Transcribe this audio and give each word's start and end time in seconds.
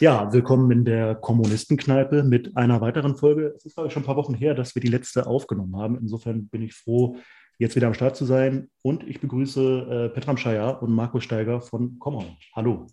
Ja, 0.00 0.32
willkommen 0.32 0.72
in 0.72 0.84
der 0.84 1.14
Kommunistenkneipe 1.14 2.24
mit 2.24 2.56
einer 2.56 2.80
weiteren 2.80 3.14
Folge. 3.14 3.54
Es 3.56 3.64
ist, 3.64 3.74
glaube 3.74 3.86
ich, 3.86 3.92
schon 3.92 4.02
ein 4.02 4.06
paar 4.06 4.16
Wochen 4.16 4.34
her, 4.34 4.52
dass 4.52 4.74
wir 4.74 4.82
die 4.82 4.88
letzte 4.88 5.24
aufgenommen 5.24 5.76
haben. 5.76 5.96
Insofern 5.96 6.48
bin 6.48 6.62
ich 6.62 6.74
froh, 6.74 7.16
jetzt 7.58 7.76
wieder 7.76 7.86
am 7.86 7.94
Start 7.94 8.16
zu 8.16 8.24
sein. 8.24 8.68
Und 8.82 9.06
ich 9.06 9.20
begrüße 9.20 9.60
äh, 9.62 10.08
Petram 10.08 10.36
Scheier 10.36 10.82
und 10.82 10.92
Markus 10.92 11.22
Steiger 11.22 11.60
von 11.60 11.96
Common. 12.00 12.36
Hallo. 12.56 12.88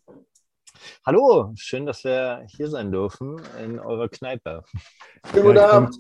Hallo, 1.04 1.52
schön, 1.56 1.88
dass 1.88 2.04
wir 2.04 2.46
hier 2.56 2.68
sein 2.68 2.92
dürfen 2.92 3.42
in 3.64 3.80
eurer 3.80 4.08
Kneipe. 4.08 4.64
Guten 5.34 5.56
ja, 5.56 5.72
Abend. 5.72 5.96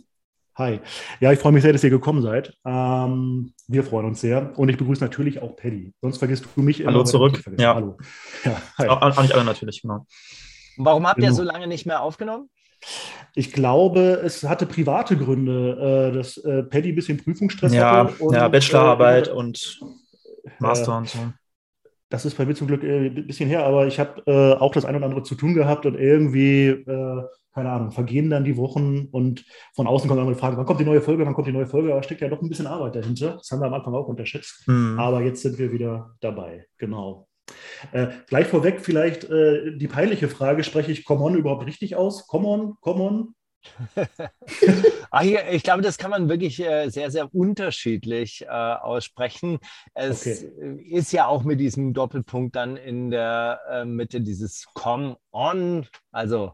Hi. 0.55 0.81
Ja, 1.19 1.31
ich 1.31 1.39
freue 1.39 1.53
mich 1.53 1.63
sehr, 1.63 1.73
dass 1.73 1.83
ihr 1.83 1.89
gekommen 1.89 2.21
seid. 2.21 2.55
Ähm, 2.63 3.53
wir 3.67 3.83
freuen 3.83 4.05
uns 4.05 4.21
sehr. 4.21 4.55
Und 4.55 4.69
ich 4.69 4.77
begrüße 4.77 5.03
natürlich 5.03 5.41
auch 5.41 5.55
Paddy. 5.55 5.95
Sonst 5.99 6.19
vergisst 6.19 6.45
du 6.55 6.61
mich 6.61 6.81
immer. 6.81 6.91
Hallo 6.91 7.03
zurück. 7.05 7.43
Ja. 7.57 7.73
Hallo. 7.73 7.97
Ja, 8.43 8.89
auch, 8.89 9.01
auch, 9.01 9.21
nicht 9.23 9.33
alle 9.33 9.45
natürlich, 9.45 9.81
genau. 9.81 10.05
Warum 10.85 11.07
habt 11.07 11.21
ihr 11.21 11.33
so 11.33 11.43
lange 11.43 11.67
nicht 11.67 11.85
mehr 11.85 12.01
aufgenommen? 12.01 12.49
Ich 13.35 13.53
glaube, 13.53 14.21
es 14.23 14.43
hatte 14.43 14.65
private 14.65 15.15
Gründe, 15.15 16.09
äh, 16.11 16.15
dass 16.15 16.37
äh, 16.37 16.63
Paddy 16.63 16.89
ein 16.89 16.95
bisschen 16.95 17.17
Prüfungsstress 17.17 17.73
ja, 17.73 18.05
hatte. 18.05 18.23
Und, 18.23 18.33
ja, 18.33 18.47
Bachelorarbeit 18.47 19.27
äh, 19.27 19.31
und 19.31 19.79
Master 20.59 20.97
und 20.97 21.09
so. 21.09 21.19
Das 22.09 22.25
ist 22.25 22.35
bei 22.35 22.45
mir 22.45 22.55
zum 22.55 22.67
Glück 22.67 22.83
äh, 22.83 23.07
ein 23.07 23.27
bisschen 23.27 23.47
her, 23.47 23.65
aber 23.65 23.87
ich 23.87 23.99
habe 23.99 24.21
äh, 24.25 24.59
auch 24.59 24.73
das 24.73 24.83
ein 24.83 24.95
oder 24.95 25.05
andere 25.05 25.23
zu 25.23 25.35
tun 25.35 25.53
gehabt 25.53 25.85
und 25.85 25.95
irgendwie, 25.95 26.67
äh, 26.67 27.23
keine 27.53 27.71
Ahnung, 27.71 27.91
vergehen 27.91 28.29
dann 28.29 28.43
die 28.43 28.57
Wochen 28.57 29.07
und 29.11 29.45
von 29.73 29.87
außen 29.87 30.09
kommen 30.09 30.21
immer 30.21 30.33
die 30.33 30.39
Fragen, 30.39 30.57
wann 30.57 30.65
kommt 30.65 30.81
die 30.81 30.85
neue 30.85 31.01
Folge, 31.01 31.25
wann 31.25 31.33
kommt 31.33 31.47
die 31.47 31.53
neue 31.53 31.67
Folge, 31.67 31.93
aber 31.93 32.03
steckt 32.03 32.19
ja 32.19 32.27
doch 32.27 32.41
ein 32.41 32.49
bisschen 32.49 32.67
Arbeit 32.67 32.95
dahinter. 32.95 33.37
Das 33.37 33.49
haben 33.51 33.61
wir 33.61 33.67
am 33.67 33.73
Anfang 33.73 33.93
auch 33.93 34.07
unterschätzt. 34.07 34.67
Mhm. 34.67 34.99
Aber 34.99 35.21
jetzt 35.21 35.41
sind 35.41 35.57
wir 35.57 35.71
wieder 35.71 36.13
dabei, 36.19 36.65
genau. 36.77 37.29
Äh, 37.91 38.07
gleich 38.27 38.47
vorweg 38.47 38.81
vielleicht 38.81 39.25
äh, 39.25 39.77
die 39.77 39.87
peinliche 39.87 40.29
Frage, 40.29 40.63
spreche 40.63 40.91
ich 40.91 41.05
Common 41.05 41.35
überhaupt 41.35 41.65
richtig 41.65 41.95
aus? 41.95 42.27
Common, 42.27 42.75
Common? 42.81 43.35
Ach, 45.11 45.23
ich 45.23 45.63
glaube, 45.63 45.81
das 45.81 45.97
kann 45.97 46.11
man 46.11 46.29
wirklich 46.29 46.59
äh, 46.59 46.89
sehr, 46.89 47.11
sehr 47.11 47.33
unterschiedlich 47.33 48.43
äh, 48.43 48.47
aussprechen. 48.47 49.59
Es 49.93 50.25
okay. 50.25 50.79
ist 50.89 51.11
ja 51.11 51.27
auch 51.27 51.43
mit 51.43 51.59
diesem 51.59 51.93
Doppelpunkt 51.93 52.55
dann 52.55 52.77
in 52.77 53.11
der 53.11 53.59
äh, 53.69 53.85
Mitte 53.85 54.21
dieses 54.21 54.65
Come 54.73 55.17
on, 55.31 55.87
also 56.11 56.53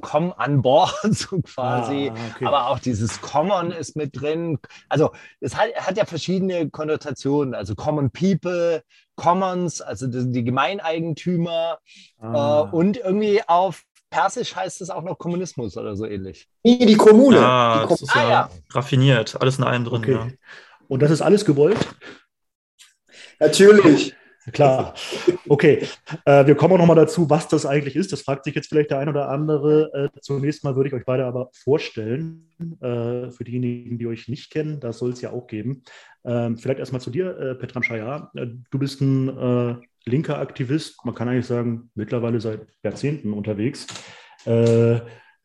komm 0.00 0.32
an 0.36 0.62
Bord, 0.62 0.94
so 1.10 1.40
quasi. 1.42 2.10
Ah, 2.12 2.18
okay. 2.34 2.46
Aber 2.46 2.68
auch 2.68 2.78
dieses 2.78 3.20
Common 3.20 3.70
ist 3.70 3.96
mit 3.96 4.20
drin. 4.20 4.58
Also 4.88 5.12
es 5.40 5.56
hat, 5.56 5.74
hat, 5.74 5.96
ja 5.96 6.04
verschiedene 6.04 6.70
Konnotationen. 6.70 7.54
Also 7.54 7.74
Common 7.74 8.10
People, 8.10 8.82
Commons, 9.16 9.80
also 9.80 10.06
die, 10.06 10.32
die 10.32 10.44
Gemeineigentümer 10.44 11.78
ah. 12.18 12.68
äh, 12.68 12.74
und 12.74 12.96
irgendwie 12.96 13.42
auf 13.46 13.84
Persisch 14.10 14.56
heißt 14.56 14.80
es 14.80 14.90
auch 14.90 15.02
noch 15.02 15.18
Kommunismus 15.18 15.76
oder 15.76 15.94
so 15.94 16.04
ähnlich. 16.04 16.48
Wie 16.64 16.84
die 16.84 16.96
Kommune. 16.96 17.38
Ah, 17.38 17.82
die 17.82 17.86
Kom 17.86 17.90
das 17.90 18.02
ist 18.02 18.14
ja, 18.16 18.22
ah, 18.22 18.28
ja, 18.28 18.50
raffiniert, 18.72 19.40
alles 19.40 19.58
in 19.58 19.64
einem 19.64 19.84
drin. 19.84 20.00
Okay. 20.00 20.12
Ja. 20.12 20.28
Und 20.88 21.00
das 21.00 21.12
ist 21.12 21.22
alles 21.22 21.44
gewollt? 21.44 21.78
Natürlich. 23.38 24.16
Klar. 24.52 24.94
Okay, 25.48 25.86
äh, 26.24 26.46
wir 26.46 26.54
kommen 26.54 26.74
auch 26.74 26.78
nochmal 26.78 26.96
dazu, 26.96 27.28
was 27.28 27.48
das 27.48 27.66
eigentlich 27.66 27.94
ist. 27.94 28.10
Das 28.12 28.22
fragt 28.22 28.44
sich 28.44 28.54
jetzt 28.54 28.68
vielleicht 28.68 28.90
der 28.90 28.98
ein 28.98 29.08
oder 29.08 29.28
andere. 29.28 29.92
Äh, 29.92 30.20
zunächst 30.20 30.64
mal 30.64 30.76
würde 30.76 30.88
ich 30.88 30.94
euch 30.94 31.04
beide 31.04 31.26
aber 31.26 31.50
vorstellen, 31.52 32.48
äh, 32.80 33.30
für 33.30 33.44
diejenigen, 33.44 33.98
die 33.98 34.06
euch 34.06 34.28
nicht 34.28 34.50
kennen, 34.50 34.80
das 34.80 34.98
soll 34.98 35.10
es 35.10 35.20
ja 35.20 35.30
auch 35.30 35.46
geben. 35.46 35.82
Ähm, 36.24 36.56
vielleicht 36.56 36.78
erstmal 36.78 37.02
zu 37.02 37.10
dir, 37.10 37.38
äh, 37.38 37.54
Petram 37.54 37.82
Schayar. 37.82 38.30
Äh, 38.34 38.46
du 38.70 38.78
bist 38.78 39.02
ein 39.02 39.28
äh, 39.28 39.76
linker 40.06 40.38
Aktivist, 40.38 41.04
man 41.04 41.14
kann 41.14 41.28
eigentlich 41.28 41.46
sagen, 41.46 41.90
mittlerweile 41.94 42.40
seit 42.40 42.66
Jahrzehnten 42.82 43.32
unterwegs. 43.32 43.86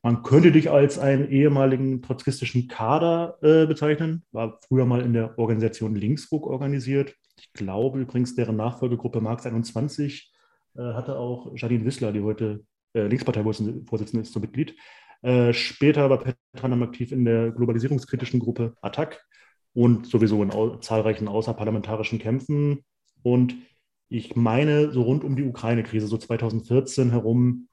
Man 0.06 0.22
könnte 0.22 0.52
dich 0.52 0.70
als 0.70 1.00
einen 1.00 1.32
ehemaligen 1.32 2.04
trotzkistischen 2.04 2.68
Kader 2.68 3.40
äh, 3.42 3.66
bezeichnen, 3.66 4.24
war 4.32 4.60
früher 4.68 4.86
mal 4.86 5.02
in 5.02 5.14
der 5.14 5.38
Organisation 5.40 5.96
Linksruck 5.96 6.46
organisiert, 6.46 7.16
glaube 7.54 8.02
übrigens, 8.02 8.36
deren 8.36 8.56
Nachfolgegruppe 8.56 9.22
Marx 9.22 9.46
21 9.46 10.32
äh, 10.76 10.82
hatte 10.82 11.18
auch 11.18 11.52
Janine 11.56 11.86
Wissler, 11.86 12.12
die 12.12 12.22
heute 12.22 12.64
äh, 12.94 13.08
Linksparteivorsitzende 13.08 14.22
ist, 14.22 14.34
zum 14.34 14.42
Mitglied. 14.42 14.76
Äh, 15.22 15.54
später 15.54 16.10
war 16.10 16.24
Petranam 16.54 16.84
aktiv 16.84 17.12
in 17.12 17.26
der 17.26 17.52
globalisierungskritischen 17.52 18.40
Gruppe 18.40 18.76
ATTAC 18.82 19.24
und 19.74 20.08
sowieso 20.08 20.42
in 20.44 20.52
au 20.52 20.78
zahlreichen 20.78 21.28
außerparlamentarischen 21.28 22.20
Kämpfen. 22.20 22.84
Und 23.24 23.56
ich 24.08 24.36
meine, 24.36 24.92
so 24.92 25.02
rund 25.02 25.24
um 25.24 25.36
die 25.36 25.44
Ukraine-Krise, 25.44 26.08
so 26.08 26.18
2014 26.18 27.12
herum, 27.12 27.68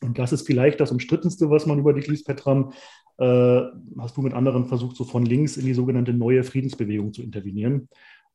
und 0.00 0.18
das 0.18 0.32
ist 0.32 0.46
vielleicht 0.46 0.80
das 0.80 0.92
Umstrittenste, 0.92 1.50
was 1.50 1.66
man 1.66 1.78
über 1.78 1.92
dich 1.92 2.06
liest, 2.06 2.26
Petram, 2.26 2.72
äh, 3.18 3.62
hast 3.98 4.16
du 4.16 4.22
mit 4.22 4.34
anderen 4.34 4.66
versucht, 4.66 4.96
so 4.96 5.04
von 5.04 5.24
links 5.24 5.56
in 5.56 5.66
die 5.66 5.74
sogenannte 5.74 6.12
neue 6.12 6.44
Friedensbewegung 6.44 7.12
zu 7.12 7.22
intervenieren. 7.22 7.88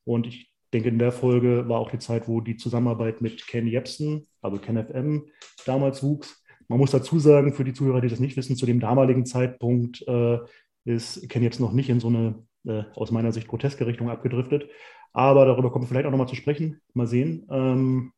Und 0.03 0.27
ich 0.27 0.51
denke, 0.73 0.89
in 0.89 0.99
der 0.99 1.11
Folge 1.11 1.67
war 1.67 1.79
auch 1.79 1.91
die 1.91 1.99
Zeit, 1.99 2.27
wo 2.27 2.41
die 2.41 2.57
Zusammenarbeit 2.57 3.21
mit 3.21 3.47
Ken 3.47 3.67
Jebsen, 3.67 4.27
also 4.41 4.57
Ken 4.57 4.83
FM, 4.83 5.25
damals 5.65 6.03
wuchs. 6.03 6.43
Man 6.67 6.79
muss 6.79 6.91
dazu 6.91 7.19
sagen, 7.19 7.53
für 7.53 7.63
die 7.63 7.73
Zuhörer, 7.73 8.01
die 8.01 8.09
das 8.09 8.19
nicht 8.19 8.37
wissen, 8.37 8.55
zu 8.55 8.65
dem 8.65 8.79
damaligen 8.79 9.25
Zeitpunkt 9.25 10.07
äh, 10.07 10.37
ist 10.85 11.27
Ken 11.29 11.41
Jebsen 11.41 11.63
noch 11.63 11.73
nicht 11.73 11.89
in 11.89 11.99
so 11.99 12.07
eine, 12.07 12.43
äh, 12.65 12.83
aus 12.95 13.11
meiner 13.11 13.31
Sicht, 13.31 13.47
groteske 13.47 13.87
Richtung 13.87 14.09
abgedriftet. 14.09 14.69
Aber 15.13 15.45
darüber 15.45 15.71
kommen 15.71 15.85
wir 15.85 15.87
vielleicht 15.89 16.05
auch 16.05 16.11
nochmal 16.11 16.27
zu 16.27 16.35
sprechen. 16.35 16.81
Mal 16.93 17.07
sehen. 17.07 17.47
Ähm, 17.49 18.11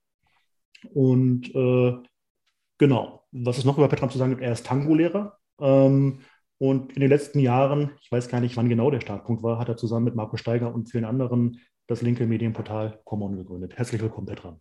und 0.94 1.54
äh, 1.56 1.94
genau, 2.78 3.24
was 3.32 3.58
es 3.58 3.66
noch 3.66 3.78
über 3.78 3.88
Petram 3.88 4.10
zu 4.10 4.18
sagen 4.18 4.32
gibt, 4.32 4.42
er 4.42 4.52
ist 4.52 4.66
Tango-Lehrer. 4.66 5.38
Ähm, 5.60 6.20
und 6.58 6.94
in 6.94 7.00
den 7.00 7.10
letzten 7.10 7.40
Jahren, 7.40 7.92
ich 8.02 8.12
weiß 8.12 8.28
gar 8.28 8.40
nicht, 8.40 8.58
wann 8.58 8.70
genau 8.70 8.92
der 8.92 9.02
Startpunkt 9.02 9.42
war, 9.42 9.58
hat 9.58 9.70
er 9.70 9.78
zusammen 9.78 10.06
mit 10.06 10.16
Marco 10.16 10.38
Steiger 10.38 10.74
und 10.74 10.92
vielen 10.92 11.06
anderen 11.06 11.60
das 11.92 12.02
linke 12.02 12.26
Medienportal 12.26 13.00
Common 13.04 13.36
gegründet. 13.36 13.74
Herzlich 13.76 14.02
willkommen, 14.02 14.26
Petram. 14.26 14.60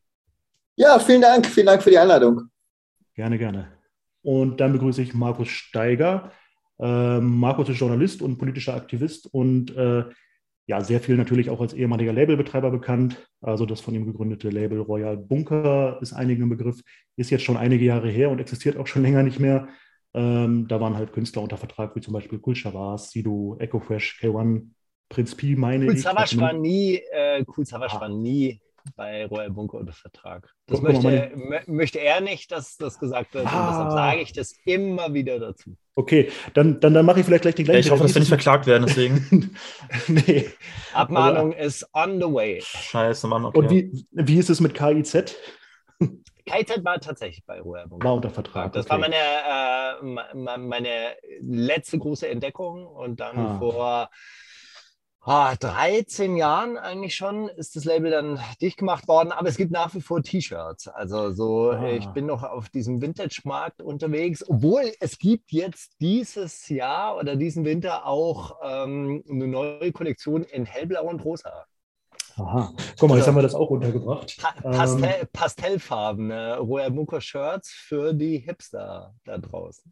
Ja, 0.76 0.98
vielen 0.98 1.22
Dank. 1.22 1.46
Vielen 1.46 1.66
Dank 1.66 1.82
für 1.82 1.90
die 1.90 1.98
Einladung. 1.98 2.50
Gerne, 3.14 3.38
gerne. 3.38 3.68
Und 4.22 4.60
dann 4.60 4.72
begrüße 4.72 5.00
ich 5.00 5.14
Markus 5.14 5.48
Steiger. 5.48 6.32
Äh, 6.80 7.20
Markus 7.20 7.68
ist 7.68 7.78
Journalist 7.78 8.20
und 8.20 8.38
politischer 8.38 8.74
Aktivist 8.74 9.32
und 9.32 9.74
äh, 9.76 10.04
ja, 10.66 10.80
sehr 10.82 11.00
viel 11.00 11.16
natürlich 11.16 11.50
auch 11.50 11.60
als 11.60 11.72
ehemaliger 11.72 12.12
Labelbetreiber 12.12 12.70
bekannt. 12.70 13.24
Also 13.40 13.64
das 13.64 13.80
von 13.80 13.94
ihm 13.94 14.06
gegründete 14.06 14.50
Label 14.50 14.80
Royal 14.80 15.16
Bunker 15.16 15.98
ist 16.00 16.12
einigen 16.12 16.44
ein 16.44 16.48
Begriff, 16.48 16.80
ist 17.16 17.30
jetzt 17.30 17.44
schon 17.44 17.56
einige 17.56 17.84
Jahre 17.84 18.08
her 18.08 18.30
und 18.30 18.40
existiert 18.40 18.76
auch 18.76 18.86
schon 18.86 19.02
länger 19.06 19.22
nicht 19.22 19.38
mehr. 19.38 19.68
Ähm, 20.14 20.66
da 20.66 20.80
waren 20.80 20.96
halt 20.96 21.12
Künstler 21.12 21.42
unter 21.42 21.56
Vertrag, 21.56 21.94
wie 21.94 22.00
zum 22.00 22.12
Beispiel 22.12 22.40
Kul 22.40 22.56
Shavas, 22.56 23.12
Sido, 23.12 23.56
Ecofresh, 23.60 24.18
K1, 24.20 24.66
Prinz 25.10 25.34
Pi 25.34 25.56
meine 25.56 25.86
cool 25.86 25.94
ich. 25.94 26.02
Savage 26.02 26.40
war 26.40 26.54
nie, 26.54 27.02
äh, 27.12 27.44
cool 27.56 27.66
Savage 27.66 27.96
ah. 27.96 28.00
war 28.00 28.08
nie 28.08 28.60
bei 28.96 29.26
Royal 29.26 29.50
Bunker 29.50 29.78
unter 29.78 29.92
Vertrag. 29.92 30.48
Das 30.66 30.80
möchte, 30.80 31.32
möchte, 31.66 31.98
er 32.00 32.20
nicht, 32.20 32.50
dass 32.50 32.76
das 32.78 32.98
gesagt 32.98 33.34
wird. 33.34 33.46
Ah. 33.46 33.60
Und 33.60 33.66
deshalb 33.68 33.90
sage 33.92 34.20
ich 34.20 34.32
das 34.32 34.54
immer 34.64 35.12
wieder 35.12 35.38
dazu. 35.38 35.76
Okay, 35.96 36.30
dann, 36.54 36.80
dann, 36.80 36.94
dann 36.94 37.04
mache 37.04 37.20
ich 37.20 37.26
vielleicht 37.26 37.42
gleich 37.42 37.56
den 37.56 37.66
gleichen. 37.66 37.86
Ich 37.86 37.90
hoffe, 37.90 38.04
dass 38.04 38.14
wir 38.14 38.20
nicht 38.20 38.28
verklagt 38.28 38.66
werden, 38.66 38.86
deswegen. 38.86 39.54
nee. 40.06 40.48
Abmahnung 40.94 41.52
Aber, 41.52 41.60
ist 41.60 41.86
on 41.92 42.14
the 42.20 42.32
way. 42.32 42.60
Scheiße, 42.62 43.26
Mann. 43.26 43.44
Okay. 43.44 43.58
Und 43.58 43.70
wie, 43.70 44.06
wie 44.12 44.38
ist 44.38 44.48
es 44.48 44.60
mit 44.60 44.74
KIZ? 44.74 45.36
KIZ 46.46 46.84
war 46.84 47.00
tatsächlich 47.00 47.44
bei 47.44 47.60
Royal 47.60 47.88
Bunker. 47.88 48.08
War 48.08 48.14
unter 48.14 48.30
Vertrag. 48.30 48.72
Das 48.72 48.86
okay. 48.86 48.92
war 48.92 48.98
meine, 48.98 50.36
äh, 50.36 50.58
meine 50.58 51.16
letzte 51.40 51.98
große 51.98 52.28
Entdeckung. 52.28 52.86
Und 52.86 53.20
dann 53.20 53.38
ah. 53.38 53.58
vor 53.58 54.10
ah, 55.22 55.54
13 55.54 56.36
Jahren 56.36 56.76
eigentlich 56.76 57.14
schon 57.14 57.48
ist 57.48 57.76
das 57.76 57.84
Label 57.84 58.10
dann 58.10 58.40
dicht 58.60 58.78
gemacht 58.78 59.06
worden, 59.08 59.32
aber 59.32 59.48
es 59.48 59.56
gibt 59.56 59.70
nach 59.70 59.94
wie 59.94 60.00
vor 60.00 60.22
T-Shirts. 60.22 60.88
Also 60.88 61.30
so, 61.32 61.70
ah. 61.70 61.88
ich 61.88 62.06
bin 62.08 62.26
noch 62.26 62.42
auf 62.42 62.68
diesem 62.68 63.00
Vintage-Markt 63.02 63.82
unterwegs, 63.82 64.44
obwohl 64.48 64.92
es 65.00 65.18
gibt 65.18 65.52
jetzt 65.52 65.92
dieses 66.00 66.68
Jahr 66.68 67.16
oder 67.16 67.36
diesen 67.36 67.64
Winter 67.64 68.06
auch 68.06 68.56
ähm, 68.62 69.22
eine 69.28 69.46
neue 69.46 69.92
Kollektion 69.92 70.44
in 70.44 70.64
hellblau 70.64 71.04
und 71.06 71.24
rosa. 71.24 71.66
Aha, 72.36 72.72
guck 72.98 73.08
mal, 73.08 73.18
jetzt 73.18 73.26
haben 73.26 73.34
wir 73.34 73.42
das 73.42 73.54
auch 73.54 73.68
untergebracht. 73.68 74.38
Pa 74.40 74.52
Pastell, 74.62 75.16
ähm, 75.20 75.28
Pastellfarbene 75.32 76.58
Royal 76.58 76.90
Bunker 76.90 77.20
Shirts 77.20 77.70
für 77.70 78.14
die 78.14 78.38
Hipster 78.38 79.14
da 79.24 79.38
draußen. 79.38 79.90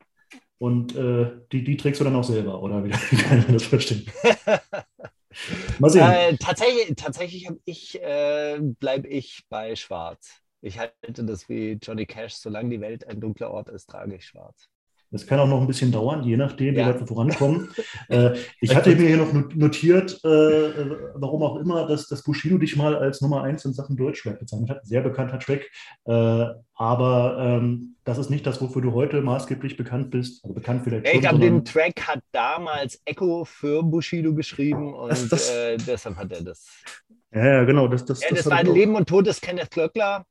Und 0.58 0.96
äh, 0.96 1.30
die, 1.52 1.62
die 1.62 1.76
trägst 1.76 2.00
du 2.00 2.04
dann 2.04 2.16
auch 2.16 2.24
selber, 2.24 2.62
oder 2.62 2.82
wie, 2.84 2.90
kann 2.90 3.40
ich 3.40 3.46
das 3.46 3.64
verstehen? 3.64 4.06
Mal 5.78 5.90
sehen. 5.90 6.10
Äh, 6.10 6.36
tatsächlich 6.36 6.96
tatsächlich 6.96 7.48
ich, 7.64 8.00
äh, 8.02 8.58
bleibe 8.60 9.08
ich 9.08 9.44
bei 9.48 9.76
Schwarz. 9.76 10.40
Ich 10.60 10.78
halte 10.78 11.24
das 11.24 11.48
wie 11.48 11.78
Johnny 11.80 12.06
Cash, 12.06 12.34
solange 12.34 12.70
die 12.70 12.80
Welt 12.80 13.06
ein 13.06 13.20
dunkler 13.20 13.50
Ort 13.50 13.68
ist, 13.68 13.88
trage 13.88 14.16
ich 14.16 14.26
schwarz. 14.26 14.68
Das 15.10 15.26
kann 15.26 15.38
auch 15.38 15.48
noch 15.48 15.60
ein 15.60 15.66
bisschen 15.66 15.90
dauern, 15.90 16.22
je 16.22 16.36
nachdem, 16.36 16.74
wie 16.74 16.80
ja. 16.80 16.88
weit 16.88 17.00
wir 17.00 17.06
vorankommen. 17.06 17.70
äh, 18.08 18.32
ich 18.60 18.74
hatte 18.74 18.94
mir 18.94 19.08
hier 19.08 19.16
noch 19.16 19.32
notiert, 19.54 20.22
äh, 20.22 20.28
warum 21.14 21.42
auch 21.42 21.56
immer, 21.56 21.86
dass, 21.86 22.08
dass 22.08 22.22
Bushido 22.22 22.58
dich 22.58 22.76
mal 22.76 22.94
als 22.94 23.20
Nummer 23.22 23.42
1 23.42 23.64
in 23.64 23.72
Sachen 23.72 23.96
Deutschrap 23.96 24.38
bezeichnet 24.38 24.70
hat. 24.70 24.86
Sehr 24.86 25.00
bekannter 25.00 25.38
Track. 25.38 25.70
Äh, 26.04 26.46
aber 26.74 27.36
ähm, 27.40 27.96
das 28.04 28.18
ist 28.18 28.30
nicht 28.30 28.46
das, 28.46 28.60
wofür 28.60 28.82
du 28.82 28.92
heute 28.92 29.20
maßgeblich 29.20 29.76
bekannt 29.76 30.10
bist. 30.10 30.44
Also 30.44 30.54
bekannt 30.54 30.82
vielleicht 30.84 31.06
Ich 31.12 31.20
glaube, 31.20 31.38
den 31.38 31.64
Track 31.64 32.06
hat 32.06 32.20
damals 32.32 33.00
Echo 33.04 33.44
für 33.44 33.82
Bushido 33.82 34.34
geschrieben 34.34 34.94
und 34.94 35.10
das, 35.10 35.28
das, 35.28 35.50
äh, 35.50 35.76
deshalb 35.78 36.16
hat 36.16 36.32
er 36.32 36.42
das. 36.42 36.66
Ja, 37.32 37.46
ja 37.46 37.64
genau. 37.64 37.88
Das, 37.88 38.04
das, 38.04 38.22
ja, 38.22 38.28
das, 38.30 38.44
das 38.44 38.50
war 38.50 38.62
Leben 38.62 38.94
und 38.94 39.08
Tod 39.08 39.26
des 39.26 39.40
Kenneth 39.40 39.70
Glöckler. 39.70 40.24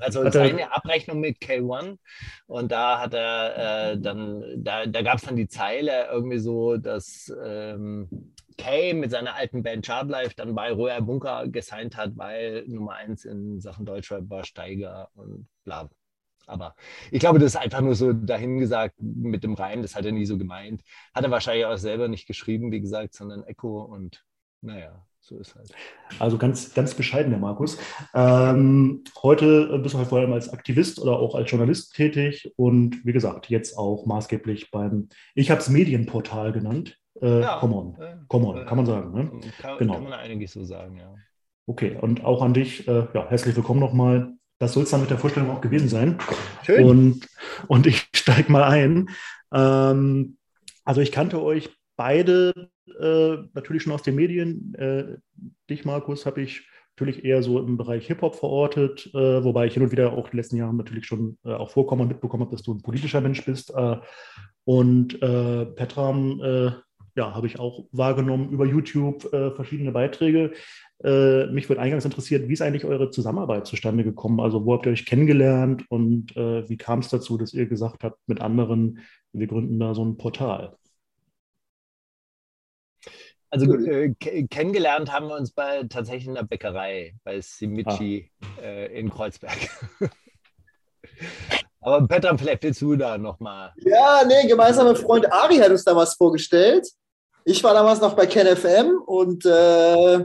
Also 0.00 0.28
seine 0.30 0.72
Abrechnung 0.72 1.20
mit 1.20 1.38
K1 1.38 1.98
und 2.46 2.72
da 2.72 3.00
hat 3.00 3.14
er 3.14 3.92
äh, 3.92 3.98
dann, 3.98 4.44
da, 4.56 4.86
da 4.86 5.02
gab 5.02 5.18
es 5.18 5.24
dann 5.24 5.36
die 5.36 5.48
Zeile 5.48 6.08
irgendwie 6.10 6.38
so, 6.38 6.76
dass 6.76 7.32
ähm, 7.44 8.32
Kay 8.56 8.94
mit 8.94 9.10
seiner 9.10 9.34
alten 9.34 9.62
Band 9.62 9.84
Chartlife 9.84 10.34
dann 10.36 10.54
bei 10.54 10.72
Royal 10.72 11.02
Bunker 11.02 11.48
gesigned 11.48 11.96
hat, 11.96 12.16
weil 12.16 12.64
Nummer 12.66 12.94
1 12.94 13.24
in 13.24 13.60
Sachen 13.60 13.86
Deutschrap 13.86 14.28
war 14.30 14.44
Steiger 14.44 15.10
und 15.14 15.48
bla. 15.64 15.88
Aber 16.46 16.74
ich 17.10 17.20
glaube, 17.20 17.38
das 17.38 17.54
ist 17.54 17.60
einfach 17.60 17.80
nur 17.80 17.94
so 17.94 18.12
dahingesagt 18.12 18.96
mit 19.00 19.44
dem 19.44 19.54
Reim, 19.54 19.82
das 19.82 19.96
hat 19.96 20.04
er 20.04 20.12
nie 20.12 20.26
so 20.26 20.36
gemeint. 20.38 20.82
Hat 21.14 21.24
er 21.24 21.30
wahrscheinlich 21.30 21.64
auch 21.64 21.76
selber 21.76 22.08
nicht 22.08 22.26
geschrieben, 22.26 22.70
wie 22.70 22.80
gesagt, 22.80 23.14
sondern 23.14 23.44
Echo 23.44 23.82
und 23.82 24.24
naja, 24.60 25.06
so 25.24 25.38
ist 25.38 25.54
halt. 25.54 25.70
Also 26.18 26.36
ganz, 26.36 26.74
ganz 26.74 26.94
bescheiden, 26.94 27.30
der 27.30 27.40
Markus. 27.40 27.78
Ähm, 28.14 29.04
heute 29.22 29.78
bist 29.78 29.94
du 29.94 29.98
halt 29.98 30.08
vor 30.08 30.18
allem 30.18 30.34
als 30.34 30.50
Aktivist 30.50 31.00
oder 31.00 31.18
auch 31.18 31.34
als 31.34 31.50
Journalist 31.50 31.94
tätig 31.94 32.52
und 32.56 33.04
wie 33.06 33.12
gesagt, 33.12 33.48
jetzt 33.48 33.78
auch 33.78 34.04
maßgeblich 34.04 34.70
beim, 34.70 35.08
ich 35.34 35.50
habe 35.50 35.60
es 35.60 35.70
Medienportal 35.70 36.52
genannt. 36.52 36.98
Äh, 37.22 37.40
ja, 37.40 37.58
come 37.58 37.74
on, 37.74 38.00
äh, 38.00 38.16
come 38.28 38.48
on, 38.48 38.66
kann 38.66 38.76
man 38.76 38.86
sagen. 38.86 39.12
Ne? 39.12 39.30
Kann, 39.60 39.78
genau. 39.78 39.94
kann 39.94 40.04
man 40.04 40.12
eigentlich 40.12 40.50
so 40.50 40.64
sagen, 40.64 40.98
ja. 40.98 41.14
Okay, 41.66 41.96
und 41.98 42.22
auch 42.24 42.42
an 42.42 42.52
dich, 42.52 42.86
äh, 42.86 43.06
ja, 43.14 43.26
herzlich 43.30 43.56
willkommen 43.56 43.80
nochmal. 43.80 44.34
Das 44.58 44.74
soll 44.74 44.82
es 44.82 44.90
dann 44.90 45.00
mit 45.00 45.10
der 45.10 45.18
Vorstellung 45.18 45.50
auch 45.50 45.62
gewesen 45.62 45.88
sein. 45.88 46.18
Schön. 46.64 46.84
Und, 46.84 47.28
und 47.66 47.86
ich 47.86 48.08
steige 48.14 48.52
mal 48.52 48.64
ein. 48.64 49.08
Ähm, 49.52 50.36
also 50.84 51.00
ich 51.00 51.12
kannte 51.12 51.42
euch 51.42 51.70
beide 51.96 52.68
äh, 53.00 53.36
natürlich 53.54 53.82
schon 53.82 53.92
aus 53.92 54.02
den 54.02 54.14
Medien. 54.14 54.74
Äh, 54.74 55.16
dich, 55.68 55.84
Markus, 55.84 56.26
habe 56.26 56.42
ich 56.42 56.66
natürlich 56.96 57.24
eher 57.24 57.42
so 57.42 57.58
im 57.58 57.76
Bereich 57.76 58.06
Hip-Hop 58.06 58.36
verortet, 58.36 59.10
äh, 59.14 59.42
wobei 59.42 59.66
ich 59.66 59.74
hin 59.74 59.82
und 59.82 59.90
wieder 59.90 60.12
auch 60.12 60.28
die 60.28 60.36
letzten 60.36 60.56
Jahre 60.56 60.74
natürlich 60.74 61.06
schon 61.06 61.38
äh, 61.44 61.52
auch 61.52 61.70
vorkommen 61.70 62.02
und 62.02 62.08
mitbekommen 62.08 62.44
habe, 62.44 62.52
dass 62.52 62.62
du 62.62 62.72
ein 62.72 62.82
politischer 62.82 63.20
Mensch 63.20 63.44
bist. 63.44 63.74
Äh, 63.74 63.96
und 64.66 65.20
Petram, 65.20 66.40
ja, 67.16 67.34
habe 67.34 67.46
ich 67.46 67.58
auch 67.58 67.84
wahrgenommen 67.92 68.48
über 68.48 68.64
YouTube 68.64 69.28
verschiedene 69.54 69.92
Beiträge. 69.92 70.52
mich 71.02 71.68
würde 71.68 71.82
eingangs 71.82 72.06
interessiert, 72.06 72.48
wie 72.48 72.54
ist 72.54 72.62
eigentlich 72.62 72.86
eure 72.86 73.10
Zusammenarbeit 73.10 73.66
zustande 73.66 74.04
gekommen? 74.04 74.40
Also 74.40 74.64
wo 74.64 74.72
habt 74.72 74.86
ihr 74.86 74.92
euch 74.92 75.04
kennengelernt 75.04 75.84
und 75.90 76.34
wie 76.34 76.78
kam 76.78 77.00
es 77.00 77.10
dazu, 77.10 77.36
dass 77.36 77.52
ihr 77.52 77.66
gesagt 77.66 78.04
habt, 78.04 78.18
mit 78.26 78.40
anderen, 78.40 79.00
wir 79.34 79.48
gründen 79.48 79.78
da 79.78 79.94
so 79.94 80.02
ein 80.02 80.16
Portal? 80.16 80.78
Also 83.54 83.72
äh, 83.72 84.12
kennengelernt 84.50 85.12
haben 85.12 85.28
wir 85.28 85.36
uns 85.36 85.52
bei, 85.52 85.84
tatsächlich 85.84 86.26
in 86.26 86.34
der 86.34 86.42
Bäckerei 86.42 87.14
bei 87.22 87.40
Simici 87.40 88.28
ah. 88.42 88.62
äh, 88.62 88.98
in 88.98 89.08
Kreuzberg. 89.08 89.56
Aber 91.80 92.04
Petra, 92.08 92.36
vielleicht 92.36 92.64
willst 92.64 92.82
du 92.82 92.96
da 92.96 93.16
nochmal. 93.16 93.72
Ja, 93.76 94.24
nee, 94.26 94.48
gemeinsamer 94.48 94.96
Freund 94.96 95.32
Ari 95.32 95.58
hat 95.58 95.70
uns 95.70 95.84
damals 95.84 96.14
vorgestellt. 96.14 96.88
Ich 97.44 97.62
war 97.62 97.74
damals 97.74 98.00
noch 98.00 98.14
bei 98.14 98.26
KenFM 98.26 99.00
und 99.06 99.46
äh, 99.46 100.24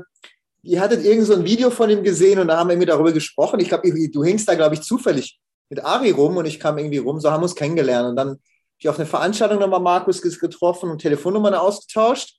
ihr 0.63 0.81
hattet 0.81 1.05
irgend 1.05 1.27
so 1.27 1.35
ein 1.35 1.45
Video 1.45 1.69
von 1.69 1.91
ihm 1.91 2.01
gesehen 2.01 2.39
und 2.39 2.47
da 2.47 2.57
haben 2.57 2.69
wir 2.69 2.73
irgendwie 2.73 2.87
darüber 2.87 3.11
gesprochen. 3.11 3.59
Ich 3.59 3.67
glaube, 3.67 3.91
du 4.09 4.23
hingst 4.23 4.49
da, 4.49 4.55
glaube 4.55 4.73
ich, 4.73 4.81
zufällig 4.81 5.39
mit 5.69 5.85
Ari 5.85 6.09
rum 6.09 6.37
und 6.37 6.47
ich 6.47 6.59
kam 6.59 6.79
irgendwie 6.79 6.97
rum, 6.97 7.19
so 7.19 7.29
haben 7.29 7.41
wir 7.41 7.45
uns 7.45 7.55
kennengelernt. 7.55 8.09
Und 8.09 8.15
dann 8.15 8.29
habe 8.29 8.39
ich 8.79 8.89
auf 8.89 8.97
eine 8.97 9.05
Veranstaltung 9.05 9.59
nochmal 9.59 9.81
Markus 9.81 10.19
getroffen 10.19 10.89
und 10.89 10.99
Telefonnummern 10.99 11.53
ausgetauscht. 11.53 12.38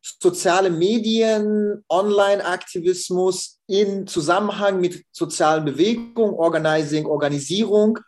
soziale 0.00 0.70
Medien, 0.70 1.84
Online-Aktivismus 1.88 3.60
in 3.66 4.06
Zusammenhang 4.06 4.80
mit 4.80 5.04
sozialen 5.12 5.64
Bewegungen, 5.64 6.34
Organizing, 6.34 7.06
Organisierung. 7.06 7.98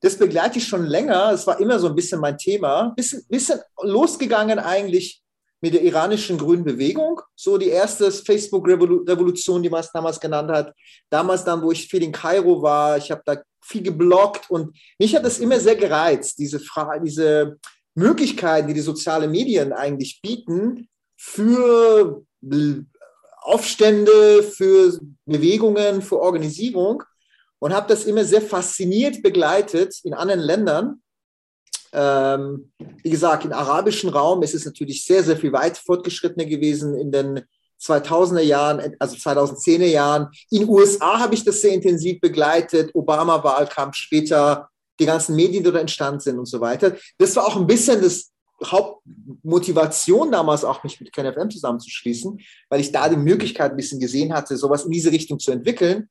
Das 0.00 0.16
begleite 0.16 0.58
ich 0.58 0.66
schon 0.66 0.86
länger. 0.86 1.32
Es 1.32 1.46
war 1.46 1.60
immer 1.60 1.78
so 1.78 1.88
ein 1.88 1.94
bisschen 1.94 2.20
mein 2.20 2.38
Thema. 2.38 2.92
Bisschen, 2.96 3.24
bisschen 3.28 3.60
losgegangen 3.82 4.58
eigentlich 4.58 5.22
mit 5.60 5.74
der 5.74 5.82
iranischen 5.82 6.38
grünen 6.38 6.64
Bewegung. 6.64 7.20
So 7.36 7.58
die 7.58 7.68
erste 7.68 8.10
Facebook-Revolution, 8.10 9.62
die 9.62 9.68
man 9.68 9.80
es 9.80 9.92
damals 9.92 10.18
genannt 10.18 10.50
hat. 10.50 10.74
Damals 11.10 11.44
dann, 11.44 11.62
wo 11.62 11.70
ich 11.70 11.86
viel 11.86 12.02
in 12.02 12.12
Kairo 12.12 12.62
war. 12.62 12.96
Ich 12.96 13.10
habe 13.10 13.22
da 13.26 13.42
viel 13.62 13.82
geblockt 13.82 14.50
und 14.50 14.74
mich 14.98 15.14
hat 15.14 15.24
das 15.24 15.38
immer 15.38 15.60
sehr 15.60 15.76
gereizt, 15.76 16.38
diese, 16.38 16.60
Frage, 16.60 17.04
diese 17.04 17.58
Möglichkeiten, 17.94 18.68
die 18.68 18.74
die 18.74 18.80
sozialen 18.80 19.30
Medien 19.30 19.72
eigentlich 19.72 20.20
bieten, 20.22 20.88
für 21.22 22.24
Aufstände, 23.42 24.42
für 24.42 24.98
Bewegungen, 25.26 26.00
für 26.00 26.18
Organisierung 26.18 27.02
und 27.58 27.74
habe 27.74 27.88
das 27.88 28.04
immer 28.04 28.24
sehr 28.24 28.40
fasziniert 28.40 29.22
begleitet 29.22 30.00
in 30.02 30.14
anderen 30.14 30.40
Ländern. 30.40 31.02
Ähm, 31.92 32.72
wie 33.02 33.10
gesagt, 33.10 33.44
im 33.44 33.52
arabischen 33.52 34.08
Raum 34.08 34.42
ist 34.42 34.54
es 34.54 34.64
natürlich 34.64 35.04
sehr, 35.04 35.22
sehr 35.22 35.36
viel 35.36 35.52
weit 35.52 35.76
fortgeschrittener 35.76 36.46
gewesen 36.46 36.98
in 36.98 37.12
den 37.12 37.42
2000er 37.82 38.40
Jahren, 38.40 38.96
also 38.98 39.16
2010er 39.16 39.86
Jahren. 39.86 40.28
In 40.50 40.68
USA 40.68 41.18
habe 41.18 41.34
ich 41.34 41.44
das 41.44 41.60
sehr 41.60 41.72
intensiv 41.74 42.18
begleitet, 42.20 42.94
Obama-Wahlkampf, 42.94 43.94
später 43.94 44.70
die 44.98 45.06
ganzen 45.06 45.36
Medien, 45.36 45.64
die 45.64 45.70
da 45.70 45.78
entstanden 45.80 46.20
sind 46.20 46.38
und 46.38 46.46
so 46.46 46.60
weiter. 46.60 46.96
Das 47.18 47.36
war 47.36 47.46
auch 47.46 47.56
ein 47.56 47.66
bisschen 47.66 48.00
das 48.00 48.29
Hauptmotivation 48.64 50.30
damals 50.30 50.64
auch, 50.64 50.82
mich 50.84 51.00
mit 51.00 51.12
KenFM 51.12 51.50
zusammenzuschließen, 51.50 52.40
weil 52.68 52.80
ich 52.80 52.92
da 52.92 53.08
die 53.08 53.16
Möglichkeit 53.16 53.72
ein 53.72 53.76
bisschen 53.76 54.00
gesehen 54.00 54.32
hatte, 54.32 54.56
sowas 54.56 54.84
in 54.84 54.90
diese 54.90 55.10
Richtung 55.10 55.38
zu 55.38 55.50
entwickeln. 55.50 56.08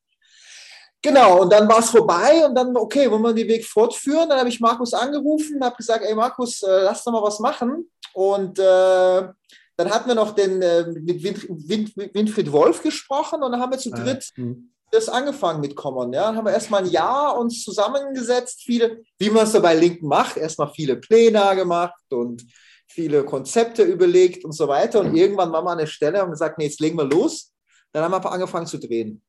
Genau, 1.02 1.42
und 1.42 1.54
dann 1.54 1.68
war 1.70 1.80
es 1.80 1.90
vorbei 1.90 2.46
und 2.46 2.56
dann, 2.56 2.76
okay, 2.76 3.10
wollen 3.10 3.22
wir 3.22 3.34
den 3.34 3.48
Weg 3.48 3.66
fortführen? 3.66 4.28
Dann 4.28 4.40
habe 4.40 4.50
ich 4.50 4.60
Markus 4.60 4.94
angerufen 4.94 5.56
und 5.56 5.64
habe 5.64 5.78
gesagt, 5.78 6.04
ey 6.04 6.14
Markus, 6.14 6.62
äh, 6.62 6.82
lass 6.84 7.04
doch 7.04 7.14
mal 7.14 7.24
was 7.24 7.40
machen. 7.40 7.90
Und 8.14 8.60
äh, 8.60 8.64
dann 8.64 9.90
hatten 9.90 10.10
wir 10.10 10.16
noch 10.16 10.36
den, 10.36 10.62
äh, 10.62 10.86
mit 10.88 11.24
Winfried 11.24 12.52
Wolf 12.52 12.84
gesprochen 12.84 13.42
und 13.42 13.52
dann 13.54 13.62
haben 13.62 13.72
wir 13.72 13.80
zu 13.80 13.94
ah, 13.94 14.04
dritt 14.04 14.30
mhm 14.36 14.72
das 14.92 15.10
angefangen 15.10 15.62
mit 15.62 15.76
Common. 15.76 16.14
Ja, 16.14 16.28
dann 16.28 16.38
haben 16.38 16.46
wir 16.46 16.54
erstmal 16.54 16.84
ein 16.84 16.90
Jahr 16.90 17.38
uns 17.38 17.64
zusammengesetzt, 17.64 18.64
viele, 18.64 19.02
wie 19.18 19.30
man 19.30 19.44
es 19.44 19.52
so 19.52 19.62
bei 19.62 19.76
Linken 19.76 20.08
macht, 20.08 20.38
erstmal 20.38 20.72
viele 20.74 20.96
Pläne 20.98 21.56
gemacht 21.56 22.02
und 22.10 22.46
viele 22.88 23.24
Konzepte 23.24 23.84
überlegt 23.84 24.44
und 24.44 24.52
so 24.52 24.68
weiter. 24.68 25.02
Und 25.02 25.16
irgendwann 25.16 25.52
waren 25.52 25.66
wir 25.66 25.72
an 25.72 25.78
der 25.78 25.86
Stelle 25.86 26.24
und 26.24 26.32
gesagt, 26.32 26.58
nee, 26.58 26.66
jetzt 26.66 26.80
legen 26.80 26.98
wir 26.98 27.06
los. 27.06 27.54
Dann 27.92 28.04
haben 28.04 28.12
wir 28.12 28.32
angefangen 28.32 28.68
zu 28.68 28.80
drehen. 28.80 29.22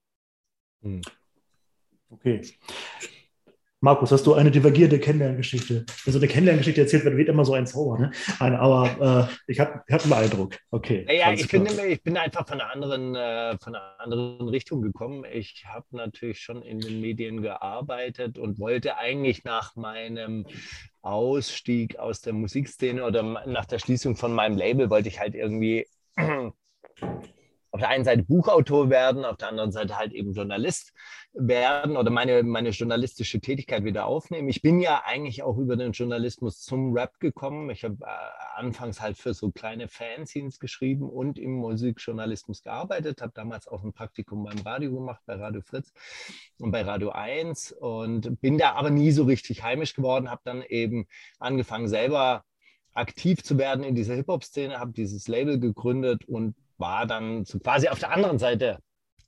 Hm. 0.83 1.03
Okay. 2.11 2.43
Markus, 3.83 4.13
hast 4.13 4.27
du 4.27 4.35
eine 4.35 4.51
divergierende 4.51 4.99
Kennenlerngeschichte? 4.99 5.87
Also 6.05 6.19
eine 6.19 6.29
Kennenlerngeschichte 6.29 6.83
erzählt 6.83 7.05
wird, 7.05 7.17
wird 7.17 7.31
immer 7.31 7.47
so 7.47 7.55
ein 7.55 7.67
Zauber, 7.67 7.99
ne? 7.99 8.11
Nein, 8.39 8.55
aber 8.55 9.31
äh, 9.31 9.51
ich 9.51 9.59
habe 9.59 9.83
hab 9.91 10.05
einen 10.05 10.13
Eindruck. 10.13 10.59
Okay. 10.71 11.07
Ja, 11.09 11.33
ich 11.33 11.49
bin, 11.49 11.67
ich 11.89 12.03
bin 12.03 12.19
einfach 12.19 12.47
von 12.47 12.61
einer 12.61 12.71
anderen, 12.71 13.15
äh, 13.15 13.57
von 13.59 13.75
einer 13.75 13.99
anderen 13.99 14.49
Richtung 14.51 14.83
gekommen. 14.83 15.25
Ich 15.33 15.65
habe 15.67 15.87
natürlich 15.93 16.41
schon 16.41 16.61
in 16.61 16.81
den 16.81 17.01
Medien 17.01 17.41
gearbeitet 17.41 18.37
und 18.37 18.59
wollte 18.59 18.99
eigentlich 18.99 19.45
nach 19.45 19.75
meinem 19.77 20.45
Ausstieg 21.01 21.99
aus 21.99 22.21
der 22.21 22.35
Musikszene 22.35 23.03
oder 23.03 23.23
nach 23.23 23.65
der 23.65 23.79
Schließung 23.79 24.15
von 24.15 24.35
meinem 24.35 24.59
Label 24.59 24.91
wollte 24.91 25.09
ich 25.09 25.21
halt 25.21 25.35
irgendwie 25.35 25.87
auf 27.71 27.81
der 27.81 27.89
einen 27.89 28.05
Seite 28.05 28.23
Buchautor 28.25 28.91
werden, 28.91 29.25
auf 29.25 29.37
der 29.37 29.49
anderen 29.49 29.73
Seite 29.73 29.97
halt 29.97 30.13
eben 30.13 30.33
Journalist 30.33 30.93
werden 31.33 31.97
oder 31.97 32.11
meine, 32.11 32.43
meine 32.43 32.71
journalistische 32.71 33.41
Tätigkeit 33.41 33.85
wieder 33.85 34.07
aufnehmen. 34.07 34.49
Ich 34.49 34.63
bin 34.63 34.81
ja 34.81 35.03
eigentlich 35.05 35.43
auch 35.45 35.57
über 35.59 35.77
den 35.77 35.93
Journalismus 35.93 36.63
zum 36.63 36.93
Rap 36.93 37.21
gekommen. 37.21 37.71
Ich 37.71 37.85
habe 37.85 37.99
äh, 38.01 38.59
anfangs 38.59 39.01
halt 39.01 39.17
für 39.17 39.33
so 39.33 39.53
kleine 39.53 39.87
Fanzines 39.87 40.59
geschrieben 40.59 41.09
und 41.09 41.39
im 41.39 41.53
Musikjournalismus 41.53 42.63
gearbeitet, 42.63 43.23
habe 43.23 43.33
damals 43.35 43.69
auch 43.69 43.85
ein 43.85 43.93
Praktikum 43.93 44.45
beim 44.45 44.59
Radio 44.59 44.93
gemacht, 44.93 45.21
bei 45.27 45.35
Radio 45.37 45.61
Fritz 45.61 45.93
und 46.59 46.73
bei 46.73 46.83
Radio 46.83 47.11
1 47.11 47.73
und 47.73 48.41
bin 48.41 48.59
da 48.59 48.73
aber 48.73 48.91
nie 48.91 49.13
so 49.13 49.25
richtig 49.25 49.63
heimisch 49.63 49.95
geworden, 49.95 50.31
habe 50.31 50.43
dann 50.45 50.63
eben 50.63 51.07
angefangen 51.39 51.87
selber 51.87 52.45
aktiv 52.93 53.45
zu 53.45 53.57
werden 53.57 53.85
in 53.85 53.95
dieser 53.95 54.15
Hip-Hop-Szene, 54.15 54.81
habe 54.81 54.93
dieses 54.93 55.29
Label 55.29 55.61
gegründet 55.61 56.25
und 56.25 56.57
war 56.81 57.07
dann 57.07 57.45
so 57.45 57.59
quasi 57.59 57.89
auf 57.89 57.99
der 57.99 58.11
anderen 58.13 58.39
Seite 58.39 58.79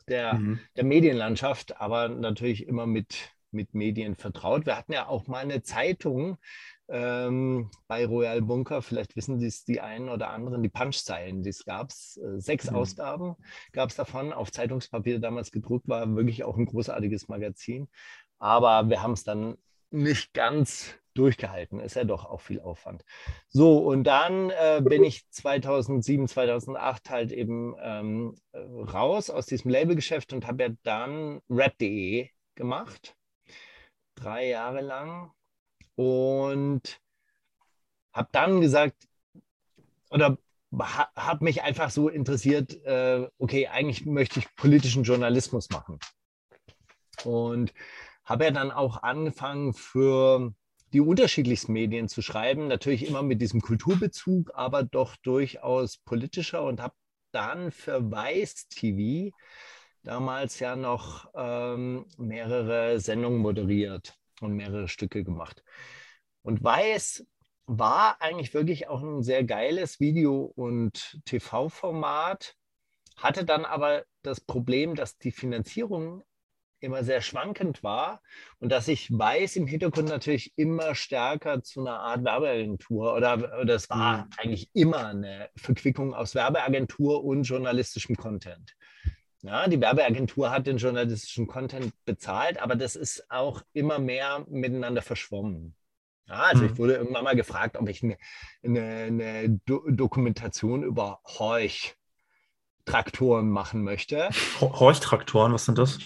der, 0.09 0.35
mhm. 0.35 0.59
der 0.76 0.85
Medienlandschaft, 0.85 1.80
aber 1.80 2.09
natürlich 2.09 2.66
immer 2.66 2.87
mit, 2.87 3.30
mit 3.50 3.75
Medien 3.75 4.16
vertraut. 4.16 4.66
Wir 4.66 4.76
hatten 4.76 4.92
ja 4.92 5.06
auch 5.06 5.26
mal 5.28 5.38
eine 5.38 5.62
Zeitung 5.62 6.38
ähm, 6.88 7.71
bei 7.87 8.04
Royal 8.04 8.42
Bunker, 8.42 8.82
vielleicht 8.82 9.16
wissen 9.16 9.38
dies 9.38 9.64
die 9.64 9.80
einen 9.80 10.09
oder 10.09 10.30
anderen, 10.30 10.62
die 10.62 10.68
Punchzeilen, 10.68 11.42
das 11.42 11.64
gab 11.64 11.90
es, 11.90 12.18
äh, 12.18 12.40
sechs 12.40 12.71
mhm. 12.71 12.76
Ausgaben 12.76 13.37
gab 13.73 13.90
es 13.90 13.97
davon, 13.97 14.32
auf 14.32 14.50
Zeitungspapier 14.50 15.21
damals 15.21 15.52
gedruckt, 15.52 15.88
war 15.88 16.14
wirklich 16.14 16.44
auch 16.44 16.56
ein 16.56 16.66
großartiges 16.66 17.28
Magazin. 17.28 17.88
Aber 18.38 18.88
wir 18.88 19.02
haben 19.02 19.12
es 19.12 19.23
dann 19.23 19.56
nicht 19.93 20.35
ganz 20.35 20.95
durchgehalten. 21.15 21.81
Ist 21.81 21.97
ja 21.97 22.05
doch 22.05 22.25
auch 22.25 22.41
viel 22.41 22.61
Aufwand. 22.61 23.05
So, 23.49 23.79
und 23.79 24.05
dann 24.05 24.51
äh, 24.51 24.81
bin 24.83 25.05
ich 25.05 25.29
2007, 25.31 26.29
2008 26.29 27.11
halt 27.11 27.33
eben 27.33 27.75
ähm, 27.81 28.35
raus 28.55 29.31
aus 29.31 29.47
diesem 29.47 29.71
Labelgeschäft 29.71 30.33
und 30.33 30.47
habe 30.47 30.63
ja 30.65 30.69
dann 30.83 31.41
rap.de 31.51 32.31
gemacht. 32.55 33.17
Drei 34.15 34.49
Jahre 34.49 34.81
lang. 34.81 35.33
Und 35.95 37.01
habe 38.13 38.29
dann 38.33 38.61
gesagt, 38.61 39.09
oder 40.11 40.39
habe 40.79 41.45
mich 41.45 41.63
einfach 41.63 41.91
so 41.91 42.09
interessiert, 42.09 42.83
äh, 42.85 43.29
okay, 43.39 43.69
eigentlich 43.69 44.07
möchte 44.07 44.41
ich 44.41 44.55
politischen 44.57 45.03
Journalismus 45.03 45.69
machen. 45.71 45.99
Und 47.25 47.75
habe 48.25 48.45
ja 48.45 48.50
dann 48.50 48.71
auch 48.71 49.02
angefangen 49.02 49.75
für 49.75 50.52
die 50.93 51.00
unterschiedlichsten 51.00 51.73
Medien 51.73 52.09
zu 52.09 52.23
schreiben, 52.23 52.69
natürlich 52.69 53.07
immer 53.07 53.23
mit 53.23 53.41
diesem 53.41 53.61
Kulturbezug, 53.61 54.50
aber 54.55 54.83
doch 54.83 55.17
durchaus 55.17 55.97
politischer 55.99 56.62
und 56.64 56.81
habe 56.81 56.95
dann 57.33 57.71
für 57.71 58.11
Weiß 58.11 58.69
TV 58.69 59.35
damals 60.02 60.59
ja 60.59 60.76
noch 60.76 61.31
ähm, 61.35 62.07
mehrere 62.19 63.00
Sendungen 63.00 63.41
moderiert 63.41 64.14
und 64.41 64.55
mehrere 64.55 64.88
Stücke 64.88 65.25
gemacht. 65.25 65.62
Und 66.43 66.62
Weiß 66.62 67.25
war 67.67 68.21
eigentlich 68.21 68.52
wirklich 68.52 68.88
auch 68.88 69.02
ein 69.02 69.23
sehr 69.23 69.45
geiles 69.45 70.00
Video- 70.00 70.52
und 70.57 71.21
TV-Format, 71.25 72.55
hatte 73.17 73.45
dann 73.45 73.64
aber 73.64 74.05
das 74.23 74.41
Problem, 74.41 74.95
dass 74.95 75.17
die 75.19 75.31
Finanzierung 75.31 76.23
immer 76.83 77.05
sehr 77.05 77.21
schwankend 77.21 77.83
war 77.83 78.21
und 78.59 78.71
dass 78.71 78.89
ich 78.89 79.11
weiß 79.11 79.57
im 79.57 79.67
Hintergrund 79.67 80.09
natürlich 80.09 80.53
immer 80.57 80.95
stärker 80.95 81.62
zu 81.62 81.81
einer 81.81 82.01
Art 82.01 82.25
Werbeagentur 82.25 83.15
oder, 83.15 83.61
oder 83.61 83.75
es 83.75 83.89
war 83.89 84.25
mhm. 84.25 84.31
eigentlich 84.37 84.71
immer 84.75 85.07
eine 85.07 85.49
Verquickung 85.57 86.15
aus 86.15 86.35
Werbeagentur 86.35 87.25
und 87.25 87.45
journalistischem 87.45 88.17
Content. 88.17 88.75
Ja, 89.43 89.67
die 89.69 89.81
Werbeagentur 89.81 90.51
hat 90.51 90.67
den 90.67 90.77
journalistischen 90.77 91.47
Content 91.49 91.93
bezahlt, 92.05 92.61
aber 92.61 92.77
das 92.77 92.95
ist 92.95 93.25
auch 93.31 93.62
immer 93.73 93.99
mehr 93.99 94.45
miteinander 94.49 95.01
verschwommen. 95.03 95.75
Ja, 96.29 96.43
also 96.43 96.62
mhm. 96.62 96.71
ich 96.71 96.79
wurde 96.79 96.95
irgendwann 96.95 97.25
mal 97.25 97.35
gefragt, 97.35 97.77
ob 97.77 97.89
ich 97.89 98.05
eine, 98.05 98.17
eine, 98.62 98.83
eine 98.83 99.61
Do 99.67 99.83
Dokumentation 99.91 100.85
über 100.85 101.21
Horch-Traktoren 101.27 103.51
machen 103.51 103.83
möchte. 103.83 104.29
Horch-Traktoren, 104.61 105.53
was 105.53 105.65
sind 105.65 105.79
das? 105.79 105.99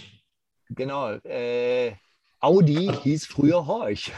Genau. 0.70 1.12
Äh, 1.24 1.94
Audi 2.40 2.90
hieß 3.02 3.26
früher 3.26 3.66
Horch. 3.66 4.12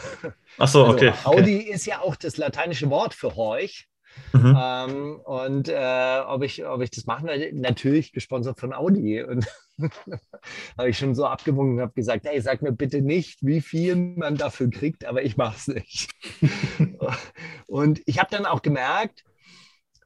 Ach 0.58 0.68
so, 0.68 0.84
also, 0.84 0.94
okay. 0.94 1.12
Audi 1.24 1.58
ist 1.58 1.86
ja 1.86 2.00
auch 2.00 2.16
das 2.16 2.36
lateinische 2.36 2.90
Wort 2.90 3.14
für 3.14 3.36
Horch. 3.36 3.88
Mhm. 4.32 4.58
Ähm, 4.60 5.20
und 5.20 5.68
äh, 5.68 6.20
ob, 6.26 6.42
ich, 6.42 6.64
ob 6.66 6.82
ich 6.82 6.90
das 6.90 7.06
machen 7.06 7.28
will, 7.28 7.52
natürlich 7.52 8.12
gesponsert 8.12 8.58
von 8.58 8.72
Audi. 8.72 9.22
Und 9.22 9.46
habe 10.78 10.88
ich 10.88 10.98
schon 10.98 11.14
so 11.14 11.26
abgewunken 11.26 11.76
und 11.76 11.82
habe 11.82 11.92
gesagt, 11.94 12.26
hey, 12.26 12.40
sag 12.40 12.62
mir 12.62 12.72
bitte 12.72 13.00
nicht, 13.00 13.38
wie 13.42 13.60
viel 13.60 13.96
man 13.96 14.36
dafür 14.36 14.70
kriegt, 14.70 15.04
aber 15.04 15.22
ich 15.22 15.36
mache 15.36 15.56
es 15.56 15.68
nicht. 15.68 16.10
und 17.66 18.00
ich 18.06 18.18
habe 18.18 18.30
dann 18.30 18.46
auch 18.46 18.62
gemerkt, 18.62 19.24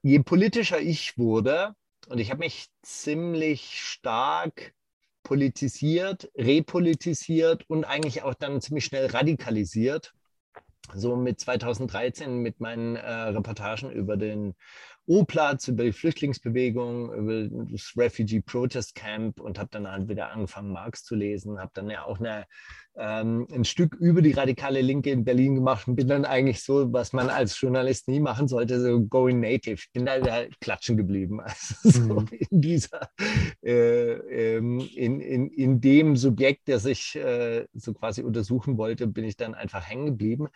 je 0.02 0.18
politischer 0.18 0.80
ich 0.80 1.16
wurde, 1.16 1.74
und 2.08 2.18
ich 2.18 2.30
habe 2.30 2.40
mich 2.40 2.68
ziemlich 2.82 3.80
stark 3.80 4.74
politisiert, 5.22 6.30
repolitisiert 6.36 7.68
und 7.68 7.84
eigentlich 7.84 8.22
auch 8.22 8.34
dann 8.34 8.60
ziemlich 8.60 8.84
schnell 8.84 9.06
radikalisiert. 9.06 10.14
So 10.94 11.16
mit 11.16 11.40
2013 11.40 12.38
mit 12.38 12.60
meinen 12.60 12.96
äh, 12.96 13.08
Reportagen 13.08 13.90
über 13.90 14.16
den 14.16 14.54
U-Platz, 15.08 15.68
über 15.68 15.84
die 15.84 15.92
Flüchtlingsbewegung, 15.92 17.12
über 17.12 17.66
das 17.70 17.92
Refugee 17.96 18.40
Protest 18.40 18.94
Camp 18.94 19.40
und 19.40 19.58
habe 19.58 19.68
dann 19.72 19.90
halt 19.90 20.08
wieder 20.08 20.30
angefangen, 20.30 20.72
Marx 20.72 21.04
zu 21.04 21.14
lesen, 21.14 21.58
habe 21.58 21.72
dann 21.74 21.90
ja 21.90 22.04
auch 22.04 22.18
eine 22.20 22.46
ähm, 22.96 23.46
ein 23.50 23.64
Stück 23.64 23.94
über 23.94 24.20
die 24.20 24.32
radikale 24.32 24.82
Linke 24.82 25.10
in 25.10 25.24
Berlin 25.24 25.54
gemacht 25.54 25.88
und 25.88 25.96
bin 25.96 26.08
dann 26.08 26.24
eigentlich 26.24 26.62
so, 26.62 26.92
was 26.92 27.12
man 27.12 27.30
als 27.30 27.58
Journalist 27.58 28.08
nie 28.08 28.20
machen 28.20 28.48
sollte, 28.48 28.80
so 28.80 29.00
going 29.00 29.40
native. 29.40 29.74
Ich 29.74 29.92
bin 29.92 30.04
da, 30.04 30.18
da 30.18 30.44
klatschen 30.60 30.96
geblieben. 30.96 31.40
Also 31.52 31.90
so 31.90 32.20
mhm. 32.20 32.28
in 32.50 32.60
dieser, 32.60 33.08
äh, 33.62 34.12
ähm, 34.56 34.80
in, 34.94 35.20
in, 35.20 35.48
in 35.48 35.80
dem 35.80 36.16
Subjekt, 36.16 36.66
der 36.68 36.78
sich 36.78 37.14
äh, 37.14 37.66
so 37.74 37.92
quasi 37.92 38.22
untersuchen 38.22 38.78
wollte, 38.78 39.06
bin 39.06 39.24
ich 39.24 39.36
dann 39.36 39.54
einfach 39.54 39.86
hängen 39.86 40.06
geblieben. 40.06 40.48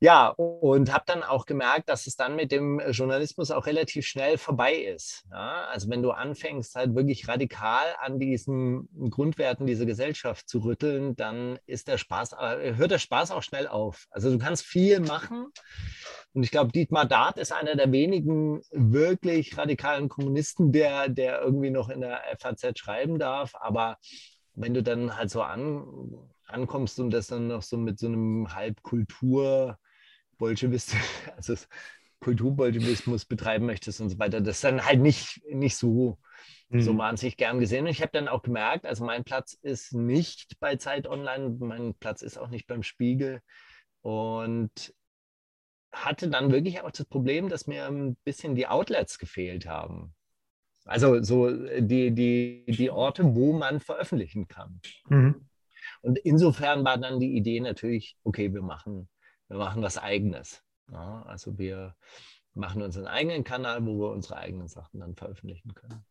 Ja, 0.00 0.28
und 0.28 0.92
habe 0.92 1.04
dann 1.06 1.22
auch 1.22 1.44
gemerkt, 1.44 1.88
dass 1.88 2.06
es 2.06 2.16
dann 2.16 2.36
mit 2.36 2.50
dem 2.50 2.80
Journalismus 2.90 3.50
auch 3.50 3.66
relativ 3.66 3.87
schnell 3.90 4.38
vorbei 4.38 4.74
ist. 4.74 5.24
Ja? 5.30 5.66
Also 5.70 5.88
wenn 5.90 6.02
du 6.02 6.10
anfängst, 6.10 6.74
halt 6.74 6.94
wirklich 6.94 7.28
radikal 7.28 7.86
an 8.00 8.18
diesen 8.18 8.88
Grundwerten 9.10 9.66
dieser 9.66 9.86
Gesellschaft 9.86 10.48
zu 10.48 10.60
rütteln, 10.60 11.16
dann 11.16 11.58
ist 11.66 11.88
der 11.88 11.98
Spaß, 11.98 12.32
äh, 12.32 12.76
hört 12.76 12.90
der 12.90 12.98
Spaß 12.98 13.30
auch 13.30 13.42
schnell 13.42 13.68
auf. 13.68 14.06
Also 14.10 14.30
du 14.30 14.38
kannst 14.38 14.64
viel 14.64 15.00
machen. 15.00 15.46
Und 16.32 16.42
ich 16.42 16.50
glaube, 16.50 16.72
Dietmar 16.72 17.06
Dart 17.06 17.38
ist 17.38 17.52
einer 17.52 17.74
der 17.74 17.90
wenigen 17.90 18.60
wirklich 18.70 19.56
radikalen 19.56 20.08
Kommunisten, 20.08 20.72
der, 20.72 21.08
der 21.08 21.40
irgendwie 21.40 21.70
noch 21.70 21.88
in 21.88 22.00
der 22.00 22.22
FAZ 22.38 22.78
schreiben 22.78 23.18
darf. 23.18 23.54
Aber 23.54 23.96
wenn 24.54 24.74
du 24.74 24.82
dann 24.82 25.16
halt 25.16 25.30
so 25.30 25.42
an, 25.42 25.86
ankommst 26.46 27.00
und 27.00 27.10
das 27.10 27.28
dann 27.28 27.48
noch 27.48 27.62
so 27.62 27.76
mit 27.76 27.98
so 27.98 28.06
einem 28.06 28.54
Halbkultur 28.54 29.78
Bolschewismus, 30.38 31.02
also 31.36 31.54
Kulturbolschewismus 32.20 33.24
betreiben 33.24 33.66
möchtest 33.66 34.00
und 34.00 34.10
so 34.10 34.18
weiter, 34.18 34.40
das 34.40 34.56
ist 34.56 34.64
dann 34.64 34.84
halt 34.84 35.00
nicht, 35.00 35.40
nicht 35.52 35.76
so 35.76 36.18
mhm. 36.68 36.80
so 36.80 36.96
wahnsinnig 36.98 37.36
gern 37.36 37.60
gesehen. 37.60 37.84
Und 37.84 37.90
ich 37.90 38.02
habe 38.02 38.12
dann 38.12 38.28
auch 38.28 38.42
gemerkt, 38.42 38.86
also 38.86 39.04
mein 39.04 39.24
Platz 39.24 39.54
ist 39.62 39.92
nicht 39.94 40.58
bei 40.60 40.76
Zeit 40.76 41.06
Online, 41.06 41.56
mein 41.60 41.94
Platz 41.94 42.22
ist 42.22 42.38
auch 42.38 42.48
nicht 42.48 42.66
beim 42.66 42.82
Spiegel. 42.82 43.40
Und 44.02 44.94
hatte 45.92 46.28
dann 46.28 46.52
wirklich 46.52 46.80
auch 46.82 46.90
das 46.90 47.06
Problem, 47.06 47.48
dass 47.48 47.66
mir 47.66 47.86
ein 47.86 48.16
bisschen 48.24 48.54
die 48.54 48.66
Outlets 48.66 49.18
gefehlt 49.18 49.66
haben. 49.66 50.14
Also 50.84 51.22
so 51.22 51.50
die, 51.50 52.12
die, 52.12 52.64
die 52.66 52.90
Orte, 52.90 53.34
wo 53.34 53.52
man 53.52 53.80
veröffentlichen 53.80 54.48
kann. 54.48 54.80
Mhm. 55.08 55.48
Und 56.02 56.18
insofern 56.18 56.84
war 56.84 56.98
dann 56.98 57.20
die 57.20 57.36
Idee 57.36 57.60
natürlich, 57.60 58.16
okay, 58.22 58.52
wir 58.52 58.62
machen, 58.62 59.08
wir 59.48 59.58
machen 59.58 59.82
was 59.82 59.98
Eigenes. 59.98 60.62
Ja, 60.90 61.22
also 61.26 61.58
wir 61.58 61.94
machen 62.54 62.82
unseren 62.82 63.06
eigenen 63.06 63.44
Kanal, 63.44 63.84
wo 63.86 63.98
wir 63.98 64.10
unsere 64.10 64.36
eigenen 64.36 64.68
Sachen 64.68 65.00
dann 65.00 65.14
veröffentlichen 65.14 65.74
können. 65.74 66.04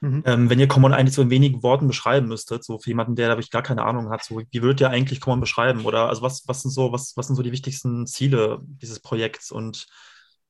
Mhm. 0.00 0.22
Ähm, 0.26 0.50
wenn 0.50 0.60
ihr 0.60 0.68
Common 0.68 0.92
eigentlich 0.92 1.14
so 1.14 1.22
in 1.22 1.30
wenigen 1.30 1.62
Worten 1.62 1.86
beschreiben 1.86 2.28
müsstet, 2.28 2.64
so 2.64 2.78
für 2.78 2.90
jemanden, 2.90 3.16
der 3.16 3.28
da 3.28 3.38
ich 3.38 3.50
gar 3.50 3.62
keine 3.62 3.84
Ahnung 3.84 4.10
hat, 4.10 4.24
so 4.24 4.42
wie 4.50 4.62
würdet 4.62 4.80
ihr 4.80 4.90
eigentlich 4.90 5.20
Common 5.20 5.40
beschreiben? 5.40 5.86
Oder 5.86 6.08
also 6.08 6.22
was, 6.22 6.46
was 6.46 6.62
sind 6.62 6.70
so, 6.70 6.92
was, 6.92 7.16
was 7.16 7.26
sind 7.26 7.36
so 7.36 7.42
die 7.42 7.52
wichtigsten 7.52 8.06
Ziele 8.06 8.60
dieses 8.62 9.00
Projekts 9.00 9.50
und 9.50 9.86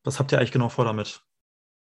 was 0.03 0.19
habt 0.19 0.33
ihr 0.33 0.39
eigentlich 0.39 0.53
genau 0.53 0.69
vor 0.69 0.85
damit? 0.85 1.23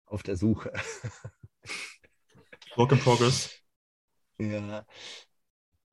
Auf 0.05 0.23
der 0.23 0.35
Suche. 0.35 0.71
Work 2.75 2.91
in 2.91 2.99
progress. 2.99 3.51
Ja. 4.37 4.85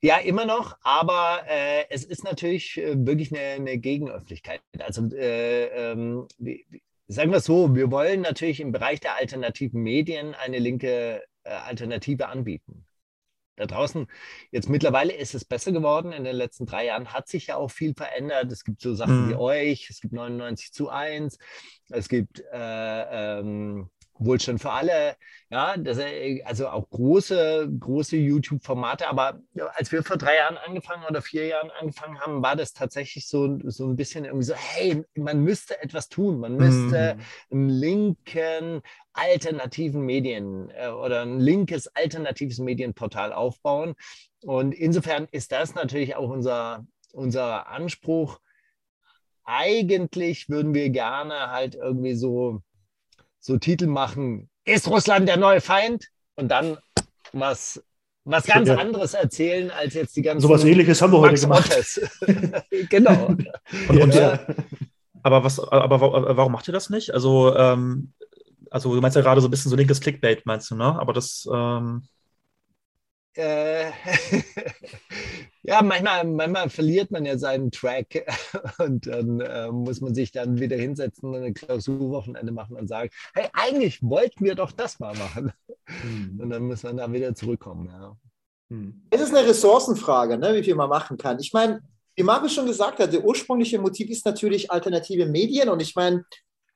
Ja, 0.04 0.18
immer 0.18 0.44
noch, 0.44 0.76
aber 0.82 1.44
äh, 1.46 1.84
es 1.88 2.04
ist 2.04 2.24
natürlich 2.24 2.76
äh, 2.76 3.06
wirklich 3.06 3.32
eine, 3.32 3.40
eine, 3.40 3.78
Gegenöffentlichkeit. 3.78 4.60
Also 4.80 5.08
äh, 5.14 5.92
ähm, 5.92 6.26
sagen 7.06 7.30
wir 7.30 7.38
es 7.38 7.44
so, 7.44 7.76
wir 7.76 7.92
wollen 7.92 8.22
natürlich 8.22 8.58
im 8.58 8.72
Bereich 8.72 8.98
der 8.98 9.16
alternativen 9.16 9.80
Medien 9.80 10.34
eine 10.34 10.58
linke 10.58 11.22
äh, 11.44 11.50
Alternative 11.50 12.26
anbieten. 12.26 12.84
Da 13.54 13.66
draußen, 13.66 14.08
jetzt 14.50 14.68
mittlerweile 14.68 15.12
ist 15.12 15.36
es 15.36 15.44
besser 15.44 15.70
geworden. 15.70 16.10
In 16.10 16.24
den 16.24 16.34
letzten 16.34 16.66
drei 16.66 16.86
Jahren 16.86 17.12
hat 17.12 17.28
sich 17.28 17.48
ja 17.48 17.56
auch 17.56 17.70
viel 17.70 17.94
verändert. 17.94 18.50
Es 18.50 18.64
gibt 18.64 18.80
so 18.80 18.94
Sachen 18.94 19.26
mhm. 19.26 19.30
wie 19.30 19.34
euch, 19.36 19.88
es 19.88 20.00
gibt 20.00 20.14
99 20.14 20.72
zu 20.72 20.88
1, 20.88 21.38
es 21.90 22.08
gibt 22.08 22.40
äh, 22.52 23.38
ähm, 23.38 23.88
Wohlstand 24.24 24.60
für 24.60 24.70
alle, 24.70 25.16
ja, 25.50 25.76
das, 25.76 25.98
also 26.44 26.68
auch 26.68 26.88
große, 26.88 27.70
große 27.78 28.16
YouTube-Formate. 28.16 29.08
Aber 29.08 29.40
als 29.74 29.92
wir 29.92 30.02
vor 30.02 30.16
drei 30.16 30.36
Jahren 30.36 30.56
angefangen 30.56 31.04
oder 31.08 31.20
vier 31.20 31.46
Jahren 31.46 31.70
angefangen 31.78 32.18
haben, 32.20 32.42
war 32.42 32.56
das 32.56 32.72
tatsächlich 32.72 33.28
so, 33.28 33.58
so 33.64 33.86
ein 33.86 33.96
bisschen 33.96 34.24
irgendwie 34.24 34.46
so, 34.46 34.54
hey, 34.54 35.04
man 35.14 35.40
müsste 35.40 35.82
etwas 35.82 36.08
tun, 36.08 36.40
man 36.40 36.56
müsste 36.56 37.16
mhm. 37.50 37.58
einen 37.58 37.68
linken 37.68 38.82
alternativen 39.12 40.02
Medien 40.02 40.70
äh, 40.70 40.88
oder 40.88 41.22
ein 41.22 41.38
linkes 41.38 41.88
alternatives 41.88 42.58
Medienportal 42.58 43.32
aufbauen. 43.32 43.94
Und 44.42 44.72
insofern 44.72 45.28
ist 45.30 45.52
das 45.52 45.74
natürlich 45.74 46.16
auch 46.16 46.30
unser, 46.30 46.86
unser 47.12 47.68
Anspruch. 47.68 48.40
Eigentlich 49.44 50.48
würden 50.48 50.72
wir 50.74 50.90
gerne 50.90 51.50
halt 51.50 51.74
irgendwie 51.74 52.14
so 52.14 52.62
so 53.42 53.58
Titel 53.58 53.88
machen, 53.88 54.48
ist 54.64 54.88
Russland 54.88 55.28
der 55.28 55.36
neue 55.36 55.60
Feind? 55.60 56.06
Und 56.36 56.48
dann 56.48 56.78
was, 57.32 57.82
was 58.24 58.46
ganz 58.46 58.68
ja. 58.68 58.76
anderes 58.76 59.14
erzählen, 59.14 59.70
als 59.70 59.94
jetzt 59.94 60.16
die 60.16 60.22
ganzen. 60.22 60.40
So 60.40 60.48
was 60.48 60.64
ähnliches 60.64 61.02
haben 61.02 61.12
wir 61.12 61.20
heute 61.20 61.40
gemacht. 61.40 62.00
genau. 62.88 63.26
Und, 63.26 63.48
und, 63.88 64.14
ja. 64.14 64.38
Aber, 65.22 65.44
was, 65.44 65.60
aber 65.60 66.00
warum 66.00 66.52
macht 66.52 66.68
ihr 66.68 66.72
das 66.72 66.88
nicht? 66.88 67.12
Also, 67.12 67.54
ähm, 67.56 68.12
also 68.70 68.94
du 68.94 69.00
meinst 69.00 69.16
ja 69.16 69.22
gerade 69.22 69.40
so 69.40 69.48
ein 69.48 69.50
bisschen 69.50 69.70
so 69.70 69.76
linkes 69.76 70.00
Clickbait, 70.00 70.46
meinst 70.46 70.70
du, 70.70 70.76
ne? 70.76 70.98
Aber 70.98 71.12
das. 71.12 71.46
Ähm 71.52 72.02
äh, 73.34 73.90
ja, 75.64 75.80
manchmal, 75.82 76.24
manchmal 76.24 76.70
verliert 76.70 77.10
man 77.10 77.24
ja 77.24 77.38
seinen 77.38 77.70
Track 77.70 78.26
und 78.78 79.06
dann 79.06 79.40
äh, 79.40 79.70
muss 79.70 80.00
man 80.00 80.14
sich 80.14 80.32
dann 80.32 80.58
wieder 80.58 80.76
hinsetzen 80.76 81.28
und 81.28 81.36
eine 81.36 81.52
Klausurwochenende 81.52 82.52
machen 82.52 82.76
und 82.76 82.88
sagen, 82.88 83.10
hey, 83.34 83.48
eigentlich 83.52 84.02
wollten 84.02 84.44
wir 84.44 84.54
doch 84.54 84.72
das 84.72 84.98
mal 84.98 85.14
machen. 85.14 85.52
Hm. 85.86 86.40
Und 86.40 86.50
dann 86.50 86.62
muss 86.64 86.82
man 86.82 86.96
da 86.96 87.12
wieder 87.12 87.34
zurückkommen. 87.34 87.88
Ja. 87.88 88.16
Hm. 88.70 89.02
Es 89.10 89.20
ist 89.20 89.34
eine 89.34 89.46
Ressourcenfrage, 89.46 90.36
ne, 90.36 90.54
wie 90.54 90.64
viel 90.64 90.74
man 90.74 90.88
machen 90.88 91.16
kann. 91.16 91.38
Ich 91.38 91.52
meine, 91.52 91.80
wie 92.16 92.24
Markus 92.24 92.52
schon 92.52 92.66
gesagt 92.66 92.98
hat, 92.98 93.12
der 93.12 93.24
ursprüngliche 93.24 93.78
Motiv 93.78 94.10
ist 94.10 94.26
natürlich 94.26 94.70
alternative 94.70 95.26
Medien 95.26 95.68
und 95.68 95.80
ich 95.80 95.94
meine, 95.94 96.24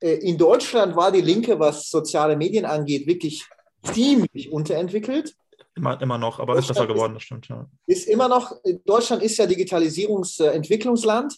äh, 0.00 0.14
in 0.14 0.38
Deutschland 0.38 0.94
war 0.94 1.10
die 1.10 1.20
Linke, 1.20 1.58
was 1.58 1.90
soziale 1.90 2.36
Medien 2.36 2.64
angeht, 2.64 3.06
wirklich 3.06 3.44
ziemlich 3.82 4.52
unterentwickelt. 4.52 5.34
Immer, 5.76 6.00
immer 6.00 6.16
noch, 6.16 6.40
aber 6.40 6.56
ist 6.56 6.68
besser 6.68 6.86
geworden, 6.86 7.14
das 7.14 7.22
stimmt, 7.22 7.48
ja. 7.48 7.68
Ist 7.86 8.08
immer 8.08 8.28
noch, 8.28 8.52
Deutschland 8.86 9.22
ist 9.22 9.36
ja 9.36 9.46
Digitalisierungsentwicklungsland 9.46 11.36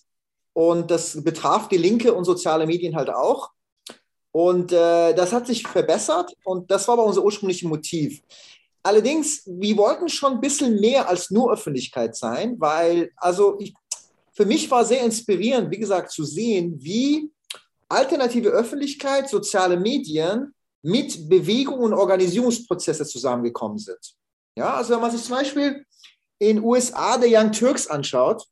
und 0.53 0.91
das 0.91 1.23
betraf 1.25 1.69
die 1.69 1.77
Linke 1.77 2.15
und 2.15 2.25
soziale 2.25 2.65
Medien 2.65 2.95
halt 2.95 3.11
auch. 3.11 3.51
Und 4.31 4.71
äh, 4.73 5.13
das 5.15 5.33
hat 5.33 5.49
sich 5.49 5.67
verbessert 5.67 6.33
und 6.45 6.71
das 6.71 6.87
war 6.87 6.95
aber 6.95 7.05
unser 7.05 7.25
ursprüngliches 7.25 7.69
Motiv. 7.69 8.23
Allerdings, 8.85 9.43
wir 9.47 9.77
wollten 9.77 10.09
schon 10.09 10.35
ein 10.35 10.41
bisschen 10.41 10.79
mehr 10.79 11.09
als 11.09 11.31
nur 11.31 11.53
Öffentlichkeit 11.53 12.15
sein, 12.15 12.55
weil, 12.61 13.11
also 13.17 13.57
ich, 13.59 13.75
für 14.33 14.47
mich 14.47 14.71
war 14.71 14.85
sehr 14.85 15.03
inspirierend, 15.05 15.71
wie 15.73 15.79
gesagt, 15.79 16.13
zu 16.13 16.25
sehen, 16.25 16.77
wie 16.79 17.29
alternative 17.89 18.51
Öffentlichkeit, 18.51 19.29
soziale 19.29 19.77
Medien 19.77 20.55
mit 20.83 21.29
Bewegung 21.29 21.81
und 21.81 21.93
Organisierungsprozesse 21.93 23.05
zusammengekommen 23.05 23.79
sind. 23.79 24.18
Ja, 24.59 24.75
also 24.75 24.93
wenn 24.93 25.01
man 25.01 25.13
sich 25.13 25.23
zum 25.23 25.37
Beispiel 25.37 25.87
in 26.41 26.65
USA 26.65 27.17
der 27.17 27.29
Young 27.31 27.53
Turks 27.53 27.87
anschaut, 27.87 28.43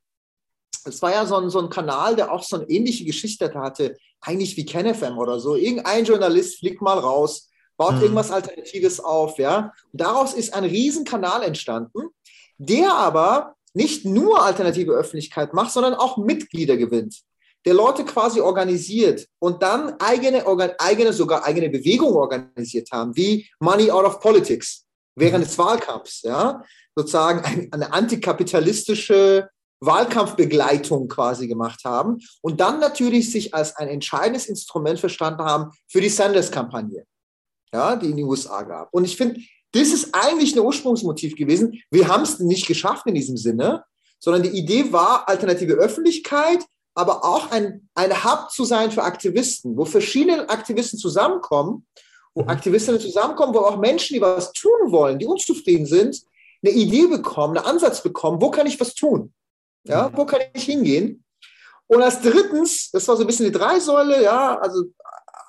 das 0.85 1.03
war 1.03 1.11
ja 1.11 1.27
so 1.27 1.35
ein, 1.37 1.51
so 1.51 1.59
ein 1.59 1.69
Kanal, 1.69 2.15
der 2.15 2.31
auch 2.31 2.45
so 2.45 2.55
eine 2.55 2.71
ähnliche 2.71 3.05
Geschichte 3.05 3.53
hatte, 3.55 3.97
eigentlich 4.21 4.57
wie 4.57 4.65
KenFM 4.65 5.19
oder 5.19 5.41
so. 5.41 5.57
Irgendein 5.57 6.05
Journalist 6.05 6.61
fliegt 6.61 6.81
mal 6.81 6.97
raus, 6.97 7.51
baut 7.77 7.97
mhm. 7.97 8.03
irgendwas 8.03 8.31
Alternatives 8.31 9.01
auf, 9.01 9.37
ja. 9.39 9.73
Und 9.93 10.01
daraus 10.01 10.33
ist 10.33 10.55
ein 10.55 10.63
Riesenkanal 10.63 11.43
entstanden, 11.43 12.11
der 12.57 12.95
aber 12.95 13.57
nicht 13.75 14.05
nur 14.05 14.41
alternative 14.45 14.93
Öffentlichkeit 14.93 15.55
macht, 15.55 15.73
sondern 15.73 15.95
auch 15.95 16.19
Mitglieder 16.19 16.77
gewinnt, 16.77 17.21
der 17.65 17.75
Leute 17.75 18.05
quasi 18.05 18.41
organisiert 18.41 19.27
und 19.41 19.61
dann 19.61 19.97
eigene, 19.99 20.45
eigene 20.79 21.13
sogar 21.13 21.45
eigene 21.45 21.69
Bewegungen 21.69 22.15
organisiert 22.15 22.93
haben, 22.93 23.17
wie 23.17 23.51
Money 23.59 23.91
Out 23.91 24.05
of 24.05 24.21
Politics 24.21 24.86
während 25.17 25.45
des 25.45 25.59
Wahlkampfs, 25.59 26.23
ja, 26.23 26.63
sozusagen 26.95 27.69
eine 27.73 27.93
antikapitalistische 27.93 29.49
Wahlkampfbegleitung 29.81 31.09
quasi 31.09 31.49
gemacht 31.49 31.85
haben 31.85 32.19
und 32.41 32.61
dann 32.61 32.81
natürlich 32.81 33.31
sich 33.31 33.53
als 33.55 33.77
ein 33.77 33.89
entscheidendes 33.89 34.47
Instrument 34.47 34.99
verstanden 34.99 35.43
haben 35.43 35.71
für 35.89 36.01
die 36.01 36.09
Sanders-Kampagne, 36.09 37.05
ja, 37.73 37.97
die 37.97 38.11
in 38.11 38.17
den 38.17 38.27
USA 38.27 38.63
gab. 38.63 38.93
Und 38.93 39.05
ich 39.05 39.17
finde, 39.17 39.41
das 39.73 39.89
ist 39.89 40.15
eigentlich 40.15 40.55
ein 40.55 40.61
Ursprungsmotiv 40.61 41.37
gewesen. 41.37 41.83
Wir 41.91 42.09
haben 42.09 42.23
es 42.23 42.39
nicht 42.39 42.67
geschafft 42.67 43.07
in 43.07 43.15
diesem 43.15 43.37
Sinne, 43.37 43.85
sondern 44.19 44.43
die 44.43 44.59
Idee 44.59 44.93
war 44.93 45.29
alternative 45.29 45.75
Öffentlichkeit, 45.75 46.65
aber 46.95 47.25
auch 47.25 47.51
ein, 47.51 47.89
ein 47.95 48.25
Hub 48.25 48.51
zu 48.51 48.65
sein 48.65 48.91
für 48.91 49.03
Aktivisten, 49.03 49.77
wo 49.77 49.85
verschiedene 49.85 50.49
Aktivisten 50.49 50.99
zusammenkommen 50.99 51.87
wo. 52.37 52.43
Aktivistinnen 52.47 53.01
zusammenkommen, 53.01 53.55
wo 53.55 53.61
auch 53.61 53.79
Menschen, 53.79 54.15
die 54.15 54.21
was 54.21 54.53
tun 54.53 54.93
wollen, 54.93 55.19
die 55.19 55.27
unzufrieden 55.27 55.87
sind, 55.87 56.23
eine 56.63 56.73
Idee 56.73 57.07
bekommen, 57.07 57.57
einen 57.57 57.67
Ansatz 57.67 58.03
bekommen, 58.03 58.41
wo 58.41 58.51
kann 58.51 58.67
ich 58.67 58.79
was 58.81 58.95
tun? 58.95 59.33
Ja, 59.85 60.11
wo 60.15 60.27
kann 60.27 60.41
ich 60.53 60.65
hingehen? 60.65 61.25
Und 61.87 62.03
als 62.03 62.21
drittens, 62.21 62.91
das 62.91 63.07
war 63.07 63.17
so 63.17 63.23
ein 63.23 63.27
bisschen 63.27 63.47
die 63.47 63.53
Dreisäule, 63.53 64.23
ja, 64.23 64.59
also 64.59 64.85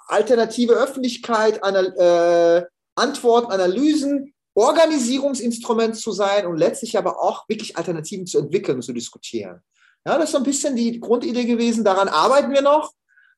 alternative 0.08 0.74
Öffentlichkeit, 0.74 1.64
Anal 1.64 1.94
äh, 1.98 2.66
Antworten, 2.96 3.52
Analysen, 3.52 4.34
Organisierungsinstrument 4.54 5.98
zu 5.98 6.12
sein 6.12 6.48
und 6.48 6.58
letztlich 6.58 6.98
aber 6.98 7.22
auch 7.22 7.48
wirklich 7.48 7.78
Alternativen 7.78 8.26
zu 8.26 8.40
entwickeln 8.40 8.82
zu 8.82 8.94
diskutieren. 8.94 9.62
Ja, 10.06 10.18
das 10.18 10.26
ist 10.26 10.32
so 10.32 10.38
ein 10.38 10.44
bisschen 10.44 10.76
die 10.76 11.00
Grundidee 11.00 11.46
gewesen. 11.46 11.84
Daran 11.84 12.08
arbeiten 12.08 12.52
wir 12.52 12.62
noch, 12.62 12.94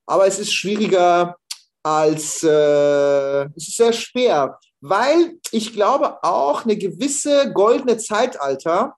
aber 0.05 0.27
es 0.27 0.39
ist 0.39 0.53
schwieriger, 0.53 1.35
als 1.83 2.43
äh, 2.43 3.47
sehr 3.55 3.93
schwer, 3.93 4.59
weil 4.81 5.37
ich 5.51 5.73
glaube 5.73 6.23
auch 6.23 6.65
eine 6.65 6.77
gewisse 6.77 7.51
goldene 7.53 7.97
Zeitalter 7.97 8.95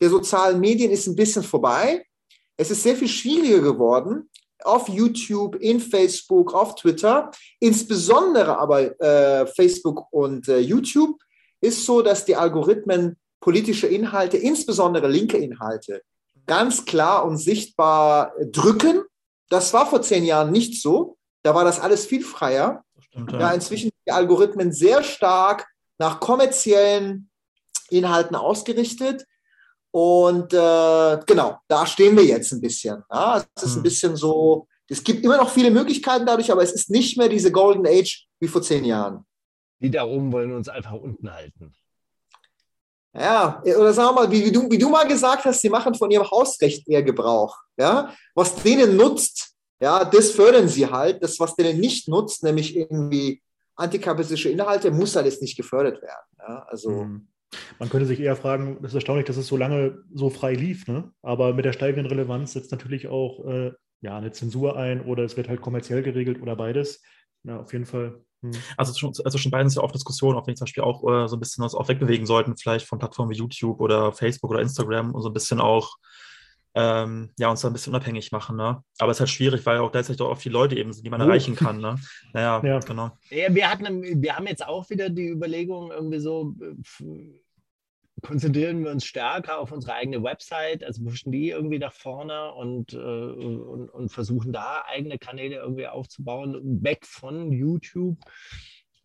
der 0.00 0.10
sozialen 0.10 0.60
Medien 0.60 0.90
ist 0.90 1.06
ein 1.06 1.16
bisschen 1.16 1.42
vorbei. 1.42 2.04
Es 2.56 2.70
ist 2.70 2.82
sehr 2.82 2.96
viel 2.96 3.08
schwieriger 3.08 3.60
geworden 3.60 4.28
auf 4.64 4.88
YouTube, 4.88 5.56
in 5.56 5.80
Facebook, 5.80 6.52
auf 6.52 6.74
Twitter, 6.74 7.30
insbesondere 7.60 8.58
aber 8.58 9.00
äh, 9.00 9.46
Facebook 9.46 10.12
und 10.12 10.48
äh, 10.48 10.58
YouTube 10.58 11.16
ist 11.60 11.84
so, 11.84 12.02
dass 12.02 12.24
die 12.24 12.36
Algorithmen 12.36 13.16
politische 13.40 13.86
Inhalte, 13.86 14.36
insbesondere 14.36 15.08
linke 15.08 15.36
Inhalte, 15.36 16.02
ganz 16.46 16.84
klar 16.84 17.24
und 17.24 17.38
sichtbar 17.38 18.32
drücken. 18.50 19.02
Das 19.48 19.72
war 19.72 19.86
vor 19.86 20.02
zehn 20.02 20.24
Jahren 20.24 20.50
nicht 20.50 20.82
so. 20.82 21.17
Da 21.42 21.54
war 21.54 21.64
das 21.64 21.80
alles 21.80 22.06
viel 22.06 22.24
freier. 22.24 22.82
Stimmt, 23.00 23.32
ja. 23.32 23.40
ja, 23.40 23.52
inzwischen 23.52 23.84
sind 23.84 24.06
die 24.06 24.12
Algorithmen 24.12 24.72
sehr 24.72 25.02
stark 25.02 25.66
nach 25.98 26.20
kommerziellen 26.20 27.30
Inhalten 27.90 28.36
ausgerichtet. 28.36 29.24
Und 29.90 30.52
äh, 30.52 31.18
genau, 31.26 31.58
da 31.66 31.86
stehen 31.86 32.16
wir 32.16 32.24
jetzt 32.24 32.52
ein 32.52 32.60
bisschen. 32.60 33.02
Ja, 33.10 33.44
es 33.54 33.62
ist 33.62 33.72
hm. 33.72 33.80
ein 33.80 33.82
bisschen 33.82 34.16
so, 34.16 34.66
es 34.88 35.02
gibt 35.02 35.24
immer 35.24 35.36
noch 35.36 35.50
viele 35.50 35.70
Möglichkeiten 35.70 36.26
dadurch, 36.26 36.52
aber 36.52 36.62
es 36.62 36.72
ist 36.72 36.90
nicht 36.90 37.16
mehr 37.16 37.28
diese 37.28 37.50
Golden 37.50 37.86
Age 37.86 38.26
wie 38.40 38.48
vor 38.48 38.62
zehn 38.62 38.84
Jahren. 38.84 39.24
Die 39.80 39.90
da 39.90 40.04
oben 40.04 40.32
wollen 40.32 40.52
uns 40.52 40.68
einfach 40.68 40.92
unten 40.92 41.32
halten. 41.32 41.72
Ja, 43.14 43.62
oder 43.64 43.92
sagen 43.92 44.14
wir 44.14 44.22
mal, 44.22 44.30
wie, 44.30 44.44
wie, 44.44 44.52
du, 44.52 44.70
wie 44.70 44.78
du 44.78 44.88
mal 44.88 45.06
gesagt 45.06 45.44
hast, 45.44 45.60
sie 45.60 45.70
machen 45.70 45.94
von 45.94 46.10
ihrem 46.10 46.30
Hausrecht 46.30 46.86
eher 46.88 47.02
Gebrauch. 47.02 47.56
Ja? 47.76 48.14
Was 48.34 48.54
denen 48.56 48.96
nutzt, 48.96 49.54
ja, 49.80 50.04
das 50.04 50.30
fördern 50.30 50.68
sie 50.68 50.86
halt. 50.86 51.22
Das, 51.22 51.38
was 51.38 51.54
denen 51.54 51.80
nicht 51.80 52.08
nutzt, 52.08 52.42
nämlich 52.42 52.76
irgendwie 52.76 53.42
antikapitalistische 53.76 54.50
Inhalte, 54.50 54.90
muss 54.90 55.14
halt 55.16 55.26
jetzt 55.26 55.42
nicht 55.42 55.56
gefördert 55.56 56.02
werden. 56.02 56.26
Ja, 56.38 56.66
also. 56.68 57.04
Mhm. 57.04 57.28
Man 57.78 57.88
könnte 57.88 58.06
sich 58.06 58.20
eher 58.20 58.36
fragen, 58.36 58.76
es 58.82 58.90
ist 58.90 58.96
erstaunlich, 58.96 59.24
dass 59.24 59.38
es 59.38 59.46
so 59.46 59.56
lange 59.56 60.02
so 60.12 60.28
frei 60.28 60.52
lief, 60.52 60.86
ne? 60.86 61.10
aber 61.22 61.54
mit 61.54 61.64
der 61.64 61.72
steigenden 61.72 62.04
Relevanz 62.04 62.52
setzt 62.52 62.72
natürlich 62.72 63.08
auch 63.08 63.42
äh, 63.46 63.72
ja, 64.02 64.18
eine 64.18 64.32
Zensur 64.32 64.76
ein 64.76 65.00
oder 65.04 65.24
es 65.24 65.36
wird 65.38 65.48
halt 65.48 65.62
kommerziell 65.62 66.02
geregelt 66.02 66.42
oder 66.42 66.56
beides. 66.56 67.02
Ja, 67.44 67.60
auf 67.60 67.72
jeden 67.72 67.86
Fall. 67.86 68.20
Hm. 68.42 68.52
Also, 68.76 68.92
schon, 68.94 69.12
also 69.24 69.38
schon 69.38 69.50
beides 69.50 69.74
ja 69.74 69.82
auch 69.82 69.92
Diskussionen, 69.92 70.36
ob 70.36 70.46
wir 70.46 70.54
zum 70.54 70.66
Beispiel 70.66 70.84
auch 70.84 71.02
äh, 71.08 71.26
so 71.26 71.36
ein 71.36 71.40
bisschen 71.40 71.64
uns 71.64 71.74
auch 71.74 71.88
wegbewegen 71.88 72.26
sollten, 72.26 72.56
vielleicht 72.56 72.86
von 72.86 72.98
Plattformen 72.98 73.30
wie 73.30 73.36
YouTube 73.36 73.80
oder 73.80 74.12
Facebook 74.12 74.50
oder 74.50 74.60
Instagram 74.60 75.14
und 75.14 75.22
so 75.22 75.30
ein 75.30 75.34
bisschen 75.34 75.60
auch 75.60 75.96
ähm, 76.78 77.30
ja, 77.38 77.50
uns 77.50 77.60
da 77.60 77.68
ein 77.68 77.72
bisschen 77.72 77.92
unabhängig 77.92 78.30
machen. 78.30 78.56
Ne? 78.56 78.82
Aber 78.98 79.10
es 79.10 79.16
ist 79.16 79.20
halt 79.20 79.30
schwierig, 79.30 79.66
weil 79.66 79.78
auch 79.78 79.90
gleichzeitig 79.90 80.20
auch 80.22 80.38
viele 80.38 80.52
Leute 80.52 80.76
eben 80.76 80.92
sind, 80.92 81.04
die 81.04 81.10
man 81.10 81.20
oh. 81.20 81.24
erreichen 81.24 81.56
kann. 81.56 81.80
Ne? 81.80 81.96
Naja, 82.32 82.60
ja. 82.64 82.78
genau. 82.78 83.10
Ja, 83.30 83.52
wir, 83.52 83.68
hatten, 83.68 84.22
wir 84.22 84.36
haben 84.36 84.46
jetzt 84.46 84.64
auch 84.64 84.88
wieder 84.88 85.10
die 85.10 85.28
Überlegung, 85.28 85.90
irgendwie 85.90 86.20
so, 86.20 86.54
äh, 86.60 87.40
konzentrieren 88.22 88.84
wir 88.84 88.92
uns 88.92 89.04
stärker 89.04 89.58
auf 89.58 89.72
unsere 89.72 89.94
eigene 89.94 90.22
Website, 90.22 90.84
also 90.84 91.04
pushen 91.04 91.32
die 91.32 91.50
irgendwie 91.50 91.78
nach 91.78 91.92
vorne 91.92 92.52
und, 92.52 92.92
äh, 92.92 92.96
und, 92.96 93.88
und, 93.88 94.08
versuchen 94.10 94.52
da 94.52 94.84
eigene 94.86 95.18
Kanäle 95.18 95.56
irgendwie 95.56 95.88
aufzubauen, 95.88 96.82
weg 96.82 97.06
von 97.06 97.50
YouTube. 97.50 98.18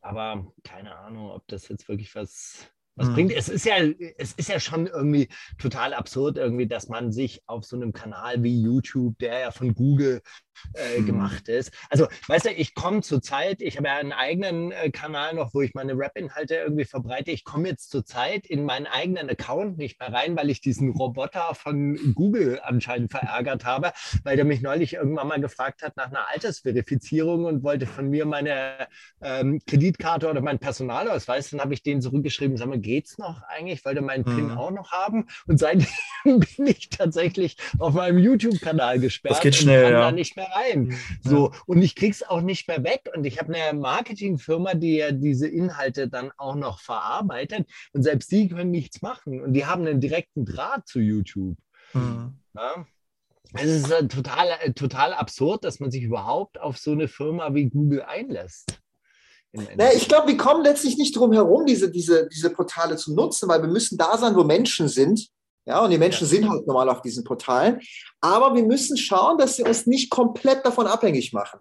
Aber 0.01 0.51
keine 0.63 0.95
Ahnung, 0.95 1.31
ob 1.31 1.47
das 1.47 1.67
jetzt 1.69 1.87
wirklich 1.87 2.13
was 2.13 2.72
was 2.95 3.09
mhm. 3.09 3.13
bringt, 3.13 3.31
es 3.31 3.49
ist 3.49 3.65
ja, 3.65 3.75
es 4.17 4.33
ist 4.33 4.49
ja 4.49 4.59
schon 4.59 4.87
irgendwie 4.87 5.29
total 5.57 5.93
absurd, 5.93 6.37
irgendwie, 6.37 6.67
dass 6.67 6.87
man 6.87 7.11
sich 7.11 7.41
auf 7.47 7.63
so 7.65 7.75
einem 7.75 7.93
Kanal 7.93 8.43
wie 8.43 8.61
YouTube, 8.61 9.17
der 9.19 9.39
ja 9.39 9.51
von 9.51 9.73
Google 9.73 10.21
äh, 10.73 10.99
mhm. 10.99 11.05
gemacht 11.05 11.47
ist. 11.47 11.71
Also, 11.89 12.07
weißt 12.27 12.45
du, 12.45 12.51
ich 12.51 12.75
komme 12.75 13.01
zurzeit, 13.01 13.61
ich 13.61 13.77
habe 13.77 13.87
ja 13.87 13.95
einen 13.95 14.11
eigenen 14.11 14.71
äh, 14.71 14.89
Kanal 14.91 15.35
noch, 15.35 15.53
wo 15.53 15.61
ich 15.61 15.73
meine 15.73 15.93
Rap-Inhalte 15.97 16.55
irgendwie 16.55 16.85
verbreite. 16.85 17.31
Ich 17.31 17.43
komme 17.43 17.69
jetzt 17.69 17.91
zurzeit 17.91 18.45
in 18.47 18.65
meinen 18.65 18.87
eigenen 18.87 19.29
Account 19.29 19.77
nicht 19.77 19.99
mehr 19.99 20.11
rein, 20.11 20.35
weil 20.35 20.49
ich 20.49 20.61
diesen 20.61 20.91
Roboter 20.91 21.55
von 21.55 22.13
Google 22.13 22.59
anscheinend 22.63 23.11
verärgert 23.11 23.65
habe, 23.65 23.91
weil 24.23 24.35
der 24.35 24.45
mich 24.45 24.61
neulich 24.61 24.93
irgendwann 24.93 25.27
mal 25.27 25.41
gefragt 25.41 25.81
hat 25.81 25.97
nach 25.97 26.07
einer 26.07 26.29
Altersverifizierung 26.29 27.45
und 27.45 27.63
wollte 27.63 27.85
von 27.85 28.09
mir 28.09 28.25
meine 28.25 28.87
ähm, 29.21 29.61
Kreditkarte 29.65 30.29
oder 30.29 30.41
mein 30.41 30.59
Personalausweis. 30.59 31.49
Dann 31.49 31.61
habe 31.61 31.73
ich 31.73 31.83
denen 31.83 32.01
zurückgeschrieben, 32.01 32.57
sag 32.57 32.67
mal, 32.67 32.79
geht's 32.79 33.17
noch 33.17 33.41
eigentlich? 33.47 33.83
Wollte 33.85 34.01
meinen 34.01 34.23
mhm. 34.25 34.35
PIN 34.35 34.51
auch 34.51 34.71
noch 34.71 34.91
haben? 34.91 35.27
Und 35.47 35.59
seitdem 35.59 35.87
bin 36.23 36.67
ich 36.67 36.89
tatsächlich 36.89 37.57
auf 37.79 37.93
meinem 37.93 38.17
YouTube-Kanal 38.17 38.99
gesperrt. 38.99 39.35
Das 39.35 39.41
geht 39.41 39.55
schnell, 39.55 39.91
ja. 39.91 39.99
da 39.99 40.11
nicht 40.11 40.35
mehr 40.35 40.42
rein. 40.51 40.83
Mhm. 40.83 40.97
So, 41.21 41.51
und 41.65 41.81
ich 41.81 41.95
krieg's 41.95 42.23
auch 42.23 42.41
nicht 42.41 42.67
mehr 42.67 42.83
weg. 42.83 43.09
Und 43.15 43.25
ich 43.25 43.39
habe 43.39 43.53
eine 43.53 43.77
Marketingfirma, 43.77 44.73
die 44.73 44.97
ja 44.97 45.11
diese 45.11 45.47
Inhalte 45.47 46.07
dann 46.07 46.31
auch 46.37 46.55
noch 46.55 46.79
verarbeitet. 46.79 47.67
Und 47.93 48.03
selbst 48.03 48.31
die 48.31 48.49
können 48.49 48.71
nichts 48.71 49.01
machen. 49.01 49.41
Und 49.41 49.53
die 49.53 49.65
haben 49.65 49.85
einen 49.85 50.01
direkten 50.01 50.45
Draht 50.45 50.87
zu 50.87 50.99
YouTube. 50.99 51.57
Mhm. 51.93 52.37
Ja? 52.55 52.85
Es 53.53 53.69
ist 53.69 53.91
äh, 53.91 54.07
total, 54.07 54.47
äh, 54.61 54.73
total 54.73 55.13
absurd, 55.13 55.63
dass 55.63 55.79
man 55.79 55.91
sich 55.91 56.03
überhaupt 56.03 56.59
auf 56.59 56.77
so 56.77 56.91
eine 56.91 57.07
Firma 57.07 57.53
wie 57.53 57.69
Google 57.69 58.01
einlässt. 58.01 58.79
Naja, 59.51 59.91
ich 59.95 60.07
glaube, 60.07 60.29
wir 60.29 60.37
kommen 60.37 60.63
letztlich 60.63 60.97
nicht 60.97 61.15
drum 61.15 61.31
herum, 61.31 61.67
diese, 61.67 61.91
diese, 61.91 62.27
diese 62.27 62.49
Portale 62.49 62.95
zu 62.95 63.13
nutzen, 63.13 63.47
weil 63.47 63.61
wir 63.61 63.69
müssen 63.69 63.99
da 63.99 64.17
sein, 64.17 64.35
wo 64.35 64.43
Menschen 64.43 64.87
sind. 64.87 65.29
Ja, 65.65 65.83
und 65.83 65.91
die 65.91 65.97
Menschen 65.97 66.25
ja. 66.25 66.29
sind 66.29 66.49
halt 66.49 66.67
normal 66.67 66.89
auf 66.89 67.01
diesen 67.01 67.23
Portalen. 67.23 67.79
Aber 68.19 68.53
wir 68.55 68.63
müssen 68.63 68.97
schauen, 68.97 69.37
dass 69.37 69.57
wir 69.57 69.65
uns 69.65 69.87
nicht 69.87 70.09
komplett 70.09 70.65
davon 70.65 70.87
abhängig 70.87 71.31
machen. 71.33 71.59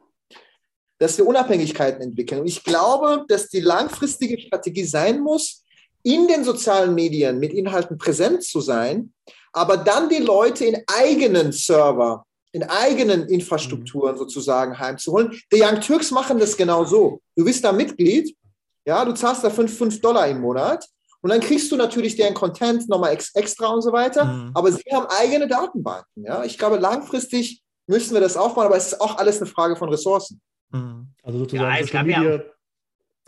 Dass 0.99 1.19
wir 1.19 1.27
Unabhängigkeiten 1.27 2.03
entwickeln. 2.03 2.41
Und 2.41 2.47
ich 2.47 2.65
glaube, 2.65 3.25
dass 3.29 3.49
die 3.49 3.61
langfristige 3.61 4.41
Strategie 4.41 4.85
sein 4.85 5.21
muss, 5.21 5.62
in 6.05 6.27
den 6.27 6.43
sozialen 6.43 6.95
Medien 6.95 7.38
mit 7.38 7.53
Inhalten 7.53 7.97
präsent 7.97 8.43
zu 8.43 8.61
sein, 8.61 9.12
aber 9.53 9.77
dann 9.77 10.09
die 10.09 10.17
Leute 10.17 10.65
in 10.65 10.83
eigenen 10.88 11.53
Server 11.53 12.25
in 12.53 12.62
eigenen 12.65 13.29
Infrastrukturen 13.29 14.15
mhm. 14.15 14.19
sozusagen 14.19 14.79
heimzuholen. 14.79 15.33
Die 15.53 15.62
Young 15.62 15.81
Turks 15.81 16.11
machen 16.11 16.38
das 16.38 16.57
genau 16.57 16.85
so. 16.85 17.21
Du 17.35 17.45
bist 17.45 17.65
da 17.65 17.73
Mitglied, 17.73 18.37
ja, 18.85 19.05
du 19.05 19.12
zahlst 19.12 19.43
da 19.43 19.51
5, 19.51 19.77
5 19.77 20.01
Dollar 20.01 20.29
im 20.29 20.41
Monat 20.41 20.87
und 21.23 21.31
dann 21.31 21.41
kriegst 21.41 21.73
du 21.73 21.77
natürlich 21.77 22.17
deren 22.17 22.35
Content 22.35 22.89
nochmal 22.89 23.13
ex 23.13 23.35
extra 23.35 23.69
und 23.69 23.83
so 23.83 23.93
weiter, 23.93 24.25
mhm. 24.25 24.51
aber 24.55 24.71
sie 24.71 24.83
haben 24.93 25.07
eigene 25.07 25.49
Datenbanken. 25.49 26.25
Ja? 26.25 26.45
Ich 26.45 26.59
glaube, 26.59 26.77
langfristig 26.77 27.63
müssen 27.87 28.15
wir 28.15 28.21
das 28.21 28.37
aufbauen, 28.37 28.67
aber 28.67 28.77
es 28.77 28.89
ist 28.89 29.01
auch 29.01 29.19
alles 29.19 29.39
eine 29.39 29.47
Frage 29.47 29.77
von 29.77 29.89
Ressourcen. 29.89 30.41
Mhm. 30.71 31.09
Also 31.23 31.39
sozusagen 31.39 31.75
ja, 31.75 31.83
Social 31.83 32.05
Media, 32.05 32.35
ja 32.37 32.43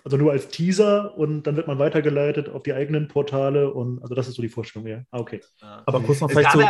also 0.04 0.18
nur 0.18 0.32
als 0.32 0.48
Teaser 0.48 1.16
und 1.16 1.44
dann 1.44 1.56
wird 1.56 1.66
man 1.66 1.78
weitergeleitet 1.78 2.50
auf 2.50 2.62
die 2.62 2.74
eigenen 2.74 3.08
Portale 3.08 3.72
und 3.72 4.02
also 4.02 4.14
das 4.14 4.28
ist 4.28 4.34
so 4.34 4.42
die 4.42 4.50
Vorstellung, 4.50 4.86
ja. 4.86 5.02
Ah, 5.10 5.18
okay. 5.18 5.40
Aber 5.60 6.00
kurz 6.00 6.20
noch 6.20 6.30
vielleicht 6.30 6.52
so, 6.52 6.60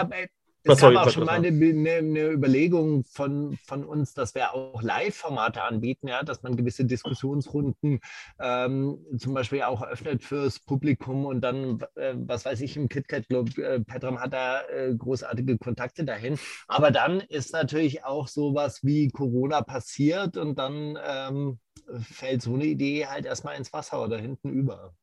es 0.64 0.80
gab 0.80 0.96
auch 0.96 1.10
schon 1.10 1.26
mal 1.26 1.32
eine, 1.32 1.48
eine, 1.48 1.90
eine, 1.90 2.28
Überlegung 2.30 3.04
von, 3.04 3.58
von 3.66 3.84
uns, 3.84 4.14
dass 4.14 4.34
wir 4.34 4.54
auch 4.54 4.82
Live-Formate 4.82 5.62
anbieten, 5.62 6.08
ja, 6.08 6.22
dass 6.22 6.42
man 6.42 6.56
gewisse 6.56 6.86
Diskussionsrunden 6.86 8.00
ähm, 8.40 8.98
zum 9.18 9.34
Beispiel 9.34 9.62
auch 9.62 9.82
öffnet 9.82 10.24
fürs 10.24 10.60
Publikum 10.60 11.26
und 11.26 11.42
dann, 11.42 11.80
äh, 11.96 12.14
was 12.16 12.44
weiß 12.44 12.62
ich, 12.62 12.76
im 12.76 12.88
KitKat 12.88 13.28
Club, 13.28 13.58
äh, 13.58 13.80
Petram 13.80 14.18
hat 14.18 14.32
da 14.32 14.62
äh, 14.62 14.94
großartige 14.96 15.58
Kontakte 15.58 16.04
dahin. 16.04 16.38
Aber 16.66 16.90
dann 16.90 17.20
ist 17.20 17.52
natürlich 17.52 18.04
auch 18.04 18.28
sowas 18.28 18.82
wie 18.82 19.08
Corona 19.08 19.60
passiert 19.60 20.36
und 20.38 20.58
dann 20.58 20.98
ähm, 21.06 21.58
fällt 22.00 22.40
so 22.40 22.54
eine 22.54 22.64
Idee 22.64 23.06
halt 23.06 23.26
erstmal 23.26 23.56
ins 23.56 23.72
Wasser 23.72 24.02
oder 24.02 24.18
hinten 24.18 24.50
über. 24.50 24.94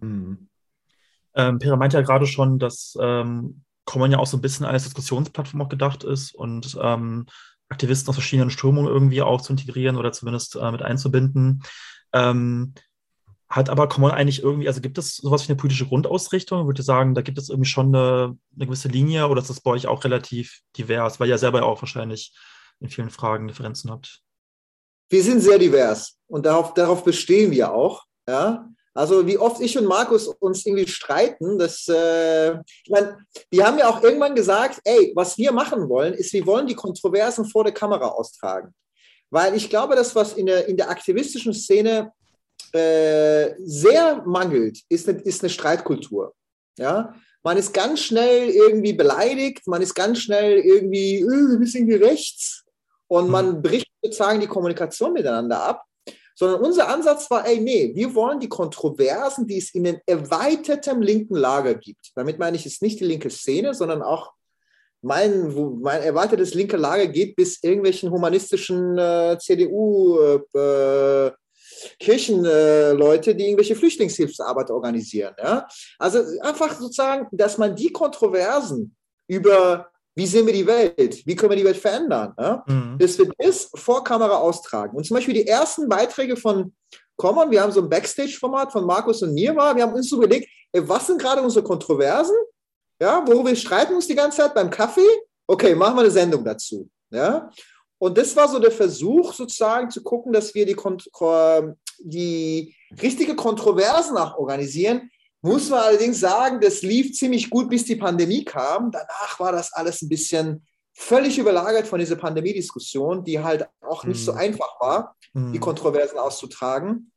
Mhm. 0.00 0.48
Ähm, 1.34 1.58
Pera 1.58 1.76
meinte 1.76 1.98
ja 1.98 2.02
gerade 2.02 2.26
schon, 2.26 2.58
dass 2.58 2.96
ähm, 3.00 3.62
Common 3.90 4.12
ja 4.12 4.18
auch 4.18 4.26
so 4.28 4.36
ein 4.36 4.40
bisschen 4.40 4.64
als 4.64 4.84
Diskussionsplattform 4.84 5.62
auch 5.62 5.68
gedacht 5.68 6.04
ist 6.04 6.32
und 6.32 6.78
ähm, 6.80 7.26
Aktivisten 7.68 8.08
aus 8.08 8.14
verschiedenen 8.14 8.50
Strömungen 8.50 8.88
irgendwie 8.88 9.20
auch 9.20 9.40
zu 9.40 9.52
integrieren 9.52 9.96
oder 9.96 10.12
zumindest 10.12 10.54
äh, 10.54 10.70
mit 10.70 10.80
einzubinden. 10.80 11.64
Ähm, 12.12 12.74
hat 13.48 13.68
aber 13.68 13.88
Common 13.88 14.12
eigentlich 14.12 14.44
irgendwie, 14.44 14.68
also 14.68 14.80
gibt 14.80 14.96
es 14.96 15.16
sowas 15.16 15.42
wie 15.42 15.48
eine 15.48 15.56
politische 15.56 15.88
Grundausrichtung? 15.88 16.60
Ich 16.60 16.66
würde 16.66 16.84
sagen, 16.84 17.16
da 17.16 17.22
gibt 17.22 17.36
es 17.36 17.48
irgendwie 17.48 17.68
schon 17.68 17.92
eine, 17.92 18.38
eine, 18.54 18.66
gewisse 18.66 18.86
Linie 18.86 19.26
oder 19.26 19.40
ist 19.40 19.50
das 19.50 19.60
bei 19.60 19.72
euch 19.72 19.88
auch 19.88 20.04
relativ 20.04 20.60
divers, 20.76 21.18
weil 21.18 21.28
ihr 21.28 21.38
selber 21.38 21.64
auch 21.64 21.82
wahrscheinlich 21.82 22.32
in 22.78 22.90
vielen 22.90 23.10
Fragen 23.10 23.48
Differenzen 23.48 23.90
habt? 23.90 24.22
Wir 25.08 25.24
sind 25.24 25.40
sehr 25.40 25.58
divers 25.58 26.16
und 26.28 26.46
darauf, 26.46 26.74
darauf 26.74 27.02
bestehen 27.02 27.50
wir 27.50 27.72
auch. 27.72 28.04
Ja? 28.28 28.68
Also 28.92 29.26
wie 29.26 29.38
oft 29.38 29.60
ich 29.60 29.78
und 29.78 29.84
Markus 29.84 30.26
uns 30.26 30.66
irgendwie 30.66 30.88
streiten, 30.88 31.58
das, 31.58 31.86
äh, 31.88 32.52
ich 32.52 32.90
meine, 32.90 33.18
wir 33.50 33.66
haben 33.66 33.78
ja 33.78 33.88
auch 33.88 34.02
irgendwann 34.02 34.34
gesagt, 34.34 34.80
ey, 34.84 35.12
was 35.14 35.38
wir 35.38 35.52
machen 35.52 35.88
wollen, 35.88 36.14
ist, 36.14 36.32
wir 36.32 36.44
wollen 36.46 36.66
die 36.66 36.74
Kontroversen 36.74 37.44
vor 37.44 37.62
der 37.62 37.72
Kamera 37.72 38.08
austragen. 38.08 38.74
Weil 39.30 39.54
ich 39.54 39.70
glaube, 39.70 39.94
das, 39.94 40.14
was 40.16 40.32
in 40.32 40.46
der, 40.46 40.66
in 40.66 40.76
der 40.76 40.90
aktivistischen 40.90 41.54
Szene 41.54 42.12
äh, 42.72 43.54
sehr 43.60 44.22
mangelt, 44.26 44.80
ist 44.88 45.08
eine, 45.08 45.20
ist 45.20 45.42
eine 45.42 45.50
Streitkultur. 45.50 46.34
Ja? 46.76 47.14
Man 47.44 47.56
ist 47.56 47.72
ganz 47.72 48.00
schnell 48.00 48.50
irgendwie 48.50 48.92
beleidigt, 48.92 49.68
man 49.68 49.82
ist 49.82 49.94
ganz 49.94 50.18
schnell 50.18 50.58
irgendwie, 50.58 51.20
äh, 51.20 51.26
du 51.26 51.58
bist 51.60 51.76
irgendwie 51.76 51.94
rechts 51.94 52.64
und 53.06 53.30
man 53.30 53.54
hm. 53.54 53.62
bricht 53.62 53.88
sozusagen 54.02 54.40
die 54.40 54.48
Kommunikation 54.48 55.12
miteinander 55.12 55.62
ab 55.62 55.84
sondern 56.40 56.62
unser 56.62 56.88
Ansatz 56.88 57.30
war, 57.30 57.46
ey, 57.46 57.60
nee, 57.60 57.92
wir 57.94 58.14
wollen 58.14 58.40
die 58.40 58.48
Kontroversen, 58.48 59.46
die 59.46 59.58
es 59.58 59.74
in 59.74 59.84
den 59.84 60.00
erweiterten 60.06 61.02
linken 61.02 61.36
Lager 61.36 61.74
gibt. 61.74 62.12
Damit 62.14 62.38
meine 62.38 62.56
ich 62.56 62.64
jetzt 62.64 62.80
nicht 62.80 62.98
die 62.98 63.04
linke 63.04 63.28
Szene, 63.28 63.74
sondern 63.74 64.00
auch 64.00 64.32
mein, 65.02 65.54
mein 65.82 66.00
erweitertes 66.00 66.54
linke 66.54 66.78
Lager 66.78 67.08
geht 67.08 67.36
bis 67.36 67.62
irgendwelchen 67.62 68.10
humanistischen 68.10 68.96
äh, 68.96 69.36
CDU 69.38 70.18
äh, 70.54 71.28
äh, 71.28 71.32
die 72.00 73.44
irgendwelche 73.44 73.76
Flüchtlingshilfsarbeit 73.76 74.70
organisieren. 74.70 75.34
Ja? 75.36 75.68
Also 75.98 76.20
einfach 76.40 76.74
sozusagen, 76.80 77.28
dass 77.32 77.58
man 77.58 77.76
die 77.76 77.92
Kontroversen 77.92 78.96
über 79.26 79.90
wie 80.14 80.26
sehen 80.26 80.46
wir 80.46 80.52
die 80.52 80.66
Welt? 80.66 81.24
Wie 81.24 81.36
können 81.36 81.50
wir 81.50 81.56
die 81.56 81.64
Welt 81.64 81.76
verändern? 81.76 82.34
Ja? 82.38 82.64
Mhm. 82.66 82.98
Dass 82.98 83.18
wir 83.18 83.30
das 83.38 83.70
vor 83.74 84.02
Kamera 84.04 84.38
austragen. 84.38 84.96
Und 84.96 85.04
zum 85.04 85.16
Beispiel 85.16 85.34
die 85.34 85.46
ersten 85.46 85.88
Beiträge 85.88 86.36
von 86.36 86.74
Common, 87.16 87.50
wir 87.50 87.62
haben 87.62 87.72
so 87.72 87.82
ein 87.82 87.88
Backstage-Format 87.88 88.72
von 88.72 88.86
Markus 88.86 89.22
und 89.22 89.34
mir 89.34 89.54
war, 89.54 89.76
wir 89.76 89.82
haben 89.82 89.94
uns 89.94 90.08
so 90.08 90.16
überlegt, 90.16 90.48
ey, 90.72 90.88
was 90.88 91.06
sind 91.06 91.20
gerade 91.20 91.42
unsere 91.42 91.64
Kontroversen? 91.64 92.34
Ja, 93.00 93.22
worüber 93.26 93.50
wir 93.50 93.56
streiten 93.56 93.94
uns 93.94 94.06
die 94.06 94.14
ganze 94.14 94.38
Zeit 94.38 94.54
beim 94.54 94.70
Kaffee? 94.70 95.08
Okay, 95.46 95.74
machen 95.74 95.96
wir 95.96 96.02
eine 96.02 96.10
Sendung 96.10 96.44
dazu. 96.44 96.88
Ja? 97.10 97.50
Und 97.98 98.16
das 98.16 98.34
war 98.36 98.48
so 98.48 98.58
der 98.58 98.70
Versuch, 98.70 99.34
sozusagen 99.34 99.90
zu 99.90 100.02
gucken, 100.02 100.32
dass 100.32 100.54
wir 100.54 100.64
die, 100.64 100.76
die 101.98 102.74
richtige 103.02 103.36
Kontroversen 103.36 104.16
auch 104.16 104.38
organisieren, 104.38 105.10
muss 105.42 105.70
man 105.70 105.80
allerdings 105.80 106.20
sagen, 106.20 106.60
das 106.60 106.82
lief 106.82 107.14
ziemlich 107.14 107.48
gut, 107.48 107.70
bis 107.70 107.84
die 107.84 107.96
Pandemie 107.96 108.44
kam. 108.44 108.90
Danach 108.90 109.40
war 109.40 109.52
das 109.52 109.72
alles 109.72 110.02
ein 110.02 110.08
bisschen 110.08 110.66
völlig 110.92 111.38
überlagert 111.38 111.86
von 111.86 111.98
dieser 111.98 112.16
Pandemiediskussion, 112.16 113.24
die 113.24 113.40
halt 113.40 113.66
auch 113.80 114.04
nicht 114.04 114.20
mm. 114.20 114.24
so 114.24 114.32
mhm. 114.32 114.38
einfach 114.38 114.80
war, 114.80 115.16
mm. 115.32 115.52
die 115.52 115.58
mhm. 115.58 115.62
Kontroversen 115.62 116.18
auszutragen. 116.18 117.10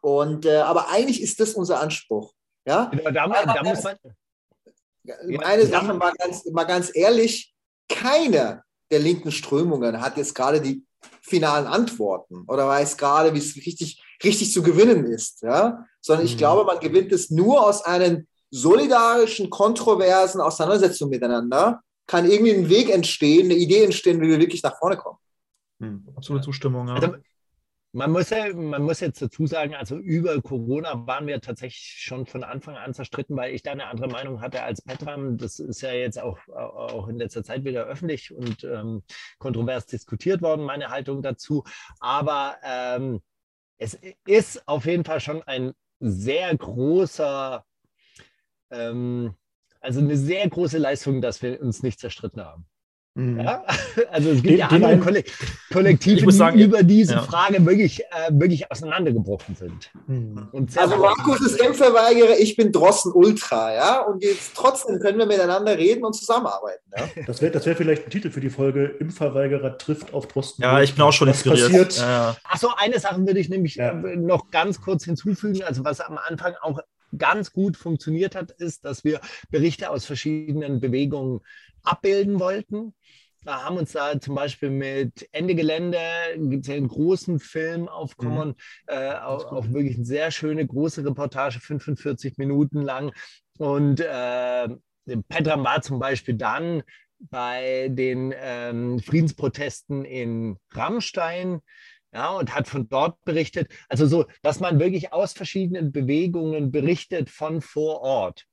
Und, 0.00 0.44
äh, 0.46 0.56
aber 0.56 0.88
eigentlich 0.88 1.22
ist 1.22 1.38
das 1.38 1.54
unser 1.54 1.80
Anspruch. 1.80 2.32
Ja? 2.66 2.86
Genau, 2.86 3.10
da, 3.10 3.28
da 3.28 3.62
muss 3.62 3.82
man, 3.84 3.96
eine 5.44 5.66
Sache 5.66 5.94
mal 5.94 6.12
ganz, 6.18 6.44
mal 6.46 6.64
ganz 6.64 6.90
ehrlich, 6.94 7.54
keine 7.88 8.64
der 8.90 8.98
linken 8.98 9.32
Strömungen 9.32 10.00
hat 10.00 10.16
jetzt 10.16 10.34
gerade 10.34 10.60
die 10.60 10.84
finalen 11.22 11.66
Antworten 11.66 12.44
oder 12.46 12.66
weiß 12.68 12.96
gerade, 12.96 13.34
wie 13.34 13.38
es 13.38 13.56
richtig, 13.56 14.02
richtig 14.22 14.52
zu 14.52 14.62
gewinnen 14.62 15.06
ist. 15.06 15.42
Ja? 15.42 15.86
Sondern 16.02 16.26
ich 16.26 16.34
mhm. 16.34 16.38
glaube, 16.38 16.64
man 16.64 16.80
gewinnt 16.80 17.12
es 17.12 17.30
nur 17.30 17.66
aus 17.66 17.82
einer 17.84 18.22
solidarischen, 18.50 19.48
kontroversen 19.48 20.42
Auseinandersetzung 20.42 21.08
miteinander, 21.08 21.80
kann 22.06 22.30
irgendwie 22.30 22.52
ein 22.52 22.68
Weg 22.68 22.90
entstehen, 22.90 23.46
eine 23.46 23.54
Idee 23.54 23.84
entstehen, 23.84 24.20
wie 24.20 24.28
wir 24.28 24.38
wirklich 24.38 24.62
nach 24.62 24.76
vorne 24.78 24.98
kommen. 24.98 25.18
Hm, 25.80 26.06
absolute 26.14 26.44
Zustimmung, 26.44 26.86
ja. 26.88 26.94
Also, 26.94 27.14
man 27.94 28.10
muss, 28.10 28.30
ja, 28.30 28.54
man 28.54 28.82
muss 28.82 29.00
jetzt 29.00 29.20
dazu 29.20 29.46
sagen, 29.46 29.74
also 29.74 29.98
über 29.98 30.40
Corona 30.40 31.06
waren 31.06 31.26
wir 31.26 31.40
tatsächlich 31.42 31.98
schon 32.00 32.24
von 32.24 32.42
Anfang 32.42 32.74
an 32.74 32.94
zerstritten, 32.94 33.36
weil 33.36 33.54
ich 33.54 33.62
da 33.62 33.72
eine 33.72 33.86
andere 33.86 34.08
Meinung 34.08 34.40
hatte 34.40 34.62
als 34.62 34.80
Petram. 34.80 35.36
Das 35.36 35.58
ist 35.58 35.82
ja 35.82 35.92
jetzt 35.92 36.18
auch, 36.18 36.38
auch 36.48 37.08
in 37.08 37.16
letzter 37.16 37.44
Zeit 37.44 37.64
wieder 37.64 37.84
öffentlich 37.84 38.32
und 38.32 38.64
ähm, 38.64 39.02
kontrovers 39.38 39.84
diskutiert 39.84 40.40
worden, 40.40 40.64
meine 40.64 40.88
Haltung 40.88 41.20
dazu. 41.20 41.64
Aber 42.00 42.56
ähm, 42.64 43.20
es 43.76 43.98
ist 44.24 44.66
auf 44.66 44.86
jeden 44.86 45.04
Fall 45.04 45.20
schon 45.20 45.42
ein 45.42 45.72
sehr 46.02 46.56
großer, 46.56 47.64
ähm, 48.70 49.34
also 49.80 50.00
eine 50.00 50.16
sehr 50.16 50.48
große 50.48 50.78
Leistung, 50.78 51.20
dass 51.20 51.42
wir 51.42 51.60
uns 51.60 51.82
nicht 51.82 52.00
zerstritten 52.00 52.44
haben. 52.44 52.66
Mhm. 53.14 53.40
Ja? 53.40 53.64
Also 54.10 54.30
es 54.30 54.36
gibt 54.36 54.48
den, 54.48 54.58
ja 54.58 54.68
andere 54.68 54.98
Kollek 54.98 55.32
Kollektive, 55.70 56.26
die 56.26 56.32
sagen, 56.32 56.58
über 56.58 56.82
diese 56.82 57.14
ja. 57.14 57.22
Frage 57.22 57.64
wirklich, 57.64 58.00
äh, 58.00 58.30
wirklich 58.30 58.70
auseinandergebrochen 58.70 59.54
sind. 59.54 59.90
Mhm. 60.06 60.48
also 60.76 60.96
Markus 60.96 61.40
ist 61.40 61.60
Impfverweigerer, 61.60 62.38
ich 62.38 62.56
bin 62.56 62.72
Drossen 62.72 63.12
Ultra, 63.12 63.74
ja. 63.74 64.00
Und 64.00 64.22
jetzt 64.22 64.54
trotzdem 64.54 64.98
können 64.98 65.18
wir 65.18 65.26
miteinander 65.26 65.76
reden 65.76 66.04
und 66.04 66.14
zusammenarbeiten. 66.14 66.82
Ja? 66.96 67.08
Das 67.26 67.40
wäre 67.40 67.52
das 67.52 67.66
wär 67.66 67.76
vielleicht 67.76 68.04
ein 68.04 68.10
Titel 68.10 68.30
für 68.30 68.40
die 68.40 68.50
Folge 68.50 68.84
Impfverweigerer 68.84 69.78
trifft 69.78 70.12
auf 70.12 70.26
Drosten. 70.28 70.62
Ja, 70.62 70.80
ich 70.82 70.94
bin 70.94 71.02
auch 71.02 71.12
schon 71.12 71.28
inspiriert. 71.28 71.70
Passiert. 71.70 71.98
Ja. 71.98 72.36
Achso, 72.44 72.70
eine 72.76 72.98
Sache 72.98 73.26
würde 73.26 73.38
ich 73.38 73.48
nämlich 73.48 73.76
ja. 73.76 73.90
Äh, 73.90 74.16
noch 74.16 74.50
ganz 74.50 74.80
kurz 74.80 75.04
hinzufügen. 75.04 75.62
Also 75.62 75.84
was 75.84 76.00
am 76.00 76.18
Anfang 76.18 76.54
auch 76.60 76.80
ganz 77.16 77.52
gut 77.52 77.76
funktioniert 77.76 78.34
hat, 78.34 78.50
ist, 78.52 78.84
dass 78.84 79.04
wir 79.04 79.20
Berichte 79.50 79.90
aus 79.90 80.04
verschiedenen 80.04 80.80
Bewegungen 80.80 81.40
abbilden 81.82 82.40
wollten. 82.40 82.94
Wir 83.44 83.64
haben 83.64 83.76
uns 83.76 83.92
da 83.92 84.20
zum 84.20 84.34
Beispiel 84.34 84.70
mit 84.70 85.28
Ende 85.32 85.54
Gelände, 85.54 85.98
gibt 86.36 86.62
es 86.62 86.68
ja 86.68 86.74
einen 86.74 86.88
großen 86.88 87.40
Film 87.40 87.88
auf 87.88 88.16
mhm. 88.16 88.22
Common, 88.22 88.48
mhm. 88.48 88.54
äh, 88.86 89.14
auch, 89.14 89.52
auch, 89.52 89.68
wirklich 89.72 89.96
eine 89.96 90.04
sehr 90.04 90.30
schöne 90.30 90.66
große 90.66 91.04
Reportage, 91.04 91.58
45 91.58 92.38
Minuten 92.38 92.82
lang. 92.82 93.12
Und 93.58 94.00
äh, 94.00 94.68
Petram 95.28 95.64
war 95.64 95.82
zum 95.82 95.98
Beispiel 95.98 96.34
dann 96.34 96.82
bei 97.18 97.88
den 97.90 98.34
ähm, 98.36 99.00
Friedensprotesten 99.00 100.04
in 100.04 100.56
Rammstein 100.70 101.60
ja, 102.12 102.30
und 102.30 102.54
hat 102.54 102.68
von 102.68 102.88
dort 102.88 103.24
berichtet. 103.24 103.72
Also 103.88 104.06
so, 104.06 104.26
dass 104.42 104.60
man 104.60 104.78
wirklich 104.78 105.12
aus 105.12 105.32
verschiedenen 105.32 105.92
Bewegungen 105.92 106.70
berichtet 106.70 107.30
von 107.30 107.60
vor 107.60 108.00
Ort. 108.02 108.46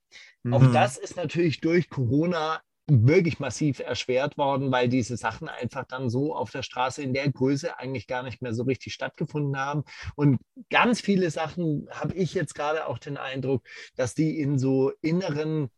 Mhm. 0.43 0.53
Auch 0.53 0.71
das 0.71 0.97
ist 0.97 1.15
natürlich 1.17 1.59
durch 1.61 1.89
Corona 1.89 2.61
wirklich 2.89 3.39
massiv 3.39 3.79
erschwert 3.79 4.37
worden, 4.37 4.71
weil 4.71 4.89
diese 4.89 5.17
Sachen 5.17 5.47
einfach 5.47 5.85
dann 5.85 6.09
so 6.09 6.35
auf 6.35 6.51
der 6.51 6.63
Straße 6.63 7.01
in 7.01 7.13
der 7.13 7.31
Größe 7.31 7.77
eigentlich 7.77 8.07
gar 8.07 8.23
nicht 8.23 8.41
mehr 8.41 8.53
so 8.53 8.63
richtig 8.63 8.93
stattgefunden 8.93 9.57
haben. 9.57 9.83
Und 10.15 10.39
ganz 10.69 11.01
viele 11.01 11.29
Sachen 11.31 11.87
habe 11.91 12.13
ich 12.15 12.33
jetzt 12.33 12.55
gerade 12.55 12.87
auch 12.87 12.97
den 12.97 13.17
Eindruck, 13.17 13.63
dass 13.95 14.15
die 14.15 14.39
in 14.39 14.57
so 14.57 14.91
inneren 15.01 15.69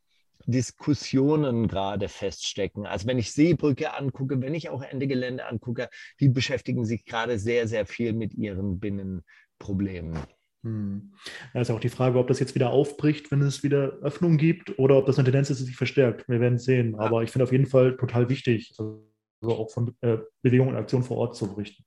Diskussionen 0.45 1.67
gerade 1.67 2.09
feststecken. 2.09 2.85
Also 2.85 3.07
wenn 3.07 3.19
ich 3.19 3.31
Seebrücke 3.31 3.93
angucke, 3.93 4.41
wenn 4.41 4.55
ich 4.55 4.69
auch 4.69 4.81
Ende 4.81 5.07
Gelände 5.07 5.45
angucke, 5.45 5.89
die 6.19 6.29
beschäftigen 6.29 6.85
sich 6.85 7.05
gerade 7.05 7.37
sehr, 7.37 7.67
sehr 7.67 7.85
viel 7.85 8.13
mit 8.13 8.33
ihren 8.33 8.79
Binnenproblemen. 8.79 10.17
Hm. 10.63 11.13
Da 11.53 11.61
ist 11.61 11.71
auch 11.71 11.79
die 11.79 11.89
Frage, 11.89 12.19
ob 12.19 12.27
das 12.27 12.39
jetzt 12.39 12.55
wieder 12.55 12.69
aufbricht, 12.69 13.31
wenn 13.31 13.41
es 13.41 13.63
wieder 13.63 13.97
Öffnung 14.01 14.37
gibt, 14.37 14.77
oder 14.77 14.97
ob 14.97 15.05
das 15.05 15.17
eine 15.17 15.25
Tendenz 15.25 15.49
ist, 15.49 15.59
die 15.59 15.65
sich 15.65 15.77
verstärkt. 15.77 16.27
Wir 16.29 16.39
werden 16.39 16.55
es 16.55 16.65
sehen. 16.65 16.95
Aber 16.95 17.23
ich 17.23 17.31
finde 17.31 17.43
auf 17.43 17.51
jeden 17.51 17.65
Fall 17.65 17.97
total 17.97 18.29
wichtig, 18.29 18.73
also 18.77 19.03
auch 19.43 19.71
von 19.71 19.95
äh, 20.01 20.17
Bewegung 20.41 20.67
und 20.67 20.75
Aktion 20.75 21.03
vor 21.03 21.17
Ort 21.17 21.35
zu 21.35 21.47
berichten. 21.53 21.83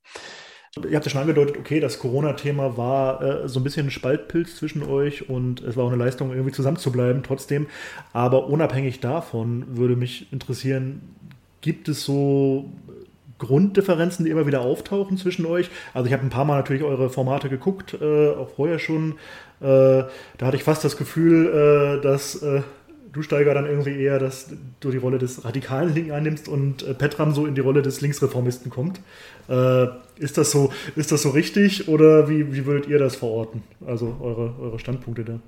Ihr 0.76 0.96
habt 0.96 1.06
ja 1.06 1.10
schon 1.10 1.20
angedeutet, 1.20 1.56
okay, 1.56 1.78
das 1.78 2.00
Corona-Thema 2.00 2.76
war 2.76 3.22
äh, 3.22 3.48
so 3.48 3.60
ein 3.60 3.62
bisschen 3.62 3.87
ein 3.87 3.90
Spaltpilz 3.90 4.56
zwischen 4.56 4.82
euch 4.82 5.28
und 5.28 5.62
es 5.62 5.76
war 5.76 5.84
auch 5.84 5.92
eine 5.92 6.02
Leistung, 6.02 6.32
irgendwie 6.32 6.50
zusammenzubleiben 6.50 7.22
trotzdem. 7.22 7.68
Aber 8.12 8.48
unabhängig 8.48 8.98
davon 8.98 9.76
würde 9.76 9.94
mich 9.94 10.32
interessieren, 10.32 11.00
gibt 11.60 11.88
es 11.88 12.02
so 12.02 12.72
Grunddifferenzen, 13.38 14.25
die 14.25 14.31
immer 14.31 14.47
wieder 14.47 14.61
auftauchen 14.61 15.16
zwischen 15.16 15.47
euch. 15.47 15.70
Also 15.92 16.07
ich 16.07 16.12
habe 16.12 16.25
ein 16.25 16.31
paar 16.31 16.44
Mal 16.44 16.57
natürlich 16.57 16.83
eure 16.83 17.11
Formate 17.11 17.49
geguckt, 17.49 17.97
äh, 18.01 18.31
auch 18.31 18.51
vorher 18.51 18.79
schon. 18.79 19.12
Äh, 19.61 20.05
da 20.38 20.47
hatte 20.47 20.57
ich 20.57 20.64
fast 20.64 20.85
das 20.85 20.97
Gefühl, 20.97 21.99
äh, 21.99 22.03
dass 22.03 22.42
äh, 22.42 22.62
du 23.12 23.23
Steiger 23.23 23.55
dann 23.55 23.66
irgendwie 23.66 23.97
eher, 23.97 24.18
dass 24.18 24.49
du 24.81 24.90
die 24.90 24.99
Rolle 24.99 25.18
des 25.18 25.44
radikalen 25.44 25.94
Linken 25.94 26.12
einnimmst 26.12 26.49
und 26.49 26.83
äh, 26.83 26.94
Petram 26.94 27.33
so 27.33 27.47
in 27.47 27.55
die 27.55 27.61
Rolle 27.61 27.83
des 27.83 28.01
Linksreformisten 28.01 28.70
kommt. 28.70 29.01
Äh, 29.49 29.87
ist 30.16 30.37
das 30.37 30.51
so, 30.51 30.73
ist 30.97 31.12
das 31.12 31.23
so 31.23 31.31
richtig 31.31 31.88
oder 31.88 32.29
wie, 32.29 32.53
wie 32.55 32.66
würdet 32.66 32.88
ihr 32.88 32.99
das 32.99 33.16
verorten? 33.16 33.62
Also 33.87 34.16
eure, 34.20 34.55
eure 34.61 34.79
Standpunkte 34.79 35.25
da? 35.25 35.40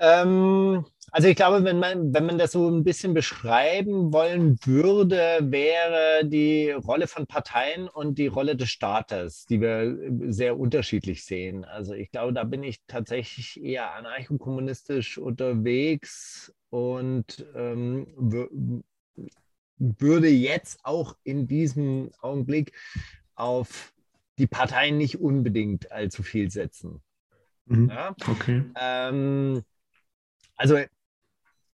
Ähm, 0.00 0.84
also 1.12 1.28
ich 1.28 1.36
glaube, 1.36 1.64
wenn 1.64 1.78
man, 1.78 2.14
wenn 2.14 2.26
man 2.26 2.38
das 2.38 2.52
so 2.52 2.68
ein 2.70 2.84
bisschen 2.84 3.14
beschreiben 3.14 4.12
wollen 4.12 4.58
würde, 4.64 5.38
wäre 5.42 6.24
die 6.24 6.70
Rolle 6.70 7.06
von 7.06 7.26
Parteien 7.26 7.88
und 7.88 8.16
die 8.18 8.28
Rolle 8.28 8.56
des 8.56 8.70
Staates, 8.70 9.44
die 9.46 9.60
wir 9.60 9.96
sehr 10.32 10.58
unterschiedlich 10.58 11.24
sehen. 11.24 11.64
Also 11.64 11.94
ich 11.94 12.10
glaube, 12.10 12.32
da 12.32 12.44
bin 12.44 12.62
ich 12.62 12.80
tatsächlich 12.86 13.62
eher 13.62 13.94
anarchokommunistisch 13.94 15.18
unterwegs 15.18 16.54
und 16.70 17.44
ähm, 17.54 18.82
würde 19.78 20.28
jetzt 20.28 20.78
auch 20.84 21.16
in 21.24 21.48
diesem 21.48 22.10
Augenblick 22.20 22.72
auf 23.34 23.92
die 24.38 24.46
Parteien 24.46 24.96
nicht 24.96 25.20
unbedingt 25.20 25.90
allzu 25.90 26.22
viel 26.22 26.50
setzen. 26.50 27.02
Mhm. 27.66 27.88
Ja? 27.88 28.14
Okay. 28.28 28.64
Ähm, 28.78 29.62
also 30.60 30.76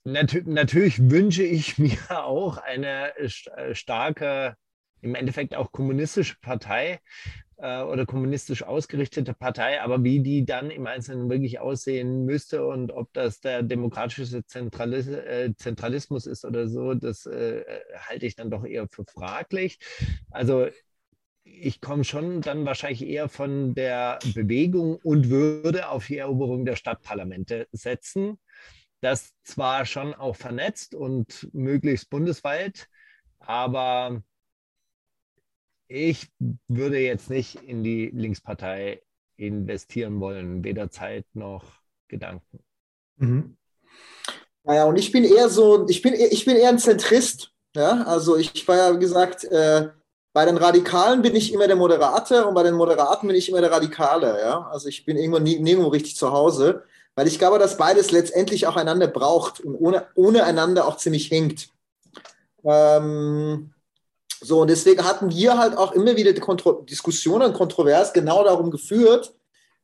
nat 0.05 0.37
natürlich 0.44 1.11
wünsche 1.11 1.42
ich 1.42 1.79
mir 1.79 1.99
auch 2.11 2.59
eine 2.59 3.16
äh, 3.16 3.75
starke, 3.75 4.57
im 5.01 5.14
Endeffekt 5.14 5.55
auch 5.55 5.73
kommunistische 5.73 6.37
Partei 6.42 7.01
äh, 7.57 7.81
oder 7.81 8.05
kommunistisch 8.05 8.62
ausgerichtete 8.62 9.33
Partei, 9.33 9.81
aber 9.81 10.05
wie 10.05 10.20
die 10.20 10.44
dann 10.44 10.70
im 10.70 10.87
Einzelnen 10.87 11.31
wirklich 11.31 11.61
aussehen 11.61 12.27
müsste 12.27 12.66
und 12.66 12.92
ob 12.92 13.11
das 13.14 13.40
der 13.40 13.62
demokratische 13.62 14.44
Zentralis 14.44 15.09
äh, 15.09 15.55
Zentralismus 15.57 16.27
ist 16.27 16.44
oder 16.44 16.68
so, 16.68 16.92
das 16.92 17.25
äh, 17.25 17.64
halte 17.97 18.27
ich 18.27 18.37
dann 18.37 18.51
doch 18.51 18.66
eher 18.66 18.87
für 18.90 19.05
fraglich. 19.07 19.79
Also 20.31 20.68
ich 21.44 21.81
komme 21.81 22.05
schon 22.05 22.42
dann 22.42 22.66
wahrscheinlich 22.66 23.07
eher 23.07 23.31
von 23.31 23.75
der 23.75 24.18
Bewegung 24.35 24.97
und 25.03 25.31
würde 25.31 25.88
auf 25.88 26.07
die 26.07 26.18
Eroberung 26.18 26.66
der 26.66 26.77
Stadtparlamente 26.77 27.66
setzen 27.73 28.38
das 29.05 29.35
zwar 29.43 29.85
schon 29.85 30.14
auch 30.14 30.35
vernetzt 30.35 30.95
und 30.95 31.49
möglichst 31.53 32.09
bundesweit, 32.09 32.88
aber 33.38 34.23
ich 35.88 36.31
würde 36.69 36.99
jetzt 36.99 37.29
nicht 37.29 37.57
in 37.57 37.85
die 37.85 38.07
Linkspartei 38.07 39.03
investieren 39.37 40.21
wollen, 40.21 40.64
weder 40.64 40.90
Zeit 40.90 41.27
noch 41.35 41.64
Gedanken. 42.09 42.61
Mhm. 43.17 43.57
Naja, 44.62 44.85
und 44.85 44.97
ich 44.97 45.12
bin 45.12 45.25
eher 45.25 45.51
so, 45.51 45.87
ich 45.88 46.01
bin, 46.01 46.14
ich 46.14 46.45
bin 46.47 46.57
eher 46.57 46.71
ein 46.71 46.79
Zentrist. 46.79 47.53
Ja? 47.77 48.05
Also 48.05 48.37
ich 48.37 48.67
war 48.67 48.77
ja, 48.77 48.95
wie 48.95 49.01
gesagt, 49.01 49.45
äh, 49.45 49.90
bei 50.33 50.47
den 50.47 50.57
Radikalen 50.57 51.21
bin 51.21 51.37
ich 51.37 51.53
immer 51.53 51.67
der 51.67 51.77
Moderate 51.77 52.47
und 52.47 52.55
bei 52.55 52.62
den 52.62 52.75
Moderaten 52.75 53.27
bin 53.27 53.37
ich 53.37 53.51
immer 53.51 53.61
der 53.61 53.71
Radikale. 53.71 54.40
Ja? 54.40 54.67
Also 54.69 54.88
ich 54.88 55.05
bin 55.05 55.19
irgendwo 55.19 55.38
nirgendwo 55.38 55.88
richtig 55.88 56.17
zu 56.17 56.33
Hause. 56.33 56.85
Weil 57.16 57.27
ich 57.29 57.38
glaube, 57.38 57.59
dass 57.59 57.77
beides 57.77 58.11
letztendlich 58.11 58.66
auch 58.66 58.77
einander 58.77 59.07
braucht 59.07 59.61
und 59.61 59.77
ohne, 59.77 60.07
ohne 60.14 60.44
einander 60.44 60.87
auch 60.87 60.96
ziemlich 60.96 61.31
hängt. 61.31 61.68
Ähm, 62.64 63.72
so, 64.40 64.61
und 64.61 64.68
deswegen 64.68 65.05
hatten 65.05 65.31
wir 65.31 65.57
halt 65.57 65.77
auch 65.79 65.92
immer 65.92 66.16
wieder 66.16 66.35
Kontro 66.35 66.83
Diskussionen 66.83 67.53
kontrovers 67.53 68.12
genau 68.12 68.44
darum 68.44 68.70
geführt, 68.70 69.33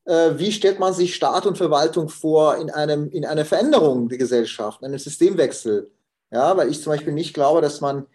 äh, 0.05 0.33
wie 0.37 0.53
stellt 0.53 0.79
man 0.79 0.93
sich 0.93 1.15
Staat 1.15 1.47
und 1.47 1.57
Verwaltung 1.57 2.09
vor 2.09 2.57
in, 2.57 2.71
einem, 2.71 3.11
in 3.11 3.25
einer 3.25 3.45
Veränderung 3.45 4.09
der 4.09 4.19
Gesellschaft, 4.19 4.81
in 4.81 4.89
einem 4.89 4.99
Systemwechsel. 4.99 5.91
Ja, 6.33 6.57
weil 6.57 6.71
ich 6.71 6.83
zum 6.83 6.93
Beispiel 6.93 7.13
nicht 7.13 7.35
glaube, 7.35 7.61
dass 7.61 7.81
man 7.81 8.07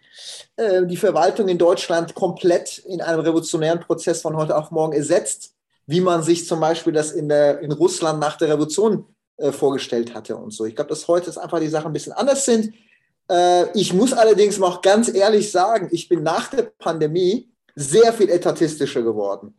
äh, 0.56 0.86
die 0.86 0.96
Verwaltung 0.96 1.48
in 1.48 1.58
Deutschland 1.58 2.14
komplett 2.14 2.78
in 2.78 3.02
einem 3.02 3.20
revolutionären 3.20 3.80
Prozess 3.80 4.22
von 4.22 4.36
heute 4.36 4.56
auf 4.56 4.70
morgen 4.70 4.94
ersetzt, 4.94 5.55
wie 5.86 6.00
man 6.00 6.22
sich 6.22 6.46
zum 6.46 6.60
Beispiel 6.60 6.92
das 6.92 7.12
in, 7.12 7.28
der, 7.28 7.60
in 7.60 7.72
Russland 7.72 8.20
nach 8.20 8.36
der 8.36 8.48
Revolution 8.48 9.06
äh, 9.36 9.52
vorgestellt 9.52 10.14
hatte 10.14 10.36
und 10.36 10.52
so. 10.52 10.64
Ich 10.64 10.74
glaube, 10.74 10.90
dass 10.90 11.06
heute 11.08 11.30
einfach 11.40 11.60
die 11.60 11.68
Sachen 11.68 11.88
ein 11.88 11.92
bisschen 11.92 12.12
anders 12.12 12.44
sind. 12.44 12.74
Äh, 13.30 13.70
ich 13.78 13.92
muss 13.92 14.12
allerdings 14.12 14.60
auch 14.60 14.82
ganz 14.82 15.12
ehrlich 15.12 15.50
sagen, 15.50 15.88
ich 15.92 16.08
bin 16.08 16.22
nach 16.22 16.48
der 16.48 16.72
Pandemie 16.78 17.50
sehr 17.74 18.12
viel 18.12 18.30
etatistischer 18.30 19.02
geworden. 19.02 19.54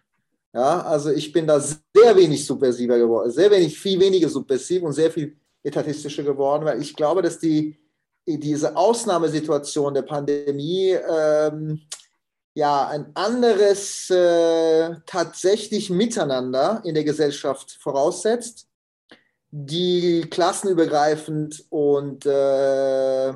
Ja, 0.54 0.82
also 0.82 1.12
ich 1.12 1.32
bin 1.32 1.46
da 1.46 1.60
sehr 1.60 2.16
wenig 2.16 2.46
subversiver 2.46 2.98
geworden, 2.98 3.30
sehr 3.30 3.52
wenig, 3.52 3.78
viel 3.80 4.00
weniger 4.00 4.28
subversiv 4.28 4.82
und 4.82 4.94
sehr 4.94 5.12
viel 5.12 5.38
etatistischer 5.62 6.24
geworden, 6.24 6.66
weil 6.66 6.82
ich 6.82 6.96
glaube, 6.96 7.22
dass 7.22 7.38
die, 7.38 7.78
diese 8.26 8.76
Ausnahmesituation 8.76 9.94
der 9.94 10.02
Pandemie 10.02 10.98
ähm, 11.10 11.82
ja 12.58 12.88
ein 12.88 13.06
anderes 13.14 14.10
äh, 14.10 14.96
tatsächlich 15.06 15.92
Miteinander 15.92 16.82
in 16.84 16.96
der 16.96 17.04
Gesellschaft 17.04 17.78
voraussetzt, 17.80 18.68
die 19.52 20.22
klassenübergreifend 20.22 21.66
und 21.70 22.26
äh, 22.26 23.34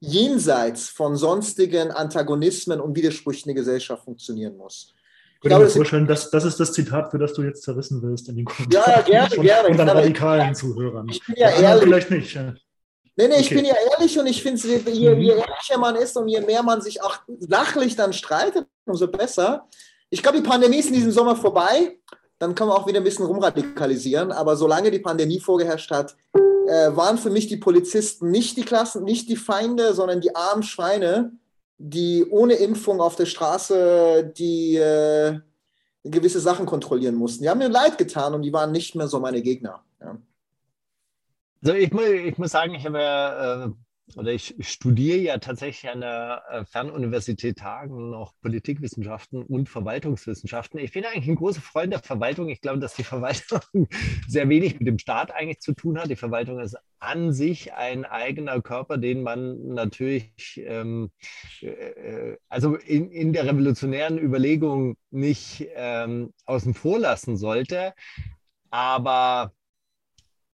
jenseits 0.00 0.88
von 0.88 1.16
sonstigen 1.16 1.92
Antagonismen 1.92 2.80
und 2.80 2.96
Widersprüchen 2.96 3.48
in 3.48 3.54
der 3.54 3.62
Gesellschaft 3.62 4.04
funktionieren 4.04 4.56
muss. 4.56 4.92
Ich 5.36 5.50
könnte 5.50 5.66
mir 5.66 5.70
vorstellen, 5.70 6.08
dass 6.08 6.30
das 6.30 6.44
ist 6.44 6.58
das 6.58 6.72
Zitat, 6.72 7.12
für 7.12 7.18
das 7.18 7.32
du 7.34 7.42
jetzt 7.42 7.62
zerrissen 7.62 8.02
wirst 8.02 8.28
in 8.28 8.36
den 8.36 8.44
Kommentaren. 8.44 8.92
Ja, 8.92 9.02
gerne, 9.02 9.36
gerne. 9.36 9.68
Und 9.68 9.76
dann 9.76 9.88
radikalen 9.88 10.52
Zuhörern. 10.52 11.08
Ich 11.08 11.24
bin 11.24 11.36
ja 11.36 11.50
ehrlich. 11.50 11.84
Vielleicht 11.84 12.10
nicht. 12.10 12.34
Ja. 12.34 12.54
Nee, 13.16 13.28
nee, 13.28 13.40
ich 13.40 13.46
okay. 13.46 13.56
bin 13.56 13.64
ja 13.64 13.74
ehrlich 13.92 14.18
und 14.18 14.26
ich 14.26 14.42
finde, 14.42 14.60
je, 14.66 14.90
je, 14.90 15.14
mhm. 15.14 15.22
ehrlicher 15.22 15.78
man 15.78 15.94
ist 15.96 16.16
und 16.16 16.28
je 16.28 16.40
mehr 16.40 16.62
man 16.62 16.80
sich 16.80 17.02
auch 17.02 17.18
sachlich 17.38 17.94
dann 17.94 18.12
streitet, 18.12 18.66
umso 18.86 19.06
besser. 19.06 19.68
Ich 20.10 20.22
glaube, 20.22 20.38
die 20.38 20.48
Pandemie 20.48 20.78
ist 20.78 20.88
in 20.88 20.94
diesem 20.94 21.12
Sommer 21.12 21.36
vorbei. 21.36 21.98
Dann 22.38 22.54
kann 22.54 22.66
man 22.68 22.76
auch 22.76 22.86
wieder 22.86 22.98
ein 22.98 23.04
bisschen 23.04 23.26
rumradikalisieren. 23.26 24.32
Aber 24.32 24.56
solange 24.56 24.90
die 24.90 24.98
Pandemie 24.98 25.38
vorgeherrscht 25.38 25.90
hat, 25.92 26.16
äh, 26.66 26.96
waren 26.96 27.18
für 27.18 27.30
mich 27.30 27.46
die 27.46 27.56
Polizisten 27.56 28.30
nicht 28.30 28.56
die 28.56 28.64
Klassen, 28.64 29.04
nicht 29.04 29.28
die 29.28 29.36
Feinde, 29.36 29.94
sondern 29.94 30.20
die 30.20 30.34
armen 30.34 30.62
Schweine, 30.62 31.32
die 31.78 32.26
ohne 32.28 32.54
Impfung 32.54 33.00
auf 33.00 33.16
der 33.16 33.26
Straße 33.26 34.32
die 34.36 34.76
äh, 34.76 35.38
gewisse 36.02 36.40
Sachen 36.40 36.66
kontrollieren 36.66 37.14
mussten. 37.14 37.44
Die 37.44 37.48
haben 37.48 37.58
mir 37.58 37.68
leid 37.68 37.98
getan 37.98 38.34
und 38.34 38.42
die 38.42 38.52
waren 38.52 38.72
nicht 38.72 38.94
mehr 38.94 39.08
so 39.08 39.20
meine 39.20 39.42
Gegner. 39.42 39.82
Ja. 40.00 40.16
Also 41.64 41.78
ich, 41.78 41.90
ich 41.92 42.36
muss 42.36 42.50
sagen, 42.50 42.74
ich 42.74 42.84
habe 42.84 43.00
ja, 43.00 43.64
äh, 43.64 43.70
oder 44.16 44.32
ich 44.32 44.54
studiere 44.60 45.16
ja 45.16 45.38
tatsächlich 45.38 45.90
an 45.90 46.02
der 46.02 46.42
äh, 46.50 46.64
Fernuniversität 46.66 47.62
Hagen 47.62 48.10
noch 48.10 48.34
Politikwissenschaften 48.42 49.42
und 49.42 49.70
Verwaltungswissenschaften. 49.70 50.78
Ich 50.78 50.92
bin 50.92 51.06
eigentlich 51.06 51.26
ein 51.26 51.36
großer 51.36 51.62
Freund 51.62 51.90
der 51.90 52.00
Verwaltung. 52.00 52.50
Ich 52.50 52.60
glaube, 52.60 52.80
dass 52.80 52.96
die 52.96 53.02
Verwaltung 53.02 53.60
sehr 54.28 54.46
wenig 54.50 54.78
mit 54.78 54.88
dem 54.88 54.98
Staat 54.98 55.30
eigentlich 55.32 55.60
zu 55.60 55.72
tun 55.72 55.98
hat. 55.98 56.10
Die 56.10 56.16
Verwaltung 56.16 56.60
ist 56.60 56.76
an 56.98 57.32
sich 57.32 57.72
ein 57.72 58.04
eigener 58.04 58.60
Körper, 58.60 58.98
den 58.98 59.22
man 59.22 59.68
natürlich, 59.68 60.60
ähm, 60.66 61.12
äh, 61.62 62.36
also 62.50 62.74
in, 62.76 63.10
in 63.10 63.32
der 63.32 63.46
revolutionären 63.46 64.18
Überlegung 64.18 64.98
nicht 65.10 65.66
ähm, 65.76 66.34
außen 66.44 66.74
vor 66.74 66.98
lassen 66.98 67.38
sollte. 67.38 67.94
Aber 68.68 69.54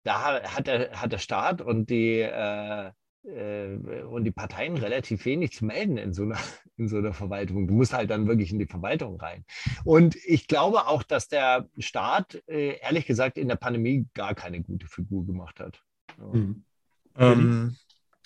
da 0.09 0.43
hat 0.43 0.67
der, 0.67 0.91
hat 0.93 1.13
der 1.13 1.19
Staat 1.19 1.61
und 1.61 1.91
die, 1.91 2.21
äh, 2.21 2.91
äh, 3.25 4.03
und 4.09 4.25
die 4.25 4.31
Parteien 4.31 4.79
relativ 4.79 5.27
wenig 5.27 5.53
zu 5.53 5.67
melden 5.67 5.99
in 5.99 6.15
so, 6.15 6.23
einer, 6.23 6.39
in 6.79 6.89
so 6.89 6.97
einer 6.97 7.13
Verwaltung. 7.13 7.69
Du 7.69 7.75
musst 7.75 7.93
halt 7.93 8.11
dann 8.11 8.27
wirklich 8.27 8.51
in 8.51 8.59
die 8.59 8.67
Verwaltung 8.67 9.21
rein. 9.21 9.45
Und 9.85 10.17
ich 10.17 10.49
glaube 10.49 10.87
auch, 10.87 11.03
dass 11.03 11.29
der 11.29 11.69
Staat, 11.79 12.43
äh, 12.47 12.79
ehrlich 12.81 13.05
gesagt, 13.05 13.37
in 13.37 13.49
der 13.49 13.57
Pandemie 13.57 14.07
gar 14.15 14.35
keine 14.35 14.63
gute 14.63 14.87
Figur 14.87 15.27
gemacht 15.27 15.61
hat. 15.61 15.83
Mhm. 16.33 16.65
Ähm, 17.17 17.77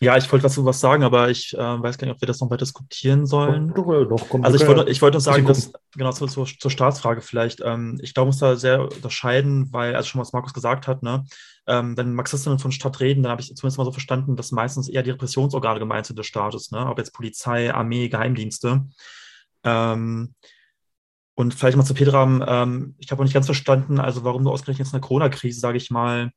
ja, 0.01 0.17
ich 0.17 0.31
wollte 0.31 0.45
dazu 0.45 0.65
was 0.65 0.81
sagen, 0.81 1.03
aber 1.03 1.31
ich 1.31 1.53
äh, 1.55 1.59
weiß 1.59 1.99
gar 1.99 2.07
nicht, 2.07 2.15
ob 2.15 2.21
wir 2.23 2.27
das 2.27 2.41
noch 2.41 2.51
weiter 2.51 2.65
diskutieren 2.65 3.27
sollen. 3.27 3.69
Doch, 3.69 3.87
doch, 3.87 4.29
doch, 4.29 4.43
also 4.43 4.57
ich 4.57 4.67
wollte, 4.67 4.91
ich 4.91 5.03
wollte 5.03 5.17
uns 5.19 5.25
sagen, 5.25 5.47
dass, 5.47 5.73
genau 5.97 6.13
zur, 6.13 6.29
zur, 6.29 6.47
zur 6.47 6.71
Staatsfrage 6.71 7.23
vielleicht, 7.23 7.61
ähm, 7.61 7.99
ich 8.03 8.15
glaube, 8.15 8.27
man 8.27 8.29
muss 8.31 8.39
da 8.39 8.57
sehr 8.57 8.83
unterscheiden, 8.83 9.73
weil, 9.73 9.97
also 9.97 10.09
schon 10.09 10.21
was 10.21 10.33
Markus 10.33 10.55
gesagt 10.55 10.89
hat, 10.89 11.03
ne, 11.03 11.25
ähm, 11.67 11.97
wenn 11.97 12.15
Marxistinnen 12.15 12.59
von 12.59 12.73
Stadt 12.73 13.01
reden, 13.01 13.23
dann 13.23 13.31
habe 13.31 13.41
ich 13.41 13.55
zumindest 13.55 13.79
mal 13.79 13.85
so 13.85 13.93
verstanden, 13.93 14.37
dass 14.37 14.53
meistens 14.53 14.89
eher 14.89 15.03
die 15.03 15.11
Repressionsorgane 15.11 15.79
gemeint 15.79 16.07
sind 16.07 16.19
des 16.19 16.27
Staates, 16.27 16.71
ne, 16.71 16.87
ob 16.87 16.99
jetzt 16.99 17.13
Polizei, 17.13 17.73
Armee, 17.73 18.09
Geheimdienste. 18.09 18.87
Ähm, 19.65 20.35
und 21.35 21.55
vielleicht 21.55 21.77
mal 21.77 21.85
zu 21.85 21.95
Pedram, 21.95 22.45
ähm, 22.47 22.95
ich 22.99 23.11
habe 23.11 23.21
noch 23.21 23.25
nicht 23.25 23.35
ganz 23.35 23.47
verstanden, 23.47 24.01
also 24.01 24.25
warum 24.25 24.45
du 24.45 24.51
ausgerechnet 24.51 24.87
jetzt 24.87 24.95
in 24.95 25.01
der 25.01 25.07
Corona-Krise, 25.07 25.61
sage 25.61 25.79
ich 25.79 25.91
mal, 25.91 26.33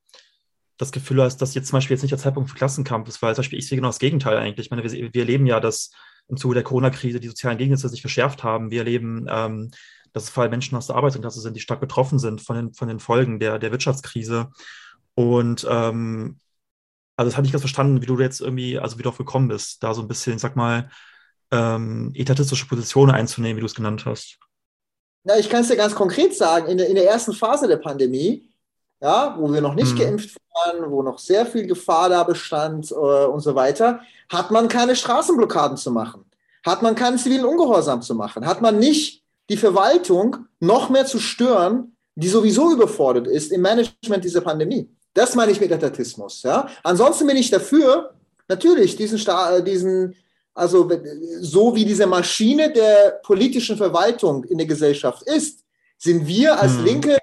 das 0.78 0.92
Gefühl 0.92 1.22
hast, 1.22 1.38
dass 1.38 1.54
jetzt 1.54 1.68
zum 1.68 1.78
Beispiel 1.78 1.96
jetzt 1.96 2.04
nicht 2.04 2.12
der 2.12 2.20
Zeitpunkt 2.20 2.50
für 2.50 2.56
Klassenkampf 2.56 3.08
ist, 3.08 3.22
weil 3.22 3.34
zum 3.34 3.42
Beispiel 3.42 3.60
ich 3.60 3.68
sehe 3.68 3.78
genau 3.78 3.90
das 3.90 4.00
Gegenteil 4.00 4.38
eigentlich. 4.38 4.68
Ich 4.68 4.72
meine, 4.72 4.84
wir, 4.84 4.92
wir 4.92 5.22
erleben 5.22 5.46
ja, 5.46 5.60
dass 5.60 5.92
im 6.28 6.38
Zuge 6.38 6.56
der 6.56 6.64
Corona-Krise 6.64 7.20
die 7.20 7.28
sozialen 7.28 7.58
Gegensätze 7.58 7.90
sich 7.90 8.02
verschärft 8.02 8.44
haben. 8.44 8.72
Wir 8.72 8.80
erleben, 8.80 9.26
ähm, 9.30 9.72
dass 10.12 10.24
es 10.24 10.30
vor 10.30 10.44
allem 10.44 10.52
Menschen 10.52 10.78
aus 10.78 10.88
der 10.88 10.96
Arbeitsklasse 10.96 11.42
sind, 11.42 11.56
die 11.56 11.62
stark 11.62 11.80
betroffen 11.80 12.20
sind 12.20 12.42
von 12.42 12.56
den, 12.56 12.74
von 12.74 12.88
den 12.88 13.00
Folgen 13.00 13.40
der, 13.40 13.60
der 13.60 13.72
Wirtschaftskrise. 13.72 14.50
Und 15.16 15.66
ähm, 15.70 16.40
also 17.16 17.30
das 17.30 17.38
habe 17.38 17.48
ich 17.48 17.54
ganz 17.54 17.62
verstanden, 17.62 18.02
wie 18.02 18.06
du 18.06 18.20
jetzt 18.20 18.42
irgendwie, 18.42 18.78
also 18.78 19.00
wie 19.00 19.04
du 19.04 19.10
auch 19.10 19.18
gekommen 19.18 19.48
bist, 19.48 19.82
da 19.84 19.94
so 19.94 20.02
ein 20.02 20.08
bisschen, 20.08 20.38
sag 20.38 20.56
mal, 20.56 20.90
ähm, 21.52 22.12
etatistische 22.14 22.68
Positionen 22.68 23.12
einzunehmen, 23.12 23.58
wie 23.58 23.62
du 23.62 23.68
es 23.68 23.76
genannt 23.76 24.06
hast. 24.06 24.38
Na, 25.24 25.38
ich 25.38 25.50
kann 25.50 25.62
es 25.62 25.70
dir 25.70 25.78
ganz 25.78 25.96
konkret 25.96 26.36
sagen, 26.36 26.68
in 26.68 26.78
der, 26.78 26.88
in 26.88 26.96
der 26.96 27.10
ersten 27.10 27.34
Phase 27.34 27.68
der 27.68 27.78
Pandemie 27.78 28.50
ja, 29.02 29.36
wo 29.38 29.52
wir 29.52 29.62
noch 29.62 29.76
nicht 29.76 29.94
mhm. 29.94 30.00
geimpft 30.00 30.38
waren, 30.54 30.90
wo 30.90 31.04
noch 31.04 31.20
sehr 31.20 31.46
viel 31.46 31.68
Gefahr 31.68 32.10
da 32.10 32.24
bestand 32.24 32.92
äh, 32.92 32.96
und 32.96 33.42
so 33.42 33.56
weiter, 33.56 34.00
hat 34.30 34.52
man 34.52 34.68
keine 34.68 34.96
Straßenblockaden 34.96 35.78
zu 35.78 35.92
machen, 35.92 36.26
hat 36.66 36.82
man 36.82 36.96
keinen 36.96 37.18
zivilen 37.18 37.46
Ungehorsam 37.46 38.02
zu 38.02 38.16
machen, 38.16 38.46
hat 38.46 38.62
man 38.62 38.80
nicht 38.80 39.24
die 39.50 39.58
Verwaltung 39.58 40.48
noch 40.60 40.90
mehr 40.90 41.06
zu 41.06 41.20
stören, 41.20 41.96
die 42.16 42.30
sowieso 42.30 42.72
überfordert 42.72 43.28
ist 43.28 43.52
im 43.52 43.62
Management 43.62 44.24
dieser 44.24 44.42
Pandemie. 44.42 44.90
Das 45.16 45.34
meine 45.34 45.52
ich 45.52 45.60
mit 45.60 45.72
Etatismus. 45.72 46.44
Ja? 46.44 46.68
Ansonsten 46.84 47.26
bin 47.26 47.38
ich 47.38 47.50
dafür, 47.50 48.14
natürlich 48.48 48.96
diesen, 48.96 49.18
Sta 49.18 49.60
diesen 49.62 50.14
also 50.54 50.90
so 51.42 51.76
wie 51.76 51.84
diese 51.84 52.08
Maschine 52.08 52.72
der 52.72 53.20
politischen 53.24 53.76
Verwaltung 53.76 54.44
in 54.46 54.58
der 54.58 54.68
Gesellschaft 54.68 55.24
ist, 55.24 55.60
sind 55.98 56.26
wir 56.28 56.60
als 56.60 56.74
mhm. 56.74 56.86
Linke 56.86 57.18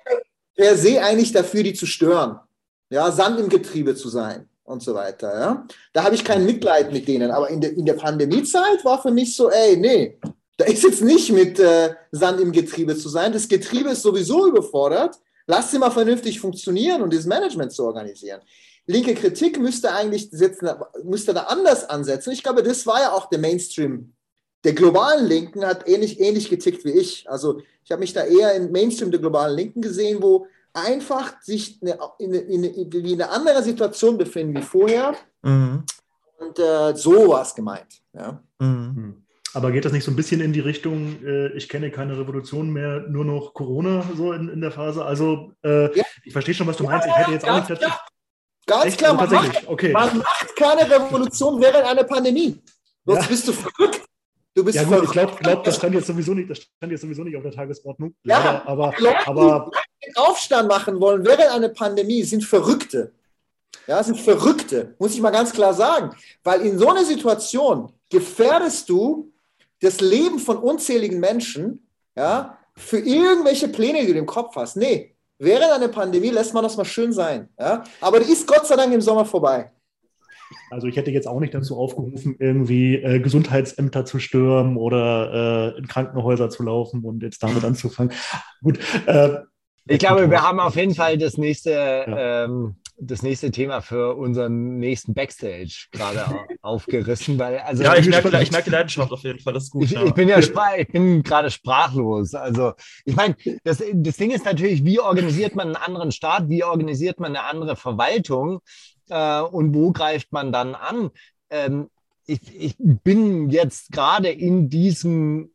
per 0.54 0.76
se 0.76 1.02
eigentlich 1.02 1.32
dafür, 1.32 1.62
die 1.62 1.72
zu 1.72 1.86
stören. 1.86 2.38
Ja, 2.90 3.10
Sand 3.10 3.40
im 3.40 3.48
Getriebe 3.48 3.94
zu 3.94 4.10
sein 4.10 4.48
und 4.64 4.82
so 4.82 4.94
weiter. 4.94 5.40
Ja. 5.40 5.66
Da 5.94 6.04
habe 6.04 6.14
ich 6.14 6.24
kein 6.24 6.44
Mitleid 6.44 6.92
mit 6.92 7.08
denen. 7.08 7.30
Aber 7.30 7.48
in, 7.48 7.60
de, 7.60 7.74
in 7.74 7.86
der 7.86 7.94
Pandemiezeit 7.94 8.84
war 8.84 9.00
für 9.00 9.10
mich 9.10 9.34
so, 9.34 9.50
ey, 9.50 9.78
nee, 9.78 10.18
da 10.58 10.66
ist 10.66 10.82
jetzt 10.82 11.02
nicht 11.02 11.32
mit 11.32 11.58
äh, 11.58 11.94
Sand 12.10 12.38
im 12.38 12.52
Getriebe 12.52 12.96
zu 12.96 13.08
sein. 13.08 13.32
Das 13.32 13.48
Getriebe 13.48 13.90
ist 13.90 14.02
sowieso 14.02 14.46
überfordert. 14.46 15.18
Lass 15.52 15.70
sie 15.70 15.78
mal 15.78 15.90
vernünftig 15.90 16.40
funktionieren 16.40 17.02
und 17.02 17.12
das 17.12 17.26
Management 17.26 17.72
zu 17.72 17.84
organisieren. 17.84 18.40
Linke 18.86 19.14
Kritik 19.14 19.60
müsste 19.60 19.92
eigentlich 19.92 20.30
setzen, 20.30 20.66
müsste 21.04 21.34
da 21.34 21.42
anders 21.42 21.84
ansetzen. 21.84 22.32
Ich 22.32 22.42
glaube, 22.42 22.62
das 22.62 22.86
war 22.86 23.02
ja 23.02 23.12
auch 23.12 23.28
der 23.28 23.38
Mainstream 23.38 24.14
der 24.64 24.72
globalen 24.72 25.26
Linken 25.26 25.66
hat 25.66 25.86
ähnlich, 25.86 26.20
ähnlich 26.20 26.48
getickt 26.48 26.86
wie 26.86 26.92
ich. 26.92 27.28
Also 27.28 27.60
ich 27.84 27.92
habe 27.92 28.00
mich 28.00 28.14
da 28.14 28.24
eher 28.24 28.54
im 28.54 28.72
Mainstream 28.72 29.10
der 29.10 29.20
globalen 29.20 29.54
Linken 29.54 29.82
gesehen, 29.82 30.22
wo 30.22 30.46
einfach 30.72 31.34
sich 31.42 31.78
eine, 31.82 31.98
in, 32.18 32.32
in, 32.32 32.64
in, 32.64 32.90
in 32.90 33.22
eine 33.22 33.30
andere 33.30 33.62
Situation 33.62 34.16
befinden 34.16 34.56
wie 34.56 34.62
vorher. 34.62 35.14
Mhm. 35.42 35.84
Und 36.38 36.58
äh, 36.58 36.96
so 36.96 37.28
war 37.28 37.42
es 37.42 37.54
gemeint. 37.54 38.00
Ja. 38.14 38.42
Mhm. 38.58 39.21
Aber 39.54 39.70
geht 39.70 39.84
das 39.84 39.92
nicht 39.92 40.04
so 40.04 40.10
ein 40.10 40.16
bisschen 40.16 40.40
in 40.40 40.52
die 40.52 40.60
Richtung, 40.60 41.24
äh, 41.24 41.48
ich 41.52 41.68
kenne 41.68 41.90
keine 41.90 42.18
Revolution 42.18 42.70
mehr, 42.70 43.00
nur 43.08 43.24
noch 43.24 43.54
Corona 43.54 44.04
so 44.16 44.32
in, 44.32 44.48
in 44.48 44.60
der 44.60 44.72
Phase? 44.72 45.04
Also 45.04 45.52
äh, 45.64 45.96
ja. 45.96 46.04
ich 46.24 46.32
verstehe 46.32 46.54
schon, 46.54 46.66
was 46.66 46.76
du 46.76 46.84
meinst. 46.84 47.06
Ich 47.06 47.14
hätte 47.14 47.32
jetzt 47.32 47.48
auch 47.48 47.56
nicht 47.56 47.70
dazu. 47.70 47.90
Ganz 48.66 48.84
Echt? 48.84 48.98
klar, 48.98 49.18
also 49.18 49.34
man, 49.34 49.46
macht, 49.46 49.68
okay. 49.68 49.92
man 49.92 50.18
macht 50.18 50.56
keine 50.56 50.88
Revolution 50.88 51.60
während 51.60 51.84
einer 51.84 52.04
Pandemie. 52.04 52.60
Sonst 53.04 53.22
ja. 53.22 53.28
bist 53.28 53.48
du 53.48 53.52
verrückt. 53.52 54.02
Du 54.54 54.62
bist 54.64 54.76
ja, 54.76 54.84
gut, 54.84 55.04
ich 55.04 55.10
glaube, 55.10 55.34
glaub, 55.40 55.64
das 55.64 55.76
stand 55.76 55.94
jetzt 55.94 56.06
sowieso 56.06 56.34
nicht, 56.34 56.50
das 56.50 56.58
stand 56.58 56.92
jetzt 56.92 57.00
sowieso 57.00 57.24
nicht 57.24 57.36
auf 57.36 57.42
der 57.42 57.52
Tagesordnung. 57.52 58.14
Leider, 58.22 58.44
ja, 58.44 58.62
aber, 58.66 58.94
Leute, 58.98 59.26
aber 59.26 59.70
die 59.72 60.06
den 60.06 60.16
Aufstand 60.16 60.68
machen 60.68 61.00
wollen 61.00 61.24
während 61.24 61.50
einer 61.50 61.70
Pandemie, 61.70 62.22
sind 62.22 62.44
Verrückte. 62.44 63.12
Ja, 63.86 64.02
sind 64.02 64.20
Verrückte, 64.20 64.94
muss 64.98 65.14
ich 65.14 65.20
mal 65.20 65.30
ganz 65.30 65.52
klar 65.52 65.72
sagen. 65.72 66.14
Weil 66.44 66.60
in 66.62 66.78
so 66.78 66.88
einer 66.90 67.04
Situation 67.04 67.92
gefährdest 68.10 68.88
du 68.90 69.31
das 69.82 70.00
Leben 70.00 70.38
von 70.38 70.56
unzähligen 70.56 71.20
Menschen, 71.20 71.86
ja, 72.16 72.58
für 72.74 72.98
irgendwelche 72.98 73.68
Pläne, 73.68 74.06
die 74.06 74.12
du 74.12 74.18
im 74.18 74.26
Kopf 74.26 74.56
hast. 74.56 74.76
Nee, 74.76 75.14
während 75.38 75.72
einer 75.72 75.88
Pandemie 75.88 76.30
lässt 76.30 76.54
man 76.54 76.62
das 76.62 76.76
mal 76.76 76.84
schön 76.84 77.12
sein. 77.12 77.48
Ja? 77.58 77.84
Aber 78.00 78.20
die 78.20 78.32
ist 78.32 78.46
Gott 78.46 78.66
sei 78.66 78.76
Dank 78.76 78.92
im 78.92 79.00
Sommer 79.00 79.24
vorbei. 79.24 79.70
Also 80.70 80.86
ich 80.86 80.96
hätte 80.96 81.10
jetzt 81.10 81.26
auch 81.26 81.40
nicht 81.40 81.54
dazu 81.54 81.76
aufgerufen, 81.78 82.36
irgendwie 82.38 82.96
äh, 82.96 83.20
Gesundheitsämter 83.20 84.04
zu 84.04 84.18
stürmen 84.18 84.76
oder 84.76 85.74
äh, 85.74 85.78
in 85.78 85.86
Krankenhäuser 85.86 86.50
zu 86.50 86.62
laufen 86.62 87.04
und 87.04 87.22
jetzt 87.22 87.42
damit 87.42 87.64
anzufangen. 87.64 88.12
Gut. 88.62 88.78
Äh, 89.06 89.38
ich 89.88 89.98
glaube, 89.98 90.30
wir 90.30 90.42
haben 90.42 90.60
auf 90.60 90.76
jeden 90.76 90.94
Fall 90.94 91.18
das 91.18 91.36
nächste, 91.38 91.70
ja. 91.70 92.44
ähm, 92.44 92.76
das 93.04 93.22
nächste 93.22 93.50
Thema 93.50 93.80
für 93.80 94.16
unseren 94.16 94.78
nächsten 94.78 95.14
Backstage 95.14 95.86
gerade 95.90 96.24
aufgerissen, 96.62 97.38
weil 97.38 97.58
also 97.58 97.82
ja, 97.82 97.96
ich 97.96 98.08
merke, 98.08 98.28
ich 98.40 98.50
merke, 98.50 98.64
die 98.64 98.70
Leidenschaft 98.70 99.12
auf 99.12 99.22
jeden 99.22 99.40
Fall, 99.40 99.52
das 99.52 99.64
ist 99.64 99.70
gut. 99.70 99.84
Ich, 99.84 99.92
ja. 99.92 100.04
ich 100.04 100.14
bin 100.14 100.28
ja 100.28 100.38
ich 100.78 100.88
bin 100.88 101.22
gerade 101.22 101.50
sprachlos. 101.50 102.34
Also 102.34 102.72
ich 103.04 103.16
meine, 103.16 103.36
das, 103.64 103.82
das 103.92 104.16
Ding 104.16 104.30
ist 104.30 104.44
natürlich, 104.44 104.84
wie 104.84 105.00
organisiert 105.00 105.54
man 105.54 105.68
einen 105.68 105.76
anderen 105.76 106.12
Staat, 106.12 106.48
wie 106.48 106.64
organisiert 106.64 107.20
man 107.20 107.36
eine 107.36 107.44
andere 107.44 107.76
Verwaltung? 107.76 108.60
äh, 109.12 109.40
und 109.40 109.74
wo 109.74 109.92
greift 109.92 110.32
man 110.32 110.52
dann 110.52 110.74
an? 110.74 111.10
Ähm, 111.50 111.88
ich, 112.26 112.40
ich 112.54 112.76
bin 112.78 113.50
jetzt 113.50 113.92
gerade 113.92 114.30
in 114.30 114.68
diesem 114.68 115.51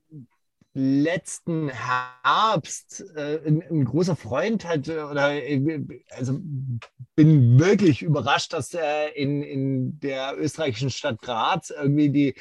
letzten 0.78 1.70
Herbst 1.70 3.04
äh, 3.16 3.40
ein, 3.48 3.64
ein, 3.68 3.84
großer 3.84 4.16
Freund 4.16 4.64
hat 4.64 4.88
oder 4.88 5.34
äh, 5.34 5.82
also 6.12 6.40
bin 7.16 7.60
wirklich 7.60 8.04
überrascht, 8.04 8.54
dass 8.54 8.76
äh, 8.76 9.10
in, 9.16 9.42
in 9.42 10.00
der 10.00 10.38
österreichischen 10.38 10.92
Stadt 10.92 11.20
Graz 11.20 11.72
irgendwie 11.72 12.10
die 12.12 12.36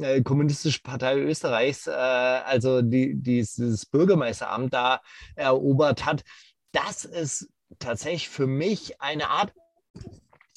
äh, 0.00 0.22
Kommunistische 0.22 0.82
Partei 0.82 1.18
Österreichs, 1.18 1.88
äh, 1.88 1.90
also 1.90 2.80
die, 2.80 3.20
dieses 3.20 3.86
Bürgermeisteramt 3.86 4.72
da 4.72 5.00
erobert 5.34 6.06
hat. 6.06 6.22
Das 6.70 7.04
ist 7.04 7.48
tatsächlich 7.80 8.28
für 8.28 8.46
mich 8.46 9.00
eine 9.00 9.30
Art 9.30 9.52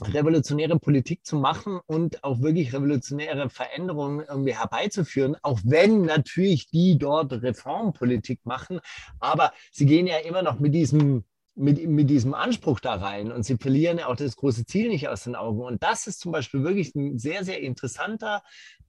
revolutionäre 0.02 0.80
Politik 0.80 1.26
zu 1.26 1.36
machen 1.36 1.80
und 1.86 2.24
auch 2.24 2.42
wirklich 2.42 2.74
revolutionäre 2.74 3.50
Veränderungen 3.50 4.26
irgendwie 4.28 4.56
herbeizuführen, 4.56 5.38
auch 5.42 5.60
wenn 5.64 6.02
natürlich 6.02 6.68
die 6.70 6.98
dort 6.98 7.32
Reformpolitik 7.32 8.46
machen, 8.46 8.80
aber 9.20 9.54
sie 9.72 9.86
gehen 9.86 10.08
ja 10.08 10.18
immer 10.18 10.42
noch 10.42 10.60
mit 10.60 10.74
diesem 10.74 11.24
mit, 11.56 11.88
mit 11.88 12.10
diesem 12.10 12.34
Anspruch 12.34 12.80
da 12.80 12.96
rein 12.96 13.32
und 13.32 13.44
sie 13.44 13.58
verlieren 13.58 14.00
ja 14.00 14.08
auch 14.08 14.16
das 14.16 14.36
große 14.36 14.66
Ziel 14.66 14.90
nicht 14.90 15.08
aus 15.08 15.26
den 15.26 15.36
Augen. 15.36 15.62
Und 15.62 15.84
das 15.84 16.08
ist 16.08 16.20
zum 16.20 16.32
Beispiel 16.32 16.64
wirklich 16.64 16.96
ein 16.96 17.20
sehr, 17.20 17.44
sehr 17.44 17.62
interessanter 17.62 18.42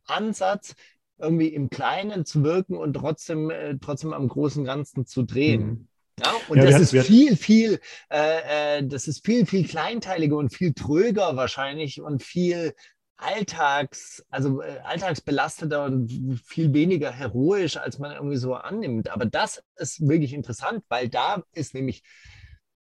Ansatz, 0.06 0.74
irgendwie 1.18 1.48
im 1.48 1.68
Kleinen 1.68 2.24
zu 2.24 2.42
wirken 2.42 2.76
und 2.76 2.94
trotzdem, 2.94 3.50
äh, 3.50 3.76
trotzdem 3.78 4.12
am 4.12 4.28
großen 4.28 4.64
Ganzen 4.64 5.06
zu 5.06 5.24
drehen. 5.24 5.66
Mhm. 5.66 5.88
Ja, 6.20 6.32
und 6.48 6.58
ja, 6.58 6.64
das 6.64 6.92
ist 6.92 7.06
viel, 7.06 7.36
viel, 7.36 7.80
äh, 8.08 8.78
äh, 8.78 8.86
das 8.86 9.08
ist 9.08 9.24
viel, 9.24 9.46
viel 9.46 9.66
kleinteiliger 9.66 10.36
und 10.36 10.54
viel 10.54 10.72
tröger 10.72 11.36
wahrscheinlich 11.36 12.00
und 12.00 12.22
viel 12.22 12.74
alltags, 13.16 14.24
also 14.30 14.62
äh, 14.62 14.78
alltagsbelasteter 14.84 15.84
und 15.84 16.40
viel 16.44 16.72
weniger 16.72 17.10
heroisch, 17.10 17.76
als 17.76 17.98
man 17.98 18.12
irgendwie 18.12 18.36
so 18.36 18.54
annimmt. 18.54 19.10
Aber 19.10 19.26
das 19.26 19.62
ist 19.76 20.06
wirklich 20.06 20.32
interessant, 20.34 20.84
weil 20.88 21.08
da 21.08 21.42
ist 21.52 21.74
nämlich, 21.74 22.02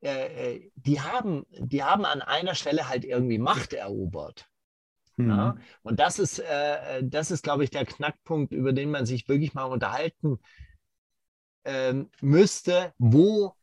äh, 0.02 0.56
äh 0.56 0.72
die 0.76 1.02
haben, 1.02 1.46
die 1.52 1.84
haben 1.84 2.06
an 2.06 2.22
einer 2.22 2.56
Stelle 2.56 2.90
halt 2.90 3.06
irgendwie 3.06 3.38
Macht 3.38 3.74
erobert. 3.74 4.48
Ja? 5.18 5.54
Mhm. 5.54 5.62
Und 5.84 6.00
das 6.00 6.18
ist, 6.18 6.40
äh, 6.40 7.04
das 7.04 7.30
ist, 7.30 7.44
glaube 7.44 7.64
ich, 7.64 7.70
der 7.70 7.86
Knackpunkt, 7.86 8.54
über 8.54 8.74
den 8.74 8.90
man 8.90 9.06
sich 9.06 9.28
wirklich 9.28 9.54
mal 9.54 9.66
unterhalten 9.66 10.40
ähm, 11.66 12.10
müsste, 12.22 12.94
wo 12.98 13.56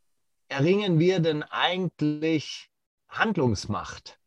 erringen 0.49 0.99
wir 0.99 1.20
denn 1.20 1.42
eigentlich 1.42 2.70
Handlungsmacht? 3.09 4.18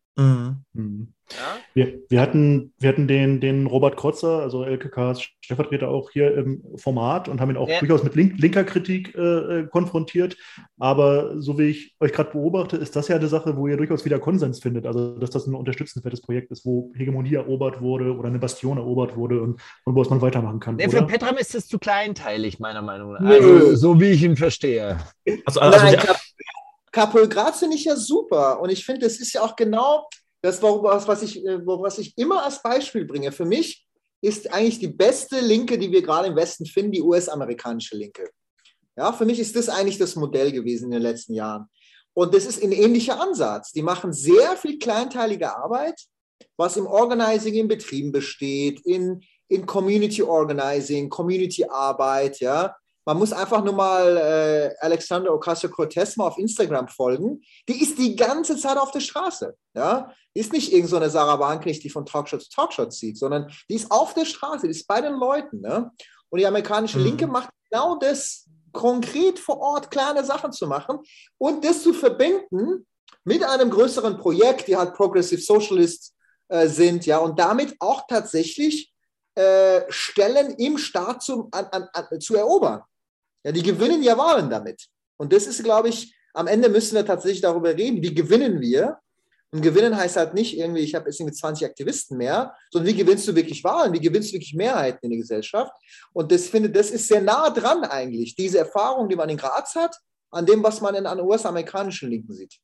Mhm. 0.74 1.14
Ja? 1.32 1.58
Wir, 1.74 2.00
wir, 2.10 2.22
hatten, 2.22 2.74
wir 2.80 2.90
hatten 2.90 3.08
den, 3.08 3.40
den 3.40 3.68
Robert 3.68 3.98
Krotzer, 3.98 4.40
also 4.40 4.64
LKKs 4.64 5.22
Stellvertreter, 5.42 5.90
auch 5.90 6.12
hier 6.12 6.36
im 6.36 6.64
Format 6.76 7.28
und 7.28 7.42
haben 7.42 7.50
ihn 7.50 7.58
auch 7.58 7.70
ja. 7.70 7.80
durchaus 7.80 8.04
mit 8.04 8.16
link, 8.16 8.40
linker 8.40 8.64
Kritik 8.64 9.16
äh, 9.16 9.22
äh, 9.22 9.68
konfrontiert. 9.68 10.38
Aber 10.78 11.42
so 11.42 11.58
wie 11.58 11.70
ich 11.70 11.96
euch 12.00 12.14
gerade 12.14 12.32
beobachte, 12.32 12.78
ist 12.78 12.96
das 12.96 13.08
ja 13.08 13.16
eine 13.16 13.28
Sache, 13.28 13.58
wo 13.58 13.68
ihr 13.68 13.78
durchaus 13.78 14.06
wieder 14.06 14.20
Konsens 14.20 14.60
findet. 14.60 14.86
Also, 14.86 15.18
dass 15.18 15.32
das 15.32 15.48
ein 15.48 15.56
unterstützenswertes 15.56 16.22
Projekt 16.22 16.52
ist, 16.52 16.66
wo 16.66 16.92
Hegemonie 16.96 17.34
erobert 17.34 17.82
wurde 17.82 18.16
oder 18.16 18.30
eine 18.30 18.40
Bastion 18.40 18.78
erobert 18.78 19.16
wurde 19.16 19.42
und, 19.42 19.60
und 19.86 19.96
wo 19.96 20.02
es 20.02 20.10
man 20.10 20.22
weitermachen 20.22 20.60
kann. 20.60 20.76
Nee, 20.76 20.90
für 20.90 21.04
Petram 21.04 21.38
ist 21.38 21.56
es 21.56 21.68
zu 21.68 21.80
kleinteilig, 21.80 22.60
meiner 22.60 22.82
Meinung 22.82 23.14
nach. 23.14 23.22
Also, 23.22 23.76
so 23.76 24.00
wie 24.00 24.10
ich 24.10 24.24
ihn 24.24 24.38
verstehe. 24.38 24.98
Also, 25.46 25.60
also 25.62 25.80
Nein, 25.80 25.98
Capol 26.92 27.28
Graz 27.28 27.60
finde 27.60 27.76
ich 27.76 27.86
ja 27.86 27.96
super. 27.96 28.60
Und 28.62 28.70
ich 28.70 28.86
finde, 28.86 29.02
das 29.02 29.20
ist 29.20 29.34
ja 29.34 29.42
auch 29.42 29.56
genau 29.56 30.08
das, 30.42 30.62
was, 30.62 31.08
was, 31.08 31.22
ich, 31.22 31.46
äh, 31.46 31.66
was 31.66 31.98
ich 31.98 32.18
immer 32.18 32.44
als 32.44 32.62
Beispiel 32.62 33.06
bringe. 33.06 33.32
Für 33.32 33.46
mich 33.46 33.86
ist 34.22 34.52
eigentlich 34.54 34.80
die 34.80 34.88
beste 34.88 35.40
Linke, 35.40 35.78
die 35.78 35.92
wir 35.92 36.02
gerade 36.02 36.28
im 36.28 36.36
Westen 36.36 36.66
finden, 36.66 36.92
die 36.92 37.02
US-amerikanische 37.02 37.96
Linke. 37.96 38.30
Ja, 38.98 39.14
für 39.14 39.26
mich 39.26 39.40
ist 39.40 39.56
das 39.56 39.70
eigentlich 39.70 39.98
das 39.98 40.16
Modell 40.16 40.52
gewesen 40.52 40.86
in 40.86 40.92
den 40.92 41.02
letzten 41.02 41.34
Jahren. 41.34 41.68
Und 42.14 42.34
das 42.34 42.46
ist 42.46 42.62
ein 42.62 42.72
ähnlicher 42.72 43.20
Ansatz. 43.22 43.72
Die 43.72 43.82
machen 43.82 44.12
sehr 44.12 44.58
viel 44.58 44.78
kleinteilige 44.78 45.56
Arbeit, 45.56 46.02
was 46.58 46.76
im 46.76 46.86
Organizing 46.86 47.54
in 47.54 47.68
Betrieben 47.68 48.12
besteht, 48.12 48.82
in, 48.86 49.22
in 49.48 49.66
Community 49.66 50.22
Organizing, 50.22 51.10
Community 51.10 51.64
Arbeit, 51.64 52.40
ja, 52.40 52.76
man 53.06 53.18
muss 53.18 53.34
einfach 53.34 53.64
nur 53.64 53.74
mal 53.74 54.18
äh, 54.18 54.76
Alexander 54.80 55.34
Ocasio-Cortez 55.34 56.18
mal 56.18 56.28
auf 56.28 56.38
Instagram 56.38 56.88
folgen. 56.88 57.42
Die 57.68 57.82
ist 57.82 57.98
die 57.98 58.16
ganze 58.16 58.58
Zeit 58.58 58.78
auf 58.78 58.92
der 58.92 59.00
Straße. 59.00 59.56
Ja? 59.74 60.14
Die 60.36 60.42
ist 60.42 60.54
nicht 60.54 60.72
irgendeine 60.72 61.06
so 61.06 61.14
Sarah 61.14 61.40
Wagenknecht, 61.40 61.84
die 61.84 61.90
von 61.90 62.06
Talkshow 62.06 62.38
zu 62.38 62.50
Talkshow 62.50 62.86
zieht, 62.88 63.18
sondern 63.18 63.52
die 63.70 63.76
ist 63.76 63.92
auf 63.92 64.14
der 64.14 64.26
Straße, 64.26 64.68
die 64.68 64.72
ist 64.72 64.88
bei 64.88 65.02
den 65.02 65.14
Leuten. 65.14 65.62
Ne? 65.62 65.92
Und 66.30 66.40
die 66.40 66.46
amerikanische 66.46 67.00
mhm. 67.00 67.06
Linke 67.06 67.28
macht 67.28 67.50
genau 67.70 67.96
das, 67.98 68.46
konkret 68.72 69.40
vor 69.40 69.60
Ort 69.60 69.90
kleine 69.90 70.24
Sachen 70.24 70.52
zu 70.52 70.68
machen 70.68 71.00
und 71.38 71.66
das 71.66 71.82
zu 71.82 71.94
verbinden 71.94 72.86
mit 73.24 73.44
einem 73.44 73.70
größeren 73.70 74.18
Projekt, 74.18 74.68
die 74.68 74.78
halt 74.78 74.94
Progressive 74.94 75.42
Socialists 75.42 76.16
äh, 76.50 76.68
sind, 76.68 77.06
ja, 77.06 77.18
und 77.18 77.40
damit 77.40 77.76
auch 77.80 78.04
tatsächlich 78.08 78.94
äh, 79.36 79.82
Stellen 79.90 80.56
im 80.56 80.78
Staat 80.78 81.24
zum, 81.24 81.48
an, 81.52 81.66
an, 81.72 81.88
an, 81.94 82.22
zu 82.22 82.36
erobern. 82.36 82.82
Ja, 83.44 83.52
die 83.52 83.64
gewinnen 83.64 84.04
ja 84.04 84.18
Wahlen 84.18 84.50
damit. 84.50 84.88
Und 85.18 85.34
das 85.34 85.48
ist, 85.48 85.64
glaube 85.64 85.90
ich, 85.90 86.16
am 86.34 86.48
Ende 86.48 86.70
müssen 86.70 86.96
wir 86.96 87.06
tatsächlich 87.06 87.42
darüber 87.42 87.76
reden, 87.76 88.02
wie 88.02 88.14
gewinnen 88.14 88.60
wir. 88.62 89.00
Und 89.52 89.62
gewinnen 89.62 89.98
heißt 89.98 90.18
halt 90.18 90.36
nicht 90.36 90.58
irgendwie, 90.58 90.82
ich 90.82 90.94
habe 90.94 91.06
jetzt 91.10 91.20
irgendwie 91.20 91.36
20 91.36 91.66
Aktivisten 91.66 92.18
mehr, 92.18 92.56
sondern 92.72 92.94
wie 92.94 92.98
gewinnst 92.98 93.28
du 93.28 93.36
wirklich 93.36 93.64
Wahlen, 93.64 93.94
wie 93.94 94.00
gewinnst 94.00 94.30
du 94.30 94.34
wirklich 94.34 94.54
Mehrheiten 94.54 95.00
in 95.02 95.10
der 95.10 95.20
Gesellschaft. 95.20 95.74
Und 96.14 96.32
das 96.32 96.48
finde, 96.48 96.70
das 96.70 96.92
ist 96.92 97.08
sehr 97.08 97.22
nah 97.22 97.50
dran 97.50 97.84
eigentlich, 97.84 98.36
diese 98.36 98.60
Erfahrung, 98.60 99.10
die 99.10 99.16
man 99.16 99.30
in 99.30 99.38
Graz 99.38 99.74
hat, 99.76 99.98
an 100.32 100.46
dem, 100.46 100.62
was 100.62 100.82
man 100.82 100.94
in 100.94 101.08
an 101.08 101.20
US-amerikanischen 101.20 102.10
Linken 102.10 102.34
sieht. 102.34 102.60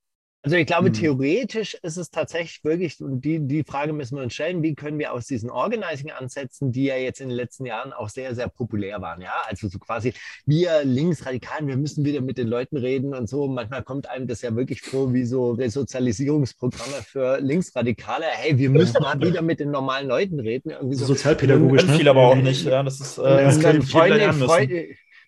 Also 0.46 0.58
ich 0.58 0.68
glaube, 0.68 0.90
mhm. 0.90 0.94
theoretisch 0.94 1.74
ist 1.82 1.98
es 1.98 2.12
tatsächlich 2.12 2.64
wirklich, 2.64 3.02
und 3.02 3.22
die, 3.26 3.40
die 3.40 3.64
Frage 3.64 3.94
müssen 3.94 4.16
wir 4.16 4.24
uns 4.24 4.36
stellen, 4.36 4.62
wie 4.62 4.76
können 4.76 5.00
wir 5.00 5.12
aus 5.12 5.26
diesen 5.26 5.50
Organizing-Ansätzen, 5.50 6.72
die 6.72 6.84
ja 6.84 6.98
jetzt 6.98 7.20
in 7.20 7.30
den 7.30 7.36
letzten 7.36 7.66
Jahren 7.66 7.94
auch 7.94 8.10
sehr, 8.10 8.36
sehr 8.36 8.48
populär 8.48 9.02
waren, 9.02 9.22
ja, 9.22 9.34
also 9.48 9.68
so 9.68 9.80
quasi 9.80 10.14
wir 10.46 10.84
Linksradikalen, 10.84 11.68
wir 11.68 11.78
müssen 11.78 12.06
wieder 12.06 12.22
mit 12.22 12.38
den 12.38 12.48
Leuten 12.48 12.78
reden 12.78 13.16
und 13.16 13.28
so. 13.28 13.48
Manchmal 13.48 13.82
kommt 13.82 14.08
einem 14.08 14.28
das 14.28 14.44
ja 14.44 14.56
wirklich 14.56 14.84
vor 14.84 15.16
wie 15.16 15.26
so 15.26 15.54
Resozialisierungsprogramme 15.54 17.02
für 17.04 17.40
Linksradikale. 17.42 18.26
Hey, 18.30 18.60
wir 18.60 18.70
müssen 18.70 19.02
mal 19.02 19.20
wieder 19.20 19.42
mit 19.42 19.60
den 19.60 19.72
normalen 19.72 20.08
Leuten 20.08 20.40
reden. 20.40 20.70
Irgendwie 20.70 20.96
so. 20.96 21.06
Sozialpädagogisch. 21.06 21.86
Ne? 21.86 21.98
viel 21.98 22.08
aber 22.08 22.22
auch 22.22 22.36
nicht. 22.36 22.66
Ja, 22.66 22.84
das 22.84 23.02
ist, 23.02 23.18
äh, 23.18 23.22
das 23.24 23.58
Freunde, 23.90 24.32
Freunde, 24.34 24.86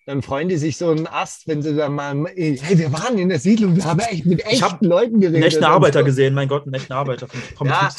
dann 0.08 0.22
freuen 0.22 0.48
die 0.48 0.56
sich 0.56 0.78
so 0.78 0.88
einen 0.88 1.06
Ast, 1.06 1.46
wenn 1.48 1.60
sie 1.60 1.76
dann 1.76 1.92
mal, 1.92 2.24
hey, 2.34 2.78
wir 2.78 2.90
waren 2.94 3.18
in 3.18 3.28
der 3.28 3.38
Siedlung, 3.38 3.76
wir 3.76 3.84
haben 3.84 4.00
echt 4.00 4.24
mit 4.24 4.40
echten 4.40 4.54
ich 4.54 4.62
hab 4.62 4.82
Leuten 4.82 5.20
geredet. 5.20 5.44
Echten 5.44 5.64
Arbeiter 5.64 5.98
so. 5.98 6.06
gesehen, 6.06 6.32
mein 6.32 6.48
Gott, 6.48 6.64
einen 6.64 6.72
echten 6.72 6.94
Arbeiter 6.94 7.28
vom 7.54 7.66
ja, 7.68 7.90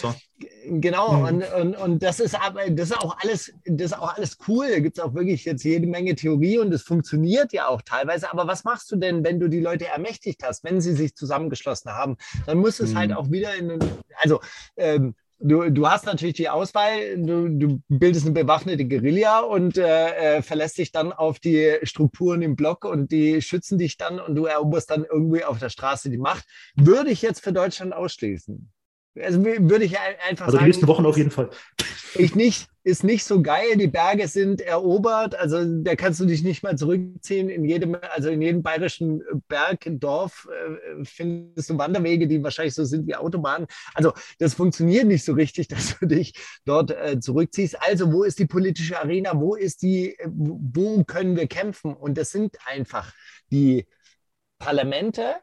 Genau, 0.66 1.14
mhm. 1.14 1.24
und, 1.26 1.53
und, 1.53 1.76
und 1.76 2.03
das 2.03 2.20
ist 2.20 2.34
aber, 2.34 2.68
das 2.72 2.89
ist 2.89 2.97
auch 2.97 3.16
alles, 3.22 3.53
das 3.66 3.91
ist 3.91 3.97
auch 3.97 4.16
alles 4.16 4.39
cool. 4.47 4.70
Da 4.72 4.80
gibt 4.80 4.97
es 4.97 5.03
auch 5.03 5.14
wirklich 5.14 5.45
jetzt 5.45 5.64
jede 5.64 5.86
Menge 5.86 6.16
Theorie 6.16 6.57
und 6.57 6.74
es 6.74 6.82
funktioniert 6.82 7.53
ja 7.53 7.68
auch 7.68 7.84
teilweise. 7.84 8.32
Aber 8.32 8.47
was 8.47 8.64
machst 8.64 8.91
du 8.91 8.95
denn, 8.95 9.24
wenn 9.24 9.39
du 9.39 9.47
die 9.47 9.60
Leute 9.60 9.86
ermächtigt 9.86 10.41
hast, 10.43 10.64
wenn 10.64 10.82
sie 10.82 10.95
sich 10.95 11.16
zusammengeschlossen 11.16 11.91
haben? 11.91 12.18
Dann 12.47 12.57
muss 12.57 12.80
es 12.80 12.95
halt 12.95 13.12
mhm. 13.12 13.16
halt 13.16 13.28
auch 13.28 13.32
wieder 13.32 13.53
in, 13.53 13.78
also 14.20 14.39
ähm, 14.78 15.14
Du, 15.41 15.69
du 15.69 15.87
hast 15.87 16.05
natürlich 16.05 16.35
die 16.35 16.49
Auswahl, 16.49 17.15
du, 17.15 17.47
du 17.47 17.81
bildest 17.87 18.25
eine 18.25 18.33
bewaffnete 18.33 18.85
Guerilla 18.85 19.39
und 19.39 19.77
äh, 19.77 20.37
äh, 20.37 20.41
verlässt 20.41 20.77
dich 20.77 20.91
dann 20.91 21.13
auf 21.13 21.39
die 21.39 21.77
Strukturen 21.83 22.41
im 22.41 22.57
Block 22.57 22.83
und 22.83 23.13
die 23.13 23.41
schützen 23.41 23.77
dich 23.77 23.95
dann 23.95 24.19
und 24.19 24.35
du 24.35 24.45
eroberst 24.45 24.89
dann 24.89 25.05
irgendwie 25.09 25.45
auf 25.45 25.57
der 25.57 25.69
Straße 25.69 26.09
die 26.09 26.17
Macht. 26.17 26.43
Würde 26.75 27.11
ich 27.11 27.21
jetzt 27.21 27.41
für 27.41 27.53
Deutschland 27.53 27.93
ausschließen. 27.93 28.69
Also 29.16 29.43
würde 29.43 29.86
ich 29.86 29.97
einfach 29.99 30.20
also 30.20 30.36
sagen. 30.36 30.45
Also 30.45 30.57
die 30.57 30.66
nächsten 30.66 30.88
Wochen 30.88 31.05
auf 31.05 31.18
jeden 31.18 31.32
Fall. 31.32 31.49
Ich 32.16 32.36
nicht, 32.36 32.68
ist 32.84 33.03
nicht 33.03 33.24
so 33.24 33.41
geil. 33.41 33.76
Die 33.76 33.88
Berge 33.88 34.28
sind 34.28 34.62
erobert. 34.62 35.36
Also 35.36 35.64
da 35.84 35.95
kannst 35.95 36.20
du 36.20 36.26
dich 36.26 36.43
nicht 36.43 36.64
mal 36.64 36.78
zurückziehen. 36.78 37.49
In 37.49 37.66
jedem, 37.66 37.97
also 38.14 38.30
in 38.30 38.41
jedem 38.41 38.64
bayerischen 38.64 39.22
Berg, 39.47 39.86
Dorf 39.86 40.47
äh, 40.49 41.03
findest 41.03 41.70
du 41.70 41.78
Wanderwege, 41.78 42.28
die 42.28 42.43
wahrscheinlich 42.43 42.74
so 42.74 42.86
sind 42.86 43.07
wie 43.07 43.16
Autobahnen. 43.16 43.68
Also 43.93 44.14
das 44.38 44.53
funktioniert 44.53 45.05
nicht 45.05 45.24
so 45.24 45.34
richtig, 45.34 45.68
dass 45.70 45.99
du 45.99 46.05
dich 46.05 46.34
dort 46.66 46.91
äh, 46.91 47.20
zurückziehst. 47.20 47.82
Also 47.82 48.12
wo 48.12 48.24
ist 48.24 48.39
die 48.39 48.47
politische 48.47 48.99
Arena? 48.99 49.39
Wo 49.39 49.55
ist 49.55 49.82
die, 49.82 50.18
wo 50.26 51.03
können 51.03 51.36
wir 51.36 51.47
kämpfen? 51.47 51.93
Und 51.93 52.18
das 52.18 52.32
sind 52.32 52.57
einfach 52.66 53.14
die 53.51 53.86
Parlamente. 54.57 55.36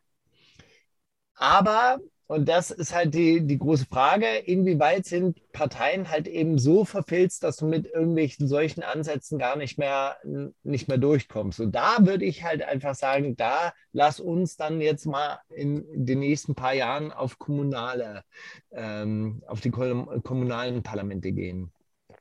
Aber 1.34 1.98
und 2.28 2.48
das 2.48 2.70
ist 2.72 2.92
halt 2.92 3.14
die, 3.14 3.46
die 3.46 3.58
große 3.58 3.86
Frage, 3.86 4.26
inwieweit 4.26 5.06
sind 5.06 5.38
Parteien 5.52 6.10
halt 6.10 6.26
eben 6.26 6.58
so 6.58 6.84
verfilzt, 6.84 7.44
dass 7.44 7.58
du 7.58 7.66
mit 7.66 7.86
irgendwelchen 7.86 8.48
solchen 8.48 8.82
Ansätzen 8.82 9.38
gar 9.38 9.56
nicht 9.56 9.78
mehr, 9.78 10.16
nicht 10.64 10.88
mehr 10.88 10.98
durchkommst. 10.98 11.60
Und 11.60 11.72
da 11.72 11.98
würde 12.00 12.24
ich 12.24 12.42
halt 12.42 12.62
einfach 12.62 12.96
sagen, 12.96 13.36
da 13.36 13.72
lass 13.92 14.18
uns 14.18 14.56
dann 14.56 14.80
jetzt 14.80 15.06
mal 15.06 15.38
in 15.50 15.86
den 16.04 16.18
nächsten 16.18 16.56
paar 16.56 16.74
Jahren 16.74 17.12
auf 17.12 17.38
kommunale, 17.38 18.24
ähm, 18.72 19.42
auf 19.46 19.60
die 19.60 19.70
kommunalen 19.70 20.82
Parlamente 20.82 21.30
gehen. 21.30 21.70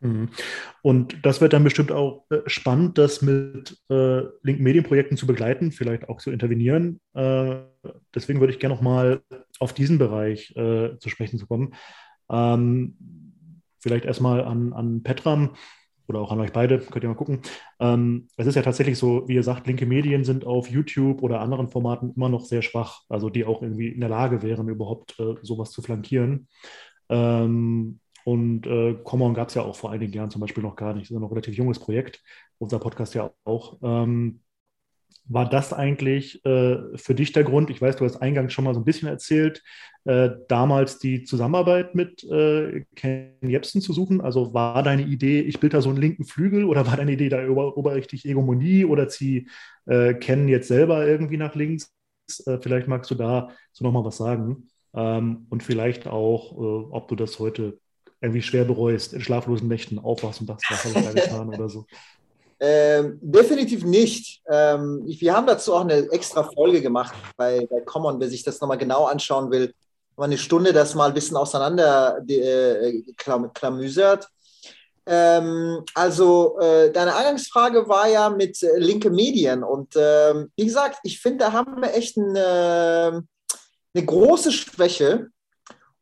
Mhm. 0.05 0.29
Und 0.83 1.25
das 1.25 1.41
wird 1.41 1.53
dann 1.53 1.63
bestimmt 1.63 1.91
auch 1.91 2.25
äh, 2.29 2.41
spannend, 2.45 2.97
das 2.97 3.21
mit 3.21 3.77
äh, 3.89 4.21
linken 4.43 4.63
Medienprojekten 4.63 5.17
zu 5.17 5.25
begleiten, 5.25 5.71
vielleicht 5.71 6.09
auch 6.09 6.19
zu 6.19 6.31
intervenieren. 6.31 6.99
Äh, 7.13 7.55
deswegen 8.13 8.39
würde 8.39 8.53
ich 8.53 8.59
gerne 8.59 8.75
noch 8.75 8.81
mal 8.81 9.21
auf 9.59 9.73
diesen 9.73 9.97
Bereich 9.97 10.55
äh, 10.55 10.97
zu 10.99 11.09
sprechen 11.09 11.39
zu 11.39 11.47
kommen. 11.47 11.73
Ähm, 12.29 12.95
vielleicht 13.79 14.05
erstmal 14.05 14.43
an, 14.43 14.73
an 14.73 15.01
Petram 15.01 15.55
oder 16.07 16.19
auch 16.19 16.31
an 16.31 16.39
euch 16.39 16.53
beide, 16.53 16.77
könnt 16.77 17.03
ihr 17.03 17.09
mal 17.09 17.15
gucken. 17.15 17.41
Ähm, 17.79 18.27
es 18.37 18.45
ist 18.45 18.55
ja 18.55 18.61
tatsächlich 18.61 18.99
so, 18.99 19.27
wie 19.27 19.33
ihr 19.33 19.43
sagt, 19.43 19.65
linke 19.65 19.87
Medien 19.87 20.23
sind 20.23 20.45
auf 20.45 20.69
YouTube 20.69 21.23
oder 21.23 21.39
anderen 21.39 21.67
Formaten 21.67 22.13
immer 22.15 22.29
noch 22.29 22.45
sehr 22.45 22.61
schwach, 22.61 23.01
also 23.09 23.31
die 23.31 23.43
auch 23.43 23.63
irgendwie 23.63 23.87
in 23.87 24.01
der 24.01 24.09
Lage 24.09 24.43
wären, 24.43 24.69
überhaupt 24.69 25.19
äh, 25.19 25.33
sowas 25.41 25.71
zu 25.71 25.81
flankieren. 25.81 26.47
Ähm, 27.09 27.99
und 28.25 28.65
äh, 28.65 28.95
Common 29.03 29.35
gab 29.35 29.49
es 29.49 29.53
ja 29.53 29.61
auch 29.61 29.75
vor 29.75 29.91
einigen 29.91 30.11
Jahren 30.11 30.31
zum 30.31 30.41
Beispiel 30.41 30.63
noch 30.63 30.75
gar 30.75 30.93
nicht. 30.93 31.03
Das 31.03 31.11
ist 31.11 31.13
ja 31.13 31.19
noch 31.19 31.27
ein 31.27 31.33
relativ 31.33 31.55
junges 31.55 31.77
Projekt, 31.77 32.23
unser 32.57 32.79
Podcast 32.79 33.13
ja 33.13 33.31
auch. 33.43 33.77
Ähm, 33.83 34.41
war 35.25 35.47
das 35.47 35.73
eigentlich 35.73 36.43
äh, 36.43 36.97
für 36.97 37.13
dich 37.13 37.33
der 37.33 37.43
Grund? 37.43 37.69
Ich 37.69 37.79
weiß, 37.79 37.97
du 37.97 38.05
hast 38.05 38.17
eingangs 38.17 38.51
schon 38.51 38.65
mal 38.65 38.73
so 38.73 38.79
ein 38.79 38.83
bisschen 38.83 39.07
erzählt, 39.07 39.61
äh, 40.05 40.31
damals 40.47 40.97
die 40.97 41.23
Zusammenarbeit 41.23 41.93
mit 41.93 42.23
äh, 42.23 42.83
Ken 42.95 43.35
Jebsen 43.41 43.79
zu 43.79 43.93
suchen. 43.93 44.21
Also 44.21 44.55
war 44.55 44.81
deine 44.81 45.03
Idee, 45.03 45.41
ich 45.41 45.59
bilde 45.59 45.77
da 45.77 45.81
so 45.81 45.89
einen 45.89 46.01
linken 46.01 46.25
Flügel 46.25 46.65
oder 46.65 46.87
war 46.87 46.97
deine 46.97 47.11
Idee, 47.11 47.29
da 47.29 47.37
erober 47.37 47.95
ich 47.95 48.07
dich 48.07 48.23
Hegemonie 48.23 48.85
oder 48.85 49.07
zieh 49.07 49.47
äh, 49.85 50.15
Ken 50.15 50.47
jetzt 50.47 50.67
selber 50.67 51.05
irgendwie 51.05 51.37
nach 51.37 51.53
links? 51.53 51.93
Äh, 52.47 52.57
vielleicht 52.59 52.87
magst 52.87 53.11
du 53.11 53.15
da 53.15 53.51
so 53.71 53.85
nochmal 53.85 54.03
was 54.03 54.17
sagen. 54.17 54.69
Ähm, 54.95 55.45
und 55.49 55.61
vielleicht 55.61 56.07
auch, 56.07 56.53
ob 56.91 57.07
du 57.07 57.15
das 57.15 57.37
heute 57.37 57.79
irgendwie 58.25 58.41
schwer 58.41 58.65
bereust, 58.65 59.13
in 59.13 59.21
schlaflosen 59.21 59.67
Nächten 59.67 59.99
aufwachst 59.99 60.41
und 60.41 60.47
sagst, 60.47 60.65
was 60.69 60.83
habe 60.85 60.99
ich 60.99 61.05
da 61.05 61.13
getan 61.13 61.49
oder 61.49 61.69
so? 61.69 61.85
Ähm, 62.59 63.19
definitiv 63.21 63.83
nicht. 63.83 64.41
Ähm, 64.49 65.03
wir 65.05 65.35
haben 65.35 65.47
dazu 65.47 65.73
auch 65.73 65.81
eine 65.81 66.09
extra 66.11 66.43
Folge 66.43 66.81
gemacht 66.81 67.13
bei, 67.35 67.67
bei 67.69 67.81
Common, 67.81 68.19
wer 68.19 68.29
sich 68.29 68.43
das 68.43 68.61
nochmal 68.61 68.77
genau 68.77 69.05
anschauen 69.05 69.51
will. 69.51 69.73
Mal 70.15 70.25
eine 70.25 70.37
Stunde 70.37 70.71
das 70.71 70.95
mal 70.95 71.09
ein 71.09 71.13
bisschen 71.13 71.35
auseinander 71.35 72.21
äh, 72.27 73.03
klamüsert. 73.53 74.29
Ähm, 75.05 75.83
also, 75.93 76.57
äh, 76.59 76.91
deine 76.91 77.15
Eingangsfrage 77.15 77.87
war 77.87 78.07
ja 78.07 78.29
mit 78.29 78.63
äh, 78.63 78.77
linke 78.77 79.09
Medien. 79.09 79.63
Und 79.63 79.93
ähm, 79.95 80.51
wie 80.55 80.65
gesagt, 80.65 80.99
ich 81.03 81.19
finde, 81.19 81.45
da 81.45 81.53
haben 81.53 81.81
wir 81.81 81.93
echt 81.93 82.17
eine, 82.17 83.23
eine 83.93 84.05
große 84.05 84.51
Schwäche. 84.51 85.27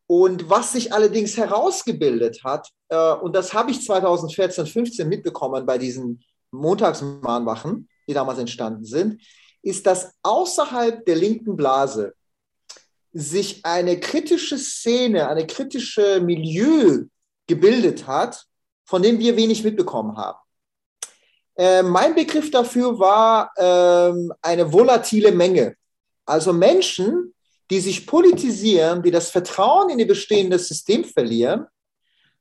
Und 0.06 0.50
was 0.50 0.72
sich 0.72 0.92
allerdings 0.92 1.36
herausgebildet 1.36 2.44
hat, 2.44 2.68
äh, 2.88 3.12
und 3.14 3.34
das 3.34 3.54
habe 3.54 3.70
ich 3.70 3.82
2014, 3.82 4.66
15 4.66 5.08
mitbekommen 5.08 5.64
bei 5.64 5.78
diesen 5.78 6.22
Montagsmahnwachen, 6.50 7.88
die 8.06 8.14
damals 8.14 8.38
entstanden 8.38 8.84
sind, 8.84 9.20
ist, 9.62 9.86
dass 9.86 10.12
außerhalb 10.22 11.04
der 11.06 11.16
linken 11.16 11.56
Blase 11.56 12.14
sich 13.12 13.64
eine 13.64 13.98
kritische 13.98 14.58
Szene, 14.58 15.28
eine 15.28 15.46
kritische 15.46 16.20
Milieu 16.20 17.04
gebildet 17.46 18.06
hat, 18.06 18.44
von 18.84 19.02
dem 19.02 19.18
wir 19.18 19.36
wenig 19.36 19.64
mitbekommen 19.64 20.16
haben. 20.16 20.38
Äh, 21.56 21.82
mein 21.82 22.14
Begriff 22.14 22.50
dafür 22.50 22.98
war 22.98 23.50
äh, 23.56 24.12
eine 24.42 24.72
volatile 24.72 25.32
Menge. 25.32 25.76
Also 26.26 26.52
Menschen, 26.52 27.34
die 27.74 27.80
sich 27.80 28.06
politisieren, 28.06 29.02
die 29.02 29.10
das 29.10 29.30
Vertrauen 29.30 29.90
in 29.90 29.98
ihr 29.98 30.06
bestehendes 30.06 30.68
System 30.68 31.04
verlieren, 31.04 31.66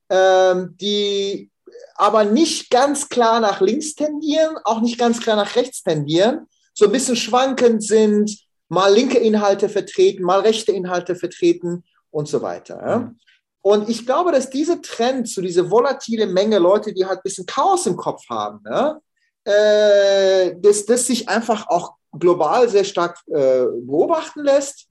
ähm, 0.08 0.78
die 0.80 1.50
aber 1.96 2.24
nicht 2.24 2.70
ganz 2.70 3.10
klar 3.10 3.40
nach 3.40 3.60
links 3.60 3.96
tendieren, 3.96 4.58
auch 4.64 4.80
nicht 4.80 5.00
ganz 5.00 5.20
klar 5.20 5.36
nach 5.36 5.56
rechts 5.56 5.82
tendieren, 5.82 6.46
so 6.76 6.86
ein 6.86 6.92
bisschen 6.92 7.16
schwankend 7.16 7.84
sind, 7.84 8.46
mal 8.70 8.94
linke 8.94 9.18
Inhalte 9.18 9.70
vertreten, 9.70 10.24
mal 10.24 10.42
rechte 10.42 10.72
Inhalte 10.72 11.16
vertreten 11.16 11.84
und 12.12 12.28
so 12.28 12.44
weiter. 12.44 12.80
Ja? 12.88 12.98
Mhm. 13.00 13.18
Und 13.64 13.90
ich 13.90 14.06
glaube, 14.06 14.32
dass 14.32 14.52
dieser 14.52 14.84
Trend 14.84 15.28
zu 15.28 15.42
dieser 15.42 15.72
volatile 15.72 16.28
Menge 16.28 16.60
Leute, 16.60 16.94
die 16.94 17.08
halt 17.08 17.20
ein 17.20 17.24
bisschen 17.24 17.48
Chaos 17.48 17.88
im 17.88 17.98
Kopf 17.98 18.22
haben, 18.30 18.64
ja, 18.70 19.00
äh, 19.46 20.54
dass 20.60 20.86
das 20.86 21.08
sich 21.08 21.28
einfach 21.28 21.66
auch 21.70 21.94
global 22.12 22.70
sehr 22.70 22.84
stark 22.84 23.18
äh, 23.30 23.64
beobachten 23.82 24.44
lässt. 24.44 24.90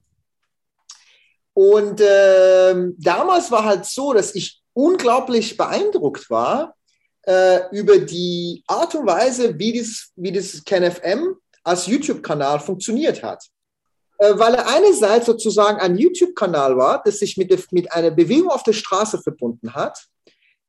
Und 1.53 2.01
äh, 2.01 2.73
damals 2.97 3.51
war 3.51 3.65
halt 3.65 3.85
so, 3.85 4.13
dass 4.13 4.33
ich 4.35 4.61
unglaublich 4.73 5.55
beeindruckt 5.55 6.29
war 6.29 6.75
äh, 7.27 7.69
über 7.71 7.99
die 7.99 8.63
Art 8.67 8.95
und 8.95 9.05
Weise, 9.05 9.57
wie 9.57 9.77
das, 9.77 10.11
wie 10.15 10.31
das 10.31 10.63
KenFM 10.63 11.35
als 11.63 11.87
YouTube-Kanal 11.87 12.59
funktioniert 12.59 13.23
hat. 13.23 13.43
Äh, 14.17 14.37
weil 14.37 14.55
er 14.55 14.67
einerseits 14.67 15.25
sozusagen 15.25 15.79
ein 15.79 15.97
YouTube-Kanal 15.97 16.77
war, 16.77 17.01
das 17.03 17.19
sich 17.19 17.37
mit, 17.37 17.71
mit 17.71 17.91
einer 17.91 18.11
Bewegung 18.11 18.49
auf 18.49 18.63
der 18.63 18.73
Straße 18.73 19.21
verbunden 19.21 19.73
hat, 19.73 19.97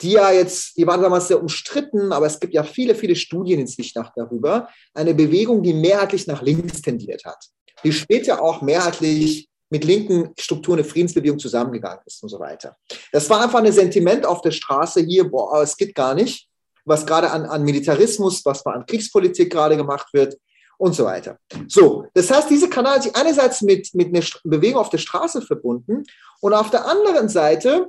die 0.01 0.13
ja 0.13 0.33
jetzt, 0.33 0.77
die 0.77 0.87
war 0.87 0.99
damals 0.99 1.29
sehr 1.29 1.41
umstritten, 1.41 2.13
aber 2.13 2.27
es 2.27 2.41
gibt 2.41 2.53
ja 2.53 2.65
viele, 2.65 2.95
viele 2.95 3.15
Studien 3.15 3.61
inzwischen 3.61 4.05
darüber, 4.17 4.69
eine 4.93 5.15
Bewegung, 5.15 5.63
die 5.63 5.73
mehrheitlich 5.73 6.27
nach 6.27 6.43
links 6.43 6.83
tendiert 6.83 7.25
hat, 7.25 7.43
die 7.85 7.93
später 7.93 8.43
auch 8.43 8.61
mehrheitlich 8.61 9.49
mit 9.75 9.83
linken 9.83 10.33
Strukturen 10.39 10.77
der 10.77 10.85
Friedensbewegung 10.85 11.37
zusammengegangen 11.37 11.99
ist 12.07 12.23
und 12.23 12.29
so 12.29 12.39
weiter. 12.39 12.77
Das 13.11 13.29
war 13.29 13.43
einfach 13.43 13.59
ein 13.59 13.73
Sentiment 13.73 14.25
auf 14.25 14.41
der 14.41 14.53
Straße 14.53 15.01
hier, 15.01 15.29
boah, 15.29 15.63
es 15.63 15.77
geht 15.77 15.97
gar 15.97 16.15
nicht, 16.15 16.49
was 16.85 17.05
gerade 17.05 17.29
an, 17.33 17.45
an 17.45 17.65
Militarismus, 17.65 18.45
was 18.45 18.65
an 18.67 18.87
Kriegspolitik 18.87 19.51
gerade 19.51 19.77
gemacht 19.77 20.07
wird 20.13 20.39
und 20.79 20.95
so 20.95 21.07
weiter. 21.07 21.39
So, 21.67 22.07
das 22.15 22.31
heißt, 22.31 22.49
diese 22.51 22.71
Kanal 22.71 23.01
ist 23.01 23.17
einerseits 23.17 23.63
mit, 23.63 23.93
mit 23.95 24.15
einer 24.15 24.25
Bewegung 24.45 24.81
auf 24.81 24.91
der 24.91 24.99
Straße 24.99 25.43
verbunden 25.43 26.05
und 26.41 26.55
auf 26.55 26.71
der 26.71 26.87
anderen 26.87 27.29
Seite 27.29 27.89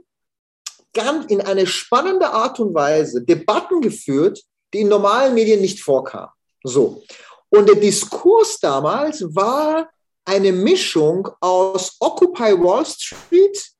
ganz 0.91 1.27
in 1.27 1.41
eine 1.41 1.67
spannende 1.67 2.31
Art 2.31 2.59
und 2.59 2.73
Weise 2.73 3.21
Debatten 3.21 3.79
geführt, 3.81 4.41
die 4.73 4.79
in 4.79 4.87
normalen 4.87 5.35
Medien 5.35 5.61
nicht 5.61 5.83
vorkamen. 5.83 6.31
So. 6.63 7.03
Und 7.49 7.69
der 7.69 7.75
Diskurs 7.75 8.59
damals 8.59 9.23
war 9.35 9.87
eine 10.25 10.51
Mischung 10.51 11.29
aus 11.39 11.95
Occupy 11.99 12.59
Wall 12.59 12.85
Street 12.85 13.75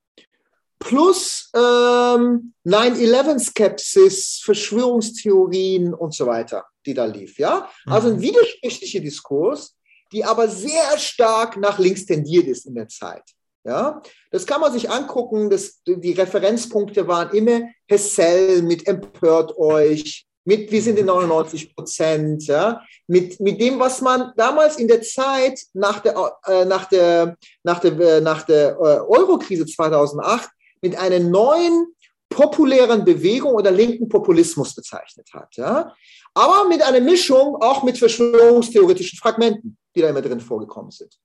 plus 0.79 1.49
ähm, 1.55 2.53
9-11-Skepsis, 2.65 4.41
Verschwörungstheorien 4.43 5.93
und 5.93 6.13
so 6.13 6.27
weiter, 6.27 6.65
die 6.85 6.93
da 6.93 7.05
lief. 7.05 7.39
Ja? 7.39 7.69
Also 7.85 8.09
ein 8.09 8.17
mhm. 8.17 8.21
widersprüchlicher 8.21 8.99
Diskurs, 8.99 9.75
die 10.11 10.23
aber 10.23 10.47
sehr 10.47 10.97
stark 10.97 11.57
nach 11.57 11.79
links 11.79 12.05
tendiert 12.05 12.47
ist 12.47 12.67
in 12.67 12.75
der 12.75 12.87
Zeit. 12.87 13.23
Ja? 13.63 14.01
Das 14.29 14.45
kann 14.45 14.61
man 14.61 14.71
sich 14.71 14.89
angucken. 14.89 15.49
Das, 15.49 15.81
die 15.87 16.13
Referenzpunkte 16.13 17.07
waren 17.07 17.35
immer 17.35 17.61
Hessel 17.87 18.61
mit 18.61 18.87
Empört 18.87 19.57
euch, 19.57 20.27
mit 20.45 20.71
Wir 20.71 20.81
sind 20.81 20.97
in 20.99 21.07
99 21.07 21.75
Prozent, 21.75 22.45
ja, 22.45 22.81
mit, 23.07 23.39
mit 23.39 23.59
dem, 23.59 23.79
was 23.79 23.99
man 24.01 24.31
damals 24.37 24.77
in 24.77 24.87
der 24.87 25.01
Zeit 25.01 25.59
nach 25.73 25.99
der, 25.99 26.37
äh, 26.45 26.65
nach 26.65 26.85
der, 26.85 27.35
nach 27.63 27.79
der, 27.79 27.99
äh, 27.99 28.21
nach 28.21 28.43
der 28.43 28.69
äh, 28.71 28.99
Euro-Krise 29.07 29.65
2008 29.65 30.49
mit 30.81 30.95
einer 30.95 31.19
neuen 31.19 31.87
populären 32.29 33.03
Bewegung 33.03 33.53
oder 33.53 33.71
linken 33.71 34.07
Populismus 34.07 34.75
bezeichnet 34.75 35.29
hat. 35.33 35.55
Ja? 35.55 35.93
Aber 36.33 36.67
mit 36.67 36.81
einer 36.81 36.99
Mischung 36.99 37.55
auch 37.61 37.83
mit 37.83 37.97
verschwörungstheoretischen 37.97 39.17
Fragmenten, 39.17 39.77
die 39.95 40.01
da 40.01 40.09
immer 40.09 40.21
drin 40.21 40.39
vorgekommen 40.39 40.91
sind. 40.91 41.17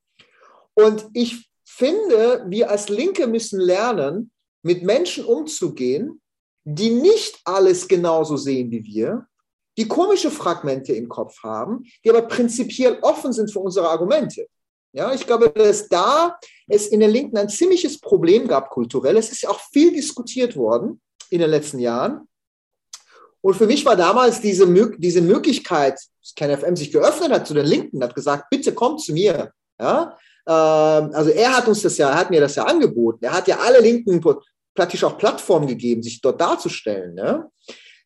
Und 0.73 1.05
ich 1.13 1.49
finde, 1.63 2.45
wir 2.47 2.69
als 2.69 2.89
Linke 2.89 3.27
müssen 3.27 3.59
lernen, 3.59 4.31
mit 4.63 4.83
Menschen 4.83 5.25
umzugehen, 5.25 6.21
die 6.63 6.91
nicht 6.91 7.39
alles 7.45 7.87
genauso 7.87 8.37
sehen 8.37 8.71
wie 8.71 8.83
wir, 8.83 9.27
die 9.77 9.87
komische 9.87 10.31
Fragmente 10.31 10.93
im 10.93 11.07
Kopf 11.07 11.41
haben, 11.43 11.83
die 12.03 12.09
aber 12.09 12.23
prinzipiell 12.23 12.99
offen 13.01 13.33
sind 13.33 13.51
für 13.51 13.59
unsere 13.59 13.89
Argumente. 13.89 14.47
Ja, 14.93 15.13
ich 15.13 15.25
glaube, 15.25 15.49
dass 15.49 15.87
da 15.87 16.37
es 16.67 16.87
in 16.87 16.99
der 16.99 17.09
Linken 17.09 17.37
ein 17.37 17.47
ziemliches 17.47 17.99
Problem 17.99 18.47
gab 18.47 18.69
kulturell. 18.69 19.15
Es 19.15 19.31
ist 19.31 19.43
ja 19.43 19.49
auch 19.49 19.61
viel 19.71 19.93
diskutiert 19.93 20.57
worden 20.57 21.01
in 21.29 21.39
den 21.39 21.49
letzten 21.49 21.79
Jahren. 21.79 22.27
Und 23.39 23.55
für 23.55 23.65
mich 23.65 23.85
war 23.85 23.95
damals 23.95 24.41
diese, 24.41 24.67
diese 24.97 25.21
Möglichkeit, 25.21 25.93
dass 25.93 26.35
KenFM 26.35 26.75
sich 26.75 26.91
geöffnet 26.91 27.31
hat 27.31 27.47
zu 27.47 27.53
den 27.53 27.65
Linken, 27.65 28.03
hat 28.03 28.13
gesagt, 28.13 28.49
bitte 28.49 28.73
kommt 28.73 29.01
zu 29.01 29.13
mir. 29.13 29.51
Ja? 29.79 30.17
Ähm, 30.47 31.11
also 31.13 31.31
er 31.31 31.55
hat 31.57 31.67
uns 31.67 31.81
das 31.81 31.97
ja, 31.97 32.09
er 32.09 32.17
hat 32.17 32.29
mir 32.29 32.41
das 32.41 32.55
ja 32.55 32.65
angeboten. 32.65 33.23
Er 33.23 33.33
hat 33.33 33.47
ja 33.47 33.57
alle 33.59 33.79
Linken 33.79 34.21
praktisch 34.81 35.03
auch 35.03 35.17
Plattform 35.19 35.67
gegeben, 35.67 36.01
sich 36.01 36.21
dort 36.21 36.41
darzustellen. 36.41 37.13
Ne? 37.13 37.47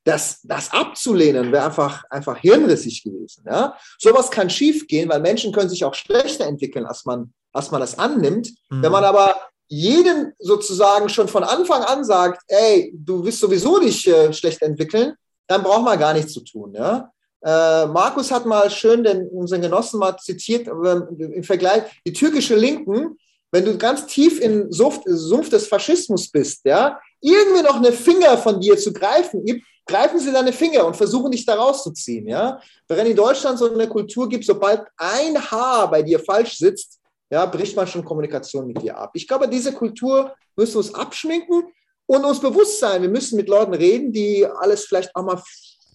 Das, 0.03 0.41
das 0.43 0.73
abzulehnen 0.73 1.53
wäre 1.53 1.63
einfach, 1.63 2.03
einfach 2.09 2.37
hirnrissig 2.37 3.01
gewesen. 3.01 3.45
Ja? 3.49 3.77
Sowas 3.97 4.29
kann 4.29 4.49
schiefgehen, 4.49 5.07
weil 5.07 5.21
Menschen 5.21 5.53
können 5.53 5.69
sich 5.69 5.85
auch 5.85 5.93
schlechter 5.93 6.45
entwickeln, 6.45 6.85
als 6.85 7.05
man, 7.05 7.33
als 7.53 7.71
man 7.71 7.79
das 7.79 7.97
annimmt. 7.97 8.49
Mhm. 8.69 8.83
Wenn 8.83 8.91
man 8.91 9.05
aber 9.05 9.35
jeden 9.69 10.33
sozusagen 10.37 11.07
schon 11.07 11.29
von 11.29 11.45
Anfang 11.45 11.81
an 11.83 12.03
sagt, 12.03 12.43
ey, 12.49 12.91
du 12.93 13.23
wirst 13.23 13.39
sowieso 13.39 13.79
dich 13.79 14.05
äh, 14.07 14.33
schlecht 14.33 14.61
entwickeln, 14.61 15.13
dann 15.47 15.63
braucht 15.63 15.85
man 15.85 15.97
gar 15.97 16.13
nichts 16.13 16.33
zu 16.33 16.41
tun. 16.41 16.73
Ja? 16.73 17.09
Äh, 17.41 17.85
Markus 17.85 18.31
hat 18.31 18.45
mal 18.45 18.69
schön 18.69 19.01
den, 19.01 19.29
unseren 19.29 19.61
Genossen 19.61 19.97
mal 19.99 20.17
zitiert 20.17 20.67
äh, 20.67 21.23
im 21.23 21.43
Vergleich, 21.43 21.83
die 22.05 22.11
türkische 22.11 22.55
Linken, 22.55 23.17
wenn 23.55 23.63
du 23.63 23.77
ganz 23.77 24.05
tief 24.05 24.41
im 24.41 24.69
Sumpf, 24.69 24.99
Sumpf 25.05 25.49
des 25.49 25.65
Faschismus 25.67 26.29
bist, 26.29 26.65
ja, 26.65 26.99
irgendwie 27.21 27.61
noch 27.61 27.77
eine 27.77 27.93
Finger 27.93 28.37
von 28.37 28.59
dir 28.59 28.77
zu 28.77 28.91
greifen 28.91 29.45
gibt, 29.45 29.65
greifen 29.87 30.19
sie 30.19 30.33
deine 30.33 30.51
Finger 30.51 30.85
und 30.85 30.97
versuchen 30.97 31.31
dich 31.31 31.45
da 31.45 31.55
rauszuziehen. 31.55 32.27
Ja? 32.27 32.59
Während 32.87 33.11
in 33.11 33.15
Deutschland 33.15 33.57
so 33.57 33.71
eine 33.71 33.87
Kultur 33.87 34.27
gibt, 34.27 34.43
sobald 34.43 34.81
ein 34.97 35.39
Haar 35.51 35.89
bei 35.89 36.03
dir 36.03 36.19
falsch 36.19 36.57
sitzt, 36.57 36.99
ja, 37.29 37.45
bricht 37.45 37.77
man 37.77 37.87
schon 37.87 38.03
Kommunikation 38.03 38.67
mit 38.67 38.81
dir 38.81 38.97
ab. 38.97 39.11
Ich 39.13 39.25
glaube, 39.25 39.47
diese 39.47 39.71
Kultur 39.71 40.33
müssen 40.57 40.73
wir 40.73 40.79
uns 40.79 40.93
abschminken 40.93 41.63
und 42.07 42.25
uns 42.25 42.41
bewusst 42.41 42.79
sein. 42.79 43.01
Wir 43.01 43.09
müssen 43.09 43.37
mit 43.37 43.47
Leuten 43.47 43.73
reden, 43.73 44.11
die 44.11 44.45
alles 44.45 44.85
vielleicht 44.85 45.15
auch 45.15 45.23
mal 45.23 45.41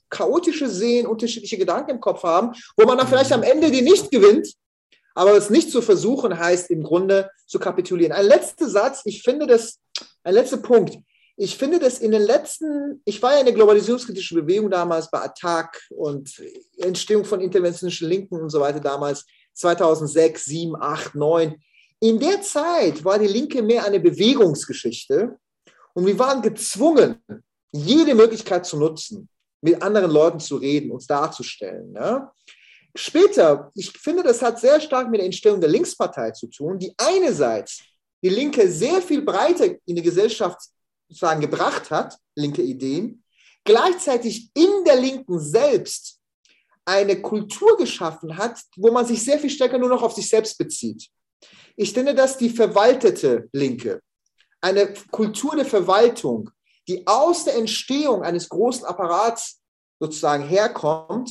chaotische 0.08 0.68
sehen, 0.68 1.06
unterschiedliche 1.06 1.58
Gedanken 1.58 1.90
im 1.90 2.00
Kopf 2.00 2.22
haben, 2.22 2.52
wo 2.76 2.86
man 2.86 2.96
dann 2.96 3.06
vielleicht 3.06 3.32
am 3.32 3.42
Ende 3.42 3.70
die 3.70 3.82
nicht 3.82 4.10
gewinnt. 4.10 4.48
Aber 5.14 5.36
es 5.36 5.50
nicht 5.50 5.70
zu 5.70 5.82
versuchen, 5.82 6.38
heißt 6.38 6.70
im 6.70 6.82
Grunde 6.82 7.30
zu 7.46 7.58
kapitulieren. 7.58 8.12
Ein 8.12 8.26
letzter 8.26 8.68
Satz, 8.68 9.02
ich 9.04 9.22
finde 9.22 9.46
das, 9.46 9.78
ein 10.22 10.34
letzter 10.34 10.58
Punkt 10.58 10.98
ich 11.42 11.56
finde 11.56 11.78
das 11.78 12.00
in 12.00 12.10
den 12.10 12.20
letzten, 12.20 13.00
ich 13.06 13.22
war 13.22 13.32
ja 13.32 13.38
in 13.38 13.46
der 13.46 13.54
globalisierungskritischen 13.54 14.42
Bewegung 14.42 14.70
damals 14.70 15.10
bei 15.10 15.22
Attac 15.22 15.80
und 15.88 16.38
Entstehung 16.76 17.24
von 17.24 17.40
interventionischen 17.40 18.10
Linken 18.10 18.38
und 18.38 18.50
so 18.50 18.60
weiter 18.60 18.78
damals, 18.78 19.24
2006, 19.54 20.44
7, 20.44 20.76
8, 20.78 21.14
9. 21.14 21.54
In 22.00 22.20
der 22.20 22.42
Zeit 22.42 23.02
war 23.06 23.18
die 23.18 23.26
Linke 23.26 23.62
mehr 23.62 23.86
eine 23.86 24.00
Bewegungsgeschichte 24.00 25.38
und 25.94 26.04
wir 26.04 26.18
waren 26.18 26.42
gezwungen, 26.42 27.22
jede 27.72 28.14
Möglichkeit 28.14 28.66
zu 28.66 28.76
nutzen, 28.76 29.26
mit 29.62 29.80
anderen 29.80 30.10
Leuten 30.10 30.40
zu 30.40 30.56
reden, 30.56 30.90
uns 30.90 31.06
darzustellen. 31.06 31.94
Ja? 31.94 32.34
Später, 32.94 33.70
ich 33.74 33.92
finde, 33.92 34.22
das 34.22 34.42
hat 34.42 34.58
sehr 34.58 34.80
stark 34.80 35.10
mit 35.10 35.20
der 35.20 35.26
Entstehung 35.26 35.60
der 35.60 35.70
Linkspartei 35.70 36.32
zu 36.32 36.48
tun, 36.48 36.78
die 36.78 36.92
einerseits 36.96 37.82
die 38.22 38.28
Linke 38.28 38.70
sehr 38.70 39.00
viel 39.00 39.22
breiter 39.22 39.66
in 39.86 39.96
die 39.96 40.02
Gesellschaft 40.02 40.60
sozusagen 41.08 41.40
gebracht 41.40 41.90
hat, 41.90 42.16
linke 42.34 42.62
Ideen, 42.62 43.24
gleichzeitig 43.64 44.50
in 44.54 44.84
der 44.84 44.96
Linken 44.96 45.38
selbst 45.38 46.18
eine 46.84 47.20
Kultur 47.20 47.76
geschaffen 47.76 48.36
hat, 48.36 48.60
wo 48.76 48.90
man 48.90 49.06
sich 49.06 49.22
sehr 49.22 49.38
viel 49.38 49.50
stärker 49.50 49.78
nur 49.78 49.88
noch 49.88 50.02
auf 50.02 50.14
sich 50.14 50.28
selbst 50.28 50.58
bezieht. 50.58 51.08
Ich 51.76 51.92
finde, 51.92 52.14
dass 52.14 52.36
die 52.36 52.50
verwaltete 52.50 53.48
Linke, 53.52 54.00
eine 54.60 54.92
Kultur 55.10 55.56
der 55.56 55.64
Verwaltung, 55.64 56.50
die 56.88 57.06
aus 57.06 57.44
der 57.44 57.56
Entstehung 57.56 58.22
eines 58.22 58.48
großen 58.48 58.84
Apparats 58.84 59.60
sozusagen 59.98 60.46
herkommt 60.46 61.30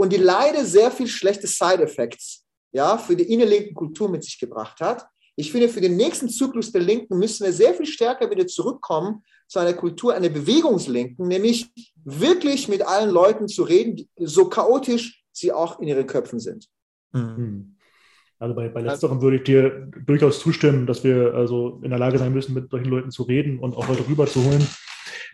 und 0.00 0.14
die 0.14 0.16
leider 0.16 0.64
sehr 0.64 0.90
viel 0.90 1.06
schlechte 1.06 1.46
Side-Effects 1.46 2.46
ja, 2.72 2.96
für 2.96 3.14
die 3.14 3.30
innerlinken 3.30 3.74
Kultur 3.74 4.08
mit 4.08 4.24
sich 4.24 4.38
gebracht 4.38 4.80
hat, 4.80 5.06
ich 5.36 5.52
finde, 5.52 5.68
für 5.68 5.82
den 5.82 5.96
nächsten 5.96 6.30
Zyklus 6.30 6.72
der 6.72 6.80
Linken 6.80 7.18
müssen 7.18 7.44
wir 7.44 7.52
sehr 7.52 7.74
viel 7.74 7.84
stärker 7.84 8.30
wieder 8.30 8.46
zurückkommen 8.46 9.22
zu 9.46 9.58
einer 9.58 9.74
Kultur 9.74 10.14
einer 10.14 10.30
Bewegungslinken, 10.30 11.28
nämlich 11.28 11.70
wirklich 12.02 12.66
mit 12.68 12.80
allen 12.80 13.10
Leuten 13.10 13.46
zu 13.46 13.62
reden, 13.62 14.08
so 14.16 14.48
chaotisch 14.48 15.22
sie 15.32 15.52
auch 15.52 15.80
in 15.80 15.88
ihren 15.88 16.06
Köpfen 16.06 16.40
sind. 16.40 16.66
Mhm. 17.12 17.36
Hm. 17.36 17.76
Also 18.38 18.54
bei, 18.54 18.70
bei 18.70 18.80
letzterem 18.80 19.20
würde 19.20 19.36
ich 19.36 19.42
dir 19.42 19.90
durchaus 20.06 20.40
zustimmen, 20.40 20.86
dass 20.86 21.04
wir 21.04 21.34
also 21.34 21.78
in 21.82 21.90
der 21.90 21.98
Lage 21.98 22.16
sein 22.16 22.32
müssen, 22.32 22.54
mit 22.54 22.70
solchen 22.70 22.88
Leuten 22.88 23.10
zu 23.10 23.24
reden 23.24 23.58
und 23.58 23.76
auch 23.76 23.86
Leute 23.86 24.08
rüberzuholen. 24.08 24.66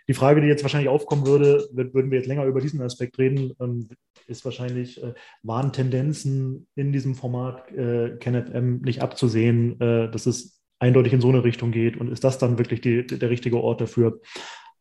Die 0.07 0.13
Frage, 0.13 0.41
die 0.41 0.47
jetzt 0.47 0.63
wahrscheinlich 0.63 0.89
aufkommen 0.89 1.25
würde, 1.25 1.67
würden 1.71 2.11
wir 2.11 2.17
jetzt 2.17 2.27
länger 2.27 2.45
über 2.45 2.61
diesen 2.61 2.81
Aspekt 2.81 3.17
reden, 3.17 3.53
ähm, 3.59 3.87
ist 4.27 4.45
wahrscheinlich, 4.45 5.01
äh, 5.01 5.13
waren 5.43 5.73
Tendenzen 5.73 6.67
in 6.75 6.91
diesem 6.91 7.15
Format 7.15 7.71
äh, 7.71 8.17
KenFM 8.19 8.81
nicht 8.81 9.01
abzusehen, 9.01 9.79
äh, 9.79 10.11
dass 10.11 10.25
es 10.25 10.61
eindeutig 10.79 11.13
in 11.13 11.21
so 11.21 11.29
eine 11.29 11.43
Richtung 11.43 11.71
geht 11.71 11.97
und 11.97 12.11
ist 12.11 12.23
das 12.23 12.37
dann 12.37 12.57
wirklich 12.57 12.81
die, 12.81 13.05
der 13.05 13.29
richtige 13.29 13.57
Ort 13.57 13.81
dafür? 13.81 14.19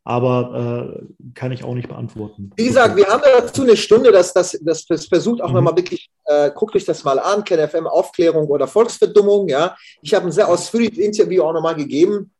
Aber 0.04 1.00
äh, 1.02 1.32
kann 1.34 1.50
ich 1.50 1.64
auch 1.64 1.74
nicht 1.74 1.88
beantworten. 1.88 2.50
Wie 2.56 2.66
gesagt, 2.66 2.96
wir 2.96 3.06
haben 3.08 3.22
dazu 3.24 3.62
eine 3.62 3.76
Stunde, 3.76 4.12
dass 4.12 4.32
das, 4.32 4.56
das, 4.62 4.86
das 4.86 5.06
versucht 5.06 5.42
auch 5.42 5.48
mhm. 5.48 5.54
nochmal 5.54 5.76
wirklich, 5.76 6.08
äh, 6.26 6.52
guckt 6.54 6.76
euch 6.76 6.84
das 6.84 7.02
mal 7.02 7.18
an, 7.18 7.42
KenFM 7.42 7.88
Aufklärung 7.88 8.46
oder 8.46 8.68
Volksverdummung. 8.68 9.48
Ja, 9.48 9.76
ich 10.02 10.14
habe 10.14 10.26
ein 10.26 10.32
sehr 10.32 10.48
ausführliches 10.48 10.98
Interview 10.98 11.42
auch 11.42 11.52
nochmal 11.52 11.74
gegeben 11.74 12.30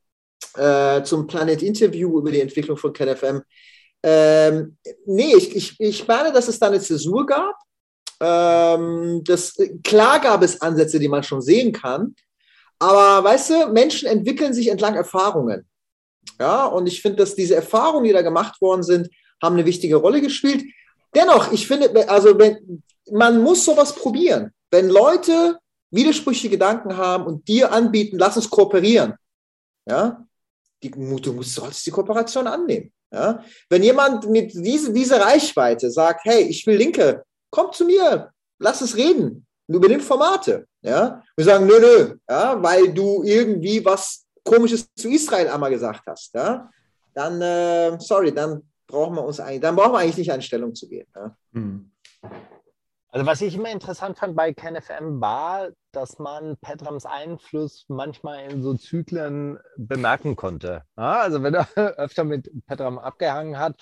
äh, 0.55 1.03
zum 1.03 1.27
Planet 1.27 1.63
Interview 1.63 2.19
über 2.19 2.31
die 2.31 2.41
Entwicklung 2.41 2.77
von 2.77 2.93
KenFM. 2.93 3.43
Ähm, 4.03 4.77
nee, 5.07 5.35
ich, 5.37 5.57
ich, 5.57 5.81
ich 5.81 6.07
meine, 6.07 6.33
dass 6.33 6.49
es 6.49 6.59
da 6.59 6.69
eine 6.69 6.81
Zäsur 6.81 7.27
gab. 7.27 7.57
Ähm, 8.21 9.23
das, 9.25 9.57
klar 9.83 10.21
gab 10.21 10.43
es 10.43 10.61
Ansätze, 10.61 10.99
die 10.99 11.09
man 11.09 11.23
schon 11.23 11.43
sehen 11.43 11.73
kann. 11.73 12.15
Aber 12.79 13.25
weißt 13.25 13.51
du, 13.51 13.67
Menschen 13.73 14.09
entwickeln 14.09 14.53
sich 14.53 14.69
entlang 14.69 14.95
Erfahrungen. 14.95 15.67
Ja, 16.39 16.67
und 16.67 16.87
ich 16.87 17.01
finde, 17.01 17.19
dass 17.19 17.35
diese 17.35 17.57
Erfahrungen, 17.57 18.05
die 18.05 18.13
da 18.13 18.23
gemacht 18.23 18.61
worden 18.61 18.83
sind, 18.83 19.09
haben 19.43 19.55
eine 19.55 19.65
wichtige 19.65 19.97
Rolle 19.97 20.21
gespielt. 20.21 20.65
Dennoch, 21.15 21.53
ich 21.53 21.67
finde, 21.67 22.09
also 22.09 22.39
wenn, 22.39 22.83
man 23.11 23.43
muss 23.43 23.65
sowas 23.65 23.95
probieren. 23.95 24.53
Wenn 24.71 24.89
Leute 24.89 25.59
widersprüchliche 25.91 26.51
Gedanken 26.51 26.97
haben 26.97 27.25
und 27.25 27.49
dir 27.49 27.73
anbieten, 27.73 28.19
lass 28.19 28.37
uns 28.37 28.51
kooperieren. 28.51 29.15
Ja, 29.89 30.27
die, 30.83 30.91
du 30.91 31.43
solltest 31.43 31.87
die 31.87 31.91
Kooperation 31.91 32.47
annehmen. 32.47 32.93
Ja? 33.13 33.43
Wenn 33.69 33.83
jemand 33.83 34.29
mit 34.29 34.53
diese, 34.55 34.93
dieser 34.93 35.21
Reichweite 35.21 35.91
sagt, 35.91 36.25
hey, 36.25 36.43
ich 36.43 36.67
will 36.67 36.77
Linke, 36.77 37.25
komm 37.51 37.73
zu 37.73 37.85
mir, 37.85 38.31
lass 38.59 38.81
es 38.81 38.97
reden, 38.97 39.47
übernimm 39.69 40.01
Formate. 40.01 40.67
Ja? 40.83 41.23
Wir 41.37 41.45
sagen, 41.45 41.67
nö, 41.67 41.79
nö, 41.81 42.17
ja? 42.29 42.63
weil 42.63 42.93
du 42.93 43.23
irgendwie 43.23 43.85
was 43.85 44.25
Komisches 44.45 44.87
zu 44.95 45.09
Israel 45.09 45.49
einmal 45.49 45.71
gesagt 45.71 46.03
hast. 46.07 46.35
Ja? 46.35 46.71
Dann, 47.15 47.41
äh, 47.41 47.99
sorry, 47.99 48.33
dann 48.33 48.63
brauchen 48.87 49.17
wir 49.17 49.25
uns 49.25 49.41
eigentlich, 49.41 49.61
dann 49.61 49.75
brauchen 49.75 49.93
wir 49.93 49.99
eigentlich 49.99 50.19
nicht 50.19 50.33
an 50.33 50.43
Stellung 50.43 50.75
zu 50.75 50.89
gehen. 50.89 51.07
Ja? 51.15 51.37
Hm. 51.53 51.91
Also 53.17 53.25
was 53.25 53.41
ich 53.41 53.55
immer 53.55 53.73
interessant 53.73 54.19
fand 54.19 54.37
bei 54.37 54.53
KenFM 54.53 55.23
war, 55.23 55.71
dass 55.91 56.19
man 56.19 56.59
Petrams 56.59 57.07
Einfluss 57.07 57.87
manchmal 57.89 58.51
in 58.51 58.63
so 58.63 58.75
Zyklen 58.75 59.59
bemerken 59.79 60.37
konnte. 60.37 60.83
Ja, 60.99 61.21
also 61.21 61.43
wenn 61.43 61.55
er 61.55 61.67
öfter 61.97 62.25
mit 62.25 62.51
Petram 62.67 62.99
abgehangen 62.99 63.59
hat, 63.59 63.81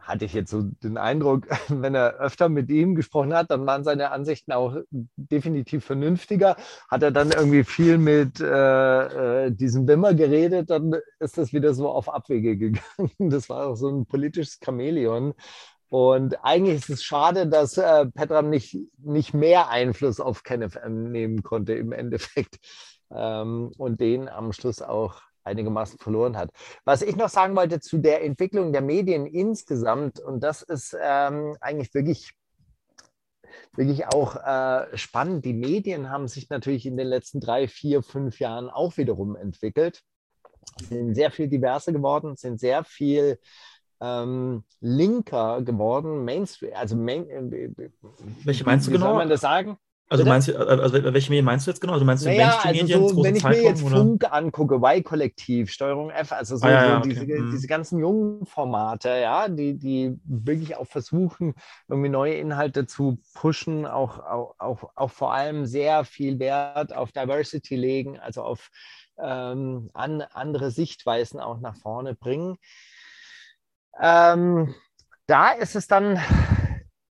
hatte 0.00 0.24
ich 0.24 0.32
jetzt 0.32 0.50
so 0.50 0.62
den 0.62 0.98
Eindruck, 0.98 1.46
wenn 1.68 1.94
er 1.94 2.14
öfter 2.14 2.48
mit 2.48 2.68
ihm 2.68 2.96
gesprochen 2.96 3.32
hat, 3.32 3.52
dann 3.52 3.64
waren 3.64 3.84
seine 3.84 4.10
Ansichten 4.10 4.50
auch 4.50 4.76
definitiv 4.90 5.84
vernünftiger. 5.84 6.56
Hat 6.88 7.04
er 7.04 7.12
dann 7.12 7.30
irgendwie 7.30 7.62
viel 7.62 7.96
mit 7.96 8.40
äh, 8.40 9.46
äh 9.46 9.50
diesem 9.52 9.86
Wimmer 9.86 10.14
geredet, 10.14 10.70
dann 10.70 10.96
ist 11.20 11.38
das 11.38 11.52
wieder 11.52 11.74
so 11.74 11.88
auf 11.88 12.12
Abwege 12.12 12.56
gegangen. 12.58 13.12
Das 13.30 13.48
war 13.48 13.68
auch 13.68 13.76
so 13.76 13.88
ein 13.88 14.04
politisches 14.06 14.58
Chamäleon. 14.60 15.34
Und 15.92 16.42
eigentlich 16.42 16.76
ist 16.76 16.88
es 16.88 17.04
schade, 17.04 17.46
dass 17.46 17.76
äh, 17.76 18.06
Petram 18.06 18.48
nicht, 18.48 18.78
nicht 18.96 19.34
mehr 19.34 19.68
Einfluss 19.68 20.20
auf 20.20 20.42
KenFM 20.42 21.12
nehmen 21.12 21.42
konnte 21.42 21.74
im 21.74 21.92
Endeffekt 21.92 22.60
ähm, 23.10 23.72
und 23.76 24.00
den 24.00 24.26
am 24.30 24.54
Schluss 24.54 24.80
auch 24.80 25.20
einigermaßen 25.44 25.98
verloren 25.98 26.38
hat. 26.38 26.48
Was 26.86 27.02
ich 27.02 27.14
noch 27.16 27.28
sagen 27.28 27.54
wollte 27.56 27.80
zu 27.80 27.98
der 27.98 28.24
Entwicklung 28.24 28.72
der 28.72 28.80
Medien 28.80 29.26
insgesamt, 29.26 30.18
und 30.18 30.42
das 30.42 30.62
ist 30.62 30.96
ähm, 30.98 31.58
eigentlich 31.60 31.92
wirklich 31.92 32.32
wirklich 33.76 34.06
auch 34.06 34.36
äh, 34.36 34.96
spannend. 34.96 35.44
Die 35.44 35.52
Medien 35.52 36.08
haben 36.08 36.26
sich 36.26 36.48
natürlich 36.48 36.86
in 36.86 36.96
den 36.96 37.08
letzten 37.08 37.38
drei, 37.38 37.68
vier, 37.68 38.02
fünf 38.02 38.38
Jahren 38.38 38.70
auch 38.70 38.96
wiederum 38.96 39.36
entwickelt, 39.36 40.00
sind 40.88 41.14
sehr 41.14 41.30
viel 41.30 41.48
diverser 41.48 41.92
geworden, 41.92 42.36
sind 42.36 42.58
sehr 42.58 42.82
viel 42.82 43.38
ähm, 44.02 44.64
linker 44.80 45.62
geworden, 45.62 46.24
Mainstream, 46.24 46.72
also 46.74 46.96
Main, 46.96 47.28
äh, 47.30 47.70
welche 48.44 48.64
meinst 48.64 48.88
du 48.88 48.92
genau? 48.92 49.06
Soll 49.06 49.14
man 49.14 49.28
das 49.28 49.40
sagen? 49.40 49.78
Also, 50.08 50.26
meinst 50.26 50.48
du, 50.48 50.58
also 50.58 50.92
welche 50.92 51.30
Medien 51.30 51.46
meinst 51.46 51.66
du 51.66 51.70
jetzt 51.70 51.80
genau? 51.80 51.94
Also 51.94 52.04
meinst 52.04 52.24
du 52.24 52.28
naja, 52.28 52.48
Mainstream-Medien, 52.48 53.02
also 53.02 53.14
so, 53.14 53.24
Wenn 53.24 53.36
ich 53.36 53.44
mir 53.44 53.62
jetzt 53.62 53.82
oder? 53.82 53.96
Funk 53.96 54.30
angucke, 54.30 54.74
Y-Kollektiv, 54.74 55.70
Steuerung 55.70 56.10
F, 56.10 56.32
also 56.32 56.56
so, 56.56 56.66
ah, 56.66 56.70
ja, 56.70 56.90
so 56.90 56.96
okay. 56.98 57.08
diese, 57.08 57.20
hm. 57.22 57.50
diese, 57.50 57.66
ganzen 57.66 57.98
jungen 57.98 58.44
Formate, 58.44 59.08
ja, 59.08 59.48
die, 59.48 59.78
die 59.78 60.18
wirklich 60.24 60.76
auch 60.76 60.86
versuchen, 60.86 61.54
irgendwie 61.88 62.10
neue 62.10 62.34
Inhalte 62.34 62.86
zu 62.86 63.20
pushen, 63.32 63.86
auch, 63.86 64.18
auch, 64.18 64.54
auch, 64.58 64.90
auch 64.96 65.10
vor 65.10 65.32
allem 65.32 65.64
sehr 65.64 66.04
viel 66.04 66.38
Wert 66.38 66.94
auf 66.94 67.12
Diversity 67.12 67.76
legen, 67.76 68.18
also 68.18 68.42
auf 68.42 68.68
ähm, 69.18 69.88
an, 69.94 70.22
andere 70.32 70.70
Sichtweisen 70.70 71.40
auch 71.40 71.60
nach 71.60 71.76
vorne 71.76 72.14
bringen. 72.14 72.58
Ähm, 74.00 74.74
da 75.26 75.50
ist 75.52 75.76
es 75.76 75.86
dann 75.86 76.16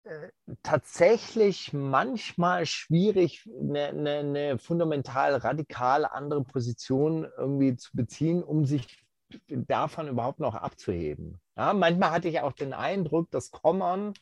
äh, 0.03 0.29
tatsächlich 0.63 1.73
manchmal 1.73 2.65
schwierig, 2.65 3.47
eine, 3.59 3.87
eine, 3.87 4.11
eine, 4.19 4.57
fundamental 4.59 5.35
radikal 5.35 6.05
andere 6.05 6.43
Position 6.43 7.27
irgendwie 7.37 7.75
zu 7.75 7.89
beziehen, 7.93 8.43
um 8.43 8.65
sich 8.65 9.05
davon 9.47 10.07
überhaupt 10.07 10.39
noch 10.39 10.55
abzuheben. 10.55 11.39
Ja, 11.57 11.73
manchmal 11.73 12.11
hatte 12.11 12.27
ich 12.27 12.41
auch 12.41 12.53
den 12.53 12.73
Eindruck, 12.73 13.31
dass 13.31 13.51
Common, 13.51 14.13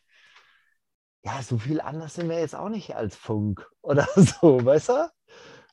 ja, 1.24 1.41
so 1.41 1.58
viel 1.58 1.82
anders 1.82 2.16
sind 2.16 2.30
wir 2.30 2.39
jetzt 2.39 2.56
auch 2.56 2.70
nicht 2.70 2.95
als 2.95 3.16
Funk 3.16 3.70
oder 3.82 4.08
so, 4.16 4.64
weißt 4.64 4.89
du? 4.89 5.12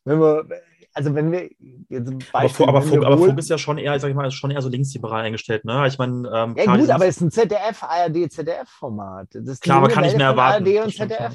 Wenn 0.04 0.20
wir, 0.20 0.48
also 0.92 1.14
wenn 1.14 1.30
wir 1.32 1.50
jetzt 1.88 2.32
Beispiel, 2.32 2.66
aber, 2.66 2.78
aber, 2.78 2.86
Funk, 2.86 3.04
aber 3.04 3.18
Funk 3.18 3.38
ist 3.38 3.48
ja 3.48 3.58
schon 3.58 3.78
eher, 3.78 3.98
sag 4.00 4.08
ich 4.08 4.14
mal, 4.14 4.30
schon 4.30 4.50
eher 4.50 4.62
so 4.62 4.68
linksliberal 4.68 5.24
eingestellt, 5.24 5.64
ne? 5.64 5.86
Ich 5.86 5.98
meine, 5.98 6.28
ähm, 6.34 6.56
ja 6.56 6.76
gut, 6.76 6.90
aber 6.90 7.06
es 7.06 7.16
ist 7.16 7.22
ein 7.22 7.30
ZDF, 7.30 7.82
ARD, 7.82 8.30
ZDF-Format. 8.30 9.28
Klar, 9.60 9.78
aber 9.78 9.88
kann 9.88 10.04
ich 10.04 10.16
mehr 10.16 10.26
erwarten. 10.26 10.66
ARD 10.66 10.84
und 10.84 10.94
ZDF. 10.94 11.34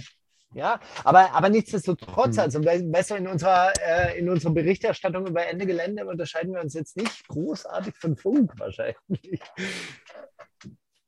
Ja, 0.54 0.80
aber, 1.04 1.34
aber 1.34 1.50
nichtsdestotrotz, 1.50 2.38
hm. 2.38 2.44
also 2.44 2.60
du, 2.60 3.16
in 3.16 3.28
unserer, 3.28 3.74
äh, 3.86 4.18
in 4.18 4.30
unserer 4.30 4.54
Berichterstattung 4.54 5.28
über 5.28 5.46
Ende 5.46 5.66
Gelände 5.66 6.06
unterscheiden 6.06 6.54
wir 6.54 6.62
uns 6.62 6.74
jetzt 6.74 6.96
nicht 6.96 7.28
großartig 7.28 7.94
von 7.98 8.16
Funk 8.16 8.54
wahrscheinlich. 8.58 9.42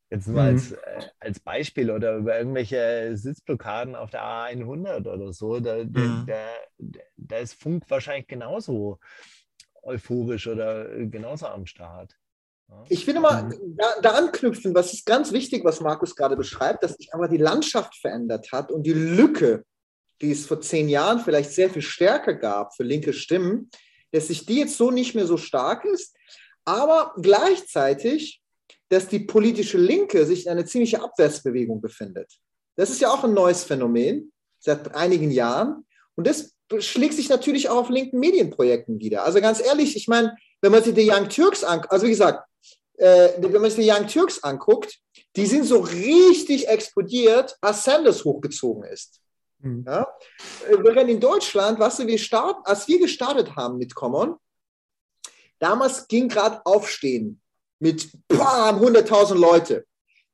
Jetzt 0.09 0.27
nur 0.27 0.41
mhm. 0.41 0.47
als, 0.47 0.71
äh, 0.71 1.01
als 1.19 1.39
Beispiel 1.39 1.91
oder 1.91 2.17
über 2.17 2.37
irgendwelche 2.37 3.11
Sitzblockaden 3.17 3.95
auf 3.95 4.09
der 4.09 4.23
A100 4.23 5.05
oder 5.07 5.33
so, 5.33 5.59
da, 5.59 5.83
mhm. 5.83 6.25
da, 6.25 6.97
da 7.17 7.37
ist 7.37 7.61
Funk 7.61 7.83
wahrscheinlich 7.89 8.27
genauso 8.27 8.99
euphorisch 9.81 10.47
oder 10.47 10.87
genauso 11.05 11.47
am 11.47 11.65
Start. 11.65 12.15
Ja. 12.69 12.83
Ich 12.89 13.05
finde 13.05 13.21
mal, 13.21 13.43
mhm. 13.43 13.75
da, 13.77 13.85
da, 14.01 14.11
anknüpfen, 14.11 14.73
was 14.73 14.93
ist 14.93 15.05
ganz 15.05 15.31
wichtig, 15.31 15.63
was 15.65 15.81
Markus 15.81 16.15
gerade 16.15 16.37
beschreibt, 16.37 16.83
dass 16.83 16.93
sich 16.93 17.13
aber 17.13 17.27
die 17.27 17.37
Landschaft 17.37 17.95
verändert 17.95 18.51
hat 18.51 18.71
und 18.71 18.83
die 18.83 18.93
Lücke, 18.93 19.65
die 20.21 20.31
es 20.31 20.45
vor 20.45 20.61
zehn 20.61 20.89
Jahren 20.89 21.19
vielleicht 21.19 21.51
sehr 21.51 21.69
viel 21.69 21.81
stärker 21.81 22.33
gab 22.33 22.75
für 22.75 22.83
linke 22.83 23.13
Stimmen, 23.13 23.69
dass 24.11 24.27
sich 24.27 24.45
die 24.45 24.59
jetzt 24.59 24.77
so 24.77 24.89
nicht 24.89 25.15
mehr 25.15 25.27
so 25.27 25.37
stark 25.37 25.85
ist, 25.85 26.15
aber 26.65 27.13
gleichzeitig 27.21 28.41
dass 28.89 29.07
die 29.07 29.19
politische 29.19 29.77
Linke 29.77 30.25
sich 30.25 30.45
in 30.45 30.51
einer 30.51 30.65
ziemlichen 30.65 31.01
Abwärtsbewegung 31.01 31.81
befindet. 31.81 32.31
Das 32.75 32.89
ist 32.89 33.01
ja 33.01 33.11
auch 33.11 33.23
ein 33.23 33.33
neues 33.33 33.63
Phänomen 33.63 34.31
seit 34.59 34.95
einigen 34.95 35.31
Jahren. 35.31 35.85
Und 36.15 36.27
das 36.27 36.55
schlägt 36.79 37.13
sich 37.13 37.29
natürlich 37.29 37.69
auch 37.69 37.77
auf 37.77 37.89
linken 37.89 38.19
Medienprojekten 38.19 38.99
wieder. 38.99 39.23
Also 39.23 39.41
ganz 39.41 39.61
ehrlich, 39.61 39.95
ich 39.95 40.07
meine, 40.07 40.35
wenn 40.61 40.71
man 40.71 40.83
sich 40.83 40.93
die 40.93 41.09
Young 41.09 41.29
Turks 41.29 41.63
anguckt, 41.63 41.91
also 41.91 42.05
wie 42.05 42.11
gesagt, 42.11 42.47
äh, 42.97 43.29
wenn 43.37 43.61
man 43.61 43.69
sich 43.69 43.85
die 43.85 43.91
Young 43.91 44.07
Turks 44.07 44.43
anguckt, 44.43 44.99
die 45.35 45.45
sind 45.45 45.65
so 45.65 45.79
richtig 45.79 46.67
explodiert, 46.67 47.55
als 47.61 47.83
Sanders 47.83 48.23
hochgezogen 48.25 48.83
ist. 48.83 49.21
Mhm. 49.59 49.85
Ja? 49.87 50.07
Während 50.67 51.09
in 51.09 51.19
Deutschland, 51.19 51.79
du, 51.79 52.07
wir 52.07 52.17
starten, 52.17 52.61
als 52.65 52.87
wir 52.87 52.99
gestartet 52.99 53.55
haben 53.55 53.77
mit 53.77 53.93
Common, 53.93 54.35
damals 55.59 56.07
ging 56.07 56.27
gerade 56.27 56.61
Aufstehen 56.65 57.41
mit 57.79 58.09
bam, 58.27 58.79
100.000 58.79 59.35
Leute. 59.35 59.85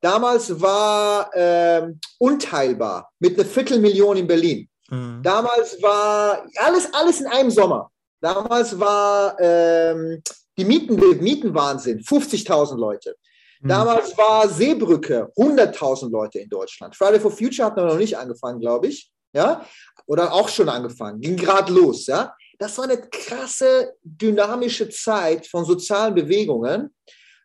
Damals 0.02 0.60
war 0.60 1.30
ähm, 1.34 2.00
unteilbar 2.20 3.10
mit 3.20 3.40
einer 3.40 3.48
Viertelmillion 3.48 4.18
in 4.18 4.28
Berlin. 4.28 4.68
Mhm. 4.90 5.22
Damals 5.24 5.82
war 5.82 6.46
alles, 6.58 6.94
alles 6.94 7.22
in 7.22 7.28
einem 7.28 7.50
Sommer. 7.50 7.90
Damals 8.20 8.78
war 8.78 9.38
ähm, 9.40 10.22
die 10.58 10.66
Mieten, 10.66 10.96
Mietenwahnsinn, 10.96 12.02
50.000 12.02 12.78
Leute. 12.78 13.16
Mhm. 13.62 13.70
Damals 13.70 14.18
war 14.18 14.48
Seebrücke, 14.50 15.32
100.000 15.38 16.12
Leute 16.12 16.40
in 16.40 16.50
Deutschland. 16.50 16.96
Friday 16.96 17.20
for 17.20 17.32
Future 17.32 17.68
hat 17.68 17.78
noch 17.78 17.98
nicht 17.98 18.18
angefangen, 18.18 18.60
glaube 18.60 18.88
ich. 18.88 19.10
Ja? 19.34 19.66
Oder 20.06 20.34
auch 20.34 20.50
schon 20.50 20.70
angefangen, 20.70 21.22
ging 21.22 21.38
gerade 21.38 21.72
los. 21.72 22.08
Ja? 22.08 22.36
Das 22.60 22.78
war 22.78 22.86
eine 22.86 22.98
krasse, 22.98 23.94
dynamische 24.04 24.90
Zeit 24.90 25.48
von 25.48 25.66
sozialen 25.66 26.14
Bewegungen 26.14 26.94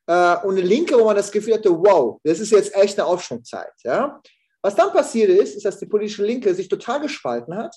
äh, 0.08 0.36
und 0.38 0.56
eine 0.56 0.62
Linke, 0.62 0.98
wo 0.98 1.04
man 1.04 1.16
das 1.16 1.30
Gefühl 1.30 1.54
hatte, 1.54 1.70
wow, 1.70 2.18
das 2.24 2.40
ist 2.40 2.50
jetzt 2.50 2.74
echt 2.74 2.98
eine 2.98 3.06
Aufschwungzeit. 3.06 3.72
Ja? 3.84 4.20
Was 4.62 4.74
dann 4.74 4.90
passiert 4.90 5.28
ist, 5.28 5.54
ist, 5.54 5.64
dass 5.64 5.78
die 5.78 5.86
politische 5.86 6.24
Linke 6.24 6.52
sich 6.54 6.68
total 6.68 7.00
gespalten 7.00 7.54
hat, 7.54 7.76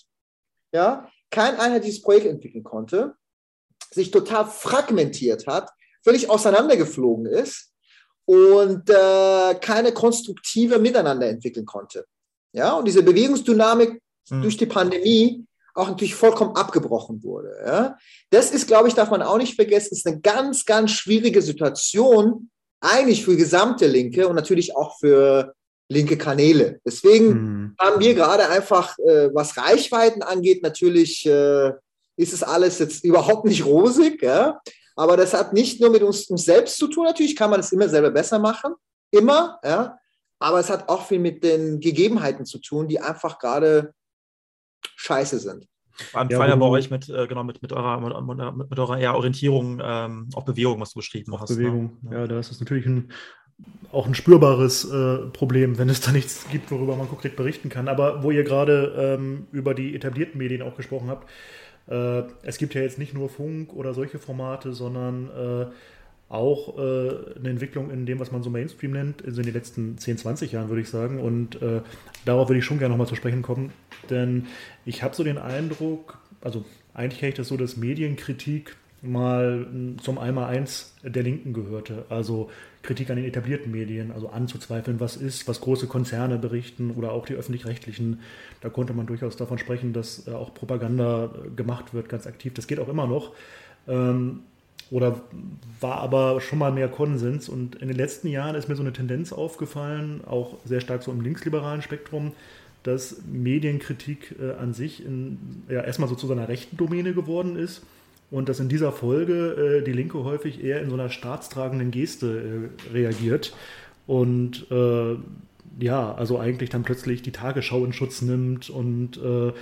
ja? 0.73 1.09
kein 1.29 1.59
einheitliches 1.59 2.01
Projekt 2.01 2.25
entwickeln 2.25 2.63
konnte, 2.63 3.15
sich 3.91 4.11
total 4.11 4.45
fragmentiert 4.47 5.45
hat, 5.45 5.69
völlig 6.03 6.29
auseinandergeflogen 6.29 7.25
ist 7.25 7.73
und 8.25 8.89
äh, 8.89 9.55
keine 9.55 9.91
konstruktive 9.91 10.79
Miteinander 10.79 11.27
entwickeln 11.27 11.65
konnte. 11.65 12.05
Ja, 12.53 12.73
und 12.73 12.85
diese 12.85 13.03
Bewegungsdynamik 13.03 14.01
mhm. 14.29 14.41
durch 14.41 14.57
die 14.57 14.65
Pandemie 14.65 15.45
auch 15.73 15.87
natürlich 15.87 16.15
vollkommen 16.15 16.55
abgebrochen 16.55 17.23
wurde. 17.23 17.53
Ja? 17.65 17.97
Das 18.29 18.51
ist, 18.51 18.67
glaube 18.67 18.87
ich, 18.87 18.93
darf 18.93 19.09
man 19.09 19.21
auch 19.21 19.37
nicht 19.37 19.55
vergessen, 19.55 19.93
ist 19.93 20.07
eine 20.07 20.19
ganz, 20.19 20.65
ganz 20.65 20.91
schwierige 20.91 21.41
Situation, 21.41 22.49
eigentlich 22.81 23.23
für 23.23 23.31
die 23.31 23.37
gesamte 23.37 23.87
Linke 23.87 24.27
und 24.27 24.35
natürlich 24.35 24.75
auch 24.75 24.97
für 24.99 25.53
linke 25.91 26.17
Kanäle. 26.17 26.79
Deswegen 26.85 27.27
mhm. 27.27 27.75
haben 27.79 27.99
wir 27.99 28.13
gerade 28.15 28.49
einfach, 28.49 28.97
äh, 28.99 29.29
was 29.33 29.57
Reichweiten 29.57 30.23
angeht, 30.23 30.63
natürlich 30.63 31.25
äh, 31.25 31.73
ist 32.15 32.33
es 32.33 32.43
alles 32.43 32.79
jetzt 32.79 33.03
überhaupt 33.03 33.45
nicht 33.45 33.65
rosig, 33.65 34.21
ja? 34.21 34.61
aber 34.95 35.17
das 35.17 35.33
hat 35.33 35.53
nicht 35.53 35.81
nur 35.81 35.89
mit 35.89 36.01
uns, 36.01 36.29
uns 36.29 36.45
selbst 36.45 36.77
zu 36.77 36.87
tun, 36.87 37.05
natürlich 37.05 37.35
kann 37.35 37.49
man 37.49 37.59
es 37.59 37.71
immer 37.71 37.89
selber 37.89 38.09
besser 38.09 38.39
machen, 38.39 38.73
immer, 39.11 39.59
ja? 39.63 39.97
aber 40.39 40.59
es 40.59 40.69
hat 40.69 40.87
auch 40.87 41.05
viel 41.05 41.19
mit 41.19 41.43
den 41.43 41.79
Gegebenheiten 41.79 42.45
zu 42.45 42.59
tun, 42.59 42.87
die 42.87 42.99
einfach 42.99 43.37
gerade 43.37 43.93
scheiße 45.01 45.39
sind. 45.39 45.67
Vor 46.11 46.21
allem 46.21 46.29
ja, 46.29 46.55
bei 46.55 46.65
euch 46.65 46.89
mit, 46.89 47.09
äh, 47.09 47.27
genau, 47.27 47.43
mit, 47.43 47.61
mit 47.61 47.73
eurer, 47.73 47.99
mit, 47.99 48.69
mit 48.69 48.79
eurer 48.79 48.97
eher 48.97 49.15
Orientierung 49.15 49.81
ähm, 49.83 50.29
auf 50.33 50.45
Bewegung, 50.45 50.79
was 50.79 50.93
du 50.93 50.99
beschrieben 50.99 51.39
hast. 51.39 51.51
Ne? 51.51 51.57
Bewegung, 51.57 51.97
ne? 52.01 52.19
ja, 52.19 52.27
da 52.27 52.39
ist 52.39 52.51
es 52.51 52.59
natürlich 52.59 52.85
ein, 52.85 53.11
auch 53.91 54.07
ein 54.07 54.15
spürbares 54.15 54.89
äh, 54.89 55.17
Problem, 55.33 55.77
wenn 55.77 55.89
es 55.89 56.01
da 56.01 56.11
nichts 56.11 56.47
gibt, 56.49 56.71
worüber 56.71 56.95
man 56.95 57.09
konkret 57.09 57.35
berichten 57.35 57.69
kann. 57.69 57.87
Aber 57.87 58.23
wo 58.23 58.31
ihr 58.31 58.43
gerade 58.43 59.17
ähm, 59.19 59.47
über 59.51 59.73
die 59.73 59.95
etablierten 59.95 60.37
Medien 60.37 60.61
auch 60.61 60.75
gesprochen 60.75 61.09
habt, 61.09 61.29
äh, 61.87 62.23
es 62.43 62.57
gibt 62.57 62.73
ja 62.73 62.81
jetzt 62.81 62.97
nicht 62.97 63.13
nur 63.13 63.29
Funk 63.29 63.73
oder 63.73 63.93
solche 63.93 64.17
Formate, 64.17 64.73
sondern 64.73 65.29
äh, 65.29 65.65
auch 66.31 66.77
äh, 66.77 66.81
eine 67.37 67.49
Entwicklung 67.49 67.91
in 67.91 68.05
dem, 68.05 68.19
was 68.19 68.31
man 68.31 68.41
so 68.41 68.49
Mainstream 68.49 68.91
nennt, 68.91 69.23
also 69.25 69.41
in 69.41 69.45
den 69.45 69.53
letzten 69.53 69.97
10, 69.97 70.17
20 70.17 70.51
Jahren, 70.53 70.69
würde 70.69 70.81
ich 70.81 70.89
sagen. 70.89 71.19
Und 71.19 71.61
äh, 71.61 71.81
darauf 72.25 72.49
würde 72.49 72.59
ich 72.59 72.65
schon 72.65 72.79
gerne 72.79 72.93
nochmal 72.93 73.07
zu 73.07 73.15
sprechen 73.15 73.41
kommen, 73.41 73.71
denn 74.09 74.47
ich 74.85 75.03
habe 75.03 75.15
so 75.15 75.23
den 75.23 75.37
Eindruck, 75.37 76.17
also 76.41 76.63
eigentlich 76.93 77.19
kenne 77.19 77.29
ich 77.31 77.37
das 77.37 77.47
so, 77.47 77.57
dass 77.57 77.77
Medienkritik 77.77 78.75
mal 79.01 79.65
zum 80.01 80.19
Einmal-Eins 80.19 80.95
der 81.03 81.23
Linken 81.23 81.53
gehörte. 81.53 82.05
Also 82.09 82.49
Kritik 82.83 83.09
an 83.09 83.15
den 83.15 83.25
etablierten 83.25 83.71
Medien, 83.71 84.11
also 84.11 84.29
anzuzweifeln, 84.29 84.99
was 84.99 85.15
ist, 85.15 85.47
was 85.47 85.61
große 85.61 85.87
Konzerne 85.87 86.37
berichten 86.37 86.91
oder 86.91 87.11
auch 87.11 87.25
die 87.25 87.33
öffentlich-rechtlichen. 87.33 88.19
Da 88.61 88.69
konnte 88.69 88.93
man 88.93 89.07
durchaus 89.07 89.35
davon 89.37 89.57
sprechen, 89.57 89.93
dass 89.93 90.27
äh, 90.27 90.31
auch 90.31 90.53
Propaganda 90.53 91.25
äh, 91.25 91.49
gemacht 91.49 91.93
wird, 91.93 92.09
ganz 92.09 92.27
aktiv. 92.27 92.53
Das 92.53 92.67
geht 92.67 92.79
auch 92.79 92.89
immer 92.89 93.07
noch. 93.07 93.33
Ähm, 93.87 94.41
oder 94.91 95.21
war 95.79 95.97
aber 95.97 96.41
schon 96.41 96.59
mal 96.59 96.71
mehr 96.71 96.89
Konsens. 96.89 97.49
Und 97.49 97.75
in 97.75 97.87
den 97.87 97.97
letzten 97.97 98.27
Jahren 98.27 98.55
ist 98.55 98.69
mir 98.69 98.75
so 98.75 98.83
eine 98.83 98.93
Tendenz 98.93 99.33
aufgefallen, 99.33 100.21
auch 100.27 100.57
sehr 100.65 100.81
stark 100.81 101.01
so 101.01 101.11
im 101.11 101.21
linksliberalen 101.21 101.81
Spektrum, 101.81 102.33
dass 102.83 103.21
Medienkritik 103.31 104.35
äh, 104.39 104.53
an 104.53 104.73
sich 104.73 105.03
in, 105.03 105.63
ja, 105.69 105.81
erstmal 105.81 106.09
so 106.09 106.15
zu 106.15 106.27
seiner 106.27 106.47
rechten 106.47 106.77
Domäne 106.77 107.13
geworden 107.13 107.55
ist 107.55 107.83
und 108.31 108.49
dass 108.49 108.59
in 108.59 108.69
dieser 108.69 108.91
Folge 108.91 109.81
äh, 109.81 109.83
die 109.83 109.93
Linke 109.93 110.23
häufig 110.23 110.63
eher 110.63 110.81
in 110.81 110.89
so 110.89 110.95
einer 110.95 111.09
staatstragenden 111.09 111.91
Geste 111.91 112.69
äh, 112.89 112.91
reagiert 112.93 113.53
und 114.07 114.69
äh, 114.71 115.15
ja, 115.79 116.13
also 116.13 116.37
eigentlich 116.37 116.69
dann 116.69 116.83
plötzlich 116.83 117.21
die 117.21 117.31
Tagesschau 117.31 117.85
in 117.85 117.93
Schutz 117.93 118.21
nimmt 118.21 118.69
und 118.69 119.17
äh, 119.17 119.53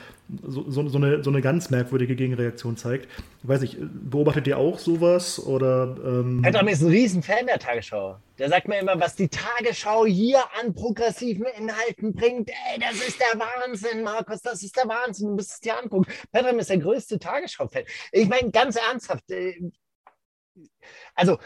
so, 0.43 0.70
so, 0.70 0.88
so, 0.88 0.97
eine, 0.97 1.24
so 1.24 1.30
eine 1.30 1.41
ganz 1.41 1.70
merkwürdige 1.70 2.16
Gegenreaktion 2.16 2.78
zeigt. 2.78 3.07
Ich 3.41 3.47
weiß 3.47 3.62
nicht, 3.62 3.78
beobachtet 3.80 4.47
ihr 4.47 4.57
auch 4.57 4.80
sowas? 4.80 5.39
Oder, 5.39 5.95
ähm 6.03 6.43
Adam 6.45 6.68
ist 6.68 6.82
ein 6.82 6.89
Riesenfan 6.89 7.45
der 7.45 7.60
Tagesschau. 7.60 8.18
Der 8.38 8.49
sagt 8.49 8.68
mir 8.68 8.80
immer, 8.80 8.99
was 8.99 9.16
die 9.16 9.30
Tagesschau 9.30 10.05
hier 10.05 10.39
an 10.60 10.74
progressiven 10.74 11.45
Inhalten 11.57 12.14
bringt. 12.14 12.49
Ey, 12.49 12.80
das 12.80 12.95
ist 12.95 13.20
der 13.20 13.39
Wahnsinn, 13.39 14.03
Markus, 14.03 14.41
das 14.41 14.64
ist 14.64 14.78
der 14.78 14.88
Wahnsinn. 14.88 15.30
Du 15.30 15.36
musst 15.36 15.51
es 15.51 15.60
dir 15.60 15.78
angucken. 15.78 16.12
Petram 16.32 16.60
ist 16.60 16.70
der 16.70 16.80
größte 16.80 17.20
Tagesschau-Fan. 17.20 17.84
Ich 18.12 18.28
meine, 18.28 18.51
ganz 18.51 18.76
ernsthaft, 18.76 19.30
äh, 19.32 19.53
also 21.16 21.38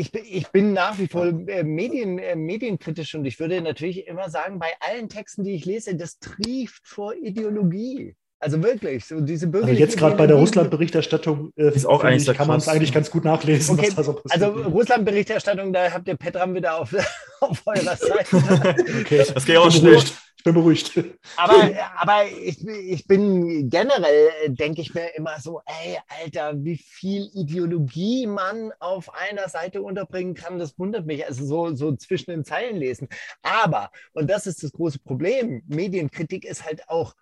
ich, 0.00 0.14
ich 0.14 0.48
bin 0.48 0.72
nach 0.72 0.98
wie 0.98 1.06
vor 1.06 1.26
äh, 1.26 1.62
Medien, 1.62 2.18
äh, 2.18 2.34
medienkritisch 2.34 3.14
und 3.14 3.24
ich 3.24 3.38
würde 3.38 3.60
natürlich 3.60 4.06
immer 4.06 4.30
sagen, 4.30 4.58
bei 4.58 4.72
allen 4.80 5.08
Texten, 5.08 5.44
die 5.44 5.52
ich 5.52 5.64
lese, 5.64 5.94
das 5.94 6.18
trieft 6.18 6.86
vor 6.86 7.14
Ideologie. 7.14 8.16
Also 8.42 8.62
wirklich, 8.62 9.04
so 9.04 9.20
diese 9.20 9.52
Also 9.52 9.68
jetzt 9.68 9.98
gerade 9.98 10.16
bei 10.16 10.26
der 10.26 10.36
Russland-Berichterstattung 10.36 11.52
äh, 11.56 11.74
ist 11.74 11.84
auch 11.84 12.02
eigentlich 12.02 12.34
kann 12.34 12.48
man 12.48 12.56
es 12.56 12.68
eigentlich 12.68 12.92
ganz 12.92 13.10
gut 13.10 13.22
nachlesen, 13.22 13.78
okay. 13.78 13.88
was 13.88 13.96
da 13.96 14.02
so 14.02 14.12
passiert. 14.14 14.42
Also 14.42 14.62
Russland-Berichterstattung, 14.62 15.74
da 15.74 15.92
habt 15.92 16.08
ihr 16.08 16.16
Petram 16.16 16.54
wieder 16.54 16.80
auf, 16.80 16.94
auf 17.40 17.62
eurer 17.66 17.96
Seite. 17.96 18.36
okay, 19.00 19.24
das 19.34 19.44
geht 19.44 19.58
auch 19.58 19.70
schnell. 19.70 20.00
Ich 20.40 20.44
bin 20.44 20.54
beruhigt. 20.54 20.98
Aber, 21.36 21.54
aber 21.98 22.24
ich, 22.24 22.66
ich 22.66 23.06
bin 23.06 23.68
generell, 23.68 24.30
denke 24.48 24.80
ich 24.80 24.94
mir 24.94 25.14
immer 25.14 25.38
so, 25.38 25.60
ey, 25.66 25.98
Alter, 26.08 26.64
wie 26.64 26.78
viel 26.78 27.28
Ideologie 27.34 28.26
man 28.26 28.72
auf 28.78 29.12
einer 29.12 29.50
Seite 29.50 29.82
unterbringen 29.82 30.32
kann, 30.32 30.58
das 30.58 30.78
wundert 30.78 31.04
mich. 31.04 31.26
Also 31.26 31.44
so, 31.44 31.74
so 31.74 31.94
zwischen 31.94 32.30
den 32.30 32.46
Zeilen 32.46 32.76
lesen. 32.76 33.08
Aber, 33.42 33.90
und 34.14 34.30
das 34.30 34.46
ist 34.46 34.62
das 34.62 34.72
große 34.72 35.00
Problem, 35.00 35.62
Medienkritik 35.66 36.46
ist 36.46 36.64
halt 36.64 36.88
auch 36.88 37.14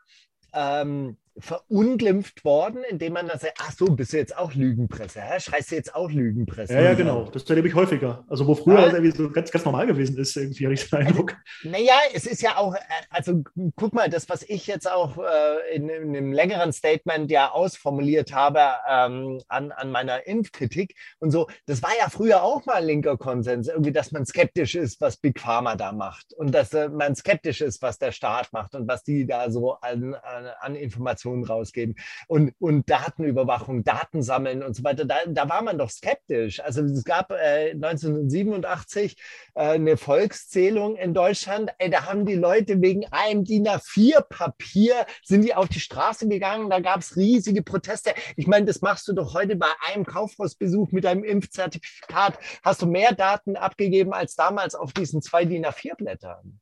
ähm, 0.53 1.16
verunglimpft 1.41 2.45
worden, 2.45 2.82
indem 2.89 3.14
man 3.14 3.28
dann 3.28 3.39
sagt, 3.39 3.59
ach 3.61 3.72
so, 3.72 3.86
bist 3.86 4.12
du 4.12 4.16
jetzt 4.16 4.36
auch 4.36 4.55
Lügenpresse, 4.55 5.20
hä? 5.20 5.41
schreist 5.41 5.70
du 5.70 5.76
jetzt 5.76 5.95
auch 5.95 6.11
Lügenpresse? 6.11 6.74
Ja, 6.74 6.80
ja, 6.80 6.95
genau. 6.95 7.24
Das 7.32 7.49
erlebe 7.49 7.68
ich 7.68 7.74
häufiger. 7.74 8.24
Also 8.28 8.47
wo 8.47 8.55
früher 8.55 8.78
ja. 8.78 8.84
das 8.86 8.95
irgendwie 8.95 9.16
so 9.16 9.30
ganz, 9.30 9.51
ganz 9.51 9.64
normal 9.64 9.86
gewesen 9.86 10.18
ist, 10.18 10.36
irgendwie 10.36 10.64
habe 10.64 10.74
ich 10.74 10.89
den 10.89 10.99
Eindruck. 10.99 11.36
Naja, 11.62 11.95
es 12.12 12.26
ist 12.26 12.43
ja 12.43 12.57
auch, 12.57 12.74
äh, 12.74 12.78
also 13.11 13.43
guck 13.76 13.95
mal, 13.95 14.09
das, 14.09 14.28
was 14.28 14.43
ich 14.43 14.66
jetzt 14.66 14.91
auch 14.91 15.18
äh, 15.18 15.76
in, 15.76 15.89
in, 15.89 16.16
einem 16.16 16.32
längeren 16.32 16.72
Statement 16.72 17.30
ja 17.30 17.51
ausformuliert 17.51 18.32
habe 18.32 18.61
ähm, 18.89 19.41
an, 19.49 19.72
an 19.72 19.91
meiner 19.91 20.26
Impfkritik 20.26 20.95
und 21.20 21.30
so, 21.30 21.49
das 21.66 21.82
war 21.82 21.93
ja 21.99 22.09
früher 22.09 22.43
auch 22.43 22.66
mal 22.66 22.84
linker 22.84 23.16
Konsens, 23.16 23.68
irgendwie, 23.68 23.93
dass 23.93 24.12
man 24.12 24.26
skeptisch 24.26 24.74
ist, 24.74 25.01
was 25.01 25.16
Big 25.16 25.39
Pharma 25.39 25.76
da 25.76 25.93
macht 25.93 26.32
und 26.34 26.53
dass 26.53 26.72
äh, 26.74 26.89
man 26.89 27.14
skeptisch 27.14 27.61
ist, 27.61 27.82
was 27.82 27.99
der 27.99 28.12
Staat 28.12 28.53
macht 28.53 28.74
und 28.74 28.89
was 28.89 29.05
die 29.05 29.26
da 29.26 29.51
so 29.51 29.74
an, 29.74 30.14
an, 30.14 30.47
an 30.61 30.74
Informationen 30.74 31.28
Informationen 31.29 31.45
rausgeben 31.45 31.97
und, 32.26 32.55
und 32.59 32.89
Datenüberwachung, 32.89 33.85
Daten 33.85 34.22
sammeln 34.22 34.62
und 34.62 34.74
so 34.74 34.85
weiter. 34.85 35.05
Da, 35.05 35.16
da 35.26 35.49
war 35.49 35.62
man 35.62 35.79
doch 35.79 35.91
skeptisch. 35.91 36.61
Also 36.61 36.83
es 36.83 37.05
gab 37.05 37.31
äh, 37.31 37.72
1987 37.72 39.16
äh, 39.55 39.61
eine 39.61 39.97
Volkszählung 39.97 40.97
in 40.97 41.14
Deutschland. 41.14 41.70
Ey, 41.79 41.91
da 41.91 42.07
haben 42.07 42.26
die 42.26 42.35
Leute 42.35 42.81
wegen 42.81 43.07
einem 43.11 43.45
DIN 43.45 43.68
A4-Papier 43.68 45.07
sind 45.22 45.43
die 45.43 45.55
auf 45.55 45.68
die 45.68 45.81
Straße 45.81 46.29
gegangen. 46.29 46.70
Da 46.70 46.81
gab 46.81 47.01
es 47.01 47.16
riesige 47.16 47.62
Proteste. 47.62 48.14
Ich 48.37 48.47
meine, 48.47 48.66
das 48.66 48.81
machst 48.81 49.09
du 49.09 49.12
doch 49.12 49.35
heute 49.35 49.57
bei 49.57 49.68
einem 49.87 50.05
Kaufhausbesuch 50.05 50.93
mit 50.93 51.05
deinem 51.05 51.24
Impfzertifikat. 51.24 52.39
Hast 52.62 52.83
du 52.83 52.87
mehr 52.87 53.14
Daten 53.14 53.57
abgegeben 53.57 54.12
als 54.12 54.35
damals 54.35 54.74
auf 54.74 54.93
diesen 54.93 55.22
zwei 55.22 55.45
DIN 55.45 55.66
A4-Blättern. 55.66 56.61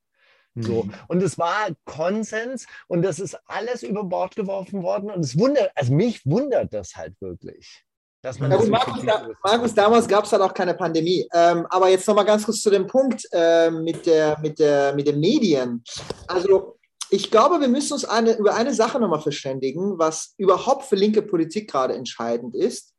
So. 0.63 0.83
Mhm. 0.83 0.93
Und 1.07 1.23
es 1.23 1.37
war 1.37 1.69
Konsens 1.85 2.65
und 2.87 3.01
das 3.01 3.19
ist 3.19 3.37
alles 3.45 3.83
über 3.83 4.03
Bord 4.03 4.35
geworfen 4.35 4.83
worden. 4.83 5.11
Und 5.11 5.21
es 5.21 5.37
wundert, 5.37 5.71
also 5.75 5.93
mich 5.93 6.25
wundert 6.25 6.73
das 6.73 6.95
halt 6.95 7.19
wirklich. 7.21 7.83
Dass 8.21 8.39
man 8.39 8.51
ja, 8.51 8.57
gut, 8.57 8.69
Markus, 8.69 9.05
da, 9.05 9.27
Markus, 9.43 9.73
damals 9.73 10.07
gab 10.07 10.25
es 10.25 10.31
halt 10.31 10.41
auch 10.41 10.53
keine 10.53 10.73
Pandemie. 10.73 11.27
Ähm, 11.33 11.65
aber 11.69 11.89
jetzt 11.89 12.07
nochmal 12.07 12.25
ganz 12.25 12.45
kurz 12.45 12.61
zu 12.61 12.69
dem 12.69 12.87
Punkt 12.87 13.23
äh, 13.31 13.69
mit, 13.69 14.05
der, 14.05 14.39
mit, 14.39 14.59
der, 14.59 14.93
mit 14.95 15.07
den 15.07 15.19
Medien. 15.19 15.83
Also 16.27 16.77
ich 17.09 17.31
glaube, 17.31 17.61
wir 17.61 17.67
müssen 17.67 17.93
uns 17.93 18.05
eine, 18.05 18.35
über 18.35 18.55
eine 18.55 18.73
Sache 18.73 18.99
nochmal 18.99 19.21
verständigen, 19.21 19.97
was 19.97 20.33
überhaupt 20.37 20.85
für 20.85 20.95
linke 20.95 21.21
Politik 21.21 21.69
gerade 21.69 21.93
entscheidend 21.93 22.55
ist. 22.55 22.93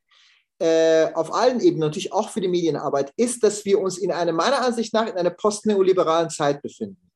Äh, 0.60 1.12
auf 1.14 1.32
allen 1.32 1.60
Ebenen, 1.60 1.80
natürlich 1.80 2.12
auch 2.12 2.30
für 2.30 2.40
die 2.40 2.48
Medienarbeit, 2.48 3.12
ist, 3.16 3.42
dass 3.44 3.64
wir 3.64 3.80
uns 3.80 3.98
in 3.98 4.10
einer, 4.10 4.32
meiner 4.32 4.64
Ansicht 4.64 4.92
nach, 4.94 5.06
in 5.06 5.16
einer 5.16 5.30
postneoliberalen 5.30 6.30
Zeit 6.30 6.62
befinden. 6.62 7.07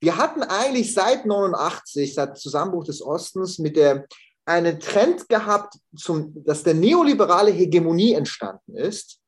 Wir 0.00 0.16
hatten 0.16 0.42
eigentlich 0.42 0.94
seit 0.94 1.26
89, 1.26 2.14
seit 2.14 2.38
Zusammenbruch 2.38 2.84
des 2.84 3.02
Ostens, 3.02 3.58
mit 3.58 3.76
der 3.76 4.06
einen 4.46 4.80
Trend 4.80 5.28
gehabt, 5.28 5.74
zum, 5.94 6.32
dass 6.44 6.62
der 6.62 6.74
neoliberale 6.74 7.50
Hegemonie 7.50 8.14
entstanden 8.14 8.76
ist, 8.76 9.18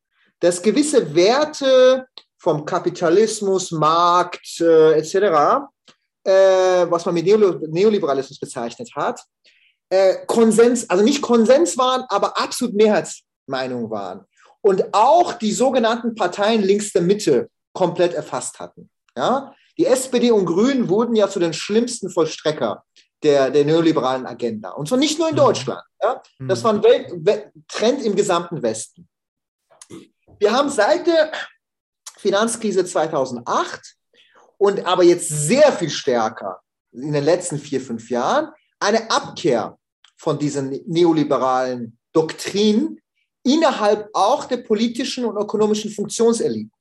dass 0.40 0.62
gewisse 0.62 1.14
Werte 1.14 2.06
vom 2.38 2.64
Kapitalismus, 2.64 3.70
Markt 3.70 4.60
äh, 4.60 4.98
etc., 4.98 5.14
äh, 6.24 6.90
was 6.90 7.04
man 7.04 7.14
mit 7.14 7.26
Neoliberalismus 7.26 8.38
bezeichnet 8.38 8.90
hat, 8.96 9.22
äh, 9.90 10.24
Konsens, 10.26 10.88
also 10.88 11.04
nicht 11.04 11.20
Konsens 11.20 11.76
waren, 11.76 12.04
aber 12.08 12.36
absolut 12.40 12.74
Mehrheitsmeinung 12.74 13.90
waren. 13.90 14.24
Und 14.62 14.92
auch 14.92 15.34
die 15.34 15.52
sogenannten 15.52 16.14
Parteien 16.14 16.62
links 16.62 16.92
der 16.92 17.02
Mitte 17.02 17.50
komplett 17.74 18.14
erfasst 18.14 18.58
hatten. 18.58 18.88
Ja? 19.16 19.52
Die 19.78 19.86
SPD 19.86 20.30
und 20.30 20.46
Grünen 20.46 20.88
wurden 20.88 21.14
ja 21.16 21.28
zu 21.28 21.40
den 21.40 21.52
schlimmsten 21.52 22.10
Vollstrecker 22.10 22.84
der, 23.22 23.50
der 23.50 23.64
neoliberalen 23.64 24.26
Agenda. 24.26 24.70
Und 24.70 24.88
zwar 24.88 24.98
nicht 24.98 25.18
nur 25.18 25.28
in 25.28 25.34
mhm. 25.34 25.38
Deutschland. 25.38 25.82
Ja? 26.02 26.22
Das 26.40 26.60
mhm. 26.60 26.64
war 26.64 26.74
ein 26.74 26.82
Welt 27.24 27.52
Trend 27.68 28.02
im 28.04 28.14
gesamten 28.14 28.62
Westen. 28.62 29.08
Wir 30.38 30.52
haben 30.52 30.68
seit 30.68 31.06
der 31.06 31.32
Finanzkrise 32.18 32.84
2008 32.84 33.96
und 34.58 34.84
aber 34.86 35.02
jetzt 35.02 35.28
sehr 35.28 35.72
viel 35.72 35.90
stärker 35.90 36.60
in 36.92 37.12
den 37.12 37.24
letzten 37.24 37.58
vier, 37.58 37.80
fünf 37.80 38.10
Jahren 38.10 38.52
eine 38.80 39.10
Abkehr 39.10 39.78
von 40.16 40.38
diesen 40.38 40.80
neoliberalen 40.86 41.98
Doktrinen 42.12 43.00
innerhalb 43.44 44.08
auch 44.12 44.44
der 44.44 44.58
politischen 44.58 45.24
und 45.24 45.36
ökonomischen 45.36 45.90
Funktionseliten. 45.90 46.72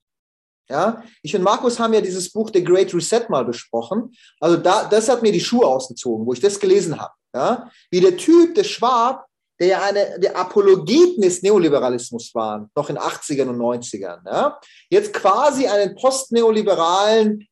Ja, 0.72 1.04
ich 1.22 1.36
und 1.36 1.42
Markus 1.42 1.78
haben 1.78 1.92
ja 1.92 2.00
dieses 2.00 2.32
Buch 2.32 2.50
The 2.52 2.64
Great 2.64 2.92
Reset 2.94 3.26
mal 3.28 3.44
besprochen. 3.44 4.14
Also 4.40 4.56
da, 4.56 4.84
das 4.84 5.10
hat 5.10 5.22
mir 5.22 5.30
die 5.30 5.40
Schuhe 5.40 5.66
ausgezogen, 5.66 6.26
wo 6.26 6.32
ich 6.32 6.40
das 6.40 6.58
gelesen 6.58 6.98
habe. 6.98 7.12
Ja, 7.34 7.70
wie 7.90 8.00
der 8.00 8.16
Typ, 8.16 8.54
der 8.54 8.64
Schwab, 8.64 9.26
der 9.60 9.66
ja 9.66 9.82
eine, 9.82 10.18
der 10.18 10.34
Apologeten 10.34 11.20
des 11.20 11.42
Neoliberalismus 11.42 12.34
war, 12.34 12.70
noch 12.74 12.88
in 12.88 12.96
80ern 12.96 13.48
und 13.48 13.58
90ern, 13.58 14.20
ja, 14.24 14.58
jetzt 14.88 15.12
quasi 15.12 15.66
einen 15.66 15.94
postneoliberalen, 15.94 17.46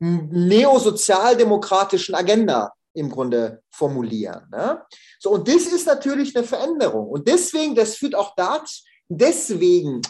neosozialdemokratischen 0.00 2.16
Agenda 2.16 2.72
im 2.92 3.08
Grunde 3.08 3.62
formulieren. 3.70 4.48
Ne? 4.50 4.82
So, 5.20 5.30
und 5.30 5.46
das 5.46 5.66
ist 5.66 5.86
natürlich 5.86 6.36
eine 6.36 6.44
Veränderung. 6.44 7.06
Und 7.08 7.28
deswegen, 7.28 7.76
das 7.76 7.94
führt 7.96 8.16
auch 8.16 8.34
dazu, 8.36 8.82
Deswegen 9.08 10.00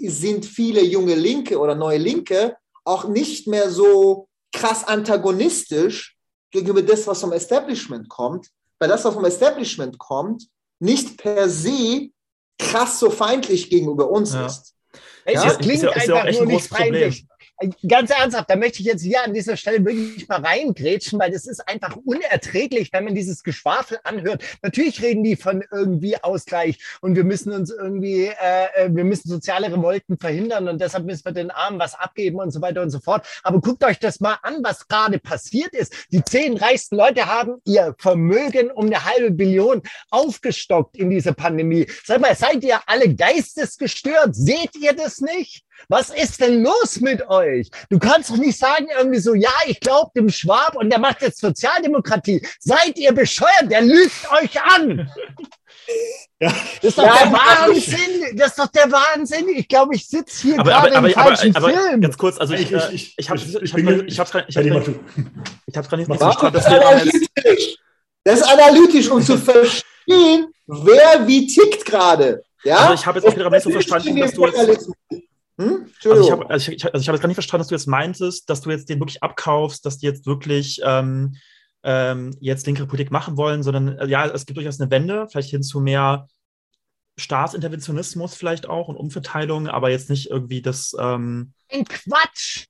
sind 0.00 0.44
viele 0.44 0.82
junge 0.82 1.14
Linke 1.14 1.58
oder 1.58 1.74
neue 1.74 1.98
Linke 1.98 2.56
auch 2.84 3.04
nicht 3.04 3.46
mehr 3.46 3.70
so 3.70 4.28
krass 4.52 4.84
antagonistisch 4.84 6.16
gegenüber 6.50 6.82
das, 6.82 7.06
was 7.06 7.20
vom 7.20 7.32
Establishment 7.32 8.08
kommt, 8.08 8.48
weil 8.78 8.88
das, 8.88 9.04
was 9.04 9.14
vom 9.14 9.24
Establishment 9.24 9.98
kommt, 9.98 10.48
nicht 10.80 11.16
per 11.18 11.48
se 11.48 12.10
krass 12.58 12.98
so 12.98 13.10
feindlich 13.10 13.70
gegenüber 13.70 14.10
uns 14.10 14.34
ja. 14.34 14.46
ist. 14.46 14.74
Es 15.24 15.44
ja? 15.44 15.54
klingt 15.54 15.74
ist 15.76 15.82
ja, 15.82 15.90
ist 15.92 16.10
einfach 16.10 16.40
nur 16.40 16.52
nicht 16.52 16.66
feindlich. 16.66 17.26
Ganz 17.86 18.10
ernsthaft, 18.10 18.48
da 18.48 18.56
möchte 18.56 18.80
ich 18.80 18.86
jetzt 18.86 19.02
hier 19.02 19.22
an 19.22 19.34
dieser 19.34 19.54
Stelle 19.54 19.84
wirklich 19.84 20.26
mal 20.28 20.40
reingrätschen, 20.40 21.20
weil 21.20 21.30
das 21.30 21.46
ist 21.46 21.68
einfach 21.68 21.94
unerträglich, 22.06 22.90
wenn 22.90 23.04
man 23.04 23.14
dieses 23.14 23.42
Geschwafel 23.42 23.98
anhört. 24.02 24.42
Natürlich 24.62 25.02
reden 25.02 25.22
die 25.24 25.36
von 25.36 25.62
irgendwie 25.70 26.16
Ausgleich 26.22 26.78
und 27.02 27.16
wir 27.16 27.24
müssen 27.24 27.52
uns 27.52 27.70
irgendwie, 27.70 28.26
äh, 28.28 28.86
äh, 28.86 28.88
wir 28.90 29.04
müssen 29.04 29.28
soziale 29.28 29.70
Revolten 29.70 30.16
verhindern 30.18 30.68
und 30.68 30.80
deshalb 30.80 31.04
müssen 31.04 31.26
wir 31.26 31.32
den 31.32 31.50
Armen 31.50 31.78
was 31.78 31.94
abgeben 31.94 32.38
und 32.38 32.50
so 32.50 32.62
weiter 32.62 32.80
und 32.80 32.88
so 32.88 32.98
fort. 32.98 33.26
Aber 33.42 33.60
guckt 33.60 33.84
euch 33.84 33.98
das 33.98 34.20
mal 34.20 34.38
an, 34.42 34.62
was 34.62 34.88
gerade 34.88 35.18
passiert 35.18 35.74
ist. 35.74 35.94
Die 36.12 36.24
zehn 36.24 36.56
reichsten 36.56 36.96
Leute 36.96 37.26
haben 37.26 37.60
ihr 37.66 37.94
Vermögen 37.98 38.70
um 38.70 38.86
eine 38.86 39.04
halbe 39.04 39.32
Billion 39.32 39.82
aufgestockt 40.10 40.96
in 40.96 41.10
dieser 41.10 41.34
Pandemie. 41.34 41.86
Sag 42.04 42.22
mal, 42.22 42.34
seid 42.34 42.64
ihr 42.64 42.80
alle 42.86 43.14
geistesgestört? 43.14 44.34
Seht 44.34 44.76
ihr 44.76 44.94
das 44.94 45.20
nicht? 45.20 45.66
Was 45.88 46.10
ist 46.10 46.40
denn 46.40 46.62
los 46.62 47.00
mit 47.00 47.28
euch? 47.28 47.70
Du 47.88 47.98
kannst 47.98 48.30
doch 48.30 48.36
nicht 48.36 48.58
sagen 48.58 48.88
irgendwie 48.96 49.18
so, 49.18 49.34
ja, 49.34 49.52
ich 49.66 49.80
glaube 49.80 50.10
dem 50.14 50.30
Schwab 50.30 50.76
und 50.76 50.90
der 50.90 50.98
macht 50.98 51.22
jetzt 51.22 51.40
Sozialdemokratie. 51.40 52.46
Seid 52.58 52.98
ihr 52.98 53.12
bescheuert? 53.12 53.70
Der 53.70 53.82
lügt 53.82 54.30
euch 54.32 54.60
an. 54.62 55.10
Ja. 56.40 56.48
Das 56.48 56.84
ist 56.84 56.98
doch 56.98 57.04
ja, 57.04 57.16
der 57.18 57.32
Wahnsinn. 57.32 58.36
Das 58.36 58.48
ist 58.48 58.58
doch 58.58 58.68
der 58.68 58.90
Wahnsinn. 58.90 59.48
Ich 59.54 59.68
glaube, 59.68 59.94
ich 59.94 60.06
sitze 60.06 60.48
hier 60.48 60.60
aber, 60.60 60.70
gerade 60.70 60.96
aber, 60.96 61.08
im 61.08 61.14
aber, 61.14 61.24
falschen 61.26 61.56
aber, 61.56 61.70
Film. 61.70 62.00
Ganz 62.00 62.16
kurz, 62.16 62.38
also 62.38 62.54
ich, 62.54 62.72
ich, 62.72 62.92
ich, 62.92 63.14
ich 63.18 63.30
habe 63.30 63.38
ich, 63.38 63.54
ich, 63.54 63.74
ich, 63.74 64.02
ich 64.06 64.20
hab's 64.20 64.30
gerade 64.30 64.46
ich 64.48 64.56
hab's 65.76 65.88
gerade 65.88 66.02
nicht 66.02 66.18
verstanden. 66.18 66.54
Das, 66.54 66.66
analytisch. 66.66 67.76
das 68.24 68.40
ist 68.40 68.48
analytisch, 68.48 69.08
um 69.10 69.22
zu 69.22 69.36
verstehen, 69.36 70.52
wer 70.66 71.26
wie 71.26 71.46
tickt 71.46 71.84
gerade. 71.84 72.42
Ja? 72.64 72.76
Also 72.76 72.94
ich 72.94 73.06
habe 73.06 73.18
jetzt 73.18 73.28
auch 73.28 73.36
wieder 73.36 73.50
nicht 73.50 73.62
so 73.62 73.70
verstanden, 73.70 74.16
dass 74.16 74.32
du 74.32 74.46
jetzt, 74.46 74.90
hm? 75.60 75.86
Also 76.04 76.24
ich 76.24 76.30
habe 76.30 76.48
also 76.48 76.72
ich, 76.72 76.84
also 76.84 76.98
ich 76.98 77.08
hab 77.08 77.14
jetzt 77.14 77.22
gar 77.22 77.28
nicht 77.28 77.36
verstanden, 77.36 77.60
dass 77.60 77.68
du 77.68 77.74
jetzt 77.74 77.86
meintest, 77.86 78.48
dass 78.48 78.62
du 78.62 78.70
jetzt 78.70 78.88
den 78.88 78.98
wirklich 78.98 79.22
abkaufst, 79.22 79.84
dass 79.84 79.98
die 79.98 80.06
jetzt 80.06 80.26
wirklich 80.26 80.80
ähm, 80.84 81.36
ähm, 81.82 82.34
jetzt 82.40 82.66
linkere 82.66 82.86
Politik 82.86 83.10
machen 83.10 83.36
wollen, 83.36 83.62
sondern 83.62 83.98
äh, 83.98 84.06
ja, 84.06 84.26
es 84.26 84.46
gibt 84.46 84.56
durchaus 84.56 84.80
eine 84.80 84.90
Wende, 84.90 85.26
vielleicht 85.30 85.50
hin 85.50 85.62
zu 85.62 85.80
mehr 85.80 86.28
Staatsinterventionismus 87.18 88.34
vielleicht 88.34 88.68
auch 88.68 88.88
und 88.88 88.96
Umverteilung, 88.96 89.68
aber 89.68 89.90
jetzt 89.90 90.08
nicht 90.08 90.30
irgendwie 90.30 90.62
das. 90.62 90.94
Ähm 90.98 91.52
Ein 91.70 91.84
Quatsch! 91.84 92.66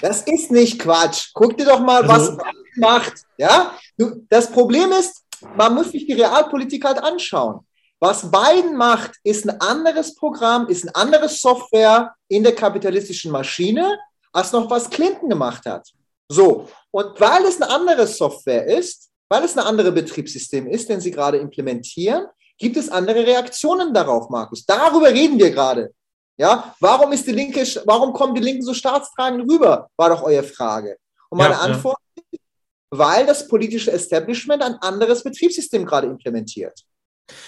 Das 0.00 0.22
ist 0.22 0.52
nicht 0.52 0.78
Quatsch. 0.78 1.30
Guck 1.34 1.56
dir 1.56 1.66
doch 1.66 1.80
mal, 1.80 2.08
also, 2.08 2.36
was 2.36 2.46
macht. 2.76 3.14
Ja? 3.36 3.76
Du, 3.96 4.24
das 4.28 4.52
Problem 4.52 4.92
ist, 4.92 5.24
man 5.56 5.74
muss 5.74 5.90
sich 5.90 6.06
die 6.06 6.12
Realpolitik 6.12 6.84
halt 6.84 6.98
anschauen. 6.98 7.66
Was 8.00 8.30
Biden 8.30 8.76
macht, 8.76 9.12
ist 9.24 9.48
ein 9.48 9.60
anderes 9.60 10.14
Programm, 10.14 10.68
ist 10.68 10.84
ein 10.84 10.94
anderes 10.94 11.40
Software 11.40 12.14
in 12.28 12.44
der 12.44 12.54
kapitalistischen 12.54 13.32
Maschine, 13.32 13.98
als 14.32 14.52
noch 14.52 14.70
was 14.70 14.88
Clinton 14.88 15.28
gemacht 15.28 15.66
hat. 15.66 15.88
So, 16.30 16.68
und 16.90 17.20
weil 17.20 17.44
es 17.44 17.60
eine 17.60 17.70
andere 17.72 18.06
Software 18.06 18.66
ist, 18.66 19.10
weil 19.28 19.44
es 19.44 19.56
ein 19.56 19.64
anderes 19.64 19.94
Betriebssystem 19.94 20.66
ist, 20.68 20.88
den 20.88 21.00
sie 21.00 21.10
gerade 21.10 21.38
implementieren, 21.38 22.26
gibt 22.56 22.76
es 22.76 22.88
andere 22.88 23.26
Reaktionen 23.26 23.92
darauf, 23.92 24.28
Markus. 24.30 24.64
Darüber 24.64 25.08
reden 25.10 25.38
wir 25.38 25.50
gerade. 25.50 25.92
Ja, 26.36 26.74
warum 26.80 27.12
ist 27.12 27.26
die 27.26 27.32
Linke, 27.32 27.64
warum 27.84 28.12
kommen 28.12 28.34
die 28.34 28.40
Linken 28.40 28.62
so 28.62 28.74
staatstragend 28.74 29.50
rüber? 29.50 29.88
War 29.96 30.10
doch 30.10 30.22
eure 30.22 30.44
Frage. 30.44 30.96
Und 31.30 31.38
meine 31.38 31.54
ja, 31.54 31.60
Antwort 31.60 31.98
ja. 32.14 32.22
ist, 32.30 32.42
weil 32.90 33.26
das 33.26 33.48
politische 33.48 33.90
Establishment 33.90 34.62
ein 34.62 34.74
anderes 34.74 35.24
Betriebssystem 35.24 35.84
gerade 35.84 36.06
implementiert. 36.06 36.80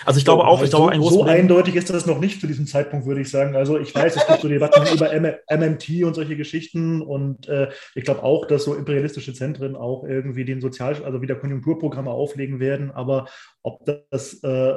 Also 0.05 0.19
ich 0.19 0.25
glaube 0.25 0.47
auch, 0.47 0.63
ich 0.63 0.71
glaube 0.71 0.95
so, 0.97 1.11
so 1.11 1.25
eindeutig 1.25 1.77
ist 1.77 1.91
das 1.91 2.07
noch 2.07 2.21
nicht 2.21 2.41
zu 2.41 2.47
diesem 2.47 2.67
Zeitpunkt, 2.67 3.07
würde 3.07 3.21
ich 3.21 3.31
sagen. 3.31 3.57
Also 3.57 3.79
ich 3.79 3.95
weiß, 3.95 4.17
es 4.17 4.27
gibt 4.27 4.41
so 4.41 4.49
Debatten 4.49 4.83
über 4.95 5.11
MMT 5.13 6.05
und 6.05 6.15
solche 6.15 6.37
Geschichten 6.37 7.03
und 7.03 7.49
äh, 7.49 7.69
ich 7.95 8.05
glaube 8.05 8.23
auch, 8.23 8.47
dass 8.47 8.65
so 8.65 8.75
imperialistische 8.75 9.35
Zentren 9.35 9.77
auch 9.77 10.05
irgendwie 10.05 10.45
den 10.45 10.61
Sozial, 10.61 11.03
also 11.05 11.23
wieder 11.23 11.35
Konjunkturprogramme 11.35 12.11
auflegen 12.11 12.61
werden. 12.61 12.91
Aber 12.91 13.27
ob 13.63 13.85
das 14.11 14.43
äh, 14.43 14.75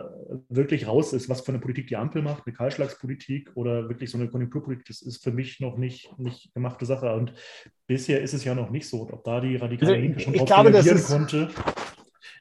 wirklich 0.50 0.88
raus 0.88 1.14
ist, 1.14 1.30
was 1.30 1.42
für 1.42 1.50
eine 1.50 1.60
Politik 1.60 1.88
die 1.88 1.96
Ampel 1.96 2.22
macht, 2.22 2.44
eine 2.46 2.56
Kahlschlagspolitik 2.56 3.52
oder 3.56 3.90
wirklich 3.90 4.10
so 4.10 4.18
eine 4.18 4.30
Konjunkturpolitik, 4.30 4.86
das 4.88 5.02
ist 5.02 5.24
für 5.24 5.32
mich 5.32 5.60
noch 5.60 5.78
nicht, 5.78 6.18
nicht 6.18 6.54
gemachte 6.54 6.86
Sache. 6.86 7.14
Und 7.14 7.34
bisher 7.88 8.22
ist 8.22 8.34
es 8.34 8.44
ja 8.44 8.56
noch 8.56 8.70
nicht 8.70 8.88
so, 8.88 9.10
ob 9.12 9.24
da 9.24 9.40
die 9.40 9.56
radikale 9.56 9.98
Linke 9.98 10.20
schon 10.20 10.34
ich 10.34 10.42
reagieren 10.42 11.04
konnte. 11.04 11.50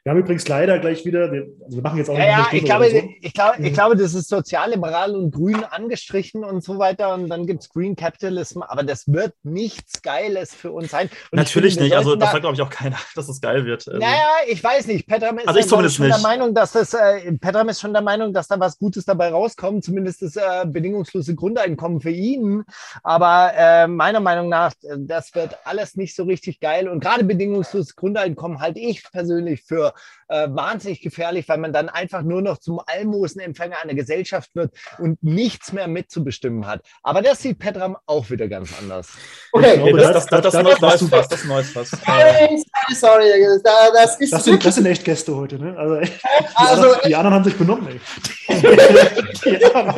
Wir 0.05 0.11
haben 0.11 0.18
übrigens 0.18 0.48
leider 0.48 0.80
gleich 0.80 1.05
wieder, 1.05 1.30
wir, 1.30 1.46
also 1.64 1.76
wir 1.76 1.82
machen 1.82 1.98
jetzt 1.98 2.11
auch 2.11 2.18
ja, 2.18 2.24
ja, 2.24 2.48
ich 2.50 2.64
glaube, 2.64 2.90
so. 2.90 2.96
ich, 3.20 3.32
glaube, 3.32 3.55
ich 3.59 3.70
mhm. 3.70 3.74
glaube, 3.74 3.96
das 3.96 4.14
ist 4.14 4.28
sozialliberal 4.28 5.14
und 5.14 5.30
grün 5.30 5.62
angestrichen 5.62 6.42
und 6.42 6.64
so 6.64 6.80
weiter. 6.80 7.14
Und 7.14 7.28
dann 7.28 7.46
gibt 7.46 7.62
es 7.62 7.68
Green 7.68 7.94
Capitalism, 7.94 8.62
aber 8.62 8.82
das 8.82 9.07
wird 9.07 9.32
nichts 9.44 10.03
Geiles 10.03 10.57
für 10.57 10.72
uns 10.72 10.90
sein. 10.90 11.09
Und 11.30 11.38
Natürlich 11.38 11.74
finde, 11.74 11.84
nicht. 11.84 11.96
Also, 11.96 12.16
das 12.16 12.32
sagt, 12.32 12.42
glaube 12.42 12.57
ich, 12.57 12.62
auch 12.62 12.70
keiner, 12.70 12.96
dass 13.14 13.28
es 13.28 13.40
geil 13.40 13.64
wird. 13.64 13.86
Also, 13.86 14.00
naja, 14.00 14.28
ich 14.48 14.62
weiß 14.62 14.88
nicht. 14.88 15.07
Petram 15.07 15.38
ist, 15.38 15.46
also 15.46 15.61
ich 15.61 15.68
zumindest 15.68 15.96
schon 15.96 16.07
nicht. 16.09 16.16
der 16.16 16.22
Meinung, 16.22 16.53
dass 16.53 16.72
das, 16.72 16.94
äh, 16.94 17.32
Petram 17.34 17.68
ist 17.68 17.80
schon 17.80 17.92
der 17.92 18.03
Meinung, 18.03 18.32
dass 18.32 18.48
da 18.48 18.59
was 18.59 18.78
Gutes 18.80 19.05
dabei 19.05 19.30
rauskommt, 19.30 19.84
zumindest 19.84 20.22
das 20.22 20.34
äh, 20.34 20.66
bedingungslose 20.66 21.36
Grundeinkommen 21.36 22.00
für 22.00 22.11
ihn. 22.11 22.64
Aber 23.05 23.53
äh, 23.57 23.86
meiner 23.86 24.18
Meinung 24.18 24.48
nach, 24.48 24.72
äh, 24.82 24.96
das 24.98 25.32
wird 25.36 25.57
alles 25.62 25.94
nicht 25.94 26.16
so 26.16 26.24
richtig 26.24 26.59
geil. 26.59 26.88
Und 26.88 26.98
gerade 26.98 27.22
bedingungsloses 27.22 27.94
Grundeinkommen 27.94 28.59
halte 28.59 28.80
ich 28.80 29.05
persönlich 29.12 29.62
für 29.62 29.91
äh, 30.28 30.49
wahnsinnig 30.51 31.01
gefährlich, 31.01 31.49
weil 31.49 31.59
man 31.59 31.72
dann 31.72 31.88
einfach 31.88 32.22
nur 32.22 32.43
noch 32.43 32.59
zum 32.59 32.80
Almosenempfänger 32.84 33.76
einer 33.82 33.95
Gesellschaft 33.95 34.51
wird 34.55 34.72
und 34.99 35.22
nichts 35.22 35.72
mehr 35.72 35.88
mitzubestimmen 35.88 36.66
hat. 36.66 36.82
Aber 37.03 37.22
das 37.22 37.43
sieht 37.43 37.59
Petram 37.59 37.97
auch 38.07 38.30
wieder 38.30 38.49
ganz 38.49 38.70
anders. 38.78 39.11
Okay, 39.53 39.76
glaube, 39.76 39.99
das, 39.99 40.12
das, 40.12 40.26
das, 40.26 40.43
das, 40.43 40.53
das, 40.53 40.80
das, 40.80 41.11
das, 41.11 41.28
das 41.28 41.45
Neues 41.45 41.76
was. 41.76 41.90
Sorry, 42.01 42.64
sorry. 42.95 43.59
Das, 43.95 44.20
ist 44.20 44.32
das, 44.32 44.45
sind, 44.45 44.64
das 44.64 44.74
sind 44.74 44.86
echt 44.86 45.05
Gäste 45.05 45.34
heute, 45.36 45.59
ne? 45.59 45.76
Also, 45.76 45.97
die, 46.01 46.11
also, 46.55 46.82
anderen, 46.82 47.01
die 47.07 47.16
anderen 47.16 47.34
haben 47.34 47.45
sich 47.45 47.57
benommen, 47.57 47.88
ey. 47.88 48.01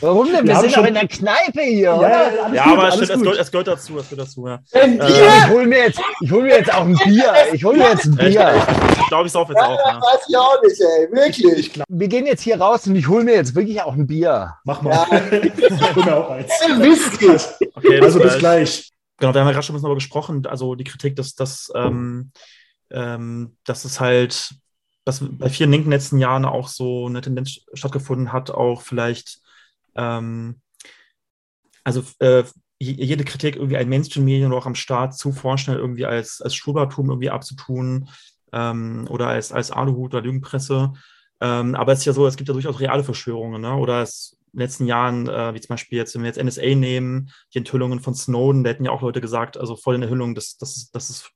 Warum 0.00 0.26
denn? 0.26 0.46
Wir, 0.46 0.54
Wir 0.54 0.60
sind 0.60 0.76
doch 0.76 0.84
in 0.84 0.94
der 0.94 1.08
Kneipe 1.08 1.62
hier, 1.62 1.80
ja, 1.82 1.96
oder? 1.96 2.54
Ja, 2.54 2.64
aber 2.64 2.88
es, 2.88 3.08
gehört, 3.08 3.38
es 3.38 3.50
gehört 3.50 3.68
dazu, 3.68 3.98
es 3.98 4.10
gehört 4.10 4.28
dazu, 4.28 4.46
ja. 4.46 4.60
Äh, 4.72 4.96
ich 4.96 5.48
hole 5.48 5.66
mir, 5.66 5.78
jetzt, 5.78 6.00
hol 6.30 6.42
mir 6.42 6.56
jetzt 6.58 6.72
auch 6.72 6.84
ein 6.84 6.96
Bier. 7.04 7.32
Ich 7.52 7.64
hole 7.64 7.78
mir 7.78 7.90
jetzt 7.90 8.06
ein 8.06 8.16
Bier. 8.16 8.66
Ich 9.00 9.06
glaube, 9.08 9.26
ich 9.26 9.32
sauf 9.36 9.48
jetzt 9.48 9.60
auch. 9.60 9.78
Ja. 9.78 10.00
Weiß 10.00 10.28
ich 10.28 10.36
auch 10.36 10.62
nicht, 10.62 10.80
ey. 10.80 11.12
Wirklich. 11.12 11.82
Wir 11.88 12.08
gehen 12.08 12.26
jetzt 12.26 12.42
hier 12.42 12.60
raus 12.60 12.86
und 12.86 12.96
ich 12.96 13.08
hole 13.08 13.24
mir 13.24 13.34
jetzt 13.34 13.54
wirklich 13.54 13.80
auch 13.82 13.92
ein 13.92 14.06
Bier. 14.06 14.54
Mach 14.64 14.82
mal. 14.82 14.92
Ja. 14.92 15.22
ich 15.42 15.96
hol 15.96 16.04
mir 16.04 16.16
auch 16.16 16.30
eins. 16.30 16.52
Okay, 17.74 18.00
also 18.00 18.18
bis 18.18 18.38
gleich. 18.38 18.90
Genau, 19.18 19.32
wir 19.32 19.40
haben 19.40 19.48
ja 19.48 19.52
gerade 19.52 19.64
schon 19.64 19.74
ein 19.74 19.76
bisschen 19.76 19.86
darüber 19.86 19.94
gesprochen, 19.94 20.46
also 20.46 20.74
die 20.74 20.84
Kritik, 20.84 21.16
dass, 21.16 21.34
dass, 21.34 21.72
ähm, 21.74 22.32
ähm, 22.90 23.56
dass 23.64 23.86
es 23.86 23.98
halt, 23.98 24.54
dass 25.04 25.22
bei 25.22 25.48
vielen 25.48 25.70
linken 25.70 25.90
letzten 25.90 26.18
Jahren 26.18 26.44
auch 26.44 26.68
so 26.68 27.06
eine 27.06 27.22
Tendenz 27.22 27.60
stattgefunden 27.72 28.32
hat, 28.32 28.50
auch 28.50 28.82
vielleicht, 28.82 29.40
ähm, 29.94 30.60
also 31.82 32.02
äh, 32.18 32.44
jede 32.78 33.24
Kritik 33.24 33.56
irgendwie 33.56 33.78
ein 33.78 33.88
Mainstream-Medien 33.88 34.48
oder 34.48 34.58
auch 34.58 34.66
am 34.66 34.74
Staat 34.74 35.16
zu 35.16 35.32
vorschnell 35.32 35.78
irgendwie 35.78 36.04
als, 36.04 36.42
als 36.42 36.54
Schubertum 36.54 37.08
irgendwie 37.08 37.30
abzutun 37.30 38.10
ähm, 38.56 39.06
oder 39.10 39.28
als, 39.28 39.52
als 39.52 39.70
Aluhut 39.70 40.14
oder 40.14 40.24
Lügenpresse. 40.24 40.94
Ähm, 41.40 41.74
aber 41.74 41.92
es 41.92 42.00
ist 42.00 42.06
ja 42.06 42.12
so, 42.14 42.26
es 42.26 42.36
gibt 42.36 42.48
ja 42.48 42.54
durchaus 42.54 42.80
reale 42.80 43.04
Verschwörungen, 43.04 43.60
ne? 43.60 43.74
oder 43.76 44.02
es 44.02 44.38
in 44.52 44.58
den 44.58 44.62
letzten 44.62 44.86
Jahren, 44.86 45.28
äh, 45.28 45.52
wie 45.52 45.60
zum 45.60 45.74
Beispiel 45.74 45.98
jetzt, 45.98 46.14
wenn 46.14 46.22
wir 46.22 46.28
jetzt 46.28 46.42
NSA 46.42 46.74
nehmen, 46.74 47.30
die 47.52 47.58
Enthüllungen 47.58 48.00
von 48.00 48.14
Snowden, 48.14 48.64
da 48.64 48.70
hätten 48.70 48.86
ja 48.86 48.90
auch 48.90 49.02
Leute 49.02 49.20
gesagt, 49.20 49.58
also 49.58 49.76
voll 49.76 49.96
in 49.96 50.00
der 50.00 50.08
Enthüllung, 50.08 50.34
dass, 50.34 50.56
dass, 50.56 50.90
dass 50.90 51.10
es 51.10 51.30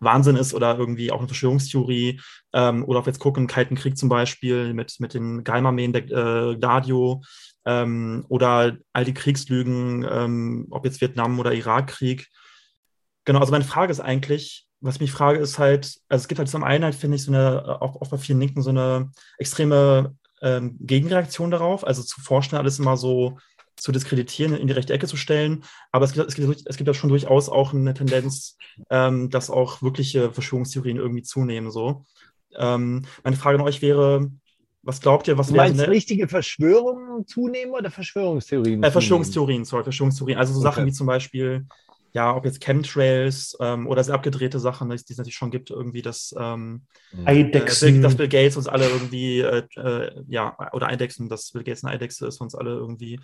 Wahnsinn 0.00 0.36
ist 0.36 0.52
oder 0.52 0.76
irgendwie 0.76 1.10
auch 1.10 1.18
eine 1.18 1.28
Verschwörungstheorie. 1.28 2.20
Ähm, 2.52 2.84
oder 2.84 3.00
auch 3.00 3.06
jetzt 3.06 3.18
gucken, 3.18 3.46
Kalten 3.46 3.76
Krieg 3.76 3.96
zum 3.96 4.08
Beispiel 4.08 4.74
mit, 4.74 4.96
mit 5.00 5.14
den 5.14 5.42
Geheimarmeen 5.42 5.92
der 5.92 6.04
äh, 6.04 6.56
Gladio 6.56 7.22
ähm, 7.64 8.24
oder 8.28 8.76
all 8.92 9.04
die 9.04 9.14
Kriegslügen, 9.14 10.06
ähm, 10.08 10.66
ob 10.70 10.84
jetzt 10.84 11.00
Vietnam 11.00 11.38
oder 11.38 11.54
Irakkrieg. 11.54 12.26
Genau, 13.24 13.40
also 13.40 13.52
meine 13.52 13.64
Frage 13.64 13.90
ist 13.90 14.00
eigentlich, 14.00 14.65
was 14.86 14.96
ich 14.96 15.00
mich 15.00 15.12
frage, 15.12 15.38
ist 15.38 15.58
halt, 15.58 15.98
also 16.08 16.22
es 16.22 16.28
gibt 16.28 16.38
halt 16.38 16.48
zum 16.48 16.64
einen 16.64 16.84
halt, 16.84 16.94
finde 16.94 17.16
ich, 17.16 17.24
so 17.24 17.32
eine, 17.32 17.80
auch, 17.82 18.00
auch 18.00 18.08
bei 18.08 18.18
vielen 18.18 18.40
Linken 18.40 18.62
so 18.62 18.70
eine 18.70 19.10
extreme 19.38 20.14
ähm, 20.42 20.76
Gegenreaktion 20.80 21.50
darauf, 21.50 21.86
also 21.86 22.02
zu 22.02 22.20
forschen, 22.20 22.56
alles 22.56 22.78
immer 22.78 22.96
so 22.96 23.38
zu 23.76 23.92
diskreditieren, 23.92 24.56
in 24.56 24.66
die 24.66 24.72
rechte 24.72 24.92
Ecke 24.92 25.06
zu 25.06 25.16
stellen. 25.16 25.64
Aber 25.92 26.04
es 26.04 26.12
gibt, 26.12 26.26
es 26.26 26.34
gibt, 26.34 26.62
es 26.66 26.76
gibt 26.76 26.86
ja 26.88 26.94
schon 26.94 27.10
durchaus 27.10 27.48
auch 27.48 27.74
eine 27.74 27.94
Tendenz, 27.94 28.56
ähm, 28.90 29.30
dass 29.30 29.50
auch 29.50 29.82
wirkliche 29.82 30.32
Verschwörungstheorien 30.32 30.96
irgendwie 30.96 31.22
zunehmen. 31.22 31.70
So. 31.70 32.04
Ähm, 32.56 33.02
meine 33.22 33.36
Frage 33.36 33.58
an 33.58 33.64
euch 33.64 33.82
wäre, 33.82 34.30
was 34.82 35.00
glaubt 35.00 35.26
ihr, 35.28 35.36
was 35.36 35.48
du 35.48 35.56
meinst, 35.56 35.80
richtige 35.88 36.28
Verschwörungen 36.28 37.26
zunehmen 37.26 37.74
oder 37.74 37.90
Verschwörungstheorien? 37.90 38.82
Äh, 38.82 38.90
Verschwörungstheorien, 38.90 39.64
sorry, 39.64 39.82
Verschwörungstheorien. 39.82 40.38
Also 40.38 40.54
so 40.54 40.60
okay. 40.60 40.68
Sachen 40.68 40.86
wie 40.86 40.92
zum 40.92 41.06
Beispiel, 41.06 41.66
ja, 42.16 42.34
ob 42.34 42.46
jetzt 42.46 42.62
Chemtrails 42.62 43.58
ähm, 43.60 43.86
oder 43.86 44.02
sehr 44.02 44.14
abgedrehte 44.14 44.58
Sachen, 44.58 44.88
die 44.88 44.94
es 44.94 45.18
natürlich 45.18 45.36
schon 45.36 45.50
gibt, 45.50 45.68
irgendwie, 45.68 46.00
dass, 46.00 46.34
ähm, 46.38 46.86
Eidechsen. 47.26 47.98
Äh, 47.98 48.00
dass 48.00 48.14
Bill 48.14 48.28
Gates 48.28 48.56
uns 48.56 48.68
alle 48.68 48.88
irgendwie, 48.88 49.40
äh, 49.40 49.64
äh, 49.76 50.24
ja, 50.26 50.56
oder 50.72 50.86
Eidechsen, 50.86 51.28
dass 51.28 51.52
Bill 51.52 51.62
Gates 51.62 51.84
eine 51.84 51.92
Eidechse 51.92 52.26
ist, 52.26 52.40
uns 52.40 52.54
alle 52.54 52.70
irgendwie 52.70 53.20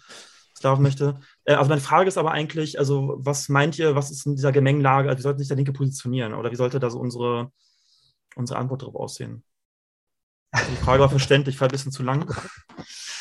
sklaven 0.55 0.83
möchte. 0.83 1.19
Äh, 1.47 1.55
also 1.55 1.71
meine 1.71 1.81
Frage 1.81 2.07
ist 2.07 2.19
aber 2.19 2.33
eigentlich, 2.33 2.79
also 2.79 3.15
was 3.17 3.49
meint 3.49 3.79
ihr, 3.79 3.95
was 3.95 4.11
ist 4.11 4.27
in 4.27 4.37
dieser 4.37 4.53
Gemengelage, 4.53 5.09
also 5.09 5.21
wie 5.21 5.23
sollte 5.23 5.39
sich 5.39 5.49
der 5.49 5.57
Linke 5.57 5.73
positionieren 5.73 6.35
oder 6.35 6.51
wie 6.51 6.57
sollte 6.57 6.79
da 6.79 6.91
so 6.91 6.99
unsere, 6.99 7.51
unsere 8.37 8.59
Antwort 8.59 8.83
darauf 8.83 8.97
aussehen? 8.97 9.43
Also 10.51 10.71
die 10.71 10.77
Frage 10.77 11.01
war 11.01 11.09
verständlich, 11.09 11.59
war 11.63 11.69
ein 11.69 11.73
bisschen 11.73 11.93
zu 11.93 12.03
lang. 12.03 12.31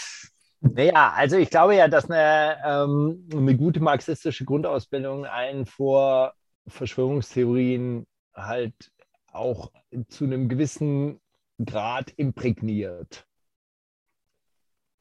Naja, 0.62 1.12
also 1.16 1.38
ich 1.38 1.49
glaube 1.49 1.76
ja, 1.76 1.88
dass 1.88 2.09
eine, 2.09 2.57
ähm, 2.64 3.28
eine 3.34 3.57
gute 3.57 3.80
marxistische 3.80 4.45
Grundausbildung 4.45 5.26
einen 5.26 5.66
vor 5.66 6.34
Verschwörungstheorien 6.68 8.05
halt 8.34 8.91
auch 9.32 9.72
zu 10.07 10.26
einem 10.26 10.49
gewissen 10.49 11.20
Grad 11.64 12.12
imprägniert. 12.12 13.26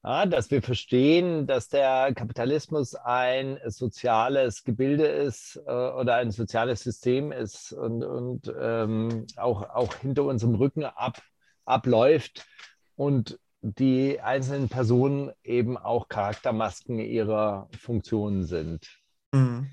Ja, 0.03 0.25
dass 0.25 0.49
wir 0.49 0.63
verstehen, 0.63 1.45
dass 1.45 1.69
der 1.69 2.11
Kapitalismus 2.15 2.95
ein 2.95 3.59
soziales 3.67 4.63
Gebilde 4.63 5.05
ist 5.05 5.57
äh, 5.67 5.71
oder 5.71 6.15
ein 6.15 6.31
soziales 6.31 6.81
System 6.81 7.31
ist 7.31 7.71
und, 7.71 8.03
und 8.03 8.51
ähm, 8.59 9.27
auch, 9.37 9.61
auch 9.69 9.93
hinter 9.93 10.23
unserem 10.23 10.55
Rücken 10.55 10.85
ab, 10.85 11.21
abläuft 11.65 12.47
und 12.95 13.39
die 13.61 14.19
einzelnen 14.19 14.69
Personen 14.69 15.31
eben 15.43 15.77
auch 15.77 16.07
Charaktermasken 16.07 16.99
ihrer 16.99 17.69
Funktionen 17.79 18.43
sind. 18.43 18.99
Mhm. 19.31 19.69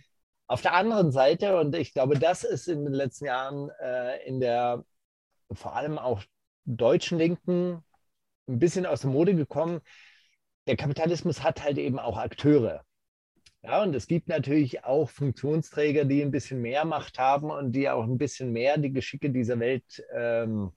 Auf 0.47 0.63
der 0.63 0.75
anderen 0.75 1.13
Seite, 1.13 1.59
und 1.59 1.75
ich 1.75 1.93
glaube, 1.93 2.19
das 2.19 2.45
ist 2.45 2.69
in 2.69 2.85
den 2.85 2.95
letzten 2.95 3.27
Jahren 3.27 3.71
äh, 3.83 4.27
in 4.27 4.41
der 4.41 4.85
vor 5.53 5.75
allem 5.77 5.99
auch 5.99 6.23
deutschen 6.65 7.19
Linken 7.19 7.83
ein 8.49 8.59
bisschen 8.59 8.87
aus 8.87 9.03
der 9.03 9.11
Mode 9.11 9.35
gekommen, 9.35 9.81
der 10.67 10.77
Kapitalismus 10.77 11.43
hat 11.43 11.63
halt 11.65 11.79
eben 11.79 11.99
auch 11.99 12.19
Akteure. 12.19 12.83
Ja, 13.63 13.83
und 13.83 13.95
es 13.95 14.07
gibt 14.07 14.29
natürlich 14.29 14.85
auch 14.85 15.11
Funktionsträger, 15.11 16.05
die 16.05 16.23
ein 16.23 16.31
bisschen 16.31 16.61
mehr 16.61 16.85
Macht 16.85 17.19
haben 17.19 17.51
und 17.51 17.73
die 17.73 17.89
auch 17.89 18.05
ein 18.05 18.19
bisschen 18.19 18.53
mehr 18.53 18.79
die 18.79 18.93
Geschicke 18.93 19.31
dieser 19.31 19.59
Welt 19.59 20.05
ähm, 20.15 20.73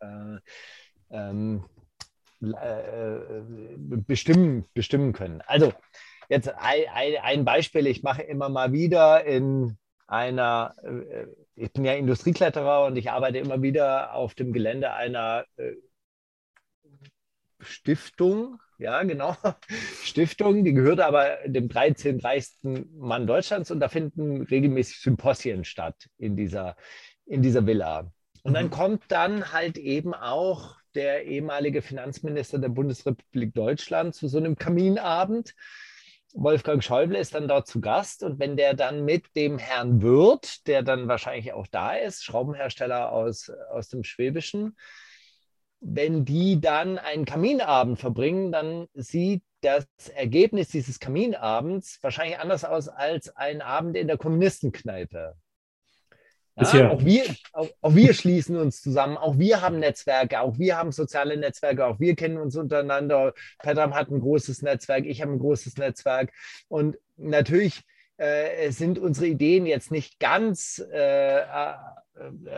äh, 0.00 0.38
ähm, 1.10 1.64
äh, 2.52 3.20
bestimmen, 3.78 4.66
bestimmen 4.74 5.12
können. 5.12 5.42
Also 5.46 5.72
jetzt 6.28 6.48
ein, 6.48 7.16
ein, 7.22 7.44
Beispiel, 7.44 7.86
ich 7.86 8.02
mache 8.02 8.22
immer 8.22 8.48
mal 8.48 8.72
wieder 8.72 9.24
in 9.24 9.78
einer, 10.06 10.74
äh, 10.82 11.26
ich 11.54 11.72
bin 11.72 11.84
ja 11.84 11.94
Industriekletterer 11.94 12.84
und 12.86 12.96
ich 12.96 13.10
arbeite 13.10 13.38
immer 13.38 13.62
wieder 13.62 14.14
auf 14.14 14.34
dem 14.34 14.52
Gelände 14.52 14.92
einer 14.92 15.44
äh, 15.56 15.72
Stiftung, 17.60 18.60
ja, 18.78 19.02
genau, 19.04 19.36
Stiftung, 20.02 20.64
die 20.64 20.74
gehört 20.74 21.00
aber 21.00 21.38
dem 21.46 21.68
13. 21.68 22.20
reichsten 22.20 22.90
Mann 22.98 23.26
Deutschlands 23.26 23.70
und 23.70 23.80
da 23.80 23.88
finden 23.88 24.42
regelmäßig 24.42 25.00
Symposien 25.00 25.64
statt 25.64 26.08
in 26.18 26.36
dieser, 26.36 26.76
in 27.24 27.42
dieser 27.42 27.66
Villa. 27.66 28.10
Und 28.42 28.54
dann 28.54 28.66
mhm. 28.66 28.70
kommt 28.70 29.02
dann 29.08 29.52
halt 29.52 29.78
eben 29.78 30.12
auch 30.12 30.76
der 30.94 31.24
ehemalige 31.24 31.82
Finanzminister 31.82 32.58
der 32.58 32.68
Bundesrepublik 32.68 33.54
Deutschland 33.54 34.14
zu 34.14 34.28
so 34.28 34.38
einem 34.38 34.56
Kaminabend. 34.56 35.54
Wolfgang 36.34 36.82
Schäuble 36.82 37.18
ist 37.18 37.34
dann 37.34 37.46
dort 37.46 37.68
zu 37.68 37.80
Gast 37.80 38.24
und 38.24 38.40
wenn 38.40 38.56
der 38.56 38.74
dann 38.74 39.04
mit 39.04 39.36
dem 39.36 39.58
Herrn 39.58 40.02
Wirth, 40.02 40.66
der 40.66 40.82
dann 40.82 41.06
wahrscheinlich 41.06 41.52
auch 41.52 41.68
da 41.68 41.94
ist, 41.94 42.24
Schraubenhersteller 42.24 43.12
aus, 43.12 43.50
aus 43.70 43.88
dem 43.88 44.02
Schwäbischen, 44.02 44.76
wenn 45.80 46.24
die 46.24 46.60
dann 46.60 46.98
einen 46.98 47.24
Kaminabend 47.24 48.00
verbringen, 48.00 48.50
dann 48.50 48.88
sieht 48.94 49.44
das 49.60 49.86
Ergebnis 50.14 50.68
dieses 50.68 50.98
Kaminabends 50.98 51.98
wahrscheinlich 52.02 52.38
anders 52.38 52.64
aus 52.64 52.88
als 52.88 53.34
ein 53.36 53.62
Abend 53.62 53.96
in 53.96 54.08
der 54.08 54.18
Kommunistenkneipe. 54.18 55.36
Ja, 56.56 56.90
auch, 56.90 57.04
wir, 57.04 57.24
auch, 57.52 57.68
auch, 57.80 57.94
wir 57.94 58.14
schließen 58.14 58.56
uns 58.56 58.80
zusammen, 58.80 59.16
auch 59.16 59.38
wir 59.38 59.60
haben 59.60 59.80
Netzwerke, 59.80 60.40
auch 60.40 60.56
wir 60.56 60.76
haben 60.76 60.92
soziale 60.92 61.36
Netzwerke, 61.36 61.84
auch 61.84 61.98
wir 61.98 62.14
kennen 62.14 62.38
uns 62.38 62.56
untereinander. 62.56 63.34
Petram 63.58 63.94
hat 63.94 64.10
ein 64.10 64.20
großes 64.20 64.62
Netzwerk, 64.62 65.04
ich 65.04 65.20
habe 65.20 65.32
ein 65.32 65.40
großes 65.40 65.78
Netzwerk. 65.78 66.32
Und 66.68 66.96
natürlich 67.16 67.82
äh, 68.18 68.70
sind 68.70 69.00
unsere 69.00 69.26
Ideen 69.26 69.66
jetzt 69.66 69.90
nicht 69.90 70.20
ganz, 70.20 70.80
äh, 70.92 71.40
äh, 71.40 71.74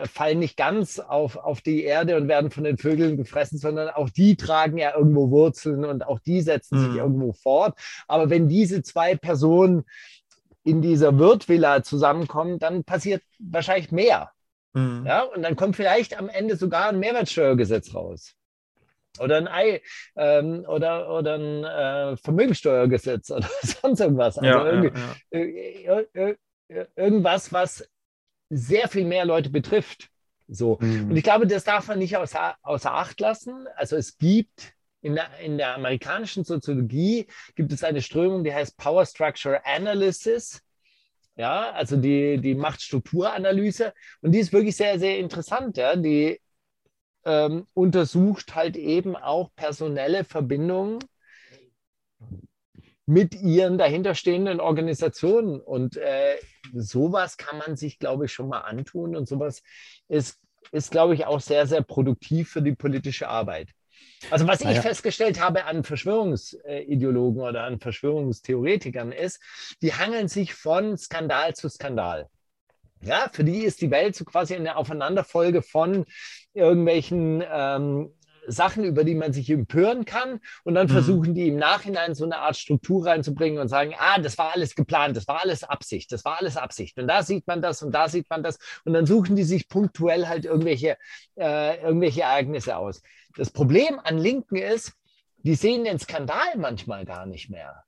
fallen 0.05 0.37
nicht 0.37 0.55
ganz 0.55 0.99
auf, 0.99 1.35
auf 1.35 1.61
die 1.61 1.83
Erde 1.83 2.17
und 2.17 2.27
werden 2.27 2.51
von 2.51 2.63
den 2.63 2.77
Vögeln 2.77 3.17
gefressen, 3.17 3.57
sondern 3.57 3.89
auch 3.89 4.11
die 4.11 4.35
tragen 4.35 4.77
ja 4.77 4.95
irgendwo 4.95 5.31
Wurzeln 5.31 5.83
und 5.83 6.05
auch 6.05 6.19
die 6.19 6.41
setzen 6.41 6.77
mhm. 6.77 6.85
sich 6.85 6.95
irgendwo 6.97 7.33
fort. 7.33 7.75
Aber 8.07 8.29
wenn 8.29 8.47
diese 8.47 8.83
zwei 8.83 9.15
Personen 9.15 9.85
in 10.67 10.81
dieser 10.81 11.17
Wirtvilla 11.17 11.81
zusammenkommen, 11.81 12.59
dann 12.59 12.83
passiert 12.83 13.23
wahrscheinlich 13.39 13.91
mehr. 13.91 14.31
Mhm. 14.73 15.05
Ja, 15.05 15.23
und 15.23 15.41
dann 15.41 15.55
kommt 15.55 15.77
vielleicht 15.77 16.17
am 16.19 16.27
Ende 16.27 16.57
sogar 16.57 16.89
ein 16.89 16.99
Mehrwertsteuergesetz 16.99 17.95
raus. 17.95 18.35
Oder 19.19 19.37
ein 19.37 19.47
Ei 19.47 19.81
ähm, 20.15 20.65
oder, 20.67 21.11
oder 21.11 21.35
ein 21.35 21.63
äh, 21.63 22.17
Vermögensteuergesetz 22.17 23.31
oder 23.31 23.49
sonst 23.61 24.01
irgendwas. 24.01 24.37
Also 24.37 24.49
ja, 24.49 24.73
ja, 24.73 24.83
ja. 24.83 26.05
Äh, 26.19 26.35
äh, 26.67 26.85
irgendwas, 26.95 27.53
was 27.53 27.89
sehr 28.49 28.89
viel 28.89 29.05
mehr 29.05 29.25
Leute 29.25 29.49
betrifft. 29.49 30.09
So. 30.49 30.77
Mhm. 30.81 31.11
Und 31.11 31.17
ich 31.17 31.23
glaube, 31.23 31.47
das 31.47 31.63
darf 31.63 31.87
man 31.87 31.99
nicht 31.99 32.17
außer, 32.17 32.55
außer 32.61 32.93
Acht 32.93 33.19
lassen. 33.21 33.67
Also 33.75 33.95
es 33.95 34.17
gibt 34.17 34.73
in 35.01 35.15
der, 35.15 35.39
in 35.39 35.57
der 35.57 35.75
amerikanischen 35.75 36.43
Soziologie 36.43 37.27
gibt 37.55 37.71
es 37.71 37.83
eine 37.83 38.01
Strömung, 38.01 38.43
die 38.43 38.53
heißt 38.53 38.77
Power 38.77 39.05
Structure 39.05 39.65
Analysis. 39.65 40.61
Ja, 41.35 41.71
also 41.71 41.97
die, 41.97 42.39
die 42.39 42.55
Machtstrukturanalyse. 42.55 43.93
Und 44.21 44.31
die 44.31 44.39
ist 44.39 44.51
wirklich 44.51 44.75
sehr, 44.75 44.97
sehr 44.97 45.19
interessant. 45.19 45.77
Ja. 45.77 45.95
Die 45.95 46.41
ähm, 47.25 47.67
untersucht 47.75 48.55
halt 48.55 48.75
eben 48.75 49.15
auch 49.15 49.51
personelle 49.55 50.23
Verbindungen 50.23 50.99
mit 53.05 53.35
ihren 53.35 53.77
dahinterstehenden 53.77 54.59
Organisationen. 54.59 55.61
Und 55.61 55.95
äh, 55.97 56.37
sowas 56.73 57.37
kann 57.37 57.59
man 57.59 57.77
sich, 57.77 57.99
glaube 57.99 58.25
ich, 58.25 58.33
schon 58.33 58.49
mal 58.49 58.61
antun. 58.61 59.15
Und 59.15 59.27
sowas 59.27 59.61
ist, 60.07 60.39
ist, 60.71 60.89
glaube 60.89 61.13
ich, 61.13 61.27
auch 61.27 61.39
sehr, 61.39 61.67
sehr 61.67 61.83
produktiv 61.83 62.49
für 62.49 62.63
die 62.63 62.75
politische 62.75 63.29
Arbeit. 63.29 63.69
Also 64.31 64.47
was 64.47 64.61
ich 64.61 64.79
festgestellt 64.79 65.39
habe 65.39 65.65
an 65.65 65.83
Verschwörungsideologen 65.83 67.41
oder 67.41 67.63
an 67.63 67.79
Verschwörungstheoretikern 67.79 69.11
ist, 69.11 69.39
die 69.81 69.93
hangeln 69.93 70.27
sich 70.27 70.53
von 70.53 70.97
Skandal 70.97 71.55
zu 71.55 71.69
Skandal. 71.69 72.29
Ja, 73.01 73.29
für 73.31 73.43
die 73.43 73.63
ist 73.63 73.81
die 73.81 73.91
Welt 73.91 74.15
so 74.15 74.25
quasi 74.25 74.55
eine 74.55 74.75
Aufeinanderfolge 74.75 75.61
von 75.61 76.05
irgendwelchen 76.53 77.43
ähm, 77.47 78.11
Sachen, 78.47 78.83
über 78.83 79.03
die 79.03 79.15
man 79.15 79.33
sich 79.33 79.49
empören 79.49 80.05
kann. 80.05 80.39
Und 80.63 80.75
dann 80.75 80.87
mhm. 80.87 80.91
versuchen 80.91 81.35
die 81.35 81.47
im 81.49 81.57
Nachhinein 81.57 82.15
so 82.15 82.25
eine 82.25 82.39
Art 82.39 82.57
Struktur 82.57 83.05
reinzubringen 83.05 83.59
und 83.59 83.67
sagen, 83.67 83.93
ah, 83.97 84.19
das 84.19 84.37
war 84.37 84.53
alles 84.53 84.75
geplant, 84.75 85.15
das 85.15 85.27
war 85.27 85.41
alles 85.41 85.63
Absicht, 85.63 86.11
das 86.11 86.25
war 86.25 86.39
alles 86.39 86.57
Absicht. 86.57 86.97
Und 86.97 87.07
da 87.07 87.23
sieht 87.23 87.45
man 87.47 87.61
das 87.61 87.83
und 87.83 87.91
da 87.91 88.09
sieht 88.09 88.29
man 88.29 88.43
das. 88.43 88.57
Und 88.85 88.93
dann 88.93 89.05
suchen 89.05 89.35
die 89.35 89.43
sich 89.43 89.67
punktuell 89.67 90.27
halt 90.27 90.45
irgendwelche, 90.45 90.97
äh, 91.37 91.81
irgendwelche 91.81 92.21
Ereignisse 92.21 92.77
aus. 92.77 93.01
Das 93.35 93.51
Problem 93.51 93.99
an 94.03 94.17
Linken 94.17 94.55
ist, 94.55 94.93
die 95.37 95.55
sehen 95.55 95.83
den 95.83 95.99
Skandal 95.99 96.57
manchmal 96.57 97.05
gar 97.05 97.25
nicht 97.25 97.49
mehr. 97.49 97.83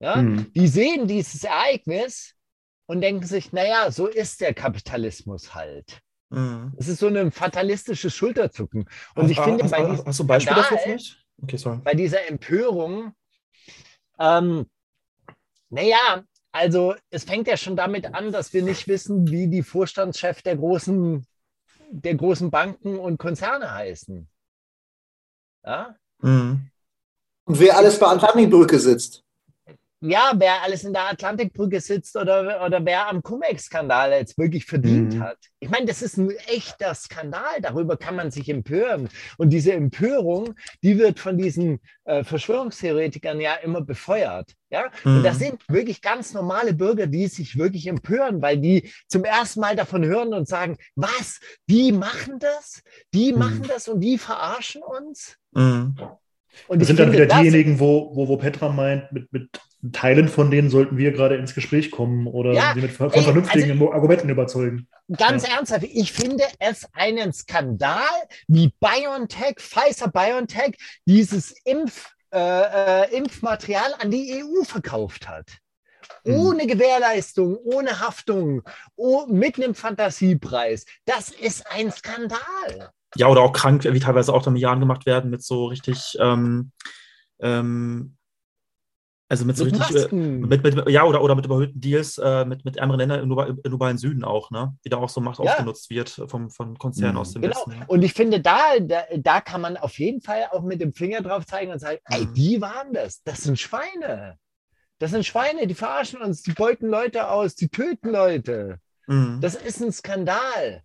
Ja? 0.00 0.16
Mhm. 0.16 0.52
Die 0.52 0.66
sehen 0.66 1.06
dieses 1.06 1.44
Ereignis 1.44 2.34
und 2.86 3.00
denken 3.00 3.24
sich, 3.24 3.52
naja, 3.52 3.90
so 3.90 4.06
ist 4.06 4.40
der 4.40 4.52
Kapitalismus 4.52 5.54
halt. 5.54 6.02
Mhm. 6.32 6.72
Es 6.78 6.88
ist 6.88 6.98
so 6.98 7.08
ein 7.08 7.30
fatalistisches 7.30 8.14
Schulterzucken. 8.14 8.88
Und 9.14 9.30
ich 9.30 9.38
finde, 9.38 9.64
hast, 9.64 9.70
bei 9.70 9.96
hast 10.04 10.18
du 10.18 10.24
ein 10.24 10.26
Beispiel 10.26 10.56
dafür 10.56 10.78
vielleicht? 10.78 11.24
Okay, 11.42 11.56
sorry. 11.56 11.78
Bei 11.84 11.94
dieser 11.94 12.26
Empörung, 12.28 13.12
ähm, 14.18 14.66
naja, 15.68 16.24
also 16.50 16.94
es 17.10 17.24
fängt 17.24 17.48
ja 17.48 17.56
schon 17.56 17.76
damit 17.76 18.14
an, 18.14 18.32
dass 18.32 18.52
wir 18.52 18.62
nicht 18.62 18.88
wissen, 18.88 19.30
wie 19.30 19.48
die 19.48 19.62
Vorstandschefs 19.62 20.42
der 20.42 20.56
großen, 20.56 21.26
der 21.90 22.14
großen 22.14 22.50
Banken 22.50 22.98
und 22.98 23.18
Konzerne 23.18 23.72
heißen. 23.72 24.28
Ja? 25.64 25.96
Mhm. 26.20 26.70
Und 27.44 27.60
wer 27.60 27.76
alles 27.76 27.98
bei 27.98 28.06
Antonibrücke 28.06 28.78
sitzt 28.78 29.24
ja, 30.02 30.32
wer 30.36 30.62
alles 30.62 30.82
in 30.82 30.92
der 30.92 31.08
Atlantikbrücke 31.08 31.80
sitzt 31.80 32.16
oder, 32.16 32.64
oder 32.66 32.84
wer 32.84 33.08
am 33.08 33.22
Cum-Ex-Skandal 33.22 34.10
jetzt 34.12 34.36
wirklich 34.36 34.64
verdient 34.64 35.14
mhm. 35.14 35.22
hat. 35.22 35.38
Ich 35.60 35.70
meine, 35.70 35.86
das 35.86 36.02
ist 36.02 36.16
ein 36.16 36.30
echter 36.48 36.92
Skandal. 36.94 37.60
Darüber 37.60 37.96
kann 37.96 38.16
man 38.16 38.32
sich 38.32 38.48
empören. 38.48 39.08
Und 39.38 39.50
diese 39.50 39.72
Empörung, 39.72 40.54
die 40.82 40.98
wird 40.98 41.20
von 41.20 41.38
diesen 41.38 41.80
äh, 42.04 42.24
Verschwörungstheoretikern 42.24 43.40
ja 43.40 43.54
immer 43.54 43.80
befeuert. 43.80 44.52
Ja? 44.70 44.90
Mhm. 45.04 45.18
Und 45.18 45.22
das 45.22 45.38
sind 45.38 45.62
wirklich 45.68 46.02
ganz 46.02 46.34
normale 46.34 46.74
Bürger, 46.74 47.06
die 47.06 47.28
sich 47.28 47.56
wirklich 47.56 47.86
empören, 47.86 48.42
weil 48.42 48.58
die 48.58 48.90
zum 49.06 49.24
ersten 49.24 49.60
Mal 49.60 49.76
davon 49.76 50.04
hören 50.04 50.34
und 50.34 50.48
sagen, 50.48 50.78
was, 50.96 51.38
die 51.68 51.92
machen 51.92 52.40
das? 52.40 52.82
Die 53.14 53.32
mhm. 53.32 53.38
machen 53.38 53.62
das 53.68 53.86
und 53.86 54.00
die 54.00 54.18
verarschen 54.18 54.82
uns? 54.82 55.36
Mhm. 55.52 55.94
Und 56.68 56.80
das 56.80 56.88
sind 56.88 56.98
dann 56.98 57.12
wieder 57.12 57.26
diejenigen, 57.26 57.80
wo, 57.80 58.14
wo, 58.14 58.28
wo 58.28 58.36
Petra 58.36 58.68
meint, 58.68 59.10
mit, 59.12 59.32
mit 59.32 59.60
Teilen 59.92 60.28
von 60.28 60.50
denen 60.50 60.70
sollten 60.70 60.96
wir 60.96 61.10
gerade 61.10 61.34
ins 61.36 61.54
Gespräch 61.54 61.90
kommen 61.90 62.28
oder 62.28 62.52
ja, 62.52 62.72
sie 62.74 62.82
mit 62.82 62.92
von 62.92 63.12
ey, 63.12 63.22
vernünftigen 63.22 63.72
also, 63.72 63.92
Argumenten 63.92 64.28
überzeugen. 64.28 64.86
Ganz 65.16 65.46
ja. 65.46 65.56
ernsthaft, 65.56 65.82
ich 65.82 66.12
finde 66.12 66.44
es 66.60 66.86
einen 66.92 67.32
Skandal, 67.32 68.04
wie 68.46 68.72
BioNTech, 68.78 69.56
Pfizer 69.58 70.08
BioNTech 70.08 70.76
dieses 71.04 71.52
Impf, 71.64 72.10
äh, 72.32 72.38
äh, 72.38 73.16
Impfmaterial 73.16 73.94
an 73.98 74.12
die 74.12 74.44
EU 74.44 74.62
verkauft 74.62 75.28
hat. 75.28 75.48
Mhm. 76.24 76.34
Ohne 76.34 76.66
Gewährleistung, 76.68 77.56
ohne 77.56 77.98
Haftung, 77.98 78.62
oh, 78.94 79.26
mit 79.26 79.56
einem 79.56 79.74
Fantasiepreis. 79.74 80.84
Das 81.06 81.30
ist 81.30 81.66
ein 81.68 81.90
Skandal. 81.90 82.92
Ja, 83.16 83.28
oder 83.28 83.42
auch 83.42 83.52
krank, 83.52 83.84
wie 83.84 84.00
teilweise 84.00 84.32
auch 84.32 84.42
da 84.42 84.50
Milliarden 84.50 84.80
gemacht 84.80 85.06
werden 85.06 85.30
mit 85.30 85.42
so 85.42 85.66
richtig 85.66 86.16
ähm, 86.18 86.72
ähm, 87.40 88.16
also 89.32 89.46
mit 89.46 89.56
so 89.56 89.64
mit 89.64 89.80
richtig, 89.80 90.12
äh, 90.12 90.14
mit, 90.14 90.62
mit, 90.62 90.90
ja, 90.90 91.04
oder, 91.04 91.22
oder 91.22 91.34
mit 91.34 91.46
überhöhten 91.46 91.80
Deals 91.80 92.18
äh, 92.18 92.44
mit, 92.44 92.66
mit 92.66 92.76
ärmeren 92.76 93.00
Ländern 93.00 93.20
im, 93.20 93.32
im 93.32 93.62
globalen 93.62 93.96
Süden 93.96 94.24
auch, 94.24 94.50
ne? 94.50 94.76
Wie 94.82 94.90
da 94.90 94.98
auch 94.98 95.08
so 95.08 95.22
Macht 95.22 95.38
ja. 95.38 95.52
ausgenutzt 95.52 95.88
wird 95.88 96.22
vom, 96.26 96.50
von 96.50 96.76
Konzernen 96.76 97.14
mhm. 97.14 97.20
aus 97.20 97.32
dem 97.32 97.40
genau. 97.40 97.56
Westen. 97.56 97.82
Und 97.86 98.02
ich 98.02 98.12
finde, 98.12 98.40
da, 98.40 98.78
da, 98.78 99.04
da, 99.16 99.40
kann 99.40 99.62
man 99.62 99.78
auf 99.78 99.98
jeden 99.98 100.20
Fall 100.20 100.48
auch 100.50 100.60
mit 100.60 100.82
dem 100.82 100.92
Finger 100.92 101.22
drauf 101.22 101.46
zeigen 101.46 101.72
und 101.72 101.78
sagen, 101.78 101.98
mhm. 102.10 102.14
ey, 102.14 102.26
die 102.34 102.60
waren 102.60 102.92
das. 102.92 103.22
Das 103.22 103.42
sind 103.42 103.58
Schweine. 103.58 104.36
Das 104.98 105.12
sind 105.12 105.24
Schweine, 105.24 105.66
die 105.66 105.74
verarschen 105.74 106.20
uns, 106.20 106.42
die 106.42 106.52
beuten 106.52 106.88
Leute 106.88 107.30
aus, 107.30 107.54
die 107.54 107.70
töten 107.70 108.10
Leute. 108.10 108.80
Mhm. 109.06 109.38
Das 109.40 109.54
ist 109.54 109.80
ein 109.80 109.92
Skandal. 109.92 110.82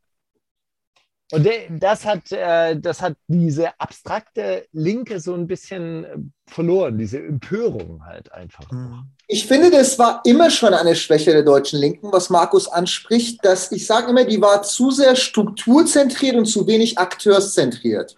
Und 1.32 1.46
das 1.70 2.06
hat, 2.06 2.32
äh, 2.32 2.80
das 2.80 3.02
hat 3.02 3.16
diese 3.28 3.78
abstrakte 3.80 4.66
Linke 4.72 5.20
so 5.20 5.34
ein 5.34 5.46
bisschen 5.46 6.06
äh, 6.06 6.18
verloren, 6.50 6.98
diese 6.98 7.20
Empörung 7.20 8.02
halt 8.06 8.32
einfach. 8.32 8.72
Mhm. 8.72 9.08
Ich 9.28 9.46
finde, 9.46 9.70
das 9.70 10.00
war 10.00 10.22
immer 10.24 10.50
schon 10.50 10.74
eine 10.74 10.96
Schwäche 10.96 11.32
der 11.32 11.44
deutschen 11.44 11.80
Linken, 11.80 12.14
was 12.14 12.30
Markus 12.30 12.70
anspricht, 12.70 13.44
dass 13.44 13.74
ich 13.74 13.86
sage 13.86 14.10
immer, 14.10 14.24
die 14.24 14.40
war 14.40 14.64
zu 14.64 14.90
sehr 14.90 15.18
strukturzentriert 15.18 16.38
und 16.38 16.46
zu 16.46 16.66
wenig 16.66 16.98
akteurszentriert. 16.98 18.16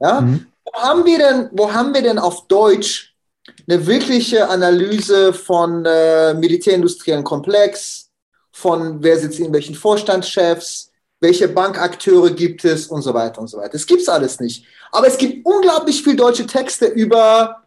Ja? 0.00 0.22
Mhm. 0.22 0.46
Wo, 0.64 0.80
haben 0.80 1.04
wir 1.04 1.18
denn, 1.18 1.48
wo 1.52 1.72
haben 1.72 1.94
wir 1.94 2.02
denn 2.02 2.18
auf 2.18 2.48
Deutsch 2.48 3.14
eine 3.68 3.86
wirkliche 3.86 4.48
Analyse 4.48 5.32
von 5.32 5.84
äh, 5.86 6.34
militärindustriellen 6.34 7.24
Komplex, 7.24 8.10
von 8.50 9.00
wer 9.02 9.16
sitzt 9.18 9.38
in 9.38 9.52
welchen 9.52 9.76
Vorstandschefs, 9.76 10.91
welche 11.22 11.48
Bankakteure 11.48 12.30
gibt 12.30 12.64
es 12.64 12.88
und 12.88 13.02
so 13.02 13.14
weiter 13.14 13.40
und 13.40 13.46
so 13.46 13.56
weiter. 13.56 13.70
Das 13.70 13.86
gibt 13.86 14.02
es 14.02 14.08
alles 14.08 14.40
nicht. 14.40 14.66
Aber 14.90 15.06
es 15.06 15.16
gibt 15.16 15.46
unglaublich 15.46 16.02
viele 16.02 16.16
deutsche 16.16 16.46
Texte 16.46 16.86
über 16.86 17.62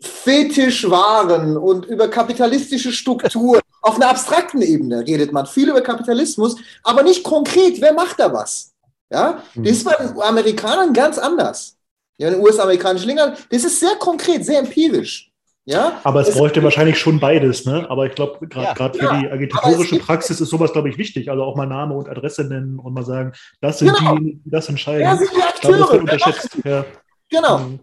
Fetischwaren 0.00 1.58
und 1.58 1.84
über 1.84 2.08
kapitalistische 2.08 2.92
Strukturen. 2.92 3.60
Auf 3.82 3.96
einer 3.96 4.08
abstrakten 4.08 4.62
Ebene 4.62 5.06
redet 5.06 5.32
man 5.32 5.46
viel 5.46 5.68
über 5.68 5.82
Kapitalismus, 5.82 6.56
aber 6.82 7.02
nicht 7.02 7.22
konkret. 7.22 7.80
Wer 7.80 7.92
macht 7.92 8.18
da 8.18 8.32
was? 8.32 8.72
Ja, 9.12 9.42
das 9.56 9.72
ist 9.72 9.84
bei 9.84 9.94
den 9.94 10.20
Amerikanern 10.20 10.94
ganz 10.94 11.18
anders. 11.18 11.76
Ja, 12.16 12.30
den 12.30 12.40
US-amerikanischen 12.40 13.08
Linkern, 13.08 13.36
das 13.50 13.64
ist 13.64 13.80
sehr 13.80 13.96
konkret, 13.96 14.44
sehr 14.44 14.60
empirisch. 14.60 15.29
Ja? 15.64 16.00
Aber 16.04 16.20
es 16.20 16.32
bräuchte 16.32 16.62
wahrscheinlich 16.62 16.98
schon 16.98 17.20
beides, 17.20 17.64
ne? 17.66 17.88
Aber 17.88 18.06
ich 18.06 18.14
glaube, 18.14 18.46
gerade 18.48 18.98
ja, 18.98 19.08
für 19.08 19.14
ja, 19.14 19.20
die 19.20 19.30
agitatorische 19.30 19.98
Praxis 19.98 20.40
ist 20.40 20.48
sowas, 20.48 20.72
glaube 20.72 20.88
ich, 20.88 20.98
wichtig. 20.98 21.30
Also 21.30 21.42
auch 21.42 21.54
mal 21.54 21.66
Name 21.66 21.94
und 21.94 22.08
Adresse 22.08 22.44
nennen 22.44 22.78
und 22.78 22.94
mal 22.94 23.04
sagen, 23.04 23.32
das 23.60 23.78
sind 23.78 23.94
genau. 23.94 24.16
die, 24.16 24.40
die 24.44 24.50
das 24.50 24.68
entscheiden. 24.68 25.02
Ja, 25.02 25.16
sind 25.16 25.30
die 25.36 25.42
Akteure. 25.42 25.54
Ich 25.54 25.60
glaube, 25.60 25.78
das 25.78 26.00
unterschätzt. 26.00 26.58
Ja. 26.64 26.84
Genau. 27.30 27.58
Mhm. 27.58 27.80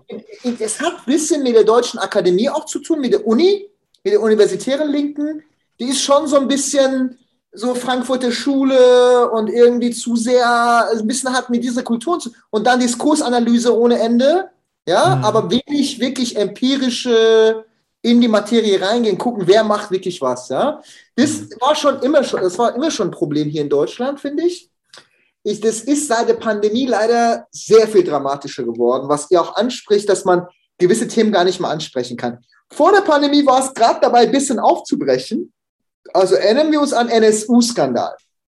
Es 0.59 0.81
hat 0.81 0.93
ein 0.97 1.05
bisschen 1.05 1.43
mit 1.43 1.55
der 1.55 1.63
Deutschen 1.63 1.99
Akademie 1.99 2.49
auch 2.49 2.65
zu 2.65 2.79
tun, 2.79 2.99
mit 2.99 3.13
der 3.13 3.25
Uni, 3.25 3.65
mit 4.03 4.13
der 4.13 4.21
universitären 4.21 4.91
Linken. 4.91 5.43
Die 5.79 5.85
ist 5.85 6.01
schon 6.01 6.27
so 6.27 6.37
ein 6.37 6.47
bisschen 6.47 7.17
so 7.53 7.73
Frankfurter 7.73 8.31
Schule 8.31 9.29
und 9.31 9.49
irgendwie 9.49 9.91
zu 9.91 10.15
sehr, 10.15 10.89
ein 10.91 11.07
bisschen 11.07 11.33
hat 11.33 11.49
mit 11.49 11.63
dieser 11.63 11.83
Kultur 11.83 12.19
zu 12.19 12.31
und 12.49 12.67
dann 12.67 12.79
Diskursanalyse 12.79 13.75
ohne 13.75 13.99
Ende, 13.99 14.49
ja, 14.88 15.18
mhm. 15.18 15.26
aber 15.26 15.51
wenig 15.51 15.99
wirklich 15.99 16.35
empirische 16.38 17.65
in 18.01 18.22
die 18.22 18.27
Materie 18.27 18.81
reingehen, 18.81 19.18
gucken, 19.18 19.43
wer 19.47 19.64
macht 19.64 19.91
wirklich 19.91 20.22
was, 20.22 20.49
ja. 20.49 20.81
Das 21.15 21.41
mhm. 21.41 21.49
war 21.59 21.76
schon 21.76 22.01
immer 22.01 22.23
schon, 22.23 22.41
das 22.41 22.57
war 22.57 22.73
immer 22.73 22.89
schon 22.89 23.09
ein 23.09 23.11
Problem 23.11 23.49
hier 23.49 23.61
in 23.61 23.69
Deutschland, 23.69 24.19
finde 24.19 24.43
ich. 24.45 24.69
ich. 25.43 25.59
Das 25.59 25.81
ist 25.81 26.07
seit 26.07 26.30
der 26.30 26.35
Pandemie 26.35 26.85
leider 26.85 27.47
sehr 27.51 27.88
viel 27.88 28.03
dramatischer 28.03 28.64
geworden, 28.64 29.09
was 29.09 29.30
ihr 29.30 29.41
auch 29.41 29.55
anspricht, 29.55 30.07
dass 30.07 30.23
man 30.23 30.47
gewisse 30.77 31.07
Themen 31.07 31.31
gar 31.31 31.43
nicht 31.43 31.59
mehr 31.59 31.69
ansprechen 31.69 32.15
kann. 32.15 32.43
Vor 32.72 32.91
der 32.91 33.01
Pandemie 33.01 33.45
war 33.45 33.59
es 33.59 33.73
gerade 33.73 33.99
dabei, 34.01 34.19
ein 34.19 34.31
bisschen 34.31 34.59
aufzubrechen. 34.59 35.51
Also 36.14 36.35
erinnern 36.35 36.72
wir 36.72 36.80
uns 36.80 36.93
an 36.93 37.09
NSU-Skandal. 37.09 38.15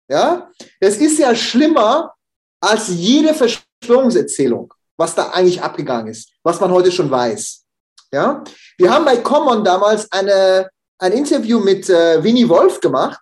Ja, 0.09 0.51
das 0.81 0.97
ist 0.97 1.19
ja 1.19 1.35
schlimmer 1.35 2.15
als 2.61 2.89
jede 2.89 3.33
Verschwörungserzählung, 3.33 4.73
was 5.01 5.15
da 5.15 5.31
eigentlich 5.31 5.63
abgegangen 5.63 6.09
ist, 6.09 6.31
was 6.43 6.61
man 6.61 6.71
heute 6.71 6.93
schon 6.93 7.11
weiß. 7.11 7.65
Ja, 8.13 8.45
wir 8.77 8.93
haben 8.93 9.05
bei 9.05 9.17
Common 9.17 9.65
damals 9.65 10.11
eine, 10.13 10.69
ein 10.99 11.13
Interview 11.13 11.61
mit 11.61 11.89
äh, 11.89 12.23
Winnie 12.23 12.49
Wolf 12.49 12.81
gemacht, 12.81 13.21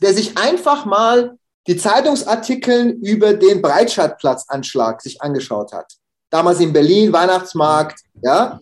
der 0.00 0.12
sich 0.12 0.36
einfach 0.36 0.84
mal 0.84 1.38
die 1.66 1.76
Zeitungsartikel 1.76 2.98
über 3.00 3.32
den 3.34 3.62
Breitscheidplatzanschlag 3.62 5.00
sich 5.00 5.22
angeschaut 5.22 5.72
hat. 5.72 5.92
Damals 6.30 6.60
in 6.60 6.72
Berlin, 6.72 7.12
Weihnachtsmarkt, 7.12 8.00
ja 8.22 8.60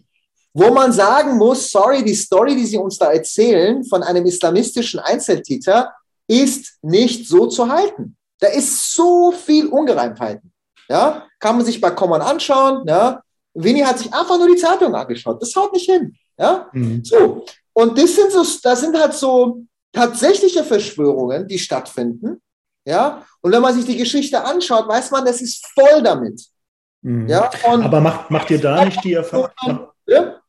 wo 0.52 0.70
man 0.72 0.92
sagen 0.92 1.36
muss, 1.36 1.70
sorry, 1.70 2.04
die 2.04 2.14
Story, 2.14 2.56
die 2.56 2.66
Sie 2.66 2.76
uns 2.76 2.98
da 2.98 3.12
erzählen 3.12 3.84
von 3.84 4.02
einem 4.02 4.26
islamistischen 4.26 4.98
Einzeltäter, 5.00 5.92
ist 6.26 6.78
nicht 6.82 7.28
so 7.28 7.46
zu 7.46 7.68
halten. 7.68 8.16
Da 8.40 8.48
ist 8.48 8.94
so 8.94 9.32
viel 9.32 9.66
Ungereimtheiten. 9.68 10.52
Ja, 10.90 11.26
kann 11.38 11.56
man 11.56 11.64
sich 11.64 11.80
bei 11.80 11.90
Common 11.90 12.20
anschauen. 12.20 12.84
Ja, 12.86 13.22
Winnie 13.54 13.84
hat 13.84 13.98
sich 13.98 14.12
einfach 14.12 14.38
nur 14.38 14.48
die 14.48 14.56
Zeitung 14.56 14.94
angeschaut. 14.94 15.40
Das 15.40 15.54
haut 15.54 15.72
nicht 15.72 15.88
hin. 15.88 16.16
Ja, 16.36 16.68
mhm. 16.72 17.04
so. 17.04 17.44
Und 17.72 17.96
das 17.96 18.16
sind 18.16 18.32
so, 18.32 18.44
das 18.62 18.80
sind 18.80 18.98
halt 18.98 19.14
so 19.14 19.62
tatsächliche 19.92 20.64
Verschwörungen, 20.64 21.46
die 21.46 21.58
stattfinden. 21.58 22.42
Ja, 22.84 23.24
und 23.40 23.52
wenn 23.52 23.62
man 23.62 23.74
sich 23.74 23.84
die 23.84 23.96
Geschichte 23.96 24.42
anschaut, 24.42 24.88
weiß 24.88 25.12
man, 25.12 25.24
das 25.24 25.40
ist 25.40 25.64
voll 25.74 26.02
damit. 26.02 26.42
Mhm. 27.02 27.28
Ja, 27.28 27.50
Aber 27.62 28.00
macht, 28.00 28.30
macht 28.30 28.50
ihr 28.50 28.60
da 28.60 28.84
nicht 28.84 29.02
die 29.04 29.14
Erfahrung? 29.14 29.88
Ja? 30.06 30.39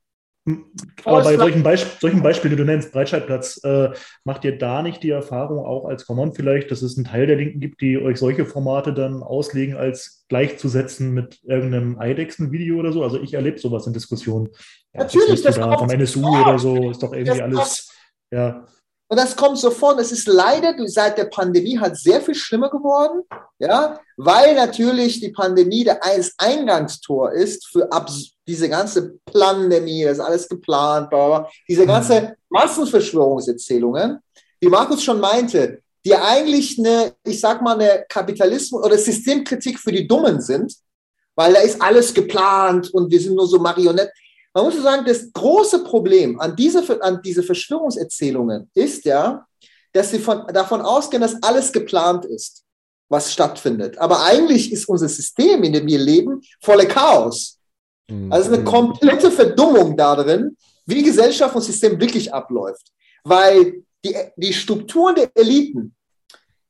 Aber 1.04 1.24
bei 1.24 1.36
solchen, 1.38 1.64
Beisp 1.64 2.00
solchen 2.00 2.22
Beispielen, 2.22 2.52
die 2.52 2.58
du 2.58 2.66
nennst, 2.66 2.92
Breitscheidplatz, 2.92 3.62
äh, 3.64 3.90
macht 4.24 4.44
ihr 4.46 4.58
da 4.58 4.82
nicht 4.82 5.04
die 5.04 5.10
Erfahrung 5.10 5.66
auch 5.66 5.86
als 5.86 6.06
Common 6.06 6.34
vielleicht, 6.34 6.72
dass 6.72 6.82
es 6.82 6.98
einen 6.98 7.06
Teil 7.06 7.28
der 7.28 7.36
Linken 7.36 7.60
gibt, 7.60 7.82
die 7.82 7.98
euch 7.98 8.18
solche 8.18 8.46
Formate 8.46 8.94
dann 8.94 9.24
auslegen, 9.24 9.76
als 9.76 10.26
gleichzusetzen 10.30 11.14
mit 11.14 11.40
irgendeinem 11.44 12.00
Eidechsen-Video 12.00 12.80
oder 12.80 12.92
so? 12.92 13.04
Also 13.04 13.22
ich 13.22 13.34
erlebe 13.34 13.60
sowas 13.60 13.88
in 13.88 13.94
Diskussionen. 13.94 14.50
Ja, 14.94 15.02
Natürlich, 15.02 15.42
das 15.42 15.56
da, 15.56 15.78
vom 15.78 15.90
NSU 15.90 16.28
oder 16.28 16.60
so, 16.60 16.92
ist 16.92 17.02
doch 17.02 17.14
irgendwie 17.14 17.42
alles, 17.42 17.92
ja. 18.32 18.66
Und 19.12 19.18
das 19.18 19.36
kommt 19.36 19.58
sofort. 19.58 20.00
Es 20.00 20.14
ist 20.14 20.26
leider 20.26 20.74
seit 20.88 21.18
der 21.18 21.26
Pandemie 21.26 21.78
halt 21.78 21.98
sehr 21.98 22.22
viel 22.22 22.34
schlimmer 22.34 22.70
geworden, 22.70 23.24
ja, 23.60 24.00
weil 24.16 24.56
natürlich 24.56 25.20
die 25.20 25.32
Pandemie 25.32 25.84
das 25.84 26.34
Eingangstor 26.38 27.34
ist 27.34 27.68
für 27.68 27.92
Abs 27.92 28.32
diese 28.48 28.70
ganze 28.70 29.16
Pandemie, 29.26 30.06
das 30.06 30.14
ist 30.14 30.24
alles 30.24 30.48
geplant, 30.48 31.10
bla 31.10 31.28
bla, 31.28 31.50
diese 31.68 31.86
ganze. 31.86 32.38
Massenverschwörungserzählungen, 32.50 34.20
wie 34.62 34.70
Markus 34.70 35.04
schon 35.04 35.20
meinte, 35.20 35.82
die 36.06 36.16
eigentlich 36.16 36.80
eine, 36.80 37.14
ich 37.26 37.42
sag 37.42 37.62
mal, 37.62 37.80
eine 37.80 38.06
Kapitalismus- 38.08 38.84
oder 38.84 38.98
Systemkritik 38.98 39.78
für 39.78 39.92
die 39.92 40.08
Dummen 40.08 40.40
sind, 40.40 40.74
weil 41.36 41.54
da 41.54 41.60
ist 41.60 41.82
alles 41.82 42.14
geplant 42.14 42.94
und 42.94 43.12
wir 43.12 43.20
sind 43.20 43.36
nur 43.36 43.48
so 43.48 43.60
Marionetten. 43.60 44.14
Man 44.54 44.66
muss 44.66 44.82
sagen, 44.82 45.06
das 45.06 45.32
große 45.32 45.84
Problem 45.84 46.40
an 46.40 46.56
diese, 46.56 47.02
an 47.02 47.22
diese 47.24 47.44
Verschwörungserzählungen 47.44 48.70
ist 48.74 49.06
ja, 49.06 49.46
dass 49.94 50.12
sie 50.12 50.20
von, 50.20 50.46
davon 50.48 50.82
ausgehen, 50.82 51.22
dass 51.22 51.42
alles 51.42 51.72
geplant 51.72 52.26
ist, 52.26 52.64
was 53.10 53.32
stattfindet. 53.32 53.98
Aber 53.98 54.24
eigentlich 54.24 54.72
ist 54.72 54.88
unser 54.88 55.10
System, 55.10 55.64
in 55.64 55.74
dem 55.74 55.88
wir 55.88 56.00
leben, 56.00 56.42
voller 56.62 56.86
Chaos. 56.86 57.60
Mhm. 58.10 58.32
Also 58.32 58.54
eine 58.54 58.64
komplette 58.64 59.32
Verdummung 59.32 59.96
darin, 59.96 60.58
wie 60.86 61.04
Gesellschaft 61.04 61.56
und 61.56 61.62
System 61.62 62.00
wirklich 62.00 62.34
abläuft. 62.34 62.92
Weil 63.24 63.84
die, 64.04 64.16
die 64.36 64.54
Strukturen 64.54 65.16
der 65.16 65.30
Eliten, 65.36 65.96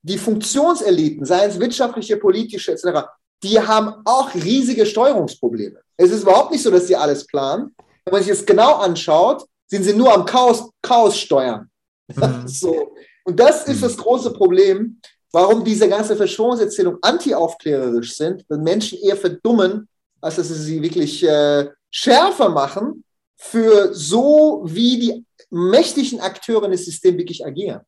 die 0.01 0.17
Funktionseliten, 0.17 1.25
seien 1.25 1.49
es 1.49 1.59
wirtschaftliche, 1.59 2.17
politische 2.17 2.71
etc., 2.71 3.07
die 3.43 3.59
haben 3.59 4.01
auch 4.05 4.33
riesige 4.35 4.85
Steuerungsprobleme. 4.85 5.80
Es 5.97 6.11
ist 6.11 6.23
überhaupt 6.23 6.51
nicht 6.51 6.63
so, 6.63 6.71
dass 6.71 6.87
sie 6.87 6.95
alles 6.95 7.25
planen. 7.25 7.75
Wenn 8.05 8.13
man 8.13 8.23
sich 8.23 8.31
das 8.31 8.45
genau 8.45 8.75
anschaut, 8.75 9.45
sind 9.67 9.83
sie 9.83 9.93
nur 9.93 10.13
am 10.13 10.25
Chaos, 10.25 10.69
Chaos 10.81 11.17
steuern. 11.17 11.69
Mhm. 12.07 12.43
so. 12.47 12.93
Und 13.23 13.39
das 13.39 13.67
ist 13.67 13.83
das 13.83 13.97
große 13.97 14.33
Problem, 14.33 14.99
warum 15.31 15.63
diese 15.63 15.87
ganze 15.87 16.15
Verschwörungserzählung 16.15 16.97
anti-aufklärerisch 17.01 18.15
sind, 18.15 18.43
wenn 18.49 18.63
Menschen 18.63 18.99
eher 18.99 19.15
verdummen, 19.15 19.87
als 20.19 20.35
dass 20.35 20.49
sie 20.49 20.55
sie 20.55 20.81
wirklich 20.81 21.23
äh, 21.23 21.69
schärfer 21.89 22.49
machen 22.49 23.03
für 23.37 23.93
so, 23.93 24.61
wie 24.65 24.99
die 24.99 25.25
mächtigen 25.49 26.19
Akteure 26.19 26.69
des 26.69 26.85
Systems 26.85 27.17
wirklich 27.17 27.45
agieren. 27.45 27.81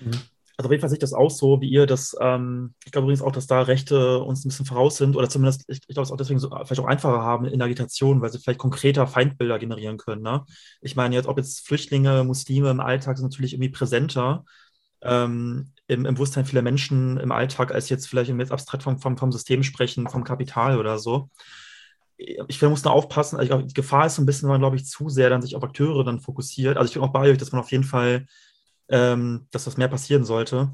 Mhm. 0.00 0.20
Also 0.56 0.68
auf 0.68 0.70
jeden 0.70 0.80
Fall 0.80 0.90
sehe 0.90 0.96
ich 0.96 1.00
das 1.00 1.14
auch 1.14 1.30
so, 1.30 1.60
wie 1.60 1.68
ihr 1.68 1.86
das, 1.86 2.16
ähm, 2.20 2.74
ich 2.84 2.92
glaube 2.92 3.06
übrigens 3.06 3.22
auch, 3.22 3.32
dass 3.32 3.46
da 3.46 3.62
Rechte 3.62 4.18
uns 4.20 4.44
ein 4.44 4.48
bisschen 4.48 4.66
voraus 4.66 4.96
sind 4.96 5.16
oder 5.16 5.28
zumindest, 5.28 5.64
ich, 5.68 5.78
ich 5.78 5.94
glaube, 5.94 6.02
es 6.02 6.12
auch 6.12 6.16
deswegen 6.16 6.38
so, 6.38 6.50
vielleicht 6.50 6.80
auch 6.80 6.86
einfacher 6.86 7.22
haben 7.22 7.46
in 7.46 7.58
der 7.58 7.66
Agitation, 7.66 8.20
weil 8.20 8.30
sie 8.30 8.38
vielleicht 8.38 8.60
konkreter 8.60 9.06
Feindbilder 9.06 9.58
generieren 9.58 9.96
können. 9.96 10.22
Ne? 10.22 10.44
Ich 10.80 10.94
meine 10.94 11.14
jetzt, 11.14 11.26
ob 11.26 11.38
jetzt 11.38 11.66
Flüchtlinge, 11.66 12.24
Muslime 12.24 12.70
im 12.70 12.80
Alltag 12.80 13.16
sind 13.16 13.26
natürlich 13.26 13.54
irgendwie 13.54 13.70
präsenter 13.70 14.44
ähm, 15.02 15.72
im, 15.88 16.06
im 16.06 16.14
Bewusstsein 16.14 16.44
vieler 16.44 16.62
Menschen 16.62 17.18
im 17.18 17.32
Alltag, 17.32 17.72
als 17.72 17.88
jetzt 17.88 18.06
vielleicht, 18.06 18.30
wenn 18.30 18.38
jetzt 18.38 18.52
abstrakt 18.52 18.82
vom, 18.82 18.98
vom, 18.98 19.16
vom 19.16 19.32
System 19.32 19.62
sprechen, 19.62 20.08
vom 20.08 20.24
Kapital 20.24 20.78
oder 20.78 20.98
so 20.98 21.30
ich 22.18 22.58
finde, 22.58 22.66
man 22.66 22.72
muss 22.72 22.82
da 22.82 22.90
aufpassen. 22.90 23.36
Also 23.36 23.48
glaube, 23.48 23.66
die 23.66 23.74
Gefahr 23.74 24.06
ist 24.06 24.16
so 24.16 24.22
ein 24.22 24.26
bisschen, 24.26 24.44
wenn 24.44 24.54
man, 24.54 24.60
glaube 24.60 24.76
ich, 24.76 24.86
zu 24.86 25.08
sehr 25.08 25.30
dann 25.30 25.42
sich 25.42 25.56
auf 25.56 25.62
Akteure 25.62 26.04
dann 26.04 26.20
fokussiert. 26.20 26.76
Also 26.76 26.88
ich 26.88 26.94
bin 26.94 27.02
auch 27.02 27.12
bei 27.12 27.30
euch, 27.30 27.38
dass 27.38 27.52
man 27.52 27.60
auf 27.60 27.72
jeden 27.72 27.84
Fall 27.84 28.26
ähm, 28.92 29.48
dass 29.50 29.64
das 29.64 29.78
mehr 29.78 29.88
passieren 29.88 30.24
sollte. 30.24 30.72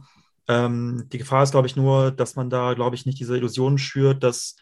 Ähm, 0.48 1.08
die 1.12 1.18
Gefahr 1.18 1.44
ist, 1.44 1.52
glaube 1.52 1.68
ich, 1.68 1.76
nur, 1.76 2.10
dass 2.10 2.36
man 2.36 2.50
da, 2.50 2.74
glaube 2.74 2.96
ich, 2.96 3.06
nicht 3.06 3.20
diese 3.20 3.36
Illusion 3.36 3.78
schürt, 3.78 4.22
dass 4.22 4.56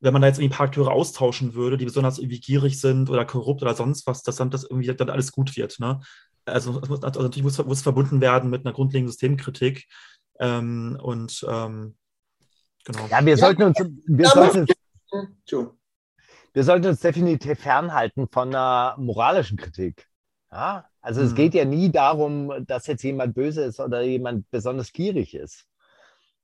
wenn 0.00 0.12
man 0.12 0.20
da 0.20 0.28
jetzt 0.28 0.38
irgendwie 0.38 0.54
ein 0.54 0.58
paar 0.58 0.66
Akteure 0.66 0.90
austauschen 0.90 1.54
würde, 1.54 1.78
die 1.78 1.86
besonders 1.86 2.18
irgendwie 2.18 2.40
gierig 2.40 2.80
sind 2.80 3.08
oder 3.08 3.24
korrupt 3.24 3.62
oder 3.62 3.74
sonst 3.74 4.06
was, 4.06 4.22
dass 4.22 4.36
dann 4.36 4.50
das 4.50 4.64
irgendwie 4.64 4.92
dann 4.92 5.08
alles 5.08 5.32
gut 5.32 5.56
wird. 5.56 5.78
Ne? 5.78 6.00
Also, 6.44 6.72
muss, 6.72 7.02
also 7.02 7.22
natürlich 7.22 7.44
muss, 7.44 7.64
muss 7.64 7.82
verbunden 7.82 8.20
werden 8.20 8.50
mit 8.50 8.66
einer 8.66 8.74
grundlegenden 8.74 9.10
Systemkritik. 9.10 9.86
Ähm, 10.38 10.98
und 11.00 11.46
ähm, 11.48 11.96
genau. 12.84 13.06
Ja, 13.08 13.24
wir 13.24 13.36
sollten 13.36 13.62
uns, 13.62 13.78
wir 13.78 14.28
sollten, 14.28 14.66
wir 16.52 16.64
sollten 16.64 16.86
uns 16.88 17.00
definitiv 17.00 17.58
fernhalten 17.58 18.28
von 18.30 18.48
einer 18.48 18.96
moralischen 18.98 19.56
Kritik. 19.56 20.08
Ja? 20.50 20.88
Also 21.00 21.20
mhm. 21.20 21.26
es 21.26 21.34
geht 21.34 21.54
ja 21.54 21.64
nie 21.64 21.90
darum, 21.90 22.64
dass 22.66 22.86
jetzt 22.86 23.02
jemand 23.02 23.34
böse 23.34 23.64
ist 23.64 23.80
oder 23.80 24.02
jemand 24.02 24.50
besonders 24.50 24.92
gierig 24.92 25.34
ist. 25.34 25.64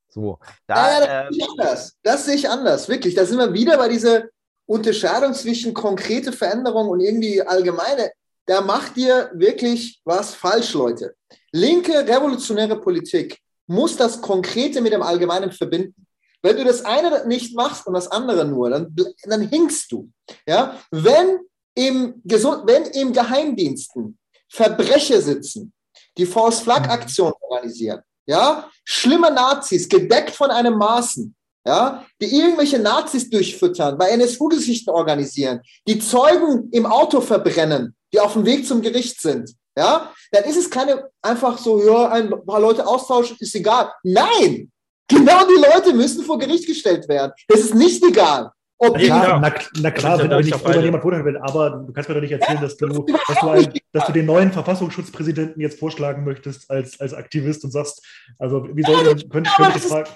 So, 0.08 0.38
da, 0.66 1.00
ja, 1.00 1.00
ja, 1.00 1.30
das, 1.30 1.30
äh, 1.30 1.32
sehe 1.32 1.38
ich 1.38 1.50
anders. 1.50 1.98
das 2.02 2.24
sehe 2.26 2.34
ich 2.34 2.48
anders, 2.48 2.88
wirklich. 2.88 3.14
Da 3.14 3.24
sind 3.24 3.38
wir 3.38 3.52
wieder 3.54 3.78
bei 3.78 3.88
dieser 3.88 4.24
Unterscheidung 4.66 5.32
zwischen 5.32 5.72
konkrete 5.72 6.32
Veränderung 6.32 6.88
und 6.88 7.00
irgendwie 7.00 7.40
allgemeine. 7.42 8.10
da 8.46 8.60
macht 8.60 8.96
ihr 8.96 9.30
wirklich 9.34 10.00
was 10.04 10.34
falsch, 10.34 10.74
Leute. 10.74 11.14
Linke 11.52 12.06
revolutionäre 12.06 12.80
Politik 12.80 13.38
muss 13.66 13.96
das 13.96 14.20
Konkrete 14.20 14.80
mit 14.80 14.92
dem 14.92 15.02
Allgemeinen 15.02 15.52
verbinden. 15.52 16.06
Wenn 16.42 16.56
du 16.56 16.64
das 16.64 16.84
eine 16.84 17.26
nicht 17.26 17.54
machst 17.54 17.86
und 17.86 17.94
das 17.94 18.10
andere 18.10 18.44
nur, 18.44 18.70
dann, 18.70 18.94
dann 19.24 19.48
hinkst 19.48 19.90
du. 19.92 20.10
Ja? 20.46 20.78
Wenn, 20.90 21.38
im, 21.74 22.20
wenn 22.24 22.84
im 22.86 23.12
Geheimdiensten 23.12 24.18
Verbrecher 24.48 25.20
sitzen, 25.20 25.72
die 26.16 26.26
False 26.26 26.62
Flag 26.62 26.88
Aktion 26.88 27.32
organisieren, 27.40 28.00
ja, 28.26 28.70
schlimme 28.84 29.30
Nazis, 29.30 29.88
gedeckt 29.88 30.30
von 30.30 30.50
einem 30.50 30.76
Maßen, 30.76 31.34
ja, 31.66 32.04
die 32.20 32.36
irgendwelche 32.36 32.78
Nazis 32.78 33.28
durchfüttern, 33.30 33.96
bei 33.96 34.10
NSU-Geschichten 34.10 34.90
organisieren, 34.90 35.60
die 35.86 35.98
Zeugen 35.98 36.68
im 36.72 36.86
Auto 36.86 37.20
verbrennen, 37.20 37.96
die 38.12 38.20
auf 38.20 38.34
dem 38.34 38.44
Weg 38.44 38.66
zum 38.66 38.82
Gericht 38.82 39.20
sind, 39.20 39.54
ja, 39.76 40.12
dann 40.30 40.44
ist 40.44 40.56
es 40.56 40.68
keine 40.68 41.08
einfach 41.22 41.56
so, 41.56 41.82
ja, 41.82 42.10
ein 42.10 42.30
paar 42.44 42.60
Leute 42.60 42.86
austauschen, 42.86 43.36
ist 43.40 43.54
egal. 43.54 43.90
Nein! 44.02 44.70
Genau 45.08 45.46
die 45.46 45.60
Leute 45.60 45.92
müssen 45.92 46.24
vor 46.24 46.38
Gericht 46.38 46.66
gestellt 46.66 47.08
werden. 47.08 47.32
Das 47.48 47.60
ist 47.60 47.74
nicht 47.74 48.02
egal. 48.04 48.50
Ob 48.84 48.98
ja, 48.98 49.38
na, 49.38 49.54
na, 49.80 49.90
klar, 49.92 50.18
wenn, 50.18 50.30
wenn 50.30 50.40
ich 50.40 50.64
wenn 50.64 50.82
jemand 50.82 51.04
will, 51.04 51.36
aber 51.38 51.70
du 51.70 51.92
kannst 51.92 52.08
mir 52.08 52.16
doch 52.16 52.20
nicht 52.20 52.32
erzählen, 52.32 52.60
dass 52.60 52.76
du, 52.76 52.88
dass 52.88 53.40
du, 53.40 53.48
ein, 53.48 53.72
dass 53.92 54.06
du 54.06 54.12
den 54.12 54.26
neuen 54.26 54.50
Verfassungsschutzpräsidenten 54.50 55.60
jetzt 55.62 55.78
vorschlagen 55.78 56.24
möchtest 56.24 56.68
als, 56.68 56.98
als 57.00 57.14
Aktivist 57.14 57.62
und 57.62 57.70
sagst, 57.70 58.04
also 58.40 58.66
wie 58.74 58.82
soll 58.82 59.04
denn, 59.04 59.28
könnte, 59.28 59.50
könnte 59.56 59.78
ich 59.78 59.84
fragen. 59.84 60.10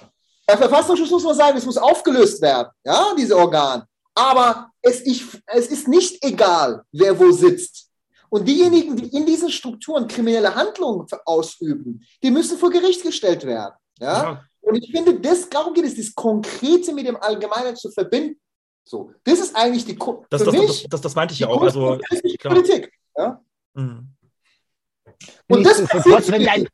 Der 0.48 0.58
Verfassungsschutz 0.58 1.10
muss 1.10 1.22
man 1.22 1.36
sagen, 1.36 1.56
es 1.56 1.64
muss 1.64 1.78
aufgelöst 1.78 2.42
werden, 2.42 2.68
ja, 2.84 3.14
diese 3.16 3.36
Organ. 3.36 3.84
Aber 4.16 4.70
es, 4.82 5.06
ich, 5.06 5.24
es 5.46 5.68
ist 5.68 5.86
nicht 5.86 6.24
egal, 6.24 6.82
wer 6.90 7.16
wo 7.16 7.30
sitzt. 7.30 7.88
Und 8.30 8.48
diejenigen, 8.48 8.96
die 8.96 9.16
in 9.16 9.26
diesen 9.26 9.50
Strukturen 9.50 10.08
kriminelle 10.08 10.52
Handlungen 10.52 11.06
ausüben, 11.24 12.04
die 12.20 12.32
müssen 12.32 12.58
vor 12.58 12.70
Gericht 12.70 13.04
gestellt 13.04 13.46
werden. 13.46 13.74
Ja? 14.00 14.22
ja. 14.22 14.44
Und 14.60 14.74
ich 14.74 14.90
finde, 14.90 15.20
das, 15.20 15.48
darum 15.48 15.72
geht 15.72 15.84
es, 15.84 15.94
das 15.94 16.12
Konkrete 16.12 16.92
mit 16.92 17.06
dem 17.06 17.16
Allgemeinen 17.16 17.76
zu 17.76 17.92
verbinden. 17.92 18.40
So, 18.88 19.10
das 19.24 19.40
ist 19.40 19.56
eigentlich 19.56 19.84
die 19.84 19.98
das, 20.30 20.44
das, 20.44 20.52
mich, 20.52 20.62
das, 20.62 20.88
das, 20.90 21.00
das, 21.00 21.14
meinte 21.16 21.34
ich 21.34 21.40
ja 21.40 21.48
auch. 21.48 21.60
Also, 21.60 21.98
Politik. 22.40 22.92
Ja? 23.16 23.40
Mhm. 23.74 24.14
Und 25.48 25.66
das 25.66 25.84
passiert, 25.86 26.30
wenn 26.30 26.44
dein, 26.44 26.68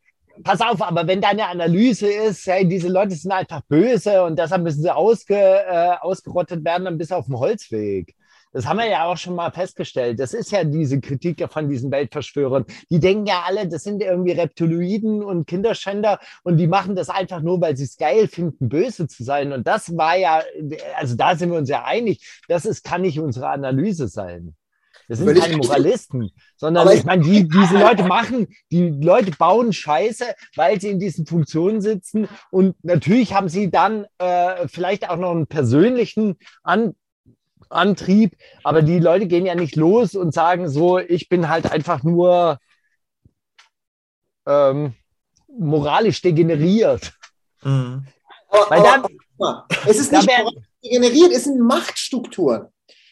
pass 0.44 0.60
auf, 0.60 0.82
aber 0.82 1.06
wenn 1.06 1.22
deine 1.22 1.46
Analyse 1.46 2.12
ist, 2.12 2.46
hey, 2.46 2.68
diese 2.68 2.88
Leute 2.88 3.14
sind 3.14 3.32
einfach 3.32 3.62
böse 3.62 4.24
und 4.24 4.38
deshalb 4.38 4.62
müssen 4.62 4.82
sie 4.82 4.94
ausge, 4.94 5.36
äh, 5.36 5.96
ausgerottet 6.02 6.62
werden, 6.62 6.84
dann 6.84 6.98
bist 6.98 7.12
du 7.12 7.14
auf 7.14 7.24
dem 7.24 7.38
Holzweg. 7.38 8.14
Das 8.52 8.66
haben 8.66 8.78
wir 8.78 8.88
ja 8.88 9.06
auch 9.06 9.16
schon 9.16 9.34
mal 9.34 9.50
festgestellt. 9.50 10.20
Das 10.20 10.34
ist 10.34 10.52
ja 10.52 10.62
diese 10.64 11.00
Kritik 11.00 11.44
von 11.50 11.68
diesen 11.68 11.90
Weltverschwörern. 11.90 12.66
Die 12.90 13.00
denken 13.00 13.26
ja 13.26 13.44
alle, 13.46 13.66
das 13.66 13.82
sind 13.82 14.02
irgendwie 14.02 14.32
Reptiloiden 14.32 15.22
und 15.22 15.46
Kinderschänder 15.46 16.18
und 16.42 16.58
die 16.58 16.66
machen 16.66 16.94
das 16.94 17.08
einfach 17.08 17.40
nur, 17.40 17.60
weil 17.60 17.76
sie 17.76 17.84
es 17.84 17.96
geil 17.96 18.28
finden, 18.28 18.68
böse 18.68 19.08
zu 19.08 19.24
sein. 19.24 19.52
Und 19.52 19.66
das 19.66 19.96
war 19.96 20.16
ja, 20.16 20.42
also 20.96 21.16
da 21.16 21.34
sind 21.34 21.50
wir 21.50 21.58
uns 21.58 21.70
ja 21.70 21.84
einig, 21.84 22.42
das 22.48 22.66
ist, 22.66 22.84
kann 22.84 23.02
nicht 23.02 23.18
unsere 23.18 23.48
Analyse 23.48 24.08
sein. 24.08 24.54
Das 25.08 25.18
sind 25.18 25.38
keine 25.38 25.56
Moralisten, 25.56 26.30
sondern 26.56 26.88
ich 26.90 27.04
meine, 27.04 27.22
die, 27.22 27.48
diese 27.48 27.78
Leute 27.78 28.04
machen, 28.04 28.48
die 28.70 28.88
Leute 28.88 29.32
bauen 29.32 29.72
Scheiße, 29.72 30.24
weil 30.54 30.80
sie 30.80 30.90
in 30.90 31.00
diesen 31.00 31.26
Funktionen 31.26 31.80
sitzen 31.80 32.28
und 32.50 32.76
natürlich 32.82 33.34
haben 33.34 33.48
sie 33.48 33.70
dann 33.70 34.06
äh, 34.18 34.68
vielleicht 34.68 35.10
auch 35.10 35.16
noch 35.16 35.32
einen 35.32 35.46
persönlichen 35.46 36.36
An 36.62 36.94
Antrieb, 37.72 38.36
aber 38.62 38.82
die 38.82 38.98
Leute 38.98 39.26
gehen 39.26 39.46
ja 39.46 39.54
nicht 39.54 39.76
los 39.76 40.14
und 40.14 40.32
sagen 40.32 40.68
so, 40.68 40.98
ich 40.98 41.28
bin 41.28 41.48
halt 41.48 41.70
einfach 41.70 42.02
nur 42.02 42.58
ähm, 44.46 44.94
moralisch 45.48 46.22
degeneriert. 46.22 47.12
Mhm. 47.62 48.06
Weil 48.68 48.82
dann, 48.82 49.04
aber, 49.38 49.66
es 49.86 49.98
ist 49.98 50.12
nicht 50.12 50.26
moralisch 50.26 50.68
degeneriert, 50.84 51.32
es 51.32 51.44
sind 51.44 51.60
Machtstrukturen. 51.60 52.68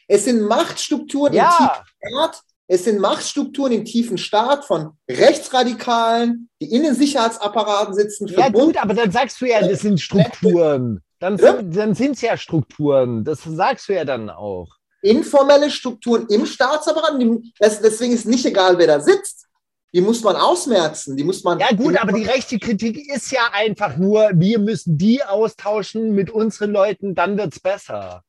Es 0.08 0.24
sind 0.24 0.42
Machtstrukturen 0.42 1.32
ja. 1.32 1.48
im 1.48 1.66
tiefen 1.66 1.86
Staat, 2.08 2.42
es 2.66 2.84
sind 2.84 3.00
Machtstrukturen 3.00 3.72
im 3.72 3.84
tiefen 3.84 4.18
Staat 4.18 4.64
von 4.64 4.92
Rechtsradikalen, 5.08 6.48
die 6.60 6.72
in 6.72 6.82
den 6.82 6.94
Sicherheitsapparaten 6.94 7.94
sitzen. 7.94 8.28
Ja 8.28 8.48
gut, 8.48 8.76
aber 8.76 8.94
dann 8.94 9.10
sagst 9.10 9.40
du 9.40 9.46
ja, 9.46 9.60
das 9.60 9.80
sind 9.80 10.00
Strukturen. 10.00 11.02
Dann, 11.20 11.36
ja? 11.36 11.62
dann 11.62 11.94
sind 11.94 12.16
es 12.16 12.22
ja 12.22 12.36
Strukturen. 12.36 13.24
Das 13.24 13.44
sagst 13.44 13.88
du 13.88 13.94
ja 13.94 14.04
dann 14.04 14.30
auch. 14.30 14.68
Informelle 15.02 15.70
Strukturen 15.70 16.26
im 16.28 16.46
Staatsapparat. 16.46 17.22
Deswegen 17.60 18.12
ist 18.12 18.26
nicht 18.26 18.44
egal, 18.44 18.76
wer 18.78 18.86
da 18.86 19.00
sitzt. 19.00 19.46
Die 19.92 20.00
muss 20.00 20.22
man 20.22 20.36
ausmerzen. 20.36 21.16
Die 21.16 21.24
muss 21.24 21.42
man. 21.44 21.58
Ja, 21.58 21.72
gut, 21.74 21.96
aber 21.96 22.12
die 22.12 22.24
rechte 22.24 22.58
Kritik 22.58 23.12
ist 23.12 23.30
ja 23.32 23.50
einfach 23.52 23.96
nur, 23.96 24.30
wir 24.34 24.58
müssen 24.58 24.98
die 24.98 25.22
austauschen 25.22 26.14
mit 26.14 26.30
unseren 26.30 26.70
Leuten, 26.70 27.14
dann 27.14 27.36
wird 27.36 27.52
es 27.52 27.60
besser. 27.60 28.22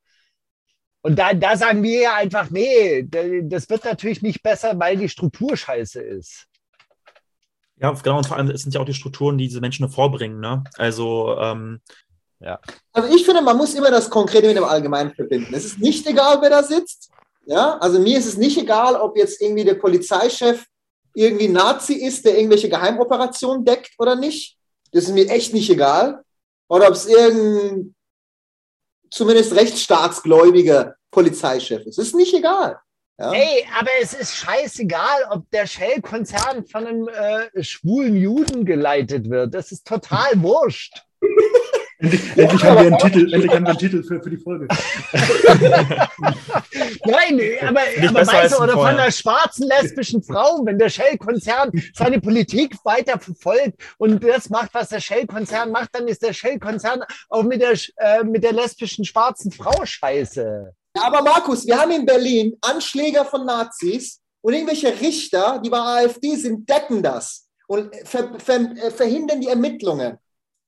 Und 1.01 1.17
da, 1.17 1.33
da 1.33 1.57
sagen 1.57 1.81
wir 1.83 2.01
ja 2.01 2.15
einfach, 2.15 2.49
nee, 2.49 3.07
das 3.43 3.69
wird 3.69 3.85
natürlich 3.85 4.21
nicht 4.21 4.43
besser, 4.43 4.77
weil 4.79 4.97
die 4.97 5.09
Struktur 5.09 5.55
scheiße 5.55 6.01
ist. 6.01 6.47
Ja, 7.77 7.91
genau, 7.91 8.19
und 8.19 8.27
vor 8.27 8.37
allem 8.37 8.55
sind 8.55 8.75
ja 8.75 8.81
auch 8.81 8.85
die 8.85 8.93
Strukturen, 8.93 9.39
die 9.39 9.47
diese 9.47 9.61
Menschen 9.61 9.85
hervorbringen. 9.85 10.39
Ne? 10.39 10.63
Also 10.77 11.35
ähm, 11.39 11.81
ja. 12.41 12.59
Also 12.93 13.13
ich 13.13 13.25
finde, 13.25 13.41
man 13.41 13.57
muss 13.57 13.73
immer 13.73 13.91
das 13.91 14.09
Konkrete 14.09 14.47
mit 14.47 14.57
dem 14.57 14.63
Allgemeinen 14.63 15.13
verbinden. 15.13 15.53
Es 15.53 15.65
ist 15.65 15.79
nicht 15.79 16.05
egal, 16.07 16.41
wer 16.41 16.49
da 16.49 16.63
sitzt. 16.63 17.11
Ja, 17.45 17.77
also 17.77 17.99
mir 17.99 18.17
ist 18.17 18.27
es 18.27 18.37
nicht 18.37 18.57
egal, 18.57 18.95
ob 18.95 19.17
jetzt 19.17 19.41
irgendwie 19.41 19.65
der 19.65 19.75
Polizeichef 19.75 20.65
irgendwie 21.13 21.47
Nazi 21.47 21.93
ist, 21.93 22.25
der 22.25 22.37
irgendwelche 22.37 22.69
Geheimoperationen 22.69 23.65
deckt 23.65 23.91
oder 23.97 24.15
nicht. 24.15 24.57
Das 24.91 25.05
ist 25.05 25.13
mir 25.13 25.29
echt 25.29 25.53
nicht 25.53 25.69
egal. 25.69 26.23
Oder 26.69 26.87
ob 26.87 26.93
es 26.93 27.05
irgendein 27.05 27.95
zumindest 29.09 29.53
rechtsstaatsgläubiger 29.53 30.95
Polizeichef 31.11 31.85
ist. 31.85 31.97
Das 31.97 32.07
ist 32.07 32.15
nicht 32.15 32.33
egal. 32.33 32.79
Ja? 33.19 33.31
Hey, 33.31 33.67
aber 33.77 33.89
es 34.01 34.13
ist 34.13 34.35
scheißegal, 34.35 35.27
ob 35.31 35.49
der 35.51 35.67
Shell-Konzern 35.67 36.65
von 36.65 36.87
einem 36.87 37.07
äh, 37.07 37.63
schwulen 37.63 38.15
Juden 38.15 38.65
geleitet 38.65 39.29
wird. 39.29 39.53
Das 39.53 39.71
ist 39.71 39.85
total 39.85 40.41
wurscht. 40.41 41.03
Endlich, 42.01 42.35
endlich, 42.35 42.63
haben 42.63 42.77
wir 42.77 42.87
einen 42.87 42.97
Titel, 42.97 43.31
endlich 43.31 43.51
haben 43.51 43.63
wir 43.63 43.69
einen 43.69 43.77
Titel 43.77 44.03
für, 44.03 44.19
für 44.23 44.29
die 44.31 44.37
Folge. 44.37 44.67
Nein, 47.05 47.39
aber, 47.61 47.81
aber 48.07 48.25
weißt 48.25 48.53
du, 48.53 48.63
oder 48.63 48.73
von 48.73 48.87
einer 48.87 49.11
schwarzen 49.11 49.67
lesbischen 49.67 50.23
Frau, 50.23 50.65
wenn 50.65 50.79
der 50.79 50.89
Shell-Konzern 50.89 51.69
seine 51.93 52.19
Politik 52.19 52.75
weiter 52.83 53.19
verfolgt 53.19 53.79
und 53.99 54.23
das 54.23 54.49
macht, 54.49 54.73
was 54.73 54.89
der 54.89 54.99
Shell-Konzern 54.99 55.71
macht, 55.71 55.89
dann 55.93 56.07
ist 56.07 56.23
der 56.23 56.33
Shell-Konzern 56.33 57.03
auch 57.29 57.43
mit 57.43 57.61
der, 57.61 57.73
äh, 57.97 58.23
mit 58.23 58.43
der 58.43 58.53
lesbischen 58.53 59.05
schwarzen 59.05 59.51
Frau 59.51 59.85
scheiße. 59.85 60.73
Ja, 60.95 61.03
aber 61.03 61.21
Markus, 61.21 61.67
wir 61.67 61.79
haben 61.79 61.91
in 61.91 62.05
Berlin 62.05 62.57
Anschläger 62.61 63.25
von 63.25 63.45
Nazis 63.45 64.21
und 64.41 64.53
irgendwelche 64.53 64.99
Richter, 64.99 65.61
die 65.63 65.69
bei 65.69 65.77
AfD 65.77 66.35
sind, 66.35 66.67
decken 66.67 67.03
das 67.03 67.47
und 67.67 67.95
ver 68.05 68.39
ver 68.39 68.59
äh, 68.75 68.89
verhindern 68.89 69.39
die 69.39 69.49
Ermittlungen. 69.49 70.17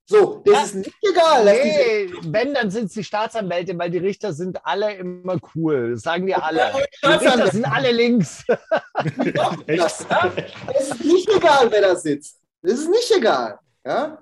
So, 0.06 0.42
das 0.44 0.54
ja. 0.54 0.62
ist 0.64 0.74
nicht 0.74 0.94
egal. 1.10 1.44
Nee, 1.46 2.10
wenn, 2.24 2.52
dann 2.52 2.70
sind 2.70 2.86
es 2.86 2.92
die 2.92 3.04
Staatsanwälte, 3.04 3.78
weil 3.78 3.90
die 3.90 3.98
Richter 3.98 4.34
sind 4.34 4.58
alle 4.64 4.94
immer 4.94 5.38
cool. 5.54 5.92
Das 5.92 6.02
sagen 6.02 6.26
die 6.26 6.34
alle. 6.34 6.72
Die 7.02 7.06
Richter 7.06 7.50
sind 7.50 7.64
alle 7.64 7.90
links. 7.90 8.44
ja, 8.48 9.56
das, 9.66 10.06
ja, 10.10 10.32
es 10.78 10.90
ist 10.90 11.04
nicht 11.04 11.28
egal, 11.34 11.68
wer 11.70 11.80
da 11.80 11.96
sitzt. 11.96 12.38
Es 12.62 12.80
ist 12.80 12.90
nicht 12.90 13.10
egal. 13.16 13.58
Ja? 13.84 14.18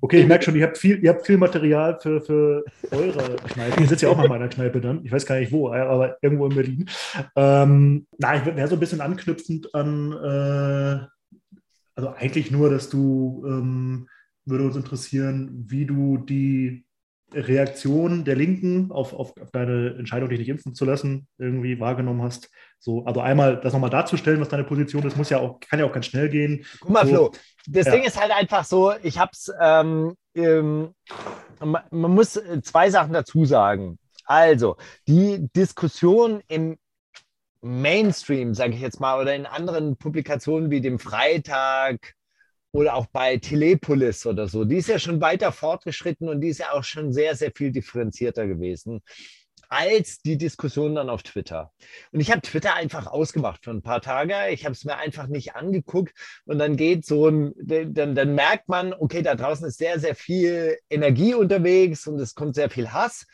Okay, 0.00 0.20
ich 0.20 0.28
merke 0.28 0.44
schon, 0.44 0.54
ihr 0.54 0.66
habt 0.66 0.78
viel, 0.78 1.02
ihr 1.02 1.10
habt 1.10 1.26
viel 1.26 1.36
Material 1.36 1.98
für, 2.00 2.20
für 2.20 2.64
eure 2.92 3.36
Kneipe. 3.36 3.80
Ihr 3.80 3.88
sitzt 3.88 4.02
ja 4.02 4.08
auch 4.08 4.16
mal 4.16 4.24
in 4.24 4.30
meiner 4.30 4.48
Kneipe 4.48 4.80
dann. 4.80 5.04
Ich 5.04 5.10
weiß 5.10 5.26
gar 5.26 5.40
nicht 5.40 5.50
wo, 5.50 5.72
aber 5.72 6.16
irgendwo 6.22 6.46
in 6.46 6.54
Berlin. 6.54 6.90
Ähm, 7.34 8.06
na, 8.18 8.36
ich 8.36 8.46
wäre 8.46 8.68
so 8.68 8.76
ein 8.76 8.80
bisschen 8.80 9.00
anknüpfend 9.00 9.74
an, 9.74 10.12
äh, 10.12 11.06
also 11.96 12.14
eigentlich 12.16 12.52
nur, 12.52 12.70
dass 12.70 12.88
du 12.88 13.42
ähm, 13.46 14.08
würde 14.44 14.64
uns 14.64 14.76
interessieren, 14.76 15.64
wie 15.68 15.86
du 15.86 16.18
die 16.18 16.84
Reaktion 17.32 18.24
der 18.24 18.34
Linken 18.34 18.90
auf, 18.90 19.12
auf, 19.12 19.36
auf, 19.40 19.50
deine 19.52 19.94
Entscheidung, 19.98 20.28
dich 20.28 20.40
nicht 20.40 20.48
impfen 20.48 20.74
zu 20.74 20.84
lassen, 20.84 21.28
irgendwie 21.38 21.78
wahrgenommen 21.78 22.22
hast. 22.22 22.50
So, 22.78 23.04
also 23.04 23.20
einmal 23.20 23.60
das 23.60 23.72
nochmal 23.72 23.90
darzustellen, 23.90 24.40
was 24.40 24.48
deine 24.48 24.64
Position 24.64 25.06
ist, 25.06 25.16
muss 25.16 25.30
ja 25.30 25.38
auch, 25.38 25.60
kann 25.60 25.78
ja 25.78 25.84
auch 25.84 25.92
ganz 25.92 26.06
schnell 26.06 26.28
gehen. 26.28 26.64
Guck 26.80 26.90
mal, 26.90 27.06
so, 27.06 27.12
Flo, 27.12 27.32
das 27.68 27.86
ja. 27.86 27.92
Ding 27.92 28.04
ist 28.04 28.20
halt 28.20 28.32
einfach 28.32 28.64
so, 28.64 28.92
ich 29.02 29.18
hab's, 29.18 29.52
ähm, 29.60 30.14
ähm, 30.34 30.94
man 31.60 31.84
muss 31.90 32.40
zwei 32.62 32.90
Sachen 32.90 33.12
dazu 33.12 33.44
sagen. 33.44 33.98
Also, 34.24 34.76
die 35.06 35.48
Diskussion 35.54 36.40
im 36.48 36.78
Mainstream, 37.62 38.54
sage 38.54 38.74
ich 38.74 38.80
jetzt 38.80 39.00
mal, 39.00 39.20
oder 39.20 39.34
in 39.34 39.46
anderen 39.46 39.96
Publikationen 39.96 40.70
wie 40.70 40.80
dem 40.80 40.98
Freitag, 40.98 42.14
oder 42.72 42.94
auch 42.94 43.06
bei 43.06 43.36
Telepolis 43.38 44.26
oder 44.26 44.48
so, 44.48 44.64
die 44.64 44.76
ist 44.76 44.88
ja 44.88 44.98
schon 44.98 45.20
weiter 45.20 45.52
fortgeschritten 45.52 46.28
und 46.28 46.40
die 46.40 46.48
ist 46.48 46.58
ja 46.58 46.72
auch 46.72 46.84
schon 46.84 47.12
sehr, 47.12 47.34
sehr 47.36 47.52
viel 47.54 47.72
differenzierter 47.72 48.46
gewesen. 48.46 49.02
als 49.72 50.20
die 50.22 50.36
Diskussion 50.36 50.96
dann 50.96 51.08
auf 51.08 51.22
Twitter. 51.22 51.72
Und 52.12 52.20
ich 52.20 52.30
habe 52.32 52.40
Twitter 52.42 52.74
einfach 52.74 53.06
ausgemacht 53.06 53.64
für 53.64 53.70
ein 53.70 53.82
paar 53.82 54.00
Tage. 54.00 54.34
Ich 54.50 54.64
habe 54.64 54.72
es 54.72 54.84
mir 54.84 54.96
einfach 54.96 55.28
nicht 55.28 55.54
angeguckt. 55.54 56.12
Und 56.44 56.58
dann 56.58 56.76
geht 56.76 57.06
so 57.06 57.28
ein, 57.28 57.52
dann, 57.56 58.16
dann 58.16 58.34
merkt 58.34 58.68
man, 58.68 58.92
okay, 58.92 59.22
da 59.22 59.36
draußen 59.36 59.66
ist 59.68 59.78
sehr, 59.78 60.00
sehr 60.00 60.16
viel 60.16 60.76
Energie 60.90 61.34
unterwegs 61.34 62.06
und 62.08 62.18
es 62.18 62.34
kommt 62.34 62.56
sehr 62.56 62.68
viel 62.68 62.92
Hass. 62.92 63.26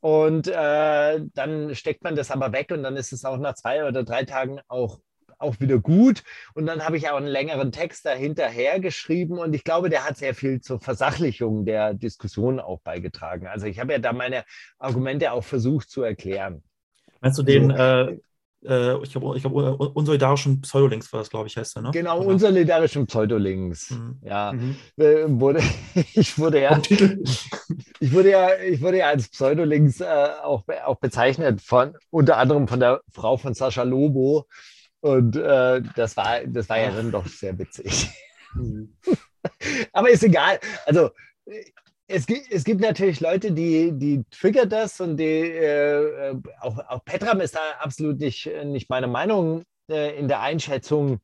Und 0.00 0.48
äh, 0.48 1.20
dann 1.34 1.74
steckt 1.74 2.02
man 2.02 2.16
das 2.16 2.30
aber 2.30 2.52
weg 2.52 2.70
und 2.72 2.82
dann 2.82 2.96
ist 2.96 3.12
es 3.12 3.24
auch 3.24 3.38
nach 3.38 3.54
zwei 3.54 3.86
oder 3.86 4.04
drei 4.04 4.24
Tagen 4.24 4.60
auch 4.68 5.00
auch 5.44 5.60
wieder 5.60 5.78
gut. 5.78 6.24
Und 6.54 6.66
dann 6.66 6.84
habe 6.84 6.96
ich 6.96 7.08
auch 7.08 7.16
einen 7.16 7.26
längeren 7.26 7.70
Text 7.70 8.04
dahinterher 8.04 8.80
geschrieben 8.80 9.38
und 9.38 9.54
ich 9.54 9.62
glaube, 9.62 9.90
der 9.90 10.04
hat 10.04 10.16
sehr 10.16 10.34
viel 10.34 10.60
zur 10.60 10.80
Versachlichung 10.80 11.64
der 11.64 11.94
Diskussion 11.94 12.58
auch 12.58 12.80
beigetragen. 12.80 13.46
Also 13.46 13.66
ich 13.66 13.78
habe 13.78 13.92
ja 13.92 13.98
da 13.98 14.12
meine 14.12 14.44
Argumente 14.78 15.32
auch 15.32 15.44
versucht 15.44 15.88
zu 15.90 16.02
erklären. 16.02 16.62
Meinst 17.20 17.38
du 17.38 17.42
den, 17.42 17.70
so, 17.70 18.18
äh, 18.64 19.02
ich 19.02 19.10
glaube, 19.10 19.36
ich 19.36 19.42
glaub, 19.42 19.54
unsolidarischen 19.94 20.62
Pseudolinks 20.62 21.12
war 21.12 21.20
das, 21.20 21.30
glaube 21.30 21.48
ich, 21.48 21.56
heißt 21.56 21.76
er, 21.76 21.82
ne? 21.82 21.90
Genau, 21.92 22.20
ja. 22.20 22.26
unsolidarischen 22.26 23.06
Pseudolinks. 23.06 23.90
Mhm. 23.90 24.18
Ja, 24.22 24.52
mhm. 24.52 24.76
Äh, 24.96 25.24
wurde, 25.28 25.60
ich 26.14 26.38
wurde 26.38 26.62
ja, 26.62 26.80
ich 28.00 28.12
wurde 28.12 28.30
ja, 28.30 28.48
ich 28.56 28.80
wurde 28.80 28.98
ja 28.98 29.08
als 29.08 29.28
Pseudolinks 29.28 30.00
äh, 30.00 30.06
auch, 30.42 30.64
auch 30.84 30.96
bezeichnet 30.96 31.60
von, 31.60 31.94
unter 32.10 32.38
anderem 32.38 32.66
von 32.66 32.80
der 32.80 33.02
Frau 33.10 33.36
von 33.36 33.54
Sascha 33.54 33.82
Lobo, 33.82 34.46
und 35.04 35.36
äh, 35.36 35.82
das, 35.96 36.16
war, 36.16 36.40
das 36.46 36.66
war 36.70 36.78
ja 36.78 36.90
dann 36.90 37.12
doch 37.12 37.26
sehr 37.26 37.58
witzig. 37.58 38.08
Mhm. 38.56 38.96
Aber 39.92 40.10
ist 40.10 40.22
egal. 40.22 40.60
Also 40.86 41.10
es 42.06 42.24
gibt, 42.24 42.52
es 42.52 42.62
gibt 42.62 42.80
natürlich 42.80 43.18
Leute, 43.18 43.50
die, 43.50 43.90
die 43.90 44.22
triggert 44.30 44.70
das 44.70 45.00
und 45.00 45.16
die, 45.16 45.24
äh, 45.24 46.36
auch, 46.60 46.78
auch 46.88 47.04
Petram 47.04 47.40
ist 47.40 47.56
da 47.56 47.72
absolut 47.80 48.20
nicht, 48.20 48.48
nicht 48.66 48.88
meine 48.90 49.08
Meinung 49.08 49.64
äh, 49.90 50.16
in 50.16 50.28
der 50.28 50.40
Einschätzung 50.40 51.18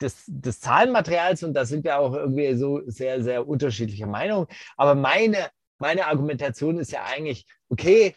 des, 0.00 0.22
des 0.28 0.60
Zahlenmaterials 0.60 1.42
und 1.42 1.52
da 1.54 1.64
sind 1.64 1.82
wir 1.82 1.98
auch 1.98 2.14
irgendwie 2.14 2.54
so 2.54 2.80
sehr, 2.86 3.24
sehr 3.24 3.48
unterschiedliche 3.48 4.06
Meinungen. 4.06 4.46
Aber 4.76 4.94
meine, 4.94 5.48
meine 5.80 6.06
Argumentation 6.06 6.78
ist 6.78 6.92
ja 6.92 7.06
eigentlich, 7.06 7.44
okay, 7.70 8.14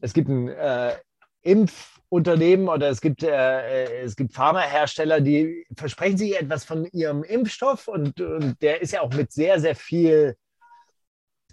es 0.00 0.12
gibt 0.12 0.28
ein 0.28 0.48
äh, 0.48 0.96
Impf- 1.44 2.01
Unternehmen 2.12 2.68
oder 2.68 2.90
es 2.90 3.00
gibt, 3.00 3.22
äh, 3.22 3.84
äh, 3.84 4.02
es 4.02 4.16
gibt 4.16 4.34
Pharmahersteller, 4.34 5.22
die 5.22 5.64
versprechen 5.74 6.18
sich 6.18 6.38
etwas 6.38 6.62
von 6.62 6.84
ihrem 6.92 7.24
Impfstoff 7.24 7.88
und, 7.88 8.20
und 8.20 8.60
der 8.60 8.82
ist 8.82 8.92
ja 8.92 9.00
auch 9.00 9.14
mit 9.14 9.32
sehr, 9.32 9.58
sehr 9.60 9.74
viel 9.74 10.36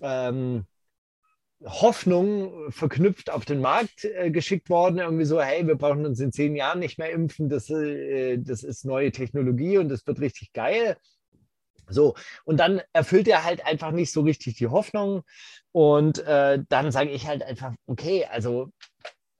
ähm, 0.01 0.65
Hoffnung 1.63 2.71
verknüpft 2.73 3.29
auf 3.29 3.45
den 3.45 3.61
Markt 3.61 4.03
äh, 4.03 4.31
geschickt 4.31 4.69
worden. 4.69 4.99
Irgendwie 4.99 5.23
so, 5.23 5.41
hey, 5.41 5.65
wir 5.65 5.75
brauchen 5.75 6.05
uns 6.05 6.19
in 6.19 6.33
zehn 6.33 6.57
Jahren 6.57 6.79
nicht 6.79 6.99
mehr 6.99 7.11
impfen, 7.11 7.47
das, 7.47 7.69
äh, 7.69 8.37
das 8.37 8.63
ist 8.63 8.83
neue 8.83 9.13
Technologie 9.13 9.77
und 9.77 9.87
das 9.87 10.05
wird 10.07 10.19
richtig 10.19 10.51
geil. 10.51 10.97
So, 11.87 12.15
und 12.43 12.59
dann 12.59 12.81
erfüllt 12.91 13.29
er 13.29 13.45
halt 13.45 13.65
einfach 13.65 13.91
nicht 13.91 14.11
so 14.11 14.21
richtig 14.21 14.55
die 14.57 14.67
Hoffnung. 14.67 15.23
Und 15.71 16.19
äh, 16.19 16.59
dann 16.67 16.91
sage 16.91 17.11
ich 17.11 17.27
halt 17.27 17.43
einfach, 17.43 17.73
okay, 17.87 18.25
also 18.25 18.71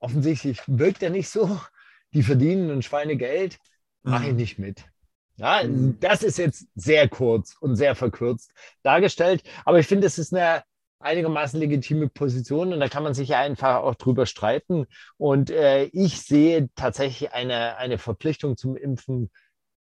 offensichtlich 0.00 0.60
wirkt 0.66 1.02
er 1.02 1.10
nicht 1.10 1.28
so. 1.28 1.60
Die 2.12 2.22
verdienen 2.22 2.70
ein 2.70 2.82
Schweinegeld, 2.82 3.58
mache 4.02 4.24
ich 4.24 4.30
mhm. 4.32 4.36
nicht 4.36 4.58
mit. 4.58 4.84
Ja, 5.36 5.62
mhm. 5.62 5.98
das 6.00 6.22
ist 6.22 6.38
jetzt 6.38 6.66
sehr 6.74 7.08
kurz 7.08 7.56
und 7.60 7.76
sehr 7.76 7.94
verkürzt 7.94 8.52
dargestellt. 8.82 9.42
Aber 9.64 9.78
ich 9.78 9.86
finde, 9.86 10.06
es 10.06 10.18
ist 10.18 10.34
eine 10.34 10.64
einigermaßen 10.98 11.58
legitime 11.58 12.08
Position 12.08 12.72
und 12.72 12.80
da 12.80 12.88
kann 12.88 13.02
man 13.02 13.14
sich 13.14 13.30
ja 13.30 13.38
einfach 13.40 13.76
auch 13.76 13.94
drüber 13.94 14.26
streiten. 14.26 14.86
Und 15.16 15.50
äh, 15.50 15.84
ich 15.84 16.20
sehe 16.20 16.68
tatsächlich 16.74 17.32
eine, 17.32 17.76
eine 17.78 17.98
Verpflichtung 17.98 18.56
zum 18.56 18.76
Impfen 18.76 19.30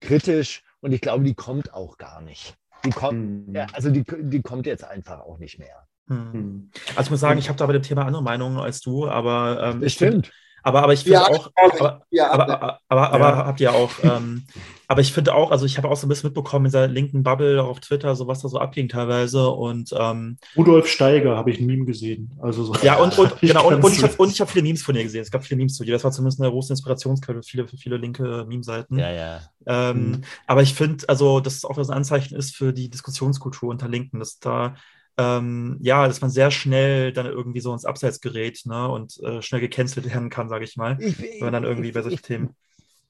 kritisch 0.01 0.63
und 0.81 0.91
ich 0.91 1.01
glaube, 1.01 1.23
die 1.23 1.35
kommt 1.35 1.73
auch 1.73 1.97
gar 1.97 2.21
nicht. 2.21 2.55
Die 2.83 2.89
kommt, 2.89 3.47
mhm. 3.47 3.55
ja, 3.55 3.67
also 3.73 3.89
die, 3.89 4.03
die 4.03 4.41
kommt 4.41 4.65
jetzt 4.65 4.83
einfach 4.83 5.21
auch 5.21 5.37
nicht 5.37 5.57
mehr. 5.57 5.87
Hm. 6.07 6.33
hm. 6.33 6.71
Also 6.95 7.07
ich 7.07 7.11
muss 7.11 7.19
sagen, 7.19 7.39
ich 7.39 7.49
habe 7.49 7.57
da 7.57 7.65
bei 7.65 7.73
dem 7.73 7.83
Thema 7.83 8.05
andere 8.05 8.23
Meinungen 8.23 8.57
als 8.57 8.81
du, 8.81 9.07
aber 9.07 9.61
ähm, 9.61 9.83
ich 9.83 9.97
finde, 9.97 10.29
aber, 10.65 10.81
aber 10.81 10.93
ich 10.93 11.01
finde 11.01 11.19
ja, 11.19 11.27
auch, 11.27 11.51
aber, 11.55 12.01
ja, 12.09 12.31
aber, 12.31 12.49
aber, 12.49 12.79
aber, 12.89 13.13
aber 13.13 13.29
ja. 13.29 13.45
habt 13.45 13.59
ihr 13.59 13.71
auch, 13.71 13.91
ähm, 14.03 14.45
aber 14.87 15.01
ich 15.01 15.13
finde 15.13 15.35
auch, 15.35 15.51
also 15.51 15.63
ich 15.63 15.77
habe 15.77 15.87
auch 15.87 15.95
so 15.95 16.07
ein 16.07 16.09
bisschen 16.09 16.29
mitbekommen 16.29 16.65
in 16.65 16.69
dieser 16.69 16.87
linken 16.87 17.21
Bubble 17.21 17.61
auf 17.61 17.81
Twitter, 17.81 18.15
so 18.15 18.25
was 18.25 18.41
da 18.41 18.49
so 18.49 18.57
abging 18.57 18.89
teilweise 18.89 19.47
und 19.47 19.93
ähm, 19.95 20.37
Rudolf 20.57 20.87
Steiger 20.87 21.37
habe 21.37 21.51
ich 21.51 21.59
ein 21.59 21.67
Meme 21.67 21.85
gesehen. 21.85 22.31
Also 22.41 22.63
so 22.63 22.73
ja, 22.81 22.95
und, 22.95 23.15
und 23.15 23.39
genau, 23.41 23.67
und, 23.67 23.83
und, 23.83 23.93
ich 23.93 24.01
habe 24.01 24.15
hab 24.17 24.49
viele 24.49 24.63
Memes 24.63 24.81
von 24.81 24.95
ihr 24.95 25.03
gesehen. 25.03 25.21
Es 25.21 25.29
gab 25.29 25.43
viele 25.43 25.57
Memes 25.59 25.75
zu 25.75 25.83
ihr. 25.83 25.93
Das 25.93 26.03
war 26.03 26.11
zumindest 26.11 26.41
eine 26.41 26.49
große 26.49 26.73
Inspirationsquelle 26.73 27.43
für 27.43 27.47
viele, 27.47 27.67
für 27.67 27.77
viele 27.77 27.97
linke 27.97 28.45
Meme-Seiten. 28.47 28.97
Ja, 28.97 29.11
ja. 29.11 29.41
Ähm, 29.67 29.97
mhm. 29.97 30.21
Aber 30.47 30.63
ich 30.63 30.73
finde, 30.73 31.07
also, 31.07 31.41
dass 31.41 31.57
es 31.57 31.65
auch 31.65 31.77
ein 31.77 31.89
Anzeichen 31.91 32.35
ist 32.35 32.55
für 32.55 32.73
die 32.73 32.89
Diskussionskultur 32.89 33.69
unter 33.69 33.87
Linken, 33.87 34.17
dass 34.17 34.39
da 34.39 34.75
ähm, 35.17 35.77
ja, 35.81 36.07
dass 36.07 36.21
man 36.21 36.29
sehr 36.29 36.51
schnell 36.51 37.13
dann 37.13 37.25
irgendwie 37.25 37.61
so 37.61 37.71
ins 37.71 37.85
Abseits 37.85 38.19
gerät 38.21 38.61
ne, 38.65 38.89
und 38.89 39.17
äh, 39.23 39.41
schnell 39.41 39.61
gecancelt 39.61 40.05
werden 40.13 40.29
kann, 40.29 40.49
sage 40.49 40.65
ich 40.65 40.75
mal. 40.75 40.97
Ich, 40.99 41.19
wenn 41.19 41.39
man 41.39 41.53
dann 41.53 41.63
irgendwie 41.63 41.89
ich, 41.89 41.93
bei 41.93 42.01
solchen 42.01 42.15
ich, 42.15 42.21
Themen. 42.21 42.55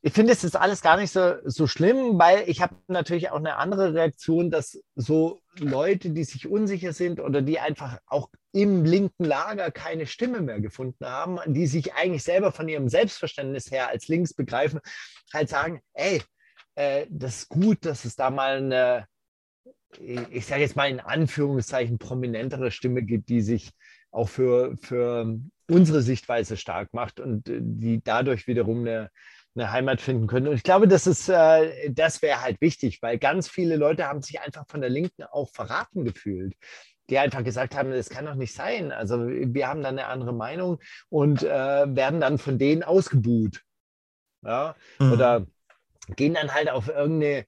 Ich 0.02 0.14
finde, 0.14 0.34
es 0.34 0.44
ist 0.44 0.56
alles 0.56 0.82
gar 0.82 0.98
nicht 0.98 1.11
so, 1.11 1.34
so 1.45 1.65
schlimm, 1.65 2.19
weil 2.19 2.48
ich 2.48 2.61
habe 2.61 2.76
natürlich 2.88 3.32
auch 3.32 3.40
eine 3.40 3.57
andere 3.57 3.95
Reaktion, 3.95 4.52
dass 4.52 4.80
so 4.95 5.41
Leute, 5.57 6.11
die 6.11 6.23
sich 6.23 6.48
unsicher 6.48 6.94
sind 6.94 7.19
oder 7.19 7.41
die 7.41 7.60
einfach 7.60 7.98
auch 8.06 8.30
im 8.52 8.86
linken 8.86 9.26
Lager 9.26 9.72
keine 9.72 10.06
Stimme 10.06 10.41
mehr 10.41 10.60
gefunden 10.60 11.06
haben, 11.06 11.40
die 11.48 11.65
sich 11.65 11.95
eigentlich 11.95 12.23
selber 12.23 12.52
von 12.52 12.69
ihrem 12.69 12.88
Selbstverständnis 12.88 13.72
her 13.72 13.90
als 13.90 14.07
links 14.07 14.36
begreifen, 14.36 14.80
halt 15.34 15.49
sagen, 15.49 15.82
ey, 15.94 16.22
äh, 16.76 17.07
das 17.10 17.38
ist 17.40 17.49
gut, 17.49 17.84
dass 17.84 18.06
es 18.06 18.15
da 18.15 18.30
mal 18.30 18.57
eine, 18.57 19.07
ich 20.00 20.46
sage 20.46 20.62
jetzt 20.62 20.76
mal 20.76 20.90
in 20.90 21.00
Anführungszeichen, 21.00 21.98
prominentere 21.98 22.72
Stimme 22.72 23.04
gibt, 23.04 23.30
die 23.30 23.42
sich 23.42 23.72
auch 24.12 24.30
für, 24.30 24.78
für 24.78 25.40
unsere 25.70 26.02
Sichtweise 26.02 26.58
stark 26.58 26.94
macht 26.94 27.20
und 27.20 27.50
äh, 27.50 27.60
die 27.62 28.02
dadurch 28.04 28.48
wiederum 28.48 28.82
eine, 28.82 29.10
eine 29.56 29.72
Heimat 29.72 30.02
finden 30.02 30.28
können. 30.28 30.48
Und 30.48 30.56
ich 30.56 30.64
glaube, 30.64 30.88
das 30.88 31.08
ist, 31.08 31.28
äh, 31.30 31.92
das 31.92 32.22
wäre 32.22 32.42
halt 32.42 32.62
wichtig, 32.62 33.02
weil 33.02 33.18
ganz 33.18 33.50
viele 33.50 33.76
Leute 33.76 34.08
haben 34.08 34.22
sich 34.22 34.40
einfach 34.40 34.66
von 34.68 34.82
der 34.82 34.90
Linken 34.90 35.24
auch 35.24 35.50
verraten 35.52 36.06
gefühlt 36.06 36.56
die 37.10 37.20
einfach 37.20 37.44
gesagt 37.44 37.76
haben, 37.76 37.92
das 37.92 38.10
kann 38.10 38.26
doch 38.26 38.36
nicht 38.36 38.54
sein. 38.54 38.92
Also 38.92 39.28
wir 39.28 39.68
haben 39.68 39.84
dann 39.84 40.00
eine 40.00 40.08
andere 40.08 40.34
Meinung 40.34 40.80
und 41.10 41.44
äh, 41.44 41.48
werden 41.96 42.20
dann 42.20 42.38
von 42.38 42.58
denen 42.58 42.84
ausgebuht. 42.84 43.62
Ja? 44.44 44.76
Mhm. 45.00 45.12
Oder 45.12 45.46
gehen 46.16 46.34
dann 46.34 46.54
halt 46.54 46.70
auf 46.70 46.88
irgendeine 46.88 47.46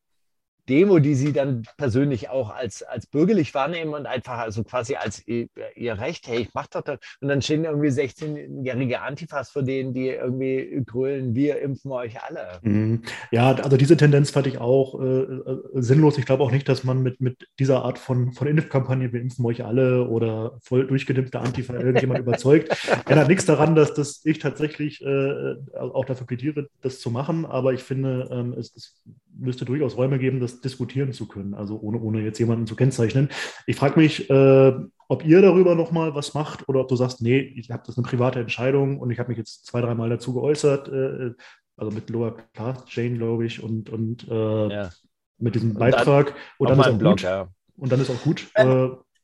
Demo, 0.69 0.99
die 0.99 1.15
sie 1.15 1.33
dann 1.33 1.63
persönlich 1.77 2.29
auch 2.29 2.49
als, 2.49 2.83
als 2.83 3.07
bürgerlich 3.07 3.53
wahrnehmen 3.53 3.93
und 3.93 4.05
einfach 4.05 4.37
also 4.37 4.63
quasi 4.63 4.95
als 4.95 5.25
ihr, 5.27 5.47
Recht, 5.77 6.27
hey, 6.27 6.41
ich 6.41 6.53
mach 6.53 6.67
doch 6.67 6.81
das. 6.81 6.99
Und 7.21 7.29
dann 7.29 7.41
stehen 7.41 7.63
irgendwie 7.63 7.87
16-jährige 7.87 9.01
Antifas 9.01 9.49
vor 9.49 9.63
denen, 9.63 9.93
die 9.93 10.09
irgendwie 10.09 10.83
grölen, 10.85 11.33
wir 11.33 11.61
impfen 11.61 11.91
euch 11.91 12.21
alle. 12.21 12.59
Mhm. 12.61 13.03
Ja, 13.31 13.53
also 13.53 13.77
diese 13.77 13.97
Tendenz 13.97 14.31
fand 14.31 14.47
ich 14.47 14.59
auch 14.59 14.99
äh, 14.99 15.05
äh, 15.05 15.59
sinnlos. 15.75 16.17
Ich 16.17 16.25
glaube 16.25 16.43
auch 16.43 16.51
nicht, 16.51 16.67
dass 16.67 16.83
man 16.83 17.01
mit, 17.01 17.21
mit 17.21 17.47
dieser 17.59 17.83
Art 17.83 17.97
von, 17.97 18.33
von 18.33 18.47
Impfkampagne, 18.47 19.13
wir 19.13 19.21
impfen 19.21 19.45
euch 19.45 19.63
alle 19.63 20.07
oder 20.07 20.57
voll 20.61 20.87
durchgedimmter 20.87 21.41
Antifa 21.41 21.73
irgendjemand 21.75 22.19
überzeugt. 22.27 22.75
Ändert 23.07 23.29
nichts 23.29 23.45
daran, 23.45 23.75
dass 23.75 23.93
das 23.93 24.21
ich 24.25 24.39
tatsächlich 24.39 25.01
äh, 25.01 25.55
auch 25.77 26.05
dafür 26.05 26.27
plädiere, 26.27 26.67
das 26.81 26.99
zu 26.99 27.09
machen, 27.09 27.45
aber 27.45 27.73
ich 27.73 27.83
finde, 27.83 28.27
ähm, 28.31 28.53
es, 28.53 28.75
es 28.75 29.01
müsste 29.39 29.65
durchaus 29.65 29.97
Räume 29.97 30.19
geben, 30.19 30.39
das 30.57 30.71
diskutieren 30.71 31.13
zu 31.13 31.27
können, 31.27 31.53
also 31.53 31.79
ohne, 31.79 31.99
ohne 31.99 32.21
jetzt 32.21 32.39
jemanden 32.39 32.67
zu 32.67 32.75
kennzeichnen. 32.75 33.29
Ich 33.65 33.75
frage 33.75 33.99
mich, 33.99 34.29
äh, 34.29 34.73
ob 35.09 35.25
ihr 35.25 35.41
darüber 35.41 35.75
nochmal 35.75 36.15
was 36.15 36.33
macht 36.33 36.67
oder 36.67 36.81
ob 36.81 36.87
du 36.87 36.95
sagst, 36.95 37.21
nee, 37.21 37.39
ich 37.39 37.71
habe 37.71 37.83
das 37.85 37.97
eine 37.97 38.07
private 38.07 38.39
Entscheidung 38.39 38.99
und 38.99 39.11
ich 39.11 39.19
habe 39.19 39.29
mich 39.29 39.37
jetzt 39.37 39.65
zwei, 39.65 39.81
dreimal 39.81 40.09
dazu 40.09 40.33
geäußert, 40.33 40.89
äh, 40.89 41.33
also 41.77 41.91
mit 41.91 42.09
Lower 42.09 42.35
Class 42.53 42.83
Jane, 42.87 43.17
glaube 43.17 43.45
ich, 43.45 43.61
und, 43.61 43.89
und 43.89 44.27
äh, 44.27 44.67
ja. 44.69 44.89
mit 45.37 45.55
diesem 45.55 45.75
Beitrag. 45.75 46.33
Und 46.57 46.69
dann, 46.69 46.79
und 46.79 46.85
dann 46.85 46.89
ist 46.89 46.95
auch 46.95 46.99
Blog, 46.99 47.11
gut. 47.13 47.21
Ja. 47.21 47.47
Und 47.77 47.91
dann 47.91 48.01
ist 48.01 48.09
auch 48.09 48.21
gut. 48.21 48.47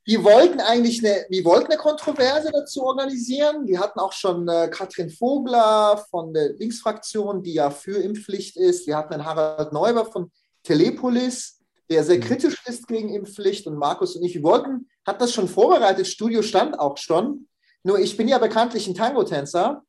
Wir 0.06 0.22
wollten 0.26 0.60
eigentlich 0.60 1.00
eine, 1.00 1.26
wir 1.30 1.46
wollten 1.46 1.72
eine 1.72 1.78
Kontroverse 1.78 2.52
dazu 2.52 2.84
organisieren. 2.84 3.66
Wir 3.68 3.80
hatten 3.80 4.00
auch 4.00 4.12
schon 4.12 4.48
äh, 4.50 4.68
Katrin 4.70 5.10
Vogler 5.10 6.04
von 6.10 6.34
der 6.34 6.54
Linksfraktion, 6.54 7.42
die 7.42 7.54
ja 7.54 7.70
für 7.70 7.98
Impfpflicht 7.98 8.58
ist. 8.58 8.86
Wir 8.86 8.98
hatten 8.98 9.14
einen 9.14 9.26
Harald 9.26 9.72
Neuber 9.72 10.06
von 10.06 10.30
Telepolis, 10.64 11.60
der 11.90 12.04
sehr 12.04 12.18
mhm. 12.18 12.22
kritisch 12.22 12.56
ist 12.66 12.88
gegen 12.88 13.10
Impfpflicht. 13.10 13.68
Und 13.68 13.78
Markus 13.78 14.16
und 14.16 14.24
ich, 14.24 14.36
wir 14.36 14.44
wollten, 14.44 14.90
hat 15.06 15.22
das 15.22 15.34
schon 15.34 15.48
vorbereitet. 15.48 16.08
Studio 16.08 16.42
stand 16.42 16.80
auch 16.80 16.98
schon. 16.98 17.48
Nur 17.84 18.00
ich 18.00 18.16
bin 18.16 18.28
ja 18.28 18.38
bekanntlich 18.38 18.88
ein 18.88 18.96
Tango-Tänzer 18.96 19.84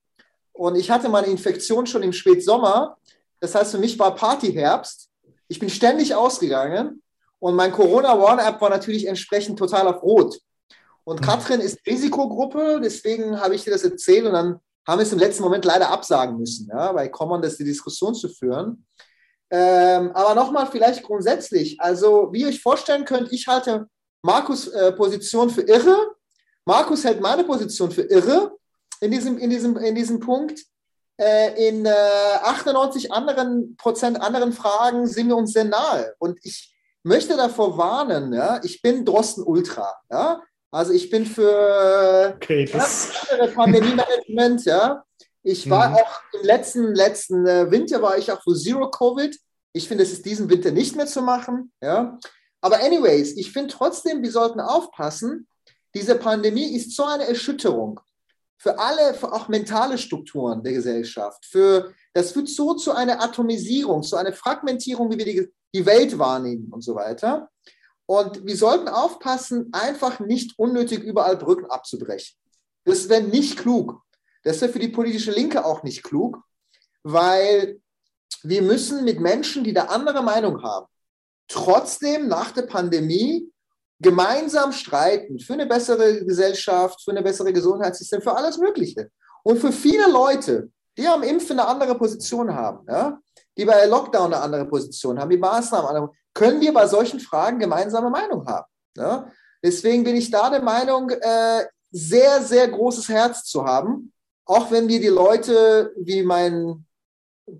und 0.52 0.76
ich 0.76 0.90
hatte 0.90 1.08
meine 1.08 1.28
Infektion 1.28 1.86
schon 1.86 2.02
im 2.02 2.12
Spätsommer. 2.12 2.96
Das 3.40 3.54
heißt, 3.54 3.72
für 3.72 3.78
mich 3.78 3.98
war 3.98 4.14
Partyherbst. 4.14 5.08
Ich 5.48 5.58
bin 5.58 5.70
ständig 5.70 6.14
ausgegangen 6.14 7.02
und 7.38 7.54
mein 7.54 7.72
Corona 7.72 8.14
One 8.14 8.42
App 8.42 8.60
war 8.60 8.70
natürlich 8.70 9.06
entsprechend 9.06 9.58
total 9.58 9.86
auf 9.86 10.02
Rot. 10.02 10.38
Und 11.04 11.20
mhm. 11.20 11.24
Katrin 11.24 11.60
ist 11.60 11.78
Risikogruppe, 11.86 12.80
deswegen 12.82 13.40
habe 13.40 13.54
ich 13.54 13.62
dir 13.62 13.70
das 13.70 13.84
erzählt 13.84 14.24
und 14.26 14.32
dann 14.32 14.60
haben 14.86 14.98
wir 14.98 15.04
es 15.06 15.12
im 15.12 15.18
letzten 15.18 15.42
Moment 15.42 15.64
leider 15.64 15.90
absagen 15.90 16.38
müssen, 16.38 16.68
ja, 16.68 16.92
bei 16.92 17.08
Common 17.08 17.40
das 17.40 17.56
die 17.56 17.64
Diskussion 17.64 18.14
zu 18.14 18.28
führen. 18.28 18.86
Ähm, 19.56 20.10
aber 20.14 20.34
nochmal 20.34 20.66
vielleicht 20.66 21.04
grundsätzlich, 21.04 21.80
also 21.80 22.30
wie 22.32 22.40
ihr 22.40 22.48
euch 22.48 22.60
vorstellen 22.60 23.04
könnt, 23.04 23.32
ich 23.32 23.46
halte 23.46 23.86
Markus 24.20 24.66
äh, 24.66 24.90
Position 24.90 25.48
für 25.48 25.60
irre, 25.60 25.96
Markus 26.64 27.04
hält 27.04 27.20
meine 27.20 27.44
Position 27.44 27.92
für 27.92 28.02
irre 28.02 28.56
in 29.00 29.12
diesem, 29.12 29.38
in 29.38 29.50
diesem, 29.50 29.76
in 29.76 29.94
diesem 29.94 30.18
Punkt. 30.18 30.60
Äh, 31.16 31.68
in 31.68 31.86
äh, 31.86 31.92
98 32.42 33.12
anderen 33.12 33.76
Prozent 33.76 34.20
anderen 34.20 34.52
Fragen 34.52 35.06
sind 35.06 35.28
wir 35.28 35.36
uns 35.36 35.52
sehr 35.52 35.62
nahe. 35.62 36.16
Und 36.18 36.40
ich 36.42 36.74
möchte 37.04 37.36
davor 37.36 37.78
warnen, 37.78 38.32
ja, 38.32 38.60
ich 38.64 38.82
bin 38.82 39.04
Drosten 39.04 39.44
Ultra. 39.44 39.94
Ja? 40.10 40.42
Also 40.72 40.92
ich 40.92 41.10
bin 41.10 41.26
für 41.26 42.32
okay, 42.34 42.64
das 42.64 43.12
andere 43.30 43.52
Pandemie-Management, 43.52 44.64
ja. 44.64 45.04
Ich 45.44 45.70
war 45.70 45.90
mhm. 45.90 45.94
auch 45.96 46.20
im 46.32 46.44
letzten, 46.44 46.94
letzten 46.94 47.46
äh, 47.46 47.70
Winter 47.70 48.02
war 48.02 48.18
ich 48.18 48.32
auch 48.32 48.42
für 48.42 48.56
Zero 48.56 48.90
Covid. 48.90 49.38
Ich 49.74 49.88
finde, 49.88 50.04
es 50.04 50.12
ist 50.12 50.24
diesen 50.24 50.48
Winter 50.48 50.70
nicht 50.70 50.96
mehr 50.96 51.06
zu 51.06 51.20
machen, 51.20 51.72
ja. 51.82 52.18
Aber 52.62 52.82
anyways, 52.82 53.36
ich 53.36 53.52
finde 53.52 53.74
trotzdem, 53.74 54.22
wir 54.22 54.30
sollten 54.30 54.60
aufpassen. 54.60 55.46
Diese 55.94 56.14
Pandemie 56.14 56.74
ist 56.74 56.96
so 56.96 57.04
eine 57.04 57.26
Erschütterung 57.26 58.00
für 58.56 58.78
alle, 58.78 59.12
für 59.12 59.30
auch 59.30 59.48
mentale 59.48 59.98
Strukturen 59.98 60.62
der 60.62 60.72
Gesellschaft. 60.72 61.44
Für, 61.44 61.92
das 62.14 62.32
führt 62.32 62.48
so 62.48 62.72
zu 62.72 62.92
einer 62.92 63.22
Atomisierung, 63.22 64.02
zu 64.02 64.16
einer 64.16 64.32
Fragmentierung, 64.32 65.12
wie 65.12 65.18
wir 65.18 65.24
die, 65.26 65.52
die 65.74 65.84
Welt 65.84 66.18
wahrnehmen 66.18 66.72
und 66.72 66.80
so 66.80 66.94
weiter. 66.94 67.50
Und 68.06 68.46
wir 68.46 68.56
sollten 68.56 68.88
aufpassen, 68.88 69.68
einfach 69.72 70.20
nicht 70.20 70.58
unnötig 70.58 71.02
überall 71.02 71.36
Brücken 71.36 71.66
abzubrechen. 71.66 72.38
Das 72.84 73.10
wäre 73.10 73.22
nicht 73.22 73.58
klug. 73.58 74.00
Das 74.42 74.62
wäre 74.62 74.72
für 74.72 74.78
die 74.78 74.88
politische 74.88 75.32
Linke 75.32 75.64
auch 75.66 75.82
nicht 75.82 76.02
klug, 76.02 76.42
weil 77.02 77.82
wir 78.44 78.62
müssen 78.62 79.04
mit 79.04 79.20
Menschen, 79.20 79.64
die 79.64 79.72
da 79.72 79.84
andere 79.84 80.22
Meinung 80.22 80.62
haben, 80.62 80.86
trotzdem 81.48 82.28
nach 82.28 82.52
der 82.52 82.62
Pandemie 82.62 83.50
gemeinsam 84.00 84.72
streiten 84.72 85.38
für 85.38 85.54
eine 85.54 85.66
bessere 85.66 86.24
Gesellschaft, 86.24 87.02
für 87.02 87.10
eine 87.10 87.22
bessere 87.22 87.52
Gesundheitssystem, 87.52 88.20
für 88.20 88.36
alles 88.36 88.58
Mögliche. 88.58 89.10
Und 89.42 89.58
für 89.58 89.72
viele 89.72 90.10
Leute, 90.10 90.70
die 90.96 91.06
am 91.06 91.22
Impfen 91.22 91.58
eine 91.58 91.68
andere 91.68 91.96
Position 91.96 92.54
haben, 92.54 92.86
ja, 92.88 93.18
die 93.56 93.64
bei 93.64 93.86
Lockdown 93.86 94.32
eine 94.32 94.42
andere 94.42 94.66
Position 94.66 95.18
haben, 95.18 95.30
die 95.30 95.38
Maßnahmen 95.38 95.88
andere, 95.88 96.10
können 96.34 96.60
wir 96.60 96.72
bei 96.72 96.86
solchen 96.86 97.20
Fragen 97.20 97.58
gemeinsame 97.58 98.10
Meinung 98.10 98.46
haben. 98.46 98.66
Ja? 98.96 99.30
Deswegen 99.62 100.04
bin 100.04 100.16
ich 100.16 100.30
da 100.30 100.50
der 100.50 100.62
Meinung, 100.62 101.10
äh, 101.10 101.64
sehr, 101.90 102.42
sehr 102.42 102.68
großes 102.68 103.08
Herz 103.08 103.44
zu 103.44 103.64
haben, 103.64 104.12
auch 104.44 104.70
wenn 104.70 104.88
wir 104.88 105.00
die 105.00 105.08
Leute 105.08 105.92
wie 105.96 106.22
mein 106.24 106.84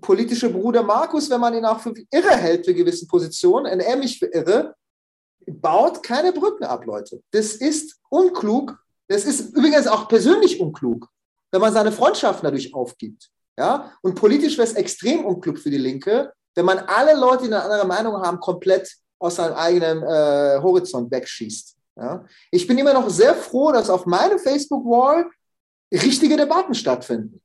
politischer 0.01 0.49
Bruder 0.49 0.83
Markus, 0.83 1.29
wenn 1.29 1.39
man 1.39 1.53
ihn 1.53 1.65
auch 1.65 1.79
für 1.79 1.93
irre 2.11 2.35
hält 2.35 2.65
für 2.65 2.73
gewisse 2.73 3.07
Positionen, 3.07 3.71
und 3.71 3.79
er 3.79 3.97
mich 3.97 4.19
für 4.19 4.27
irre, 4.27 4.75
baut 5.47 6.01
keine 6.03 6.31
Brücken 6.31 6.63
ab, 6.63 6.85
Leute. 6.85 7.21
Das 7.31 7.53
ist 7.53 7.99
unklug. 8.09 8.77
Das 9.07 9.25
ist 9.25 9.55
übrigens 9.55 9.87
auch 9.87 10.07
persönlich 10.07 10.59
unklug, 10.59 11.07
wenn 11.51 11.61
man 11.61 11.73
seine 11.73 11.91
Freundschaften 11.91 12.45
dadurch 12.45 12.73
aufgibt. 12.73 13.29
Ja? 13.57 13.93
Und 14.01 14.15
politisch 14.15 14.57
wäre 14.57 14.67
es 14.67 14.73
extrem 14.73 15.25
unklug 15.25 15.59
für 15.59 15.69
die 15.69 15.77
Linke, 15.77 16.33
wenn 16.55 16.65
man 16.65 16.79
alle 16.79 17.13
Leute, 17.19 17.43
die 17.43 17.53
eine 17.53 17.61
andere 17.61 17.85
Meinung 17.85 18.15
haben, 18.21 18.39
komplett 18.39 18.91
aus 19.19 19.35
seinem 19.35 19.53
eigenen 19.53 20.01
äh, 20.03 20.59
Horizont 20.61 21.11
wegschießt. 21.11 21.75
Ja? 21.97 22.25
Ich 22.51 22.65
bin 22.65 22.77
immer 22.77 22.93
noch 22.93 23.09
sehr 23.09 23.35
froh, 23.35 23.71
dass 23.71 23.89
auf 23.89 24.05
meinem 24.05 24.39
Facebook-Wall 24.39 25.29
richtige 25.93 26.37
Debatten 26.37 26.73
stattfinden. 26.73 27.41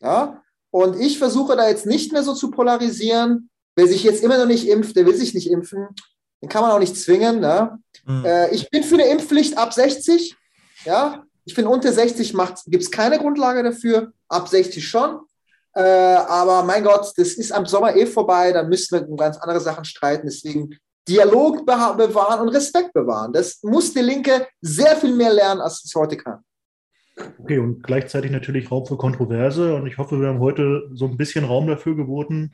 Ja? 0.00 0.42
Und 0.74 0.98
ich 0.98 1.20
versuche 1.20 1.54
da 1.54 1.68
jetzt 1.68 1.86
nicht 1.86 2.12
mehr 2.12 2.24
so 2.24 2.34
zu 2.34 2.50
polarisieren. 2.50 3.48
Wer 3.76 3.86
sich 3.86 4.02
jetzt 4.02 4.24
immer 4.24 4.38
noch 4.38 4.46
nicht 4.46 4.66
impft, 4.66 4.96
der 4.96 5.06
will 5.06 5.14
sich 5.14 5.32
nicht 5.32 5.48
impfen. 5.48 5.86
Den 6.42 6.48
kann 6.48 6.62
man 6.62 6.72
auch 6.72 6.80
nicht 6.80 6.96
zwingen. 6.96 7.38
Ne? 7.38 7.78
Mhm. 8.04 8.24
Äh, 8.24 8.52
ich 8.52 8.68
bin 8.70 8.82
für 8.82 8.96
eine 8.96 9.06
Impfpflicht 9.06 9.56
ab 9.56 9.72
60. 9.72 10.34
Ja? 10.84 11.22
Ich 11.44 11.54
finde, 11.54 11.70
unter 11.70 11.92
60 11.92 12.34
gibt 12.66 12.82
es 12.82 12.90
keine 12.90 13.20
Grundlage 13.20 13.62
dafür. 13.62 14.10
Ab 14.26 14.48
60 14.48 14.84
schon. 14.84 15.20
Äh, 15.76 15.80
aber 15.80 16.64
mein 16.64 16.82
Gott, 16.82 17.12
das 17.16 17.34
ist 17.34 17.52
am 17.52 17.66
Sommer 17.66 17.94
eh 17.94 18.06
vorbei. 18.06 18.50
Dann 18.50 18.68
müssen 18.68 18.98
wir 18.98 19.08
um 19.08 19.16
ganz 19.16 19.36
andere 19.36 19.60
Sachen 19.60 19.84
streiten. 19.84 20.26
Deswegen 20.26 20.76
Dialog 21.06 21.64
bewahren 21.64 22.40
und 22.40 22.48
Respekt 22.48 22.92
bewahren. 22.92 23.32
Das 23.32 23.62
muss 23.62 23.94
die 23.94 24.00
Linke 24.00 24.48
sehr 24.60 24.96
viel 24.96 25.14
mehr 25.14 25.32
lernen, 25.32 25.60
als 25.60 25.84
es 25.84 25.94
heute 25.94 26.16
kann. 26.16 26.42
Okay, 27.38 27.58
und 27.58 27.82
gleichzeitig 27.82 28.30
natürlich 28.30 28.70
Raum 28.70 28.86
für 28.86 28.96
Kontroverse. 28.96 29.74
Und 29.74 29.86
ich 29.86 29.98
hoffe, 29.98 30.20
wir 30.20 30.28
haben 30.28 30.40
heute 30.40 30.88
so 30.92 31.06
ein 31.06 31.16
bisschen 31.16 31.44
Raum 31.44 31.66
dafür 31.66 31.94
geboten. 31.94 32.52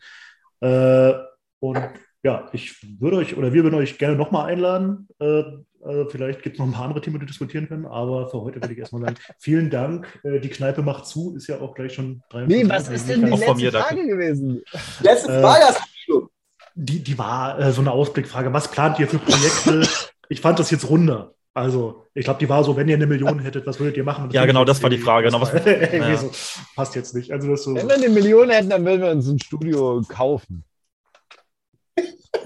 Äh, 0.61 1.13
und 1.61 1.79
ja, 2.23 2.49
ich 2.53 2.77
würde 3.01 3.17
euch 3.17 3.37
oder 3.37 3.53
wir 3.53 3.65
würden 3.65 3.77
euch 3.77 3.99
gerne 3.99 4.17
nochmal 4.17 4.51
einladen. 4.51 5.09
Äh, 5.19 5.43
äh, 5.83 6.05
vielleicht 6.11 6.43
gibt 6.43 6.57
es 6.57 6.59
noch 6.59 6.67
ein 6.67 6.73
paar 6.73 6.85
andere 6.85 7.01
Themen, 7.01 7.17
die 7.17 7.23
wir 7.23 7.27
diskutieren 7.27 7.69
können, 7.69 7.87
aber 7.87 8.29
für 8.29 8.43
heute 8.43 8.61
würde 8.61 8.75
ich 8.75 8.79
erstmal 8.79 9.03
sagen, 9.03 9.17
vielen 9.39 9.71
Dank. 9.71 10.21
Äh, 10.23 10.41
die 10.41 10.51
Kneipe 10.51 10.83
macht 10.83 11.07
zu, 11.07 11.35
ist 11.35 11.47
ja 11.47 11.59
auch 11.61 11.75
gleich 11.75 11.95
schon 11.95 12.23
drei 12.29 12.45
Nee, 12.45 12.69
was 12.69 12.89
ist 12.91 13.09
denn 13.09 13.25
die 13.25 13.31
letzte 13.31 13.55
mir, 13.55 13.73
Frage 13.73 14.07
gewesen? 14.07 14.63
Letzte 15.01 15.33
äh, 15.33 15.41
Frage 15.41 15.65
hast 15.65 15.81
du 16.07 16.29
die, 16.75 17.03
die 17.03 17.19
war 17.19 17.59
äh, 17.59 17.73
so 17.73 17.81
eine 17.81 17.93
Ausblickfrage. 17.93 18.53
Was 18.53 18.71
plant 18.71 18.99
ihr 18.99 19.09
für 19.09 19.19
Projekte? 19.19 19.87
ich 20.29 20.41
fand 20.41 20.59
das 20.59 20.71
jetzt 20.71 20.89
runder. 20.89 21.35
Also, 21.53 22.07
ich 22.15 22.25
glaube, 22.25 22.39
die 22.39 22.49
war 22.49 22.63
so, 22.63 22.77
wenn 22.77 22.89
ihr 22.89 22.95
eine 22.95 23.07
Million 23.07 23.41
hättet, 23.41 23.67
was 23.67 23.81
würdet 23.81 23.97
ihr 23.97 24.05
machen? 24.05 24.31
ja, 24.31 24.47
genau, 24.47 24.65
das 24.65 24.83
war 24.83 24.91
die 24.91 24.99
Frage. 24.99 25.27
Genau, 25.27 25.41
was, 25.41 25.53
ja. 25.65 26.17
so, 26.17 26.31
passt 26.77 26.95
jetzt 26.95 27.15
nicht. 27.15 27.33
Also 27.33 27.49
das 27.51 27.65
so, 27.65 27.75
wenn 27.75 27.89
wir 27.89 27.97
eine 27.97 28.09
Million 28.09 28.51
hätten, 28.51 28.71
dann 28.71 28.85
würden 28.85 29.03
wir 29.03 29.11
uns 29.11 29.27
ein 29.27 29.41
Studio 29.41 30.01
kaufen. 30.09 30.65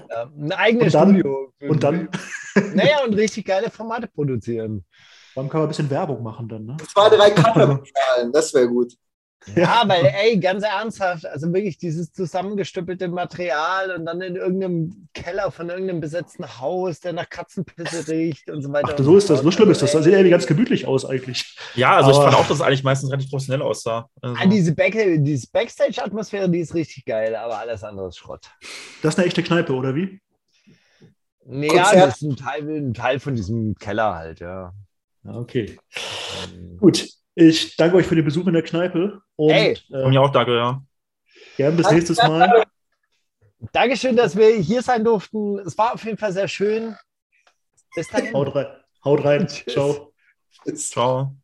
Ein 0.09 0.51
eigenes 0.53 0.93
und 0.93 0.93
dann, 0.93 1.09
Studio. 1.09 1.53
Und 1.61 1.83
dann? 1.83 2.09
Naja, 2.73 3.03
und 3.05 3.13
richtig 3.13 3.45
geile 3.45 3.69
Formate 3.69 4.07
produzieren. 4.07 4.85
Dann 5.35 5.49
kann 5.49 5.59
man 5.59 5.67
ein 5.67 5.69
bisschen 5.69 5.89
Werbung 5.89 6.23
machen 6.23 6.47
dann, 6.47 6.65
ne? 6.65 6.77
Zwei, 6.91 7.09
drei 7.09 7.29
Kappe 7.31 7.83
das 8.31 8.53
wäre 8.53 8.69
gut. 8.69 8.93
Ja, 9.53 9.83
weil, 9.85 10.05
ey, 10.05 10.39
ganz 10.39 10.63
ernsthaft, 10.63 11.25
also 11.25 11.53
wirklich 11.53 11.77
dieses 11.77 12.11
zusammengestüppelte 12.11 13.07
Material 13.07 13.91
und 13.91 14.05
dann 14.05 14.21
in 14.21 14.35
irgendeinem 14.35 15.07
Keller 15.13 15.51
von 15.51 15.69
irgendeinem 15.69 15.99
besetzten 15.99 16.59
Haus, 16.59 16.99
der 16.99 17.13
nach 17.13 17.29
Katzenpisse 17.29 18.07
riecht 18.07 18.49
und 18.49 18.63
so 18.63 18.71
weiter. 18.73 18.95
Ach, 18.97 19.03
so 19.03 19.17
ist 19.17 19.29
das, 19.29 19.41
so 19.41 19.51
schlimm 19.51 19.69
ist 19.69 19.81
das. 19.81 19.91
Das 19.91 20.03
sieht 20.03 20.13
irgendwie 20.13 20.31
ganz 20.31 20.47
gemütlich 20.47 20.87
aus 20.87 21.05
eigentlich. 21.05 21.55
Ja, 21.75 21.95
also 21.97 22.09
Aber 22.09 22.17
ich 22.17 22.23
fand 22.23 22.35
auch, 22.35 22.47
dass 22.47 22.57
es 22.57 22.61
eigentlich 22.61 22.83
meistens 22.83 23.11
relativ 23.11 23.29
professionell 23.29 23.61
aussah. 23.61 24.09
Also. 24.21 24.35
Ah, 24.39 24.47
diese, 24.47 24.73
Back 24.73 24.93
diese 25.19 25.47
Backstage-Atmosphäre, 25.51 26.49
die 26.49 26.59
ist 26.59 26.73
richtig 26.73 27.05
geil, 27.05 27.35
aber 27.35 27.59
alles 27.59 27.83
andere 27.83 28.07
ist 28.07 28.17
Schrott. 28.17 28.49
Das 29.03 29.13
ist 29.13 29.19
eine 29.19 29.27
echte 29.27 29.43
Kneipe, 29.43 29.73
oder 29.73 29.93
wie? 29.93 30.19
Nee, 31.47 31.75
ja, 31.75 31.93
das 31.93 32.21
ist 32.21 32.23
ein 32.23 32.35
Teil, 32.35 32.67
ein 32.67 32.93
Teil 32.95 33.19
von 33.19 33.35
diesem 33.35 33.75
Keller 33.75 34.15
halt, 34.15 34.39
ja. 34.39 34.73
Okay. 35.23 35.77
Ähm. 36.55 36.77
Gut, 36.77 37.07
ich 37.35 37.75
danke 37.75 37.97
euch 37.97 38.07
für 38.07 38.15
den 38.15 38.25
Besuch 38.25 38.47
in 38.47 38.53
der 38.53 38.63
Kneipe. 38.63 39.21
Und, 39.35 39.51
hey, 39.51 39.77
äh, 39.91 40.07
mir 40.07 40.21
auch 40.21 40.31
danke, 40.31 40.55
ja. 40.55 40.81
Gern 41.57 41.77
bis 41.77 41.89
nächstes 41.91 42.17
Mal. 42.17 42.63
Dankeschön, 43.71 44.15
dass 44.15 44.35
wir 44.35 44.49
hier 44.55 44.81
sein 44.81 45.03
durften. 45.03 45.59
Es 45.59 45.77
war 45.77 45.93
auf 45.93 46.03
jeden 46.05 46.17
Fall 46.17 46.31
sehr 46.31 46.47
schön. 46.47 46.95
Bis 47.95 48.07
dahin. 48.07 48.33
Haut 48.33 48.55
rein. 48.55 48.67
Haut 49.03 49.23
rein. 49.23 49.47
Ciao. 49.67 50.13
Ciao. 50.75 51.35